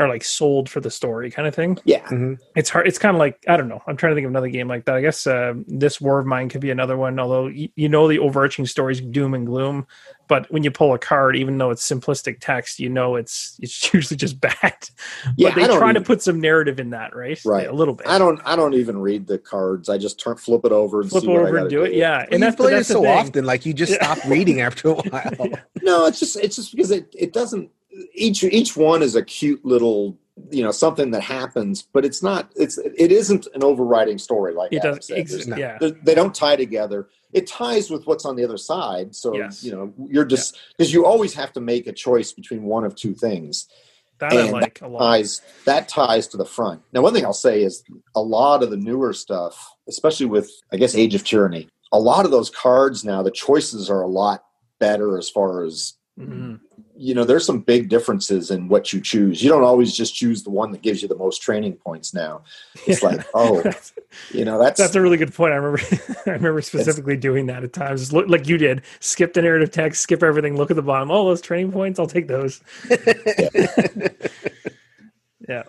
are 0.00 0.08
like 0.08 0.22
sold 0.22 0.68
for 0.70 0.78
the 0.80 0.90
story 0.90 1.28
kind 1.30 1.48
of 1.48 1.54
thing. 1.54 1.76
Yeah. 1.84 2.06
Mhm. 2.06 2.38
It's 2.54 2.70
hard. 2.70 2.86
It's 2.86 2.98
kind 2.98 3.16
of 3.16 3.18
like 3.18 3.42
I 3.48 3.56
don't 3.56 3.68
know. 3.68 3.82
I'm 3.86 3.96
trying 3.96 4.12
to 4.12 4.14
think 4.14 4.26
of 4.26 4.30
another 4.30 4.48
game 4.48 4.68
like 4.68 4.84
that. 4.84 4.94
I 4.94 5.00
guess 5.00 5.26
uh, 5.26 5.54
this 5.66 6.00
War 6.00 6.20
of 6.20 6.26
Mine 6.26 6.48
could 6.48 6.60
be 6.60 6.70
another 6.70 6.96
one. 6.96 7.18
Although 7.18 7.46
y- 7.46 7.70
you 7.74 7.88
know 7.88 8.06
the 8.06 8.20
overarching 8.20 8.64
story 8.66 8.92
is 8.92 9.00
doom 9.00 9.34
and 9.34 9.44
gloom, 9.44 9.88
but 10.28 10.48
when 10.52 10.62
you 10.62 10.70
pull 10.70 10.94
a 10.94 10.98
card, 11.00 11.34
even 11.36 11.58
though 11.58 11.70
it's 11.70 11.86
simplistic 11.88 12.36
text, 12.40 12.78
you 12.78 12.88
know 12.88 13.16
it's 13.16 13.58
it's 13.60 13.92
usually 13.92 14.16
just 14.16 14.40
bad. 14.40 14.76
Yeah, 15.36 15.48
but 15.48 15.54
they 15.56 15.64
I 15.64 15.66
don't 15.66 15.78
try 15.78 15.92
to 15.92 16.00
put 16.00 16.22
some 16.22 16.40
narrative 16.40 16.78
in 16.78 16.90
that, 16.90 17.16
right? 17.16 17.40
Right. 17.44 17.66
a 17.66 17.72
little 17.72 17.94
bit. 17.94 18.06
I 18.06 18.18
don't 18.18 18.40
I 18.44 18.54
don't 18.54 18.74
even 18.74 18.98
read 19.00 19.26
the 19.26 19.38
cards. 19.38 19.88
I 19.88 19.98
just 19.98 20.20
turn 20.20 20.36
flip 20.36 20.64
it 20.64 20.70
over 20.70 21.00
and 21.00 21.10
flip 21.10 21.22
see 21.22 21.28
what 21.28 21.40
I 21.44 21.48
over 21.48 21.56
and 21.58 21.70
do 21.70 21.82
it. 21.82 21.94
Yeah, 21.94 22.20
And 22.20 22.34
and 22.34 22.40
you 22.40 22.46
that's 22.46 22.56
play 22.56 22.72
it 22.72 22.76
that's 22.76 22.88
the 22.88 22.94
so 22.94 23.02
thing. 23.02 23.18
often, 23.18 23.44
like 23.46 23.66
you 23.66 23.74
just 23.74 23.92
Yeah. 23.92 24.14
stop 24.14 24.30
reading 24.30 24.60
after 24.60 24.90
a 24.90 24.94
while. 24.94 25.48
No, 25.82 26.06
it's 26.06 26.20
just 26.20 26.36
it's 26.36 26.54
just 26.56 26.70
because 26.72 26.90
it 26.92 27.12
it 27.18 27.32
doesn't 27.32 27.70
each 28.14 28.42
each 28.44 28.76
one 28.76 29.02
is 29.02 29.14
a 29.16 29.22
cute 29.22 29.64
little 29.64 30.18
you 30.50 30.62
know 30.62 30.70
something 30.70 31.10
that 31.10 31.22
happens, 31.22 31.82
but 31.82 32.04
it's 32.04 32.22
not 32.22 32.50
it's 32.56 32.78
it 32.78 33.10
isn't 33.12 33.46
an 33.54 33.64
overriding 33.64 34.18
story 34.18 34.54
like 34.54 34.72
It 34.72 34.82
does. 34.82 35.06
said. 35.06 35.18
Ex- 35.18 35.46
yeah, 35.46 35.78
they- 35.80 35.90
they 36.04 36.14
don't 36.14 36.34
tie 36.34 36.56
together. 36.56 37.08
It 37.32 37.46
ties 37.46 37.90
with 37.90 38.06
what's 38.06 38.24
on 38.24 38.36
the 38.36 38.44
other 38.44 38.56
side. 38.56 39.14
So 39.16 39.34
Yes. 39.36 39.64
you 39.64 39.72
know 39.72 39.92
you're 40.08 40.24
just 40.24 40.56
because 40.76 40.92
you 40.92 41.04
always 41.06 41.34
have 41.34 41.52
to 41.54 41.60
make 41.60 41.86
a 41.86 41.92
choice 41.92 42.32
between 42.32 42.62
one 42.64 42.84
of 42.84 42.94
two 42.94 43.14
things. 43.14 43.66
that 44.20 44.32
I 44.32 44.40
and 44.42 44.52
like 44.52 44.80
a 44.82 44.88
lot. 44.88 44.98
ties 45.00 45.40
that 45.64 45.88
ties 45.88 46.26
to 46.28 46.36
the 46.36 46.44
front. 46.44 46.82
Now, 46.92 47.02
one 47.02 47.14
thing 47.14 47.24
I'll 47.24 47.32
say 47.32 47.62
is 47.62 47.82
a 48.16 48.20
lot 48.22 48.62
of 48.64 48.70
the 48.70 48.76
newer 48.76 49.12
stuff, 49.12 49.54
especially 49.88 50.26
with 50.26 50.50
I 50.72 50.76
guess 50.76 50.94
Age 50.94 51.14
of 51.14 51.22
Tyranny, 51.24 51.68
a 51.92 51.98
lot 52.00 52.24
of 52.24 52.30
those 52.32 52.50
cards 52.50 53.04
now 53.04 53.22
the 53.22 53.30
choices 53.30 53.88
are 53.90 54.02
a 54.02 54.08
lot 54.08 54.42
better 54.80 55.18
as 55.18 55.28
far 55.30 55.64
as 55.64 55.94
Mhm. 56.18 56.60
You 56.98 57.14
know. 57.14 57.24
There's 57.24 57.46
some 57.46 57.60
big 57.60 57.88
differences 57.88 58.50
in 58.50 58.68
what 58.68 58.92
you 58.92 59.00
choose. 59.00 59.42
You 59.42 59.48
don't 59.48 59.62
always 59.62 59.94
just 59.94 60.14
choose 60.14 60.42
the 60.42 60.50
one 60.50 60.72
that 60.72 60.82
gives 60.82 61.00
you 61.00 61.08
the 61.08 61.16
most 61.16 61.42
training 61.42 61.74
points. 61.74 62.12
Now 62.12 62.42
it's 62.86 63.02
like, 63.02 63.26
oh, 63.34 63.62
you 64.30 64.44
know, 64.44 64.58
that's, 64.58 64.78
that's 64.78 64.94
a 64.94 65.00
really 65.00 65.16
good 65.16 65.32
point. 65.32 65.52
I 65.52 65.56
remember, 65.56 65.80
I 66.26 66.30
remember 66.30 66.60
specifically 66.62 67.16
doing 67.16 67.46
that 67.46 67.64
at 67.64 67.72
times, 67.72 68.12
look 68.12 68.28
like 68.28 68.48
you 68.48 68.58
did. 68.58 68.82
Skip 69.00 69.32
the 69.32 69.42
narrative 69.42 69.70
text, 69.70 70.02
skip 70.02 70.22
everything, 70.22 70.56
look 70.56 70.70
at 70.70 70.76
the 70.76 70.82
bottom. 70.82 71.10
Oh, 71.10 71.26
those 71.26 71.40
training 71.40 71.72
points, 71.72 71.98
I'll 71.98 72.06
take 72.06 72.28
those. 72.28 72.60
yeah, 75.48 75.62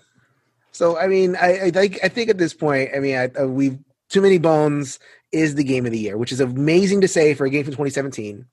So 0.71 0.97
I 0.97 1.07
mean, 1.07 1.35
I, 1.35 1.65
I 1.65 1.71
think 1.71 1.99
I 2.03 2.07
think 2.09 2.29
at 2.29 2.37
this 2.37 2.53
point, 2.53 2.91
I 2.95 2.99
mean, 2.99 3.15
I, 3.15 3.25
uh, 3.39 3.47
we've 3.47 3.77
too 4.09 4.21
many 4.21 4.37
bones 4.37 4.99
is 5.31 5.55
the 5.55 5.63
game 5.63 5.85
of 5.85 5.91
the 5.91 5.99
year, 5.99 6.17
which 6.17 6.31
is 6.31 6.39
amazing 6.39 7.01
to 7.01 7.07
say 7.07 7.33
for 7.33 7.45
a 7.45 7.49
game 7.49 7.63
from 7.63 7.73
2017. 7.73 8.45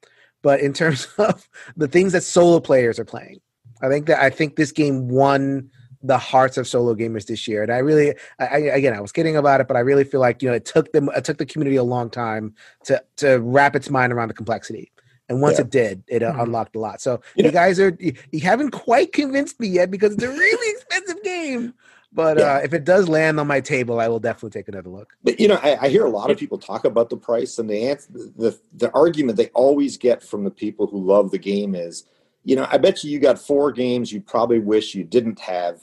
But 0.42 0.60
in 0.60 0.72
terms 0.72 1.06
of 1.18 1.48
the 1.76 1.88
things 1.88 2.12
that 2.12 2.22
solo 2.22 2.60
players 2.60 2.98
are 2.98 3.04
playing, 3.04 3.40
I 3.82 3.88
think 3.88 4.06
that 4.06 4.20
I 4.22 4.30
think 4.30 4.56
this 4.56 4.72
game 4.72 5.08
won 5.08 5.70
the 6.02 6.18
hearts 6.18 6.56
of 6.56 6.68
solo 6.68 6.94
gamers 6.94 7.26
this 7.26 7.48
year. 7.48 7.62
And 7.62 7.72
I 7.72 7.78
really, 7.78 8.14
I, 8.38 8.46
I 8.46 8.56
again, 8.58 8.94
I 8.94 9.00
was 9.00 9.12
kidding 9.12 9.36
about 9.36 9.60
it, 9.60 9.66
but 9.68 9.76
I 9.76 9.80
really 9.80 10.04
feel 10.04 10.20
like 10.20 10.42
you 10.42 10.48
know 10.48 10.54
it 10.54 10.64
took 10.64 10.92
them, 10.92 11.08
it 11.16 11.24
took 11.24 11.38
the 11.38 11.46
community 11.46 11.76
a 11.76 11.82
long 11.82 12.10
time 12.10 12.54
to 12.84 13.02
to 13.16 13.38
wrap 13.40 13.74
its 13.74 13.90
mind 13.90 14.12
around 14.12 14.28
the 14.28 14.34
complexity. 14.34 14.92
And 15.28 15.40
once 15.42 15.58
Yeah. 15.58 15.62
it 15.64 15.70
did, 15.70 16.04
it 16.06 16.22
uh, 16.22 16.32
Mhm. 16.34 16.44
unlocked 16.44 16.76
a 16.76 16.78
lot. 16.78 17.00
So 17.00 17.14
You 17.34 17.42
you, 17.42 17.42
know- 17.44 17.50
guys 17.50 17.80
are 17.80 17.96
you, 17.98 18.12
you 18.30 18.40
haven't 18.40 18.70
quite 18.70 19.12
convinced 19.12 19.58
me 19.58 19.66
yet 19.66 19.90
because 19.90 20.12
it's 20.14 20.22
a 20.22 20.28
really 20.28 20.70
expensive 20.76 21.20
game. 21.24 21.74
But 22.16 22.38
Yeah. 22.38 22.54
uh, 22.54 22.60
if 22.64 22.72
it 22.72 22.84
does 22.84 23.08
land 23.08 23.38
on 23.38 23.46
my 23.46 23.60
table, 23.60 24.00
I 24.00 24.08
will 24.08 24.18
definitely 24.18 24.58
take 24.58 24.68
another 24.68 24.88
look. 24.88 25.12
But 25.22 25.38
you 25.38 25.46
know, 25.48 25.60
I, 25.62 25.76
I 25.82 25.88
hear 25.90 26.06
a 26.06 26.10
lot 26.10 26.30
of 26.30 26.38
people 26.38 26.56
talk 26.58 26.86
about 26.86 27.10
the 27.10 27.16
price, 27.16 27.58
and 27.58 27.68
the 27.68 27.88
answer, 27.88 28.08
the 28.10 28.58
the 28.74 28.90
argument 28.92 29.36
they 29.36 29.48
always 29.48 29.98
get 29.98 30.22
from 30.22 30.42
the 30.42 30.50
people 30.50 30.86
who 30.86 30.98
love 30.98 31.30
the 31.30 31.38
game 31.38 31.74
is, 31.74 32.04
you 32.42 32.56
know, 32.56 32.66
I 32.70 32.78
bet 32.78 33.04
you 33.04 33.10
you 33.10 33.18
got 33.18 33.38
four 33.38 33.70
games 33.70 34.12
you 34.12 34.22
probably 34.22 34.58
wish 34.58 34.94
you 34.94 35.04
didn't 35.04 35.40
have, 35.40 35.82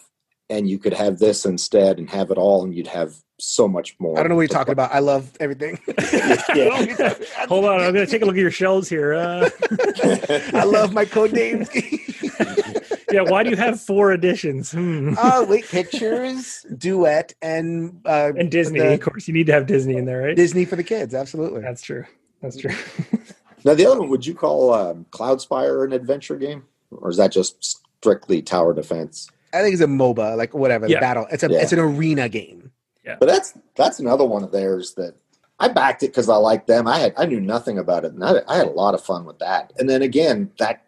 and 0.49 0.67
you 0.67 0.79
could 0.79 0.93
have 0.93 1.19
this 1.19 1.45
instead 1.45 1.99
and 1.99 2.09
have 2.09 2.31
it 2.31 2.39
all, 2.39 2.63
and 2.63 2.73
you'd 2.75 2.87
have 2.87 3.13
so 3.39 3.67
much 3.67 3.95
more. 3.99 4.17
I 4.17 4.23
don't 4.23 4.29
know 4.29 4.35
what 4.35 4.41
you're 4.41 4.47
talking 4.47 4.71
about. 4.71 4.91
I 4.91 4.99
love 4.99 5.31
everything. 5.39 5.79
Yeah. 6.55 6.85
hold 7.47 7.65
on, 7.65 7.81
I'm 7.81 7.93
gonna 7.93 8.05
take 8.05 8.21
a 8.21 8.25
look 8.25 8.35
at 8.35 8.41
your 8.41 8.51
shelves 8.51 8.87
here. 8.87 9.13
Uh, 9.13 9.49
I 10.53 10.63
love 10.63 10.93
my 10.93 11.05
Codenames. 11.05 11.69
Yeah, 13.13 13.21
why 13.21 13.43
do 13.43 13.49
you 13.49 13.55
have 13.55 13.79
four 13.81 14.11
editions? 14.11 14.71
Hmm. 14.71 15.13
oh 15.17 15.45
wait, 15.45 15.65
pictures, 15.67 16.65
duet, 16.77 17.33
and 17.41 18.01
uh, 18.05 18.31
and 18.37 18.49
Disney, 18.51 18.79
the 18.79 18.93
of 18.93 19.01
course, 19.01 19.27
you 19.27 19.33
need 19.33 19.45
to 19.47 19.53
have 19.53 19.67
Disney 19.67 19.95
in 19.97 20.05
there, 20.05 20.21
right? 20.23 20.35
Disney 20.35 20.65
for 20.65 20.75
the 20.75 20.83
kids. 20.83 21.13
Absolutely. 21.13 21.61
That's 21.61 21.81
true. 21.81 22.05
That's 22.41 22.57
true. 22.57 22.75
Now, 23.65 23.73
the 23.75 23.85
other 23.85 23.97
one, 24.01 24.09
would 24.09 24.25
you 24.25 24.33
call 24.33 24.73
um, 24.73 25.05
Cloudspire 25.11 25.85
an 25.85 25.93
adventure 25.93 26.35
game, 26.35 26.63
or 26.91 27.09
is 27.09 27.15
that 27.15 27.31
just 27.31 27.63
strictly 28.01 28.41
tower 28.41 28.73
defense? 28.73 29.29
I 29.53 29.61
think 29.61 29.71
it's 29.71 29.81
a 29.81 29.87
MOBA, 29.87 30.35
like 30.35 30.53
whatever 30.53 30.85
Yeah. 30.85 30.97
the 30.97 30.99
battle. 30.99 31.27
It's 31.31 31.43
a 31.43 31.49
Yeah. 31.49 31.59
it's 31.61 31.71
an 31.71 31.79
arena 31.79 32.27
game. 32.27 32.71
Yeah. 33.05 33.15
But 33.19 33.27
that's 33.27 33.53
that's 33.75 33.99
another 34.01 34.25
one 34.25 34.43
of 34.43 34.51
theirs 34.51 34.95
that 34.95 35.15
I 35.59 35.69
backed 35.69 36.03
it 36.03 36.07
because 36.07 36.27
I 36.27 36.35
liked 36.35 36.67
them. 36.67 36.87
I 36.87 36.99
had 36.99 37.13
I 37.15 37.25
knew 37.25 37.39
nothing 37.39 37.77
about 37.77 38.03
it, 38.03 38.11
and 38.11 38.21
I, 38.21 38.41
I 38.49 38.57
had 38.57 38.67
a 38.67 38.71
lot 38.71 38.95
of 38.95 39.01
fun 39.01 39.23
with 39.23 39.39
that. 39.39 39.71
And 39.79 39.89
then 39.89 40.01
again, 40.01 40.51
that 40.59 40.83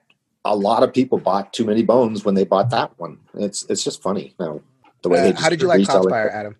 a 0.45 0.55
lot 0.55 0.83
of 0.83 0.93
people 0.93 1.17
bought 1.17 1.51
Too 1.51 1.65
Many 1.65 1.83
Bones 1.83 2.23
when 2.23 2.35
they 2.35 2.45
bought 2.45 2.69
that 2.69 2.91
one. 2.97 3.17
It's 3.33 3.65
it's 3.69 3.83
just 3.83 4.01
funny, 4.01 4.35
you 4.39 4.45
know, 4.45 4.61
the 5.01 5.09
way 5.09 5.19
Uh, 5.19 5.23
they. 5.23 5.31
Just 5.31 5.43
how 5.43 5.49
did 5.49 5.61
you 5.61 5.67
like 5.67 5.81
Cloudspire. 5.81 6.31
Adam? 6.31 6.55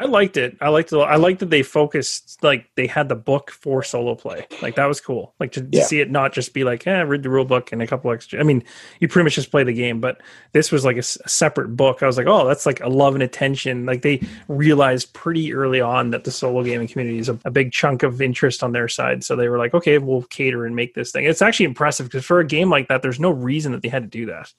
I 0.00 0.04
liked 0.04 0.36
it. 0.36 0.56
I 0.60 0.68
liked 0.68 0.92
it. 0.92 0.96
I 0.98 1.16
liked 1.16 1.40
that 1.40 1.50
they 1.50 1.64
focused, 1.64 2.44
like 2.44 2.70
they 2.76 2.86
had 2.86 3.08
the 3.08 3.16
book 3.16 3.50
for 3.50 3.82
solo 3.82 4.14
play. 4.14 4.46
Like 4.62 4.76
that 4.76 4.86
was 4.86 5.00
cool. 5.00 5.34
Like 5.40 5.50
to, 5.52 5.60
to 5.62 5.68
see 5.82 6.00
it 6.00 6.08
not 6.08 6.32
just 6.32 6.54
be 6.54 6.62
like, 6.62 6.86
eh, 6.86 7.00
read 7.00 7.24
the 7.24 7.30
rule 7.30 7.44
book 7.44 7.72
and 7.72 7.82
a 7.82 7.86
couple 7.86 8.12
extra. 8.12 8.38
I 8.38 8.44
mean, 8.44 8.62
you 9.00 9.08
pretty 9.08 9.24
much 9.24 9.34
just 9.34 9.50
play 9.50 9.64
the 9.64 9.72
game, 9.72 10.00
but 10.00 10.20
this 10.52 10.70
was 10.70 10.84
like 10.84 10.94
a, 10.94 11.00
s- 11.00 11.18
a 11.24 11.28
separate 11.28 11.76
book. 11.76 12.00
I 12.02 12.06
was 12.06 12.16
like, 12.16 12.28
oh, 12.28 12.46
that's 12.46 12.64
like 12.64 12.80
a 12.80 12.88
love 12.88 13.14
and 13.14 13.24
attention. 13.24 13.86
Like 13.86 14.02
they 14.02 14.20
realized 14.46 15.12
pretty 15.14 15.52
early 15.52 15.80
on 15.80 16.10
that 16.10 16.22
the 16.22 16.30
solo 16.30 16.62
gaming 16.62 16.86
community 16.86 17.18
is 17.18 17.28
a, 17.28 17.36
a 17.44 17.50
big 17.50 17.72
chunk 17.72 18.04
of 18.04 18.22
interest 18.22 18.62
on 18.62 18.70
their 18.70 18.86
side. 18.86 19.24
So 19.24 19.34
they 19.34 19.48
were 19.48 19.58
like, 19.58 19.74
okay, 19.74 19.98
we'll 19.98 20.22
cater 20.22 20.64
and 20.64 20.76
make 20.76 20.94
this 20.94 21.10
thing. 21.10 21.24
It's 21.24 21.42
actually 21.42 21.66
impressive 21.66 22.06
because 22.06 22.24
for 22.24 22.38
a 22.38 22.46
game 22.46 22.70
like 22.70 22.86
that, 22.86 23.02
there's 23.02 23.18
no 23.18 23.30
reason 23.30 23.72
that 23.72 23.82
they 23.82 23.88
had 23.88 24.04
to 24.04 24.08
do 24.08 24.26
that. 24.26 24.52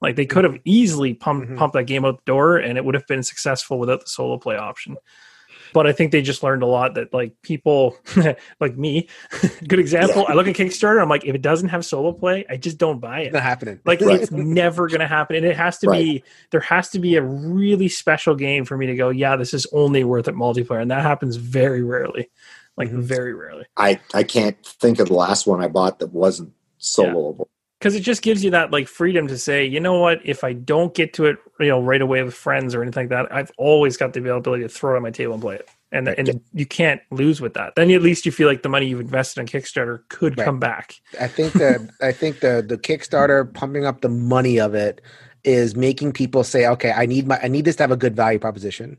Like 0.00 0.16
they 0.16 0.26
could 0.26 0.44
have 0.44 0.58
easily 0.64 1.14
pumped 1.14 1.48
Mhm. 1.50 1.56
pumped 1.58 1.74
that 1.74 1.84
game 1.84 2.04
out 2.04 2.24
the 2.24 2.30
door, 2.32 2.56
and 2.56 2.78
it 2.78 2.84
would 2.84 2.94
have 2.94 3.06
been 3.06 3.22
successful 3.22 3.78
without 3.78 4.00
the 4.00 4.06
solo 4.08 4.38
play 4.38 4.56
option 4.56 4.96
but 5.72 5.86
I 5.86 5.92
think 5.92 6.10
they 6.10 6.20
just 6.20 6.42
learned 6.42 6.64
a 6.64 6.66
lot 6.66 6.94
that 6.94 7.14
like 7.14 7.40
people 7.42 7.96
like 8.60 8.76
me, 8.76 9.06
good 9.68 9.78
example. 9.78 10.24
I 10.28 10.32
look 10.34 10.48
at 10.48 10.56
Kickstarter, 10.56 11.00
I'm 11.00 11.08
like, 11.08 11.24
if 11.24 11.32
it 11.32 11.42
doesn't 11.42 11.68
have 11.68 11.84
solo 11.84 12.10
play, 12.12 12.44
I 12.50 12.56
just 12.56 12.76
don't 12.76 12.98
buy 12.98 13.20
It's 13.20 13.28
it. 13.28 13.34
not 13.34 13.44
happening. 13.44 13.78
Like 13.84 14.00
Right. 14.00 14.20
it's 14.20 14.32
never 14.32 14.88
gonna 14.88 15.06
happen. 15.06 15.36
And 15.36 15.46
it 15.46 15.54
has 15.56 15.78
to 15.78 15.88
be 15.90 16.24
there 16.50 16.60
has 16.60 16.88
to 16.90 16.98
be 16.98 17.14
a 17.14 17.22
really 17.22 17.86
special 17.86 18.34
game 18.34 18.64
for 18.64 18.76
me 18.76 18.86
to 18.86 18.96
go, 18.96 19.10
yeah, 19.10 19.36
this 19.36 19.54
is 19.54 19.64
only 19.72 20.02
worth 20.02 20.26
it 20.26 20.34
multiplayer. 20.34 20.82
And 20.82 20.90
that 20.90 21.02
happens 21.02 21.36
very 21.36 21.84
rarely. 21.84 22.28
Like 22.76 22.90
Mhm. 22.90 23.02
very 23.02 23.32
rarely. 23.32 23.66
I 23.76 24.00
I 24.12 24.24
can't 24.24 24.56
think 24.66 24.98
of 24.98 25.06
the 25.06 25.14
last 25.14 25.46
one 25.46 25.62
I 25.62 25.68
bought 25.68 26.00
that 26.00 26.12
wasn't 26.12 26.52
soloable. 26.80 27.46
Because 27.80 27.94
it 27.94 28.00
just 28.00 28.20
gives 28.20 28.44
you 28.44 28.50
that 28.50 28.70
like 28.70 28.86
freedom 28.86 29.26
to 29.26 29.38
say, 29.38 29.64
you 29.64 29.80
know 29.80 29.98
what, 29.98 30.20
if 30.22 30.44
I 30.44 30.52
don't 30.52 30.94
get 30.94 31.14
to 31.14 31.24
it, 31.24 31.38
you 31.58 31.68
know, 31.68 31.80
right 31.80 32.02
away 32.02 32.22
with 32.22 32.34
friends 32.34 32.74
or 32.74 32.82
anything 32.82 33.08
like 33.08 33.10
that, 33.10 33.34
I've 33.34 33.50
always 33.56 33.96
got 33.96 34.12
the 34.12 34.20
availability 34.20 34.62
to 34.64 34.68
throw 34.68 34.92
it 34.94 34.96
on 34.98 35.02
my 35.02 35.10
table 35.10 35.32
and 35.32 35.42
play 35.42 35.56
it, 35.56 35.68
and 35.90 36.06
and 36.08 36.40
you 36.52 36.66
can't 36.66 37.00
lose 37.10 37.40
with 37.40 37.54
that. 37.54 37.74
Then 37.76 37.90
at 37.90 38.02
least 38.02 38.26
you 38.26 38.32
feel 38.32 38.48
like 38.48 38.62
the 38.62 38.68
money 38.68 38.86
you've 38.86 39.00
invested 39.00 39.40
on 39.40 39.46
Kickstarter 39.46 40.00
could 40.10 40.36
Right. 40.36 40.44
come 40.44 40.60
back. 40.60 40.96
I 41.18 41.26
think 41.28 41.56
that 41.56 41.80
I 42.02 42.12
think 42.12 42.40
the 42.40 42.64
the 42.66 42.76
Kickstarter 42.78 43.52
pumping 43.52 43.86
up 43.86 44.02
the 44.02 44.10
money 44.10 44.60
of 44.60 44.74
it 44.74 45.00
is 45.42 45.74
making 45.74 46.12
people 46.12 46.44
say, 46.44 46.66
okay, 46.66 46.92
I 46.92 47.06
need 47.06 47.26
my 47.26 47.40
I 47.42 47.48
need 47.48 47.64
this 47.64 47.76
to 47.76 47.82
have 47.82 47.90
a 47.92 47.96
good 47.96 48.14
value 48.14 48.38
proposition. 48.38 48.98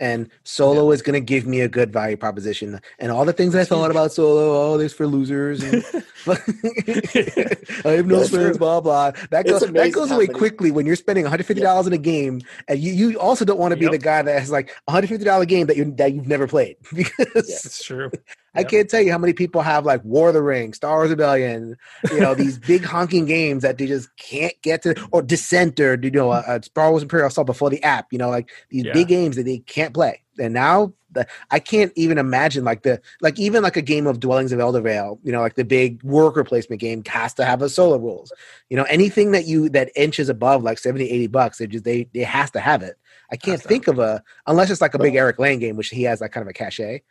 And 0.00 0.28
solo 0.44 0.90
is 0.90 1.02
going 1.02 1.14
to 1.14 1.20
give 1.20 1.46
me 1.46 1.60
a 1.60 1.68
good 1.68 1.92
value 1.92 2.16
proposition, 2.16 2.80
and 2.98 3.10
all 3.12 3.24
the 3.24 3.32
things 3.32 3.54
I 3.54 3.64
thought 3.64 3.90
about 3.90 4.12
solo, 4.12 4.72
oh, 4.72 4.78
this 4.78 4.92
for 4.92 5.06
losers. 5.06 5.62
And, 5.62 5.84
I 6.26 7.90
have 7.90 8.06
no 8.06 8.18
That's 8.18 8.30
friends, 8.30 8.50
true. 8.50 8.58
blah 8.58 8.80
blah. 8.80 9.12
That 9.30 9.46
goes 9.46 9.60
that 9.60 9.92
goes 9.92 10.10
away 10.10 10.26
many- 10.26 10.38
quickly 10.38 10.70
when 10.70 10.86
you're 10.86 10.96
spending 10.96 11.24
150 11.24 11.62
dollars 11.62 11.86
in 11.86 11.92
a 11.92 11.98
game, 11.98 12.40
and 12.68 12.78
you, 12.78 12.92
you 12.92 13.18
also 13.20 13.44
don't 13.44 13.58
want 13.58 13.72
to 13.72 13.76
be 13.76 13.84
Yep. 13.86 13.92
the 13.92 13.98
guy 13.98 14.22
that 14.22 14.38
has 14.40 14.50
like 14.50 14.70
a 14.88 14.92
150 14.92 15.24
dollar 15.24 15.44
game 15.44 15.66
that 15.68 15.76
you 15.76 15.92
that 15.92 16.12
you've 16.12 16.26
never 16.26 16.46
played 16.48 16.76
because 16.94 17.14
It's 17.34 17.84
true. 17.84 18.10
I 18.56 18.60
Yep. 18.60 18.70
can't 18.70 18.90
tell 18.90 19.00
you 19.00 19.12
how 19.12 19.18
many 19.18 19.32
people 19.32 19.60
have 19.62 19.84
like 19.84 20.02
War 20.04 20.28
of 20.28 20.34
the 20.34 20.42
Ring, 20.42 20.72
Star 20.72 20.96
Wars 20.96 21.10
Rebellion, 21.10 21.76
you 22.10 22.20
know, 22.20 22.34
these 22.34 22.58
big 22.58 22.84
honking 22.84 23.26
games 23.26 23.62
that 23.62 23.78
they 23.78 23.86
just 23.86 24.14
can't 24.16 24.54
get 24.62 24.82
to, 24.82 24.94
or 25.12 25.22
Descent, 25.22 25.78
or 25.80 25.98
you 26.02 26.10
know, 26.10 26.30
uh, 26.30 26.42
uh, 26.46 26.60
Star 26.62 26.90
Wars 26.90 27.02
Imperial 27.02 27.28
Assault 27.28 27.46
before 27.46 27.70
the 27.70 27.82
app, 27.82 28.12
you 28.12 28.18
know, 28.18 28.30
like 28.30 28.50
these 28.70 28.84
Yeah. 28.84 28.92
big 28.92 29.08
games 29.08 29.36
that 29.36 29.44
they 29.44 29.58
can't 29.58 29.94
play. 29.94 30.22
And 30.38 30.52
now 30.54 30.92
the, 31.12 31.26
I 31.50 31.58
can't 31.58 31.92
even 31.96 32.18
imagine 32.18 32.64
like 32.64 32.82
the 32.82 33.00
like 33.20 33.38
even 33.38 33.62
like 33.62 33.76
a 33.76 33.82
game 33.82 34.06
of 34.06 34.20
Dwellings 34.20 34.52
of 34.52 34.58
Eldervale, 34.58 35.18
you 35.22 35.32
know, 35.32 35.40
like 35.40 35.54
the 35.54 35.64
big 35.64 36.02
worker 36.02 36.44
placement 36.44 36.80
game 36.80 37.02
has 37.06 37.32
to 37.34 37.44
have 37.44 37.62
a 37.62 37.68
solo 37.68 37.96
rules. 37.98 38.32
You 38.68 38.76
know, 38.76 38.84
anything 38.84 39.32
that 39.32 39.46
you 39.46 39.68
that 39.70 39.90
inches 39.96 40.28
above 40.28 40.62
like 40.62 40.78
70, 40.78 41.04
80 41.10 41.26
bucks, 41.28 41.58
they 41.58 41.66
just 41.66 41.84
they 41.84 42.08
they 42.12 42.20
has 42.22 42.50
to 42.52 42.60
have 42.60 42.82
it. 42.82 42.96
I 43.30 43.36
can't 43.36 43.62
think 43.62 43.88
of 43.88 43.98
a 43.98 44.22
unless 44.46 44.70
it's 44.70 44.80
like 44.80 44.94
a 44.94 44.98
big 44.98 45.14
Eric 45.14 45.38
Lang 45.38 45.58
game, 45.58 45.76
which 45.76 45.88
he 45.88 46.02
has 46.04 46.20
that 46.20 46.30
kind 46.32 46.42
of 46.42 46.48
a 46.48 46.52
cachet. 46.52 47.02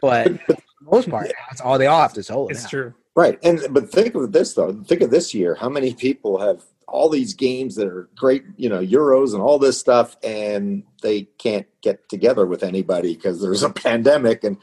But 0.00 0.40
for 0.46 0.52
the 0.54 0.62
most 0.82 1.10
part, 1.10 1.32
that's 1.48 1.60
all 1.60 1.78
they 1.78 1.86
all 1.86 2.00
have 2.02 2.14
to 2.14 2.22
solo. 2.22 2.48
It's 2.48 2.64
now. 2.64 2.68
true. 2.68 2.94
Right. 3.14 3.38
And 3.42 3.60
but 3.70 3.90
think 3.90 4.14
of 4.14 4.32
this 4.32 4.54
though. 4.54 4.72
Think 4.84 5.00
of 5.02 5.10
this 5.10 5.34
year. 5.34 5.54
How 5.54 5.68
many 5.68 5.92
people 5.94 6.38
have 6.40 6.62
all 6.86 7.08
these 7.08 7.34
games 7.34 7.74
that 7.76 7.86
are 7.86 8.08
great, 8.16 8.44
you 8.56 8.68
know, 8.68 8.80
Euros 8.80 9.34
and 9.34 9.42
all 9.42 9.58
this 9.58 9.78
stuff, 9.78 10.16
and 10.22 10.82
they 11.02 11.22
can't 11.38 11.66
get 11.82 12.08
together 12.08 12.46
with 12.46 12.62
anybody 12.62 13.14
because 13.14 13.42
there's 13.42 13.62
a 13.62 13.70
pandemic, 13.70 14.44
and 14.44 14.56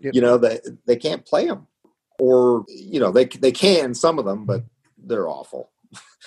Yep. 0.00 0.14
you 0.14 0.20
know 0.20 0.36
they 0.36 0.60
they 0.84 0.96
can't 0.96 1.24
play 1.24 1.46
them, 1.46 1.66
or 2.18 2.64
you 2.68 3.00
know 3.00 3.10
they 3.10 3.24
they 3.24 3.52
can 3.52 3.94
some 3.94 4.18
of 4.18 4.24
them, 4.26 4.44
but 4.44 4.62
they're 4.98 5.28
awful. 5.28 5.70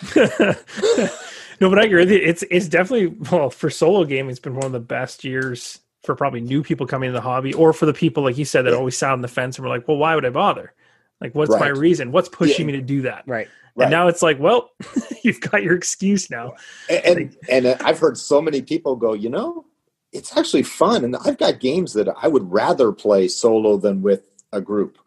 no, 0.15 1.69
but 1.69 1.77
I 1.79 1.83
agree. 1.83 2.03
It's 2.03 2.43
it's 2.49 2.67
definitely 2.67 3.15
well 3.31 3.49
for 3.51 3.69
solo 3.69 4.05
gaming. 4.05 4.31
It's 4.31 4.39
been 4.39 4.55
one 4.55 4.65
of 4.65 4.71
the 4.71 4.79
best 4.79 5.23
years 5.23 5.79
for 6.03 6.15
probably 6.15 6.41
new 6.41 6.63
people 6.63 6.87
coming 6.87 7.07
into 7.09 7.17
the 7.17 7.21
hobby, 7.21 7.53
or 7.53 7.73
for 7.73 7.85
the 7.85 7.93
people 7.93 8.23
like 8.23 8.37
you 8.37 8.45
said 8.45 8.63
that 8.63 8.71
Yeah. 8.71 8.77
always 8.77 8.97
sat 8.97 9.11
on 9.11 9.21
the 9.21 9.27
fence 9.27 9.57
and 9.57 9.65
were 9.65 9.69
like, 9.75 9.87
"Well, 9.87 9.97
why 9.97 10.15
would 10.15 10.25
I 10.25 10.29
bother? 10.29 10.73
Like, 11.21 11.35
what's 11.35 11.51
my 11.51 11.67
reason? 11.67 12.11
What's 12.11 12.29
pushing 12.29 12.67
Yeah. 12.67 12.73
me 12.73 12.79
to 12.79 12.85
do 12.85 13.01
that?" 13.03 13.23
Right. 13.27 13.47
Right. 13.75 13.85
And 13.85 13.91
now 13.91 14.07
it's 14.07 14.21
like, 14.21 14.39
well, 14.39 14.71
you've 15.23 15.39
got 15.41 15.63
your 15.63 15.75
excuse 15.75 16.29
now. 16.29 16.53
and 16.89 17.17
and, 17.17 17.37
and 17.49 17.67
I've 17.81 17.99
heard 17.99 18.17
so 18.17 18.41
many 18.41 18.61
people 18.61 18.95
go, 18.95 19.13
you 19.13 19.29
know, 19.29 19.65
it's 20.11 20.35
actually 20.35 20.63
fun, 20.63 21.03
and 21.03 21.15
I've 21.17 21.37
got 21.37 21.59
games 21.59 21.93
that 21.93 22.07
I 22.21 22.27
would 22.27 22.51
rather 22.51 22.91
play 22.91 23.27
solo 23.27 23.77
than 23.77 24.01
with 24.01 24.43
a 24.51 24.59
group 24.61 24.97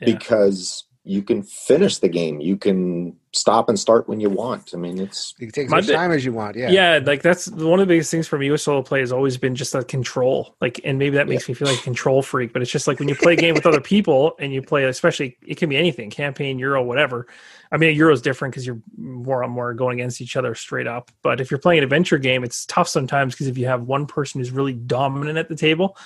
Yeah. 0.00 0.06
because 0.16 0.84
you 1.04 1.22
can 1.22 1.42
finish 1.42 1.98
the 1.98 2.08
game, 2.08 2.40
you 2.40 2.56
can 2.56 3.16
stop 3.32 3.68
and 3.68 3.78
start 3.78 4.08
when 4.08 4.18
you 4.18 4.28
want. 4.28 4.72
I 4.74 4.76
mean, 4.76 4.98
it's 4.98 5.34
You 5.38 5.46
can 5.46 5.52
take 5.52 5.64
as 5.66 5.70
much 5.70 5.86
time 5.86 6.10
as 6.10 6.24
you 6.24 6.32
want. 6.32 6.56
Yeah. 6.56 6.70
Yeah. 6.70 7.00
like 7.04 7.22
that's 7.22 7.48
one 7.48 7.78
of 7.78 7.86
the 7.86 7.92
biggest 7.92 8.10
things 8.10 8.26
for 8.26 8.38
me 8.38 8.50
with 8.50 8.60
solo 8.60 8.82
play 8.82 9.00
has 9.00 9.12
always 9.12 9.36
been 9.36 9.54
just 9.54 9.72
the 9.72 9.84
control. 9.84 10.56
Like, 10.60 10.80
and 10.84 10.98
maybe 10.98 11.16
that 11.16 11.28
makes 11.28 11.48
me 11.48 11.54
feel 11.54 11.68
like 11.68 11.78
a 11.78 11.82
control 11.82 12.22
freak, 12.22 12.52
but 12.52 12.60
it's 12.60 12.70
just 12.70 12.88
like 12.88 12.98
when 12.98 13.08
you 13.08 13.14
play 13.14 13.34
a 13.34 13.36
game 13.36 13.54
with 13.54 13.66
other 13.66 13.80
people 13.80 14.34
and 14.38 14.52
you 14.52 14.62
play, 14.62 14.84
especially 14.84 15.36
it 15.46 15.56
can 15.56 15.68
be 15.68 15.76
anything, 15.76 16.10
campaign, 16.10 16.58
Euro, 16.58 16.82
whatever. 16.82 17.28
I 17.70 17.76
mean, 17.76 17.94
Euro 17.96 18.12
is 18.12 18.20
different 18.20 18.52
because 18.52 18.66
you're 18.66 18.80
more 18.96 19.44
on 19.44 19.50
more 19.50 19.74
going 19.74 20.00
against 20.00 20.20
each 20.20 20.36
other 20.36 20.54
straight 20.56 20.88
up. 20.88 21.12
But 21.22 21.40
if 21.40 21.50
you're 21.50 21.58
playing 21.58 21.78
an 21.78 21.84
adventure 21.84 22.18
game, 22.18 22.42
it's 22.42 22.66
tough 22.66 22.88
sometimes 22.88 23.34
because 23.34 23.46
if 23.46 23.56
you 23.56 23.66
have 23.66 23.82
one 23.82 24.06
person 24.06 24.40
who's 24.40 24.50
really 24.50 24.72
dominant 24.72 25.38
at 25.38 25.48
the 25.48 25.54
table, 25.54 25.96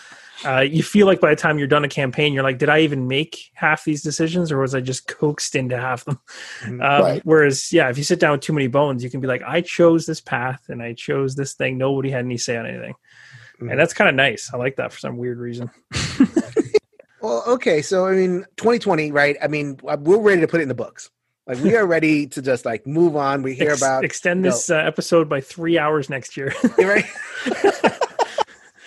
uh, 0.45 0.61
you 0.61 0.83
feel 0.83 1.07
like 1.07 1.21
by 1.21 1.31
the 1.31 1.37
time 1.37 1.59
you're 1.59 1.69
done 1.69 1.85
a 1.85 1.89
campaign, 1.89 2.33
you're 2.33 2.43
like, 2.43 2.59
did 2.59 2.69
I 2.69 2.81
even 2.81 3.09
make 3.09 3.51
half 3.55 3.85
these 3.85 4.03
decisions 4.03 4.51
or 4.51 4.59
was 4.59 4.75
I 4.75 4.81
just 4.81 5.07
coaxed 5.07 5.55
into 5.55 5.77
half 5.79 6.05
them? 6.05 6.19
Um, 6.65 6.79
Right. 6.81 7.23
Whereas, 7.25 7.73
yeah, 7.73 7.89
if 7.91 7.99
you 7.99 8.05
sit 8.05 8.21
down 8.21 8.33
with 8.33 8.41
too 8.41 8.53
many 8.53 8.67
bones, 8.67 9.05
you 9.05 9.11
can 9.11 9.21
be 9.21 9.27
like, 9.29 9.43
I 9.47 9.61
chose 9.61 10.07
this 10.07 10.21
path 10.21 10.63
and 10.69 10.83
I 10.83 10.95
chose 10.95 11.35
this 11.35 11.55
thing. 11.55 11.79
Nobody 11.79 12.11
had 12.11 12.25
any 12.25 12.37
say 12.39 12.57
on 12.57 12.67
anything. 12.67 12.95
Mhm. 13.61 13.71
And 13.71 13.79
that's 13.81 13.95
kind 13.95 14.09
of 14.09 14.17
nice. 14.17 14.51
I 14.53 14.57
like 14.57 14.77
that 14.77 14.93
for 14.93 14.99
some 14.99 15.17
weird 15.17 15.39
reason. 15.39 15.71
Well, 17.25 17.43
okay. 17.47 17.81
So, 17.81 18.07
I 18.07 18.13
mean, 18.13 18.45
2020, 18.59 19.11
right? 19.11 19.35
I 19.43 19.49
mean, 19.49 19.79
uh, 19.89 19.97
we're 19.99 20.19
ready 20.19 20.43
to 20.43 20.47
put 20.47 20.61
it 20.61 20.65
in 20.65 20.69
the 20.69 20.75
books. 20.75 21.09
Like, 21.47 21.57
we 21.63 21.75
are 21.75 21.87
ready 21.87 22.27
to 22.27 22.43
just 22.43 22.67
like 22.67 22.87
move 22.87 23.17
on. 23.17 23.43
We 23.43 23.55
hear 23.55 23.71
Ex- 23.71 23.81
about, 23.81 24.05
extend 24.05 24.43
no. 24.43 24.51
this 24.51 24.69
uh, 24.69 24.77
episode 24.77 25.27
by 25.27 25.41
three 25.41 25.79
hours 25.79 26.11
next 26.11 26.37
year. 26.37 26.53
right? 26.79 27.07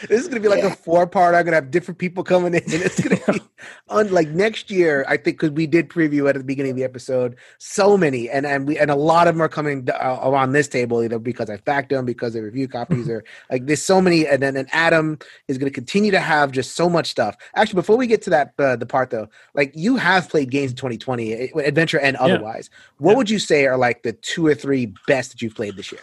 this 0.02 0.22
is 0.22 0.28
going 0.28 0.42
to 0.42 0.50
be 0.50 0.54
like 0.54 0.64
a 0.64 0.76
four 0.76 1.08
part. 1.08 1.36
I'm 1.36 1.44
going 1.44 1.52
to 1.54 1.56
have 1.56 1.72
different 1.72 1.98
people 1.98 2.24
coming 2.24 2.54
in. 2.54 2.64
And 2.64 2.74
it's 2.84 3.00
going 3.02 3.18
to 3.18 3.34
be 3.34 3.40
on 3.90 4.12
like 4.12 4.30
next 4.30 4.70
year, 4.70 5.06
I 5.08 5.18
think, 5.18 5.38
because 5.40 5.52
we 5.52 5.68
did 5.68 5.90
preview 5.90 6.30
at 6.30 6.36
the 6.36 6.44
beginning 6.44 6.72
of 6.72 6.78
the 6.78 6.84
episode 6.84 7.36
so 7.58 7.98
many, 7.98 8.30
and 8.30 8.46
and 8.46 8.68
we 8.68 8.78
and 8.78 8.92
a 8.92 8.96
lot 8.96 9.28
of 9.28 9.36
them 9.36 9.42
are 9.42 9.50
coming 9.50 9.90
uh, 9.90 10.20
around 10.24 10.52
this 10.52 10.68
table 10.68 11.04
either 11.04 11.20
because 11.20 11.50
I 11.50 11.58
fact 11.58 11.90
them, 11.90 12.06
because 12.06 12.34
they 12.34 12.42
review 12.42 12.68
copies, 12.68 13.10
or 13.10 13.24
like 13.52 13.66
there's 13.66 13.82
so 13.82 14.02
many. 14.02 14.28
And 14.28 14.42
then 14.42 14.56
and 14.56 14.68
Adam 14.72 15.18
is 15.48 15.58
going 15.58 15.72
to 15.72 15.74
continue 15.74 16.12
to 16.12 16.20
have 16.20 16.52
just 16.52 16.76
so 16.76 16.90
much 16.90 17.10
stuff. 17.10 17.36
Actually, 17.56 17.76
before 17.76 17.98
we 17.98 18.08
get 18.08 18.22
to 18.24 18.30
that 18.30 18.54
uh, 18.60 18.76
the 18.76 18.86
part 18.86 19.10
though, 19.10 19.28
like 19.54 19.72
you 19.76 19.96
have 19.98 20.30
played 20.30 20.52
games 20.52 20.72
in 20.72 20.78
2020, 20.78 21.34
eh, 21.34 21.48
adventure 21.66 22.00
and 22.00 22.16
otherwise. 22.18 22.70
What 22.98 23.12
Yeah. 23.12 23.18
would 23.18 23.30
you 23.30 23.40
say 23.40 23.66
are 23.66 23.78
like 23.78 24.04
the 24.04 24.14
two 24.14 24.46
or 24.46 24.54
three 24.56 24.94
best 25.08 25.32
that 25.32 25.42
you've 25.42 25.56
played 25.56 25.76
this 25.76 25.92
year? 25.92 26.02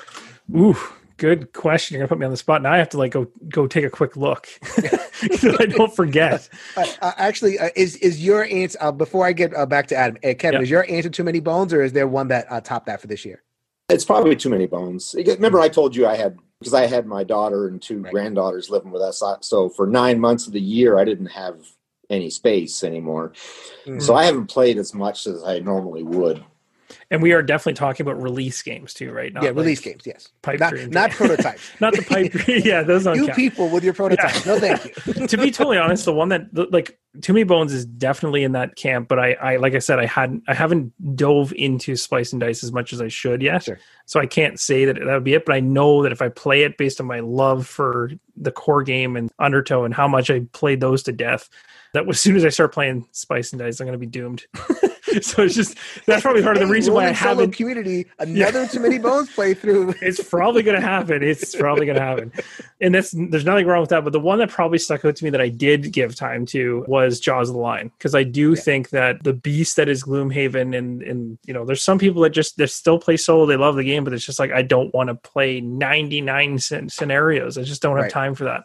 Ooh, 0.56 0.76
good 1.16 1.52
question. 1.52 1.94
You're 1.94 2.00
gonna 2.02 2.08
put 2.08 2.18
me 2.18 2.24
on 2.26 2.30
the 2.30 2.36
spot. 2.36 2.62
Now 2.62 2.72
I 2.72 2.78
have 2.78 2.88
to 2.90 2.98
like 2.98 3.12
go 3.12 3.26
go 3.48 3.66
take 3.66 3.84
a 3.84 3.90
quick 3.90 4.16
look 4.16 4.46
so 5.38 5.56
I 5.58 5.66
don't 5.66 5.94
forget. 5.94 6.48
Uh, 6.76 6.86
uh, 7.02 7.12
actually, 7.18 7.58
uh, 7.58 7.68
is 7.76 7.96
is 7.96 8.24
your 8.24 8.44
answer 8.44 8.78
uh, 8.80 8.90
before 8.90 9.24
I 9.26 9.32
get 9.32 9.54
uh, 9.54 9.64
back 9.66 9.86
to 9.88 9.96
Adam? 9.96 10.16
Uh, 10.24 10.34
Kevin, 10.34 10.60
Yeah. 10.60 10.62
is 10.64 10.70
your 10.70 10.90
answer 10.90 11.08
too 11.08 11.22
many 11.24 11.38
bones, 11.40 11.72
or 11.72 11.82
is 11.82 11.92
there 11.92 12.08
one 12.08 12.28
that 12.28 12.46
uh, 12.50 12.60
topped 12.60 12.86
that 12.86 13.00
for 13.00 13.06
this 13.06 13.24
year? 13.24 13.42
it's 13.90 14.04
probably 14.04 14.34
too 14.34 14.48
many 14.48 14.66
bones. 14.66 15.14
Remember, 15.16 15.60
I 15.60 15.68
told 15.68 15.94
you 15.94 16.06
I 16.06 16.16
had 16.16 16.38
because 16.58 16.72
I 16.74 16.86
had 16.86 17.06
my 17.06 17.22
daughter 17.22 17.68
and 17.68 17.80
two 17.80 18.00
Right. 18.00 18.12
granddaughters 18.12 18.70
living 18.70 18.90
with 18.90 19.02
us. 19.02 19.22
So 19.42 19.68
for 19.68 19.86
nine 19.86 20.18
months 20.18 20.46
of 20.46 20.52
the 20.54 20.60
year, 20.60 20.98
I 20.98 21.04
didn't 21.04 21.26
have 21.26 21.56
any 22.08 22.30
space 22.30 22.82
anymore. 22.82 23.32
Mhm. 23.86 24.02
So 24.02 24.14
I 24.14 24.24
haven't 24.24 24.46
played 24.46 24.78
as 24.78 24.94
much 24.94 25.26
as 25.26 25.44
I 25.44 25.58
normally 25.58 26.02
would. 26.02 26.42
And 27.10 27.22
we 27.22 27.32
are 27.32 27.42
definitely 27.42 27.74
talking 27.74 28.06
about 28.06 28.20
release 28.22 28.62
games 28.62 28.94
too, 28.94 29.12
right? 29.12 29.32
Not 29.32 29.42
yeah, 29.42 29.50
like 29.50 29.58
release 29.58 29.80
games, 29.80 30.02
yes, 30.04 30.30
pipe 30.42 30.60
not 30.60 30.70
dreams. 30.70 30.92
not 30.92 31.10
prototypes. 31.10 31.62
Not 31.80 31.94
the 31.94 32.02
pipe. 32.02 32.32
dream- 32.32 32.62
yeah, 32.64 32.82
those 32.82 33.04
don't 33.04 33.16
you 33.16 33.26
count. 33.26 33.36
people 33.36 33.68
with 33.68 33.84
your 33.84 33.94
prototypes. 33.94 34.46
No, 34.46 34.58
thank 34.58 34.84
you. 35.06 35.26
to 35.26 35.36
be 35.36 35.50
totally 35.50 35.78
honest, 35.78 36.04
the 36.04 36.12
one 36.12 36.28
that 36.30 36.72
like 36.72 36.98
Too 37.20 37.32
Many 37.32 37.44
Bones 37.44 37.72
is 37.72 37.84
definitely 37.84 38.44
in 38.44 38.52
that 38.52 38.76
camp. 38.76 39.08
But 39.08 39.18
I, 39.18 39.32
I 39.32 39.56
like 39.56 39.74
I 39.74 39.78
said, 39.78 39.98
I 39.98 40.06
hadn't, 40.06 40.44
I 40.48 40.54
haven't 40.54 40.92
dove 41.16 41.52
into 41.52 41.96
Splice 41.96 42.32
and 42.32 42.40
Dice 42.40 42.62
as 42.62 42.72
much 42.72 42.92
as 42.92 43.00
I 43.00 43.08
should 43.08 43.42
yet. 43.42 43.64
Sure. 43.64 43.78
So 44.06 44.20
I 44.20 44.26
can't 44.26 44.58
say 44.60 44.84
that 44.84 44.96
that 44.96 45.06
would 45.06 45.24
be 45.24 45.34
it. 45.34 45.44
But 45.44 45.54
I 45.54 45.60
know 45.60 46.02
that 46.02 46.12
if 46.12 46.22
I 46.22 46.28
play 46.28 46.62
it 46.62 46.78
based 46.78 47.00
on 47.00 47.06
my 47.06 47.20
love 47.20 47.66
for 47.66 48.10
the 48.36 48.52
core 48.52 48.82
game 48.82 49.16
and 49.16 49.30
Undertow 49.38 49.84
and 49.84 49.94
how 49.94 50.08
much 50.08 50.30
I 50.30 50.40
played 50.52 50.80
those 50.80 51.02
to 51.04 51.12
death, 51.12 51.48
that 51.94 52.08
as 52.08 52.20
soon 52.20 52.36
as 52.36 52.44
I 52.44 52.48
start 52.48 52.72
playing 52.72 53.06
Splice 53.12 53.52
and 53.52 53.60
Dice, 53.60 53.80
I'm 53.80 53.86
going 53.86 53.92
to 53.92 53.98
be 53.98 54.06
doomed. 54.06 54.44
so 55.22 55.42
it's 55.42 55.54
just 55.54 55.76
that's 56.06 56.22
probably 56.22 56.42
part 56.42 56.56
of 56.56 56.60
the 56.66 56.72
reason 56.72 56.94
why 56.94 57.06
I 57.06 57.12
haven't 57.12 57.52
community 57.52 58.06
another 58.18 58.66
too 58.66 58.80
many 58.80 58.98
bones 58.98 59.30
playthrough. 59.34 59.96
it's 60.02 60.22
probably 60.28 60.62
going 60.62 60.80
to 60.80 60.86
happen. 60.86 61.22
It's 61.22 61.54
probably 61.54 61.86
going 61.86 61.96
to 61.98 62.02
happen. 62.04 62.32
And 62.80 62.94
that's 62.94 63.14
there's 63.16 63.44
nothing 63.44 63.66
wrong 63.66 63.80
with 63.80 63.90
that. 63.90 64.04
But 64.04 64.12
the 64.12 64.20
one 64.20 64.38
that 64.38 64.50
probably 64.50 64.78
stuck 64.78 65.04
out 65.04 65.16
to 65.16 65.24
me 65.24 65.30
that 65.30 65.40
I 65.40 65.48
did 65.48 65.92
give 65.92 66.14
time 66.16 66.46
to 66.46 66.84
was 66.88 67.20
Jaws 67.20 67.48
of 67.48 67.54
the 67.54 67.60
Lion 67.60 67.90
because 67.98 68.14
I 68.14 68.22
do 68.24 68.50
Yeah. 68.50 68.60
think 68.60 68.90
that 68.90 69.22
the 69.24 69.32
beast 69.32 69.76
that 69.76 69.88
is 69.88 70.04
Gloomhaven 70.04 70.76
and 70.76 71.02
and 71.02 71.38
you 71.46 71.54
know 71.54 71.64
there's 71.64 71.82
some 71.82 71.98
people 71.98 72.22
that 72.22 72.30
just 72.30 72.56
they 72.56 72.66
still 72.66 72.98
play 72.98 73.16
solo. 73.16 73.46
They 73.46 73.56
love 73.56 73.76
the 73.76 73.84
game, 73.84 74.04
but 74.04 74.12
it's 74.12 74.24
just 74.26 74.38
like 74.38 74.52
I 74.52 74.62
don't 74.62 74.92
want 74.94 75.08
to 75.08 75.14
play 75.14 75.60
99 75.60 76.58
scen- 76.58 76.88
scenarios. 76.90 77.56
I 77.58 77.62
just 77.62 77.82
don't 77.82 77.96
have 77.96 78.04
Right. 78.04 78.10
time 78.12 78.34
for 78.34 78.44
that. 78.44 78.64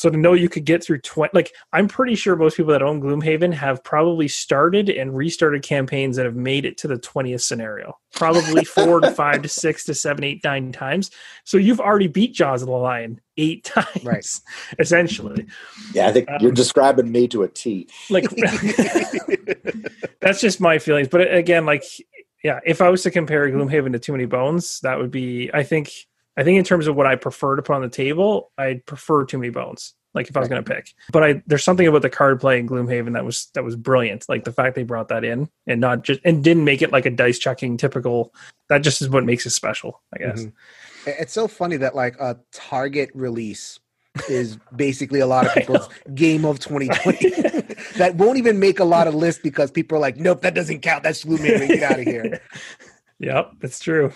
So 0.00 0.08
to 0.08 0.16
know 0.16 0.32
you 0.32 0.48
could 0.48 0.64
get 0.64 0.82
through 0.82 1.02
20, 1.02 1.32
like 1.34 1.52
I'm 1.74 1.86
pretty 1.86 2.14
sure 2.14 2.34
most 2.34 2.56
people 2.56 2.72
that 2.72 2.80
own 2.80 3.02
Gloomhaven 3.02 3.52
have 3.52 3.84
probably 3.84 4.28
started 4.28 4.88
and 4.88 5.14
restarted 5.14 5.62
campaigns 5.62 6.16
that 6.16 6.24
have 6.24 6.36
made 6.36 6.64
it 6.64 6.78
to 6.78 6.88
the 6.88 6.94
20th 6.96 7.42
scenario, 7.42 7.98
probably 8.14 8.64
four 8.76 9.00
to 9.00 9.10
five 9.10 9.42
to 9.42 9.48
six 9.50 9.84
to 9.84 9.92
seven, 9.94 10.24
eight, 10.24 10.40
nine 10.42 10.72
times. 10.72 11.10
So 11.44 11.58
you've 11.58 11.80
already 11.80 12.06
beat 12.06 12.32
Jaws 12.32 12.62
of 12.62 12.68
the 12.68 12.72
Lion 12.72 13.20
eight 13.36 13.62
times, 13.76 14.02
Right. 14.02 14.26
essentially. 14.78 15.44
Yeah, 15.92 16.08
I 16.08 16.12
think 16.12 16.30
Um, 16.30 16.38
you're 16.40 16.52
describing 16.52 17.12
me 17.12 17.28
to 17.28 17.42
a 17.42 17.48
T. 17.48 17.86
Like 18.08 18.24
that's 20.20 20.40
just 20.40 20.62
my 20.62 20.78
feelings. 20.78 21.08
But 21.08 21.30
again, 21.34 21.66
like, 21.66 21.84
yeah, 22.42 22.60
if 22.64 22.80
I 22.80 22.88
was 22.88 23.02
to 23.02 23.10
compare 23.10 23.46
Gloomhaven 23.50 23.92
to 23.92 23.98
Too 23.98 24.12
Many 24.12 24.24
Bones, 24.24 24.80
that 24.80 24.96
would 24.96 25.10
be, 25.10 25.50
I 25.52 25.62
think, 25.62 25.92
I 26.40 26.42
think 26.42 26.58
in 26.58 26.64
terms 26.64 26.86
of 26.86 26.96
what 26.96 27.06
I 27.06 27.16
prefer 27.16 27.56
to 27.56 27.62
put 27.62 27.74
on 27.74 27.82
the 27.82 27.90
table, 27.90 28.50
I'd 28.56 28.86
prefer 28.86 29.26
Too 29.26 29.36
Many 29.36 29.50
Bones. 29.50 29.92
Like 30.14 30.28
if 30.30 30.36
I 30.36 30.40
was 30.40 30.48
going 30.48 30.64
to 30.64 30.74
pick, 30.74 30.94
but 31.12 31.22
I 31.22 31.42
there's 31.46 31.62
something 31.62 31.86
about 31.86 32.02
the 32.02 32.10
card 32.10 32.40
play 32.40 32.58
in 32.58 32.68
Gloomhaven 32.68 33.12
that 33.12 33.24
was 33.24 33.48
that 33.54 33.62
was 33.62 33.76
brilliant. 33.76 34.28
Like 34.28 34.42
the 34.42 34.52
fact 34.52 34.74
they 34.74 34.82
brought 34.82 35.06
that 35.08 35.22
in 35.22 35.48
and 35.68 35.80
not 35.80 36.02
just 36.02 36.20
and 36.24 36.42
didn't 36.42 36.64
make 36.64 36.82
it 36.82 36.90
like 36.90 37.06
a 37.06 37.10
dice 37.10 37.38
checking 37.38 37.76
typical. 37.76 38.34
That 38.68 38.78
just 38.78 39.02
is 39.02 39.08
what 39.08 39.24
makes 39.24 39.46
it 39.46 39.50
special, 39.50 40.00
I 40.12 40.18
guess. 40.18 40.44
Mhm. 40.46 40.52
It's 41.06 41.32
so 41.32 41.46
funny 41.46 41.76
that 41.76 41.94
like 41.94 42.16
a 42.18 42.38
Target 42.52 43.10
release 43.14 43.78
is 44.28 44.58
basically 44.74 45.20
a 45.20 45.26
lot 45.26 45.46
of 45.46 45.54
people's 45.58 45.88
game 46.12 46.44
of 46.44 46.58
2020 46.58 47.30
that 47.98 48.16
won't 48.16 48.38
even 48.38 48.58
make 48.58 48.80
a 48.80 48.84
lot 48.84 49.06
of 49.06 49.14
lists 49.14 49.40
because 49.40 49.70
people 49.70 49.96
are 49.96 50.00
like, 50.00 50.16
nope, 50.16 50.40
that 50.40 50.54
doesn't 50.54 50.80
count. 50.80 51.04
That's 51.04 51.24
Gloomhaven. 51.24 51.68
Get 51.68 51.82
out 51.84 52.00
of 52.00 52.04
here. 52.04 52.40
Yep, 53.20 53.52
that's 53.60 53.78
true. 53.78 54.12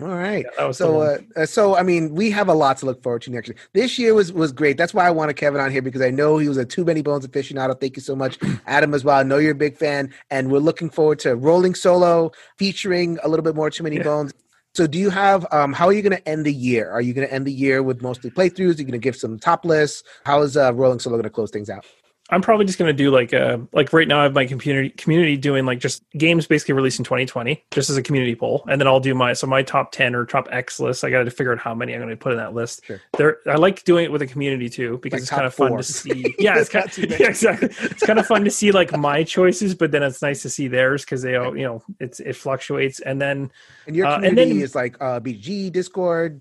All 0.00 0.08
right. 0.08 0.46
Yeah, 0.58 0.70
So, 0.70 1.00
uh, 1.00 1.18
uh, 1.34 1.46
so 1.46 1.74
I 1.76 1.82
mean, 1.82 2.14
we 2.14 2.30
have 2.30 2.48
a 2.48 2.54
lot 2.54 2.76
to 2.78 2.86
look 2.86 3.02
forward 3.02 3.22
to 3.22 3.30
next 3.32 3.48
year. 3.48 3.56
This 3.74 3.98
year 3.98 4.14
was 4.14 4.32
was 4.32 4.52
great. 4.52 4.76
That's 4.76 4.94
why 4.94 5.06
I 5.06 5.10
wanted 5.10 5.34
Kevin 5.34 5.60
on 5.60 5.72
here 5.72 5.82
because 5.82 6.02
I 6.02 6.10
know 6.10 6.38
he 6.38 6.48
was 6.48 6.56
a 6.56 6.64
too 6.64 6.84
many 6.84 7.02
bones 7.02 7.26
aficionado. 7.26 7.78
Thank 7.80 7.96
you 7.96 8.02
so 8.02 8.14
much, 8.14 8.38
Adam, 8.66 8.94
as 8.94 9.02
well. 9.04 9.18
I 9.18 9.24
know 9.24 9.38
you're 9.38 9.52
a 9.52 9.56
big 9.56 9.76
fan, 9.76 10.14
and 10.30 10.52
we're 10.52 10.58
looking 10.60 10.88
forward 10.88 11.18
to 11.20 11.34
rolling 11.34 11.74
solo 11.74 12.30
featuring 12.58 13.18
a 13.24 13.28
little 13.28 13.42
bit 13.42 13.56
more 13.56 13.70
too 13.70 13.82
many 13.82 13.96
Yeah. 13.96 14.04
bones. 14.04 14.32
So, 14.74 14.86
do 14.86 14.98
you 14.98 15.10
have? 15.10 15.44
Um, 15.50 15.72
how 15.72 15.86
are 15.86 15.92
you 15.92 16.02
going 16.02 16.16
to 16.16 16.28
end 16.28 16.46
the 16.46 16.52
year? 16.52 16.88
Are 16.90 17.00
you 17.00 17.12
going 17.12 17.26
to 17.26 17.34
end 17.34 17.44
the 17.46 17.52
year 17.52 17.82
with 17.82 18.00
mostly 18.00 18.30
playthroughs? 18.30 18.76
Are 18.76 18.78
you 18.78 18.84
going 18.84 18.92
to 18.92 18.98
give 18.98 19.16
some 19.16 19.36
top 19.38 19.64
lists? 19.64 20.04
How 20.24 20.42
is 20.42 20.56
uh, 20.56 20.72
rolling 20.74 21.00
solo 21.00 21.16
going 21.16 21.24
to 21.24 21.30
close 21.30 21.50
things 21.50 21.70
out? 21.70 21.84
I'm 22.30 22.42
probably 22.42 22.66
just 22.66 22.78
going 22.78 22.88
to 22.88 22.92
do 22.92 23.10
like 23.10 23.32
a 23.32 23.66
like 23.72 23.92
right 23.92 24.06
now 24.06 24.20
I 24.20 24.24
have 24.24 24.34
my 24.34 24.44
community 24.46 24.90
community 24.90 25.36
doing 25.38 25.64
like 25.64 25.78
just 25.80 26.02
games 26.16 26.46
basically 26.46 26.74
released 26.74 26.98
in 26.98 27.04
2020 27.04 27.64
just 27.70 27.88
as 27.88 27.96
a 27.96 28.02
community 28.02 28.34
poll, 28.34 28.64
and 28.68 28.78
then 28.80 28.86
I'll 28.86 29.00
do 29.00 29.14
my 29.14 29.32
so 29.32 29.46
my 29.46 29.62
top 29.62 29.92
10 29.92 30.14
or 30.14 30.26
top 30.26 30.46
X 30.52 30.78
list. 30.78 31.04
I 31.04 31.10
got 31.10 31.24
to 31.24 31.30
figure 31.30 31.52
out 31.52 31.58
how 31.58 31.74
many 31.74 31.94
I'm 31.94 32.00
going 32.00 32.10
to 32.10 32.16
put 32.16 32.32
in 32.32 32.38
that 32.38 32.52
list. 32.52 32.84
Sure. 32.84 33.00
There, 33.16 33.38
I 33.46 33.54
like 33.56 33.84
doing 33.84 34.04
it 34.04 34.12
with 34.12 34.20
a 34.22 34.26
community 34.26 34.68
too 34.68 34.98
because 35.02 35.18
Like 35.18 35.22
it's 35.22 35.30
kind 35.30 35.46
of 35.46 35.54
fun 35.54 35.76
to 35.76 35.82
see. 35.82 36.34
Yeah, 36.38 36.58
it's 36.58 36.68
kind 36.68 36.86
of 36.86 36.98
yeah, 36.98 37.28
exactly. 37.28 37.68
It's 37.80 38.04
kind 38.04 38.18
of 38.18 38.26
fun 38.26 38.44
to 38.44 38.50
see 38.50 38.72
like 38.72 38.96
my 38.96 39.24
choices, 39.24 39.74
but 39.74 39.90
then 39.90 40.02
it's 40.02 40.20
nice 40.20 40.42
to 40.42 40.50
see 40.50 40.68
theirs 40.68 41.04
because 41.04 41.22
they 41.22 41.36
all 41.36 41.56
you 41.56 41.64
know 41.64 41.82
it's 41.98 42.20
it 42.20 42.36
fluctuates, 42.36 43.00
and 43.00 43.20
then 43.20 43.50
And 43.86 43.96
your 43.96 44.06
Uh, 44.06 44.16
and 44.16 44.24
community 44.26 44.54
then- 44.56 44.62
is 44.64 44.74
like 44.74 44.96
uh, 45.00 45.18
BG, 45.20 45.72
Discord. 45.72 46.40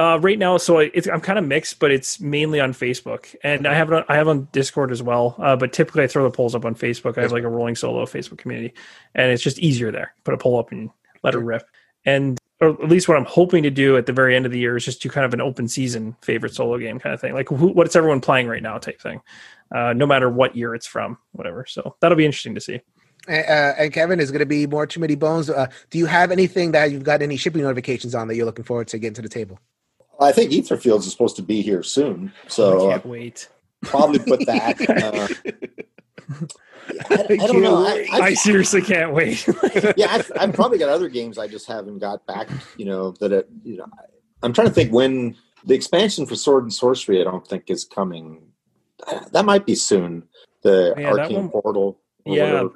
Uh, 0.00 0.18
right 0.20 0.38
now, 0.38 0.56
so 0.56 0.80
I- 0.80 0.90
it's 0.94 1.06
I'm 1.06 1.20
kind 1.20 1.38
of 1.38 1.44
mixed, 1.44 1.78
but 1.78 1.90
it's 1.90 2.20
mainly 2.20 2.58
on 2.58 2.72
Facebook, 2.72 3.34
and 3.44 3.66
I 3.66 3.74
have 3.74 3.92
it 3.92 3.94
on, 3.96 4.04
I 4.08 4.16
have 4.16 4.28
on 4.28 4.48
Discord 4.50 4.92
as 4.92 5.02
well. 5.02 5.34
Uh, 5.38 5.56
but 5.56 5.74
typically, 5.74 6.04
I 6.04 6.06
throw 6.06 6.24
the 6.24 6.30
polls 6.30 6.54
up 6.54 6.64
on 6.64 6.74
Facebook. 6.74 7.18
I 7.18 7.20
have 7.20 7.32
like 7.32 7.42
a 7.42 7.48
rolling 7.48 7.76
solo 7.76 8.06
Facebook 8.06 8.38
community, 8.38 8.72
and 9.14 9.30
it's 9.30 9.42
just 9.42 9.58
easier 9.58 9.92
there. 9.92 10.14
Put 10.24 10.32
a 10.32 10.38
poll 10.38 10.58
up 10.58 10.72
and 10.72 10.88
let 11.22 11.34
it 11.34 11.40
rip. 11.40 11.68
And 12.06 12.38
or 12.62 12.70
at 12.70 12.88
least 12.88 13.08
what 13.08 13.18
I'm 13.18 13.26
hoping 13.26 13.62
to 13.64 13.70
do 13.70 13.98
at 13.98 14.06
the 14.06 14.14
very 14.14 14.34
end 14.34 14.46
of 14.46 14.52
the 14.52 14.58
year 14.58 14.74
is 14.74 14.86
just 14.86 15.02
do 15.02 15.10
kind 15.10 15.26
of 15.26 15.34
an 15.34 15.42
open 15.42 15.68
season 15.68 16.16
favorite 16.22 16.54
solo 16.54 16.78
game 16.78 16.98
kind 16.98 17.14
of 17.14 17.20
thing, 17.20 17.34
like 17.34 17.50
who, 17.50 17.68
what's 17.68 17.94
everyone 17.94 18.22
playing 18.22 18.48
right 18.48 18.62
now 18.62 18.78
type 18.78 19.02
thing, 19.02 19.20
uh, 19.74 19.92
no 19.92 20.06
matter 20.06 20.30
what 20.30 20.56
year 20.56 20.74
it's 20.74 20.86
from, 20.86 21.18
whatever. 21.32 21.66
So 21.66 21.96
that'll 22.00 22.16
be 22.16 22.24
interesting 22.24 22.54
to 22.54 22.60
see. 22.62 22.80
Uh, 23.28 23.32
and 23.32 23.92
Kevin 23.92 24.18
is 24.18 24.30
going 24.30 24.40
to 24.40 24.46
be 24.46 24.66
more 24.66 24.86
too 24.86 25.00
many 25.00 25.14
bones. 25.14 25.50
Uh, 25.50 25.66
do 25.90 25.98
you 25.98 26.06
have 26.06 26.30
anything 26.30 26.72
that 26.72 26.90
you've 26.90 27.04
got 27.04 27.20
any 27.20 27.36
shipping 27.36 27.60
notifications 27.60 28.14
on 28.14 28.28
that 28.28 28.36
you're 28.36 28.46
looking 28.46 28.64
forward 28.64 28.88
to 28.88 28.98
getting 28.98 29.12
to 29.12 29.22
the 29.22 29.28
table? 29.28 29.58
I 30.20 30.32
think 30.32 30.50
Etherfields 30.52 31.00
is 31.00 31.12
supposed 31.12 31.36
to 31.36 31.42
be 31.42 31.62
here 31.62 31.82
soon, 31.82 32.32
so 32.48 32.88
uh, 32.88 32.92
can't 32.92 33.06
wait. 33.06 33.48
probably 33.82 34.18
put 34.18 34.44
that. 34.46 34.78
Uh, 36.30 36.44
I, 37.10 37.14
I 37.14 37.26
don't 37.26 37.38
can't 37.38 37.60
know. 37.62 37.84
I. 37.86 38.06
I, 38.12 38.20
I 38.20 38.34
seriously 38.34 38.82
can't 38.82 39.12
wait. 39.12 39.46
yeah, 39.96 40.08
I've, 40.10 40.30
I've 40.38 40.52
probably 40.52 40.78
got 40.78 40.88
other 40.88 41.08
games 41.08 41.38
I 41.38 41.46
just 41.48 41.66
haven't 41.66 41.98
got 41.98 42.26
back. 42.26 42.48
You 42.76 42.84
know 42.86 43.10
that 43.20 43.32
it, 43.32 43.48
you 43.64 43.76
know. 43.78 43.86
I- 43.98 44.04
I'm 44.42 44.52
trying 44.52 44.68
to 44.68 44.72
think 44.72 44.92
when 44.92 45.36
the 45.66 45.74
expansion 45.74 46.24
for 46.26 46.34
Sword 46.36 46.62
and 46.64 46.72
Sorcery. 46.72 47.20
I 47.20 47.24
don't 47.24 47.46
think 47.46 47.64
is 47.68 47.84
coming. 47.84 48.40
That 49.32 49.44
might 49.44 49.66
be 49.66 49.74
soon. 49.74 50.24
The 50.62 50.94
Yeah, 50.96 51.10
Arcane 51.10 51.36
one- 51.36 51.48
Portal. 51.50 52.00
or 52.24 52.34
Yeah. 52.36 52.44
whatever. 52.52 52.70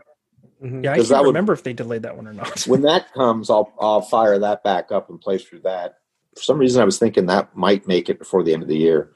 Mhm. 0.63 0.85
yeah, 0.85 0.91
I 0.93 0.95
Because 0.95 1.09
can't 1.09 1.09
that 1.09 1.21
would- 1.23 1.27
remember 1.29 1.53
if 1.53 1.63
they 1.63 1.73
delayed 1.73 2.03
that 2.03 2.17
one 2.17 2.27
or 2.29 2.33
not. 2.35 2.63
When 2.67 2.83
that 2.83 3.13
comes, 3.15 3.51
I'll 3.51 3.73
I'll 3.81 4.03
fire 4.03 4.39
that 4.41 4.63
back 4.65 4.93
up 4.93 5.11
and 5.11 5.21
play 5.21 5.39
through 5.39 5.61
that. 5.61 5.95
For 6.37 6.43
some 6.43 6.59
reason, 6.59 6.83
I 6.83 6.85
was 6.85 6.99
thinking 6.99 7.27
that 7.27 7.55
might 7.57 7.87
make 7.87 8.09
it 8.09 8.19
before 8.19 8.43
the 8.43 8.53
end 8.53 8.63
of 8.63 8.69
the 8.69 8.77
year. 8.77 9.11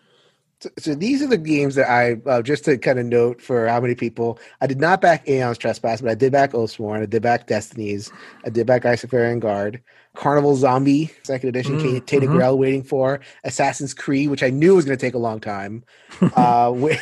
So, 0.61 0.71
so 0.79 0.95
these 0.97 1.23
are 1.23 1.29
the 1.29 1.39
games 1.39 1.77
that 1.77 1.89
I 1.89 2.15
uh, 2.29 2.43
just 2.43 2.65
to 2.65 2.77
kind 2.79 2.99
of 2.99 3.07
note 3.07 3.41
for 3.41 3.69
how 3.69 3.81
many 3.81 3.95
people 3.95 4.41
I 4.61 4.67
did 4.67 4.81
not 4.81 5.01
back 5.01 5.29
Aeon's 5.29 5.57
Trespass, 5.59 6.01
but 6.01 6.11
I 6.11 6.15
did 6.17 6.33
back 6.33 6.51
Oathsworn, 6.53 7.01
I 7.03 7.07
did 7.07 7.23
back 7.23 7.47
Destinies, 7.47 8.13
I 8.45 8.51
did 8.51 8.67
back 8.67 8.83
Isofarian 8.83 9.39
Guard, 9.39 9.81
Carnival 10.17 10.57
Zombie 10.57 11.13
Second 11.23 11.51
Edition, 11.51 11.77
Mm, 11.79 12.07
Tata 12.07 12.27
mhm. 12.27 12.31
Grail 12.31 12.59
waiting 12.59 12.83
for 12.83 13.21
Assassin's 13.45 13.95
Creed, 13.95 14.31
which 14.31 14.43
I 14.43 14.51
knew 14.51 14.75
was 14.75 14.85
going 14.85 14.99
to 14.99 15.07
take 15.07 15.15
a 15.15 15.19
long 15.19 15.39
time, 15.39 15.85
uh, 16.35 16.73
wait, 16.75 16.99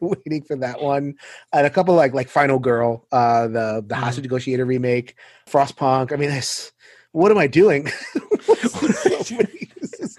waiting 0.00 0.42
for 0.42 0.56
that 0.56 0.80
one, 0.82 1.14
and 1.52 1.66
a 1.66 1.70
couple 1.70 1.94
like 1.94 2.12
like 2.12 2.28
Final 2.28 2.58
Girl, 2.58 3.06
uh, 3.12 3.46
the 3.46 3.84
the 3.86 3.94
Mhm. 3.94 3.98
Hostage 4.00 4.24
Negotiator 4.24 4.64
remake, 4.64 5.14
Frostpunk. 5.48 6.12
I 6.12 6.16
mean, 6.16 6.30
this. 6.30 6.72
What 7.14 7.30
am 7.30 7.38
I 7.38 7.46
doing? 7.46 7.86
So 7.86 9.36
many- 9.36 9.70
this 9.80 9.92
is- 10.00 10.18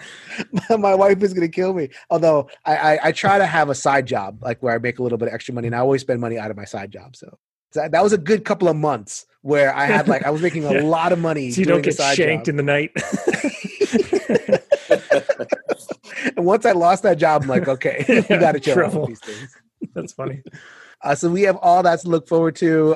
my 0.69 0.95
wife 0.95 1.21
is 1.23 1.33
going 1.33 1.45
to 1.45 1.53
kill 1.53 1.73
me. 1.73 1.89
Although 2.09 2.47
I, 2.63 2.75
I, 2.75 2.99
I 3.07 3.11
try 3.11 3.37
to 3.37 3.45
have 3.45 3.69
a 3.69 3.75
side 3.75 4.05
job, 4.05 4.41
like 4.41 4.63
where 4.63 4.73
I 4.73 4.77
make 4.77 4.99
a 4.99 5.03
little 5.03 5.17
bit 5.17 5.27
of 5.27 5.33
extra 5.33 5.53
money, 5.53 5.67
and 5.67 5.75
I 5.75 5.79
always 5.79 5.99
spend 6.01 6.21
money 6.21 6.37
out 6.37 6.51
of 6.51 6.57
my 6.57 6.63
side 6.63 6.91
job. 6.91 7.17
So 7.17 7.37
that, 7.73 7.91
that 7.91 8.01
was 8.01 8.13
a 8.13 8.17
good 8.17 8.45
couple 8.45 8.69
of 8.69 8.77
months 8.77 9.25
where 9.41 9.75
I 9.75 9.87
had 9.87 10.07
like 10.07 10.25
I 10.25 10.29
was 10.29 10.41
making 10.41 10.63
a 10.63 10.71
Yeah. 10.75 10.83
lot 10.83 11.11
of 11.11 11.19
money. 11.19 11.51
so 11.51 11.59
you 11.59 11.65
don't 11.65 11.81
get 11.81 11.97
shanked 11.97 12.45
job. 12.45 12.49
in 12.49 12.55
the 12.55 12.63
night. 12.63 12.91
And 16.37 16.45
once 16.45 16.65
I 16.65 16.71
lost 16.71 17.03
that 17.03 17.17
job, 17.17 17.43
I'm 17.43 17.49
like, 17.49 17.67
okay, 17.67 18.03
you 18.07 18.39
got 18.39 18.53
to 18.53 18.59
chill 18.59 19.05
these 19.05 19.19
things. 19.19 19.55
That's 19.93 20.13
funny. 20.13 20.41
Uh, 21.01 21.15
so 21.15 21.29
we 21.29 21.43
have 21.43 21.55
all 21.57 21.83
that 21.83 21.99
to 22.01 22.09
look 22.09 22.27
forward 22.27 22.55
to. 22.57 22.95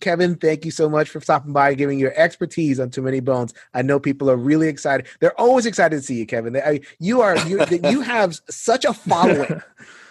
Kevin, 0.00 0.36
thank 0.36 0.64
you 0.64 0.70
so 0.70 0.88
much 0.88 1.10
for 1.10 1.20
stopping 1.20 1.52
by 1.52 1.70
and 1.70 1.78
giving 1.78 1.98
your 1.98 2.12
expertise 2.16 2.78
on 2.80 2.90
Too 2.90 3.02
Many 3.02 3.20
Bones. 3.20 3.52
I 3.74 3.82
know 3.82 3.98
people 3.98 4.30
are 4.30 4.36
really 4.36 4.68
excited. 4.68 5.06
They're 5.20 5.38
always 5.38 5.66
excited 5.66 5.96
to 5.96 6.02
see 6.02 6.16
you, 6.16 6.26
Kevin. 6.26 6.52
They, 6.52 6.62
I, 6.62 6.80
you 6.98 7.20
are 7.20 7.36
you, 7.48 7.64
you 7.84 8.00
have 8.02 8.38
such 8.48 8.84
a 8.84 8.92
following, 8.92 9.60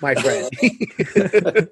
my 0.01 0.15
friend. 0.15 0.49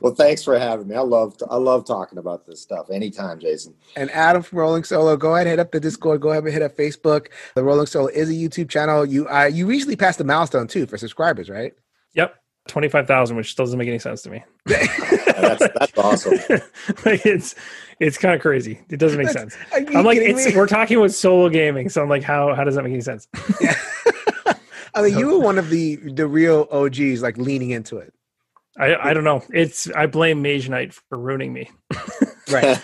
well, 0.00 0.14
thanks 0.14 0.44
for 0.44 0.58
having 0.58 0.88
me. 0.88 0.94
I 0.94 1.00
love 1.00 1.36
I 1.50 1.56
love 1.56 1.84
talking 1.86 2.18
about 2.18 2.46
this 2.46 2.60
stuff 2.60 2.90
anytime, 2.90 3.40
Jason. 3.40 3.74
and 3.96 4.10
Adam 4.10 4.42
from 4.42 4.58
Rolling 4.58 4.84
Solo, 4.84 5.16
go 5.16 5.34
ahead 5.34 5.46
hit 5.46 5.60
up 5.60 5.72
the 5.72 5.80
Discord. 5.80 6.20
Go 6.20 6.30
ahead 6.30 6.44
and 6.44 6.52
hit 6.52 6.62
up 6.62 6.76
Facebook. 6.76 7.28
The 7.54 7.64
Rolling 7.64 7.86
Solo 7.86 8.08
is 8.08 8.28
a 8.28 8.32
YouTube 8.32 8.68
channel. 8.68 9.04
You 9.04 9.28
uh, 9.28 9.44
you 9.44 9.66
recently 9.66 9.96
passed 9.96 10.18
the 10.18 10.24
milestone 10.24 10.66
too 10.66 10.86
for 10.86 10.98
subscribers, 10.98 11.48
right? 11.48 11.72
Yep. 12.14 12.36
25,000, 12.68 13.36
which 13.36 13.56
doesn't 13.56 13.78
make 13.78 13.88
any 13.88 13.98
sense 13.98 14.22
to 14.22 14.30
me. 14.30 14.44
That's 14.66 15.68
that's 15.78 15.98
awesome. 15.98 16.32
like 17.04 17.26
it's 17.26 17.54
it's 18.00 18.16
kind 18.16 18.34
of 18.34 18.40
crazy. 18.40 18.80
It 18.88 18.98
doesn't 18.98 19.18
make 19.18 19.28
sense. 19.28 19.54
I'm 19.72 20.04
like, 20.04 20.18
it's 20.18 20.46
me? 20.46 20.56
we're 20.56 20.66
talking 20.66 20.98
with 20.98 21.14
solo 21.14 21.50
gaming, 21.50 21.90
so 21.90 22.02
I'm 22.02 22.08
like, 22.08 22.22
how 22.22 22.54
how 22.54 22.64
does 22.64 22.74
that 22.74 22.82
make 22.82 22.92
any 22.92 23.02
sense? 23.02 23.28
I 24.94 25.02
mean, 25.02 25.18
you 25.18 25.28
were 25.28 25.40
one 25.40 25.58
of 25.58 25.68
the 25.68 25.96
the 25.96 26.26
real 26.26 26.68
OGs, 26.70 27.20
like 27.20 27.36
leaning 27.36 27.70
into 27.70 27.98
it. 27.98 28.14
I 28.78 28.96
I 29.10 29.14
don't 29.14 29.24
know. 29.24 29.42
It's 29.52 29.90
I 29.90 30.06
blame 30.06 30.40
Mage 30.40 30.70
Knight 30.70 30.94
for 30.94 31.18
ruining 31.18 31.52
me. 31.52 31.70
Right. 32.50 32.80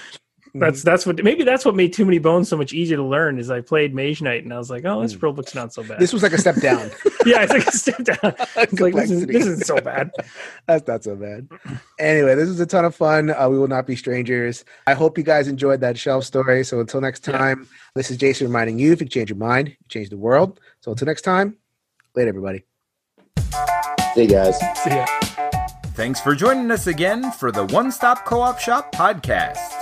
That's 0.55 0.83
that's 0.83 1.07
what 1.07 1.23
maybe 1.25 1.45
that's 1.45 1.65
what 1.65 1.75
made 1.75 1.95
Too 1.95 2.05
Many 2.05 2.19
Bones 2.19 2.47
so 2.47 2.59
much 2.59 2.75
easier 2.75 2.99
to 2.99 3.03
learn. 3.03 3.39
Is 3.39 3.51
I 3.51 3.63
played 3.63 3.95
Mage 3.95 4.21
Knight 4.21 4.45
and 4.45 4.53
I 4.53 4.59
was 4.59 4.69
like, 4.69 4.85
oh, 4.85 5.01
this 5.01 5.15
Mm. 5.15 5.23
rule 5.23 5.33
book's 5.33 5.55
not 5.55 5.73
so 5.73 5.83
bad. 5.83 5.99
This 5.99 6.13
was 6.13 6.23
like 6.23 6.35
a 6.35 6.39
step 6.39 6.57
down. 6.57 6.91
yeah, 7.25 7.43
it's 7.43 7.53
like 7.53 7.67
a 7.67 7.73
step 7.73 8.05
down. 8.05 8.35
It's 8.57 8.79
like 8.79 8.95
this, 8.95 9.11
is, 9.11 9.21
Complexity. 9.25 9.33
this 9.33 9.47
isn't 9.47 9.65
so 9.67 9.81
bad. 9.81 10.11
That's 10.67 10.87
not 10.87 11.05
so 11.05 11.17
bad. 11.17 11.49
Anyway, 11.99 12.35
this 12.35 12.49
was 12.49 12.61
a 12.61 12.67
ton 12.67 12.85
of 12.85 12.95
fun. 12.95 13.31
Uh, 13.31 13.49
we 13.49 13.59
will 13.59 13.67
not 13.67 13.87
be 13.87 13.97
strangers. 13.97 14.67
I 14.87 14.93
hope 14.93 15.17
you 15.17 15.25
guys 15.25 15.49
enjoyed 15.49 15.81
that 15.81 15.97
shelf 15.97 16.25
story. 16.25 16.65
So 16.65 16.81
until 16.81 17.01
next 17.01 17.27
Yeah. 17.27 17.39
time, 17.39 17.67
this 17.95 18.11
is 18.11 18.19
Jason 18.19 18.47
reminding 18.47 18.79
you: 18.79 18.93
if 18.93 19.01
you 19.01 19.09
change 19.09 19.31
your 19.31 19.39
mind, 19.39 19.69
you 19.69 19.77
change 19.89 20.11
the 20.11 20.19
world. 20.19 20.61
So 20.83 20.91
until 20.93 21.07
next 21.07 21.23
time, 21.23 21.57
later, 22.15 22.29
everybody. 22.29 22.65
hey 24.15 24.27
guys. 24.27 24.59
See 24.85 24.91
ya. 24.91 25.07
Thanks 25.95 26.21
for 26.21 26.35
joining 26.35 26.71
us 26.71 26.87
again 26.87 27.33
for 27.33 27.51
the 27.51 27.65
One 27.67 27.91
Stop 27.91 28.27
Co 28.27 28.41
op 28.43 28.59
Shop 28.59 28.95
podcast. 28.95 29.82